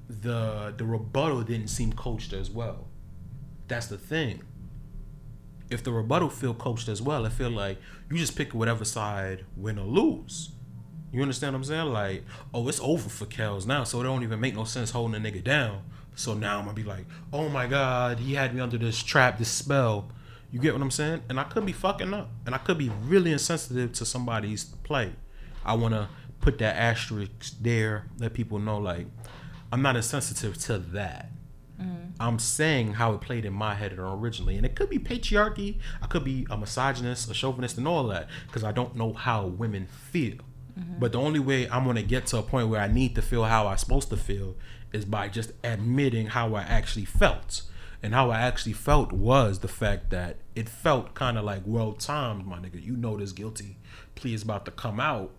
the 0.07 0.73
the 0.77 0.85
rebuttal 0.85 1.41
didn't 1.43 1.67
seem 1.67 1.93
coached 1.93 2.33
as 2.33 2.49
well. 2.49 2.87
That's 3.67 3.87
the 3.87 3.97
thing. 3.97 4.43
If 5.69 5.83
the 5.83 5.91
rebuttal 5.91 6.29
feel 6.29 6.53
coached 6.53 6.87
as 6.87 7.01
well, 7.01 7.25
I 7.25 7.29
feel 7.29 7.49
like 7.49 7.79
you 8.09 8.17
just 8.17 8.35
pick 8.35 8.53
whatever 8.53 8.85
side, 8.85 9.45
win 9.57 9.79
or 9.79 9.85
lose. 9.85 10.51
You 11.11 11.21
understand 11.21 11.53
what 11.53 11.59
I'm 11.59 11.63
saying? 11.63 11.93
Like, 11.93 12.23
oh, 12.53 12.67
it's 12.67 12.79
over 12.81 13.09
for 13.09 13.25
Kels 13.25 13.65
now, 13.65 13.83
so 13.83 14.01
it 14.01 14.03
don't 14.03 14.21
even 14.21 14.39
make 14.39 14.53
no 14.53 14.65
sense 14.65 14.91
holding 14.91 15.15
a 15.15 15.27
nigga 15.27 15.43
down. 15.43 15.81
So 16.15 16.33
now 16.33 16.59
I'm 16.59 16.65
gonna 16.65 16.75
be 16.75 16.83
like, 16.83 17.05
oh 17.33 17.49
my 17.49 17.67
god, 17.67 18.19
he 18.19 18.35
had 18.35 18.53
me 18.53 18.61
under 18.61 18.77
this 18.77 19.01
trap, 19.01 19.37
this 19.39 19.49
spell. 19.49 20.11
You 20.51 20.59
get 20.59 20.73
what 20.73 20.81
I'm 20.81 20.91
saying? 20.91 21.23
And 21.29 21.39
I 21.39 21.43
could 21.43 21.65
be 21.65 21.73
fucking 21.73 22.13
up, 22.13 22.29
and 22.45 22.55
I 22.55 22.57
could 22.59 22.77
be 22.77 22.89
really 23.03 23.31
insensitive 23.31 23.93
to 23.93 24.05
somebody's 24.05 24.63
play. 24.63 25.13
I 25.65 25.75
wanna 25.75 26.09
put 26.39 26.59
that 26.59 26.75
asterisk 26.75 27.55
there, 27.59 28.07
let 28.19 28.33
people 28.33 28.59
know 28.59 28.77
like 28.77 29.07
I'm 29.71 29.81
not 29.81 29.95
insensitive 29.95 30.57
to 30.59 30.77
that. 30.77 31.31
Mm-hmm. 31.81 32.11
I'm 32.19 32.39
saying 32.39 32.93
how 32.93 33.13
it 33.13 33.21
played 33.21 33.45
in 33.45 33.53
my 33.53 33.73
head 33.73 33.93
originally, 33.97 34.55
and 34.55 34.65
it 34.65 34.75
could 34.75 34.89
be 34.89 34.99
patriarchy. 34.99 35.79
I 36.01 36.07
could 36.07 36.23
be 36.23 36.47
a 36.49 36.57
misogynist, 36.57 37.29
a 37.29 37.33
chauvinist, 37.33 37.77
and 37.77 37.87
all 37.87 38.07
that 38.07 38.29
because 38.47 38.63
I 38.63 38.71
don't 38.71 38.95
know 38.95 39.13
how 39.13 39.47
women 39.47 39.87
feel. 39.87 40.37
Mm-hmm. 40.79 40.99
But 40.99 41.11
the 41.11 41.19
only 41.19 41.39
way 41.39 41.69
I'm 41.69 41.83
gonna 41.85 42.03
get 42.03 42.27
to 42.27 42.37
a 42.37 42.43
point 42.43 42.69
where 42.69 42.79
I 42.79 42.87
need 42.87 43.15
to 43.15 43.21
feel 43.21 43.43
how 43.43 43.67
I'm 43.67 43.77
supposed 43.77 44.09
to 44.09 44.17
feel 44.17 44.55
is 44.93 45.03
by 45.03 45.27
just 45.27 45.51
admitting 45.63 46.27
how 46.27 46.55
I 46.55 46.61
actually 46.61 47.05
felt. 47.05 47.63
And 48.05 48.13
how 48.13 48.29
I 48.29 48.41
actually 48.41 48.73
felt 48.73 49.11
was 49.11 49.59
the 49.59 49.67
fact 49.67 50.11
that 50.11 50.37
it 50.53 50.69
felt 50.69 51.15
kind 51.15 51.39
of 51.39 51.43
like 51.43 51.63
well 51.65 51.93
timed, 51.93 52.45
my 52.45 52.59
nigga. 52.59 52.79
You 52.79 52.95
know 52.95 53.17
this 53.17 53.31
guilty 53.31 53.77
plea 54.13 54.35
is 54.35 54.43
about 54.43 54.63
to 54.65 54.71
come 54.71 54.99
out 54.99 55.31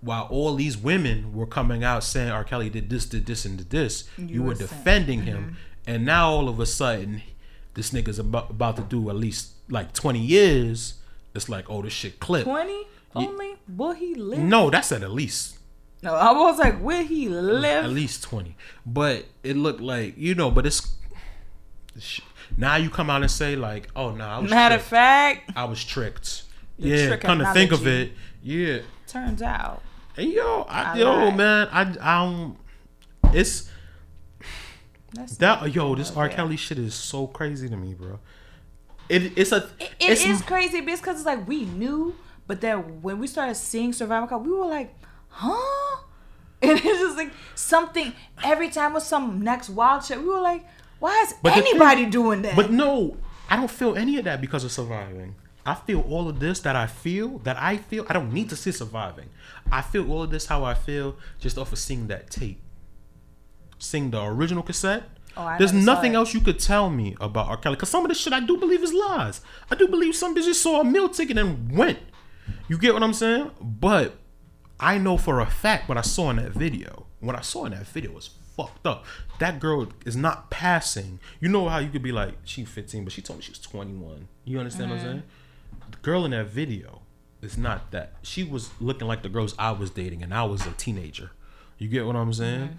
while 0.00 0.24
all 0.24 0.56
these 0.56 0.76
women 0.76 1.32
were 1.32 1.46
coming 1.46 1.84
out 1.84 2.02
saying 2.02 2.32
R. 2.32 2.42
Kelly 2.42 2.68
did 2.68 2.90
this, 2.90 3.06
did 3.06 3.26
this, 3.26 3.44
and 3.44 3.58
did 3.58 3.70
this, 3.70 4.08
you, 4.16 4.42
were 4.42 4.48
were 4.48 4.54
saying- 4.56 4.68
defending 4.68 5.22
him, 5.22 5.38
mm-hmm. 5.38 5.54
and 5.86 6.04
now 6.04 6.28
all 6.30 6.48
of 6.48 6.58
a 6.58 6.66
sudden, 6.66 7.22
this 7.74 7.92
nigga's 7.92 8.18
about, 8.18 8.50
about 8.50 8.74
to 8.78 8.82
do 8.82 9.08
at 9.08 9.14
least 9.14 9.52
like 9.68 9.92
twenty 9.92 10.18
years. 10.18 10.94
It's 11.32 11.48
like, 11.48 11.70
oh, 11.70 11.82
this 11.82 11.92
shit 11.92 12.18
clip. 12.18 12.42
Twenty 12.42 12.88
only? 13.14 13.54
Will 13.68 13.92
he 13.92 14.16
live? 14.16 14.40
No, 14.40 14.68
that's 14.68 14.90
at 14.90 15.04
at 15.04 15.12
least 15.12 15.58
No, 16.02 16.16
I 16.16 16.32
was 16.32 16.58
like, 16.58 16.82
will 16.82 17.04
he 17.04 17.28
live? 17.28 17.84
at 17.84 17.90
least 17.90 18.24
twenty. 18.24 18.56
But 18.84 19.26
it 19.44 19.56
looked 19.56 19.80
like 19.80 20.18
you 20.18 20.34
know, 20.34 20.50
but 20.50 20.66
it's 20.66 20.97
now 22.56 22.76
you 22.76 22.90
come 22.90 23.10
out 23.10 23.22
and 23.22 23.30
say 23.30 23.56
like, 23.56 23.88
oh 23.94 24.10
no, 24.12 24.24
I 24.24 24.38
was 24.38 24.50
Matter 24.50 24.76
of 24.76 24.82
fact, 24.82 25.52
I 25.56 25.64
was 25.64 25.84
tricked. 25.84 26.44
The 26.78 26.88
yeah, 26.88 27.16
kind 27.16 27.42
of 27.42 27.52
think 27.52 27.72
of 27.72 27.86
it. 27.86 28.12
Yeah, 28.42 28.80
turns 29.06 29.42
out. 29.42 29.82
And 30.16 30.30
yo, 30.30 30.62
I, 30.68 30.82
I 30.82 30.96
yo, 30.96 31.04
lied. 31.12 31.36
man, 31.36 31.68
I, 31.70 31.82
I 32.00 32.24
don't. 32.24 32.56
It's 33.32 33.70
That's 35.12 35.36
That 35.36 35.74
yo, 35.74 35.94
this 35.94 36.16
R. 36.16 36.28
Kelly 36.28 36.56
shit 36.56 36.78
is 36.78 36.94
so 36.94 37.26
crazy 37.26 37.68
to 37.68 37.76
me, 37.76 37.94
bro. 37.94 38.18
It 39.08 39.36
it's 39.36 39.52
a 39.52 39.68
It, 39.78 39.90
it's, 40.00 40.24
it 40.24 40.28
is 40.28 40.42
crazy 40.42 40.80
because 40.80 41.16
it's 41.16 41.26
like 41.26 41.46
we 41.48 41.64
knew, 41.64 42.14
but 42.46 42.60
then 42.60 43.02
when 43.02 43.18
we 43.18 43.26
started 43.26 43.54
seeing 43.54 43.92
Survivor 43.92 44.26
Call, 44.26 44.40
we 44.40 44.50
were 44.50 44.66
like, 44.66 44.94
huh? 45.28 45.96
And 46.60 46.72
it's 46.72 46.82
just 46.82 47.16
like 47.16 47.30
something 47.54 48.12
every 48.42 48.68
time 48.68 48.92
with 48.92 49.04
some 49.04 49.40
next 49.42 49.68
wild 49.68 50.04
shit. 50.04 50.18
We 50.20 50.26
were 50.26 50.40
like, 50.40 50.66
why 50.98 51.22
is 51.22 51.34
But 51.42 51.54
the 51.54 51.62
thing- 51.62 51.70
anybody 51.70 52.06
doing 52.06 52.42
that? 52.42 52.56
But 52.56 52.70
no, 52.70 53.16
I 53.48 53.56
don't 53.56 53.70
feel 53.70 53.96
any 53.96 54.18
of 54.18 54.24
that 54.24 54.40
because 54.40 54.64
of 54.64 54.72
surviving. 54.72 55.34
I 55.66 55.74
feel 55.74 56.00
all 56.00 56.28
of 56.28 56.40
this 56.40 56.60
that 56.60 56.76
I 56.76 56.86
feel 56.86 57.38
that 57.40 57.56
I 57.58 57.76
feel. 57.76 58.06
I 58.08 58.14
don't 58.14 58.32
need 58.32 58.48
to 58.50 58.56
see 58.56 58.72
surviving. 58.72 59.28
I 59.70 59.82
feel 59.82 60.10
all 60.10 60.22
of 60.22 60.30
this 60.30 60.46
how 60.46 60.64
I 60.64 60.72
feel 60.74 61.16
just 61.38 61.58
off 61.58 61.72
of 61.72 61.78
seeing 61.78 62.06
that 62.06 62.30
tape, 62.30 62.60
seeing 63.78 64.10
the 64.10 64.22
original 64.22 64.62
cassette. 64.62 65.04
Oh, 65.36 65.54
There's 65.58 65.72
nothing 65.72 66.14
else 66.14 66.34
you 66.34 66.40
could 66.40 66.58
tell 66.58 66.90
me 66.90 67.16
about 67.20 67.48
R. 67.48 67.56
Kelly 67.58 67.76
because 67.76 67.90
some 67.90 68.04
of 68.04 68.08
this 68.08 68.18
shit 68.18 68.32
I 68.32 68.40
do 68.40 68.56
believe 68.56 68.82
is 68.82 68.92
lies. 68.92 69.40
I 69.70 69.74
do 69.76 69.86
believe 69.86 70.16
some 70.16 70.34
bitch 70.34 70.44
just 70.46 70.62
saw 70.62 70.80
a 70.80 70.84
meal 70.84 71.08
ticket 71.08 71.38
and 71.38 71.70
went. 71.70 71.98
You 72.66 72.78
get 72.78 72.94
what 72.94 73.02
I'm 73.02 73.12
saying? 73.12 73.50
But 73.60 74.14
I 74.80 74.98
know 74.98 75.16
for 75.16 75.38
a 75.40 75.46
fact 75.46 75.88
what 75.88 75.98
I 75.98 76.00
saw 76.02 76.30
in 76.30 76.36
that 76.36 76.52
video. 76.52 77.06
What 77.20 77.36
I 77.36 77.42
saw 77.42 77.66
in 77.66 77.72
that 77.72 77.86
video 77.86 78.12
was 78.12 78.30
fucked 78.58 78.86
up. 78.86 79.06
That 79.38 79.60
girl 79.60 79.88
is 80.04 80.16
not 80.16 80.50
passing. 80.50 81.20
You 81.40 81.48
know 81.48 81.68
how 81.68 81.78
you 81.78 81.88
could 81.88 82.02
be 82.02 82.12
like, 82.12 82.34
she 82.44 82.64
15, 82.64 83.04
but 83.04 83.12
she 83.12 83.22
told 83.22 83.38
me 83.38 83.44
she 83.44 83.52
was 83.52 83.60
21. 83.60 84.28
You 84.44 84.58
understand 84.58 84.90
what 84.90 84.98
I'm 84.98 85.00
mm-hmm. 85.00 85.10
saying? 85.10 85.22
The 85.92 85.96
girl 85.98 86.24
in 86.24 86.32
that 86.32 86.48
video 86.48 87.02
is 87.40 87.56
not 87.56 87.92
that. 87.92 88.14
She 88.22 88.42
was 88.42 88.70
looking 88.80 89.06
like 89.06 89.22
the 89.22 89.28
girls 89.28 89.54
I 89.58 89.70
was 89.70 89.90
dating, 89.90 90.22
and 90.22 90.34
I 90.34 90.42
was 90.44 90.66
a 90.66 90.72
teenager. 90.72 91.30
You 91.78 91.88
get 91.88 92.04
what 92.04 92.16
I'm 92.16 92.32
saying? 92.32 92.60
Mm-hmm. 92.60 92.74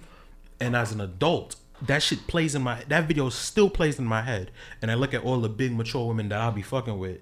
And 0.59 0.75
as 0.75 0.91
an 0.91 0.99
adult, 0.99 1.55
that 1.81 2.03
shit 2.03 2.27
plays 2.27 2.55
in 2.55 2.61
my 2.61 2.83
that 2.89 3.07
video 3.07 3.29
still 3.29 3.69
plays 3.69 3.97
in 3.97 4.05
my 4.05 4.23
head. 4.23 4.51
And 4.81 4.91
I 4.91 4.95
look 4.95 5.13
at 5.13 5.23
all 5.23 5.39
the 5.39 5.47
big 5.47 5.71
mature 5.71 6.05
women 6.05 6.27
that 6.29 6.41
I'll 6.41 6.51
be 6.51 6.61
fucking 6.61 6.99
with. 6.99 7.21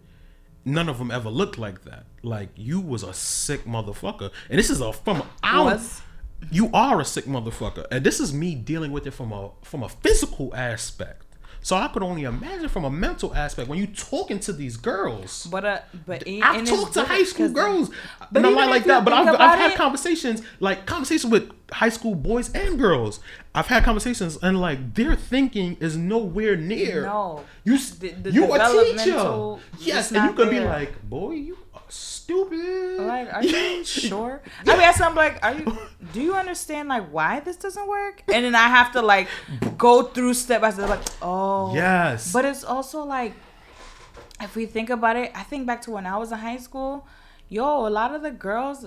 None 0.65 0.89
of 0.89 0.97
them 0.97 1.11
ever 1.11 1.29
looked 1.29 1.59
like 1.59 1.83
that. 1.83 2.05
Like 2.23 2.49
you 2.55 2.81
was 2.81 3.03
a 3.03 3.13
sick 3.13 3.65
motherfucker, 3.65 4.31
and 4.49 4.57
this 4.57 4.71
is 4.71 4.81
a 4.81 4.91
from 4.91 5.21
I 5.43 5.61
Was? 5.61 6.01
You 6.51 6.69
are 6.73 6.99
a 7.01 7.05
sick 7.05 7.25
motherfucker, 7.25 7.85
and 7.91 8.03
this 8.05 8.19
is 8.19 8.33
me 8.33 8.55
dealing 8.55 8.91
with 8.91 9.05
it 9.07 9.11
from 9.11 9.31
a 9.31 9.49
from 9.63 9.83
a 9.83 9.89
physical 9.89 10.53
aspect. 10.55 11.23
So 11.59 11.75
I 11.75 11.87
could 11.89 12.03
only 12.03 12.23
imagine 12.23 12.69
from 12.69 12.85
a 12.85 12.89
mental 12.89 13.33
aspect 13.35 13.67
when 13.67 13.77
you 13.77 13.87
talking 13.87 14.39
to 14.41 14.53
these 14.53 14.77
girls. 14.77 15.47
but 15.51 15.65
uh, 15.65 15.79
but 16.05 16.23
it- 16.25 16.41
I've 16.41 16.63
talked 16.65 16.93
to 16.93 17.03
high 17.03 17.23
school 17.23 17.49
girls, 17.49 17.89
But 18.31 18.45
even 18.45 18.55
like 18.55 18.85
that. 18.85 19.03
But 19.03 19.11
I've, 19.13 19.27
I've 19.35 19.59
had 19.59 19.71
it- 19.71 19.77
conversations, 19.77 20.41
like 20.61 20.85
conversations 20.85 21.29
with 21.31 21.51
high 21.71 21.89
school 21.89 22.15
boys 22.15 22.51
and 22.53 22.79
girls. 22.79 23.19
I've 23.53 23.67
had 23.67 23.83
conversations, 23.83 24.37
and 24.41 24.61
like 24.61 24.93
their 24.93 25.15
thinking 25.15 25.75
is 25.81 25.97
nowhere 25.97 26.55
near. 26.55 27.01
No. 27.01 27.43
you 27.65 27.77
The- 27.77 28.09
the 28.11 28.31
you 28.31 28.45
a 28.53 28.59
teacher, 28.95 29.57
yes, 29.83 30.11
and 30.11 30.23
you 30.29 30.33
could 30.33 30.49
be 30.51 30.59
like, 30.61 31.09
boy, 31.09 31.31
you 31.31 31.57
stupid. 31.89 32.99
Like, 32.99 33.33
are 33.33 33.43
you 33.43 33.83
sure? 33.85 34.41
I 34.65 34.77
mean, 34.77 34.91
I'm 35.01 35.15
like, 35.15 35.43
are 35.43 35.53
you? 35.53 35.77
Do 36.13 36.21
you 36.21 36.35
understand 36.35 36.89
like 36.89 37.09
why 37.09 37.39
this 37.39 37.57
doesn't 37.57 37.87
work? 37.87 38.23
And 38.33 38.45
then 38.45 38.55
I 38.55 38.67
have 38.67 38.91
to 38.93 39.01
like 39.01 39.27
go 39.77 40.03
through 40.03 40.33
step 40.33 40.61
by 40.61 40.71
step, 40.71 40.89
like, 40.89 41.01
oh, 41.21 41.73
Yes. 41.73 42.31
But 42.33 42.45
it's 42.45 42.63
also 42.63 43.03
like, 43.03 43.33
if 44.41 44.55
we 44.55 44.65
think 44.65 44.89
about 44.89 45.15
it, 45.15 45.31
I 45.35 45.43
think 45.43 45.65
back 45.65 45.81
to 45.83 45.91
when 45.91 46.05
I 46.05 46.17
was 46.17 46.31
in 46.31 46.37
high 46.37 46.57
school. 46.57 47.07
Yo, 47.49 47.87
a 47.87 47.89
lot 47.89 48.13
of 48.13 48.21
the 48.21 48.31
girls, 48.31 48.83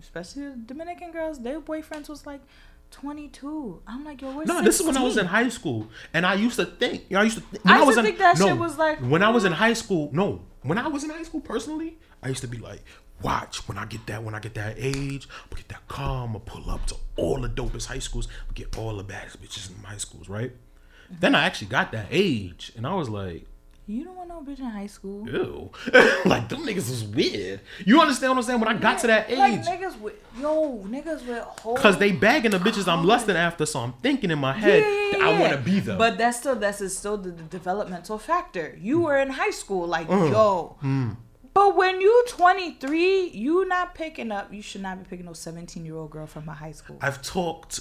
especially 0.00 0.44
the 0.44 0.56
Dominican 0.56 1.10
girls, 1.10 1.38
their 1.38 1.58
boyfriends 1.58 2.08
was 2.08 2.26
like 2.26 2.42
22. 2.90 3.82
I'm 3.86 4.04
like, 4.04 4.20
yo, 4.22 4.36
we're 4.36 4.44
No, 4.44 4.62
this 4.62 4.80
is 4.80 4.86
when 4.86 4.96
I 4.96 5.02
was 5.02 5.16
in 5.16 5.26
high 5.26 5.48
school, 5.48 5.88
and 6.12 6.24
I 6.26 6.34
used 6.34 6.56
to 6.56 6.66
think. 6.66 7.04
You 7.08 7.14
know, 7.14 7.20
I 7.20 7.24
used 7.24 7.38
to. 7.38 7.42
Th- 7.42 7.62
I 7.64 7.76
used 7.76 7.86
was 7.86 7.96
to 7.96 8.00
in, 8.00 8.06
think 8.06 8.18
that 8.18 8.38
no, 8.38 8.46
shit 8.48 8.56
was 8.58 8.78
like, 8.78 8.98
when 9.00 9.22
I 9.22 9.30
was 9.30 9.44
in 9.44 9.52
mm. 9.52 9.56
high 9.56 9.72
school. 9.74 10.10
No, 10.12 10.42
when 10.62 10.78
I 10.78 10.88
was 10.88 11.04
in 11.04 11.10
high 11.10 11.22
school, 11.22 11.40
personally, 11.40 11.98
I 12.22 12.28
used 12.28 12.40
to 12.40 12.48
be 12.48 12.58
like, 12.58 12.82
watch 13.22 13.66
when 13.68 13.78
I 13.78 13.84
get 13.86 14.06
that 14.06 14.22
when 14.22 14.34
I 14.34 14.40
get 14.40 14.54
that 14.54 14.74
age, 14.78 15.28
gonna 15.50 15.62
get 15.62 15.68
that 15.68 15.88
car. 15.88 16.24
I'm 16.24 16.32
gonna 16.32 16.40
pull 16.40 16.70
up 16.70 16.86
to 16.86 16.96
all 17.16 17.40
the 17.40 17.48
dopest 17.48 17.86
high 17.86 17.98
schools, 17.98 18.26
gonna 18.26 18.54
get 18.54 18.78
all 18.78 18.96
the 18.96 19.04
baddest 19.04 19.42
bitches 19.42 19.74
in 19.74 19.80
my 19.82 19.90
high 19.90 19.96
schools, 19.96 20.28
right? 20.28 20.50
Mm-hmm. 20.50 21.14
Then 21.20 21.34
I 21.34 21.44
actually 21.46 21.68
got 21.68 21.92
that 21.92 22.06
age, 22.10 22.72
and 22.76 22.86
I 22.86 22.94
was 22.94 23.08
like, 23.08 23.46
You 23.86 24.04
don't 24.04 24.16
want 24.16 24.28
no 24.28 24.40
bitch 24.40 24.58
in 24.58 24.66
high 24.66 24.86
school. 24.86 25.28
ew, 25.28 25.70
like 26.26 26.48
them 26.48 26.64
niggas 26.64 26.90
was 26.90 27.04
weird. 27.04 27.60
You 27.84 28.00
understand 28.00 28.30
what 28.30 28.38
I'm 28.38 28.42
saying? 28.44 28.60
When 28.60 28.68
I 28.68 28.78
got 28.78 28.98
to 29.00 29.06
that 29.08 29.30
age, 29.30 29.38
Like 29.38 29.62
niggas 29.62 29.98
with 29.98 30.14
yo, 30.38 30.84
niggas 30.86 31.26
with 31.26 31.42
whole 31.42 31.76
Cause 31.76 31.98
they 31.98 32.12
bagging 32.12 32.50
the 32.50 32.58
bitches 32.58 32.86
I'm 32.86 33.04
lusting 33.04 33.36
after, 33.36 33.66
so 33.66 33.80
I'm 33.80 33.94
thinking 33.94 34.30
in 34.30 34.38
my 34.38 34.52
head 34.52 34.82
that 34.82 35.22
I 35.22 35.40
want 35.40 35.52
to 35.54 35.58
be 35.58 35.80
them. 35.80 35.98
But 35.98 36.18
that's 36.18 36.38
still 36.38 36.56
that's 36.56 36.92
still 36.94 37.16
the, 37.16 37.30
the 37.30 37.44
developmental 37.44 38.18
factor. 38.18 38.76
You 38.80 39.00
mm. 39.00 39.04
were 39.04 39.18
in 39.18 39.30
high 39.30 39.50
school, 39.50 39.86
like 39.86 40.08
Mm. 40.08 40.30
yo. 40.30 40.76
Mm. 40.82 41.16
But 41.58 41.74
when 41.74 42.00
you 42.00 42.24
23, 42.28 43.30
you 43.30 43.66
not 43.66 43.92
picking 43.92 44.30
up. 44.30 44.54
You 44.54 44.62
should 44.62 44.80
not 44.80 45.02
be 45.02 45.10
picking 45.10 45.26
no 45.26 45.32
17 45.32 45.84
year 45.84 45.96
old 45.96 46.12
girl 46.12 46.24
from 46.24 46.48
a 46.48 46.52
high 46.52 46.70
school. 46.70 46.98
I've 47.00 47.20
talked, 47.20 47.80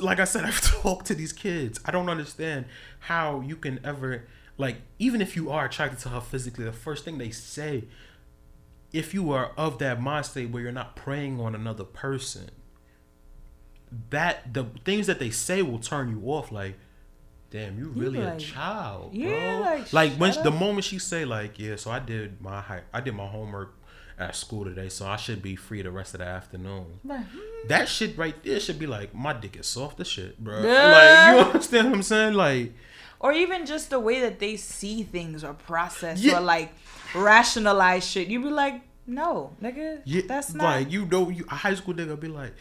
like 0.00 0.18
I 0.18 0.24
said, 0.24 0.44
I've 0.46 0.62
talked 0.62 1.08
to 1.08 1.14
these 1.14 1.34
kids. 1.34 1.78
I 1.84 1.90
don't 1.90 2.08
understand 2.08 2.64
how 3.00 3.42
you 3.42 3.56
can 3.56 3.80
ever, 3.84 4.26
like, 4.56 4.76
even 4.98 5.20
if 5.20 5.36
you 5.36 5.50
are 5.50 5.66
attracted 5.66 5.98
to 6.04 6.08
her 6.08 6.22
physically, 6.22 6.64
the 6.64 6.72
first 6.72 7.04
thing 7.04 7.18
they 7.18 7.28
say, 7.28 7.84
if 8.94 9.12
you 9.12 9.30
are 9.32 9.52
of 9.58 9.78
that 9.80 10.00
mind 10.00 10.24
state 10.24 10.48
where 10.48 10.62
you're 10.62 10.72
not 10.72 10.96
preying 10.96 11.38
on 11.38 11.54
another 11.54 11.84
person, 11.84 12.48
that 14.08 14.54
the 14.54 14.68
things 14.86 15.06
that 15.06 15.18
they 15.18 15.28
say 15.28 15.60
will 15.60 15.80
turn 15.80 16.08
you 16.08 16.30
off. 16.30 16.50
Like, 16.50 16.78
damn, 17.50 17.78
you 17.78 17.88
really 17.88 18.20
a 18.20 18.30
like- 18.30 18.38
child, 18.38 19.14
Yeah, 19.14 19.58
bro. 19.58 19.60
like, 19.70 19.92
Like, 19.92 20.12
when 20.14 20.32
shut 20.32 20.44
the 20.44 20.50
moment 20.50 20.84
she 20.84 20.98
say 20.98 21.24
like, 21.24 21.58
yeah, 21.58 21.76
so 21.76 21.90
I 21.90 21.98
did 21.98 22.40
my 22.40 22.62
I 22.92 23.00
did 23.00 23.14
my 23.14 23.26
homework 23.26 23.74
at 24.18 24.34
school 24.34 24.64
today, 24.64 24.88
so 24.88 25.06
I 25.06 25.16
should 25.16 25.40
be 25.42 25.54
free 25.54 25.80
the 25.82 25.90
rest 25.92 26.12
of 26.14 26.18
the 26.20 26.26
afternoon. 26.26 26.98
Like, 27.04 27.24
hmm. 27.26 27.38
That 27.68 27.88
shit 27.88 28.18
right 28.18 28.34
there 28.42 28.58
should 28.60 28.78
be 28.78 28.86
like 28.86 29.14
my 29.14 29.32
dick 29.32 29.56
is 29.56 29.66
soft 29.66 30.00
as 30.00 30.08
shit, 30.08 30.38
bro. 30.38 30.62
Yeah. 30.62 30.92
Like 30.92 31.36
you 31.36 31.50
understand 31.52 31.86
what 31.88 31.94
I'm 31.96 32.02
saying? 32.02 32.34
Like 32.34 32.72
or 33.20 33.32
even 33.32 33.66
just 33.66 33.90
the 33.90 33.98
way 34.00 34.20
that 34.20 34.38
they 34.38 34.56
see 34.56 35.02
things 35.02 35.42
or 35.42 35.52
process 35.54 36.20
Yeah. 36.20 36.38
or 36.38 36.40
like 36.40 36.72
rationalize 37.14 38.04
shit. 38.06 38.28
You 38.28 38.40
be 38.42 38.50
like, 38.50 38.82
no, 39.06 39.56
nigga, 39.62 40.02
yeah, 40.04 40.22
that's 40.26 40.52
not. 40.54 40.64
like 40.64 40.90
you 40.92 41.06
know 41.06 41.28
you 41.30 41.44
a 41.50 41.54
high 41.54 41.74
school 41.74 41.94
nigga 41.94 42.18
be 42.18 42.28
like, 42.28 42.54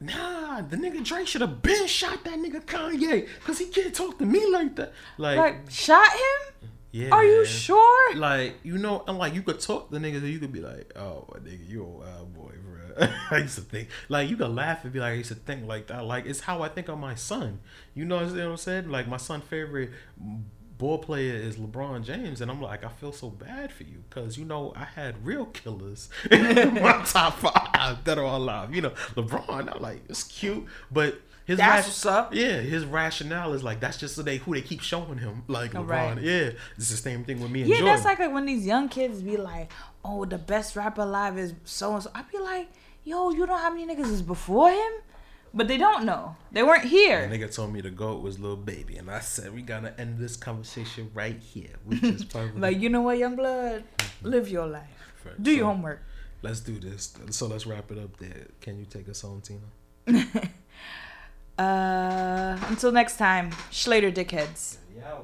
nah, 0.00 0.62
the 0.62 0.76
nigga 0.76 1.04
Drake 1.04 1.26
should 1.26 1.40
have 1.40 1.62
been 1.62 1.86
shot 1.86 2.24
that 2.24 2.38
nigga 2.38 2.64
Kanye 2.64 3.28
because 3.38 3.58
he 3.58 3.66
can't 3.66 3.94
talk 3.94 4.18
to 4.18 4.26
me 4.26 4.46
like 4.50 4.76
that. 4.76 4.92
Like, 5.18 5.38
like 5.38 5.70
shot 5.70 6.10
him? 6.12 6.70
yeah, 6.92 7.10
Are 7.10 7.24
you 7.24 7.44
sure? 7.44 8.16
Like 8.16 8.54
you 8.62 8.78
know, 8.78 9.04
and 9.06 9.18
like 9.18 9.34
you 9.34 9.42
could 9.42 9.60
talk 9.60 9.90
to 9.90 9.98
the 9.98 10.06
niggas 10.06 10.18
and 10.18 10.28
you 10.28 10.38
could 10.38 10.52
be 10.52 10.60
like, 10.60 10.92
oh 10.96 11.26
nigga, 11.40 11.68
you 11.68 11.82
a 11.82 11.86
wild 11.86 12.34
boy, 12.34 12.52
bro. 12.64 13.08
I 13.30 13.38
used 13.38 13.56
to 13.56 13.60
think 13.60 13.88
like 14.08 14.30
you 14.30 14.36
could 14.36 14.54
laugh 14.54 14.84
and 14.84 14.92
be 14.92 15.00
like, 15.00 15.12
I 15.12 15.16
used 15.16 15.28
to 15.28 15.34
think 15.34 15.66
like 15.66 15.88
that. 15.88 16.04
Like 16.04 16.26
it's 16.26 16.40
how 16.40 16.62
I 16.62 16.68
think 16.68 16.88
of 16.88 16.98
my 16.98 17.14
son. 17.14 17.60
You 17.94 18.04
know 18.04 18.16
what 18.16 18.38
I'm 18.38 18.56
saying? 18.56 18.88
Like 18.88 19.08
my 19.08 19.18
son' 19.18 19.42
favorite 19.42 19.90
ball 20.78 20.98
player 20.98 21.34
is 21.34 21.56
LeBron 21.56 22.04
James, 22.04 22.40
and 22.40 22.50
I'm 22.50 22.60
like, 22.60 22.84
I 22.84 22.88
feel 22.88 23.12
so 23.12 23.30
bad 23.30 23.72
for 23.72 23.84
you 23.84 24.02
because 24.08 24.36
you 24.36 24.44
know 24.44 24.72
I 24.76 24.84
had 24.84 25.24
real 25.24 25.46
killers 25.46 26.08
in 26.30 26.74
my 26.74 27.02
top 27.06 27.38
five 27.38 28.04
that 28.04 28.18
are 28.18 28.24
alive. 28.24 28.74
You 28.74 28.82
know, 28.82 28.90
LeBron. 29.14 29.74
I'm 29.74 29.82
like, 29.82 30.02
it's 30.08 30.24
cute, 30.24 30.66
but. 30.90 31.20
His 31.44 31.58
That's 31.58 31.86
what's 31.86 32.04
up. 32.04 32.34
Yeah, 32.34 32.58
his 32.58 32.84
rationale 32.84 33.52
is 33.52 33.62
like 33.62 33.78
that's 33.78 33.98
just 33.98 34.16
so 34.16 34.22
they 34.22 34.38
who 34.38 34.52
they 34.52 34.62
keep 34.62 34.80
showing 34.80 35.18
him 35.18 35.44
like 35.46 35.76
oh, 35.76 35.84
LeBron. 35.84 35.88
Right. 35.88 36.20
Yeah, 36.20 36.50
it's 36.76 36.90
the 36.90 36.96
same 36.96 37.22
thing 37.22 37.38
with 37.38 37.52
me 37.52 37.60
and 37.60 37.70
Yeah, 37.70 37.76
Jordan. 37.76 37.94
that's 37.94 38.04
like, 38.04 38.18
like 38.18 38.32
when 38.32 38.46
these 38.46 38.66
young 38.66 38.88
kids 38.88 39.22
be 39.22 39.36
like, 39.36 39.70
"Oh, 40.04 40.24
the 40.24 40.38
best 40.38 40.74
rapper 40.74 41.02
alive 41.02 41.38
is 41.38 41.54
so 41.64 41.94
and 41.94 42.02
so." 42.02 42.10
I 42.16 42.22
be 42.22 42.40
like, 42.40 42.68
"Yo, 43.04 43.30
you 43.30 43.46
know 43.46 43.56
how 43.56 43.72
many 43.72 43.86
niggas 43.94 44.10
is 44.10 44.22
before 44.22 44.70
him?" 44.72 44.92
But 45.56 45.68
they 45.68 45.78
don't 45.78 46.04
know. 46.04 46.36
They 46.52 46.62
weren't 46.62 46.82
The 46.82 46.88
here. 46.90 47.28
nigga 47.32 47.52
told 47.52 47.72
me 47.72 47.80
the 47.80 47.90
goat 47.90 48.22
was 48.22 48.38
Lil 48.38 48.56
Baby, 48.56 48.98
and 48.98 49.10
I 49.10 49.20
said 49.20 49.54
we 49.54 49.62
gotta 49.62 49.98
end 49.98 50.18
this 50.18 50.36
conversation 50.36 51.10
right 51.14 51.38
here, 51.38 51.76
which 51.86 52.02
is 52.02 52.24
perfect. 52.26 52.58
Like, 52.58 52.78
you 52.78 52.90
know 52.90 53.00
what, 53.00 53.16
young 53.16 53.36
blood, 53.36 53.82
live 54.22 54.48
your 54.50 54.66
life. 54.66 54.90
Fair. 55.22 55.32
Do 55.40 55.50
your 55.50 55.64
homework. 55.66 56.02
Let's 56.42 56.60
do 56.60 56.78
this. 56.78 57.16
So 57.30 57.46
let's 57.46 57.66
wrap 57.66 57.90
it 57.90 57.98
up 57.98 58.18
there. 58.18 58.48
Can 58.60 58.78
you 58.78 58.84
take 58.84 59.08
us 59.08 59.22
home, 59.22 59.40
Tina? 59.40 60.26
Uh, 61.58 62.58
until 62.68 62.92
next 62.92 63.16
time, 63.16 63.50
Schlater 63.70 64.12
dickheads. 64.12 64.76
Yeah. 64.94 65.20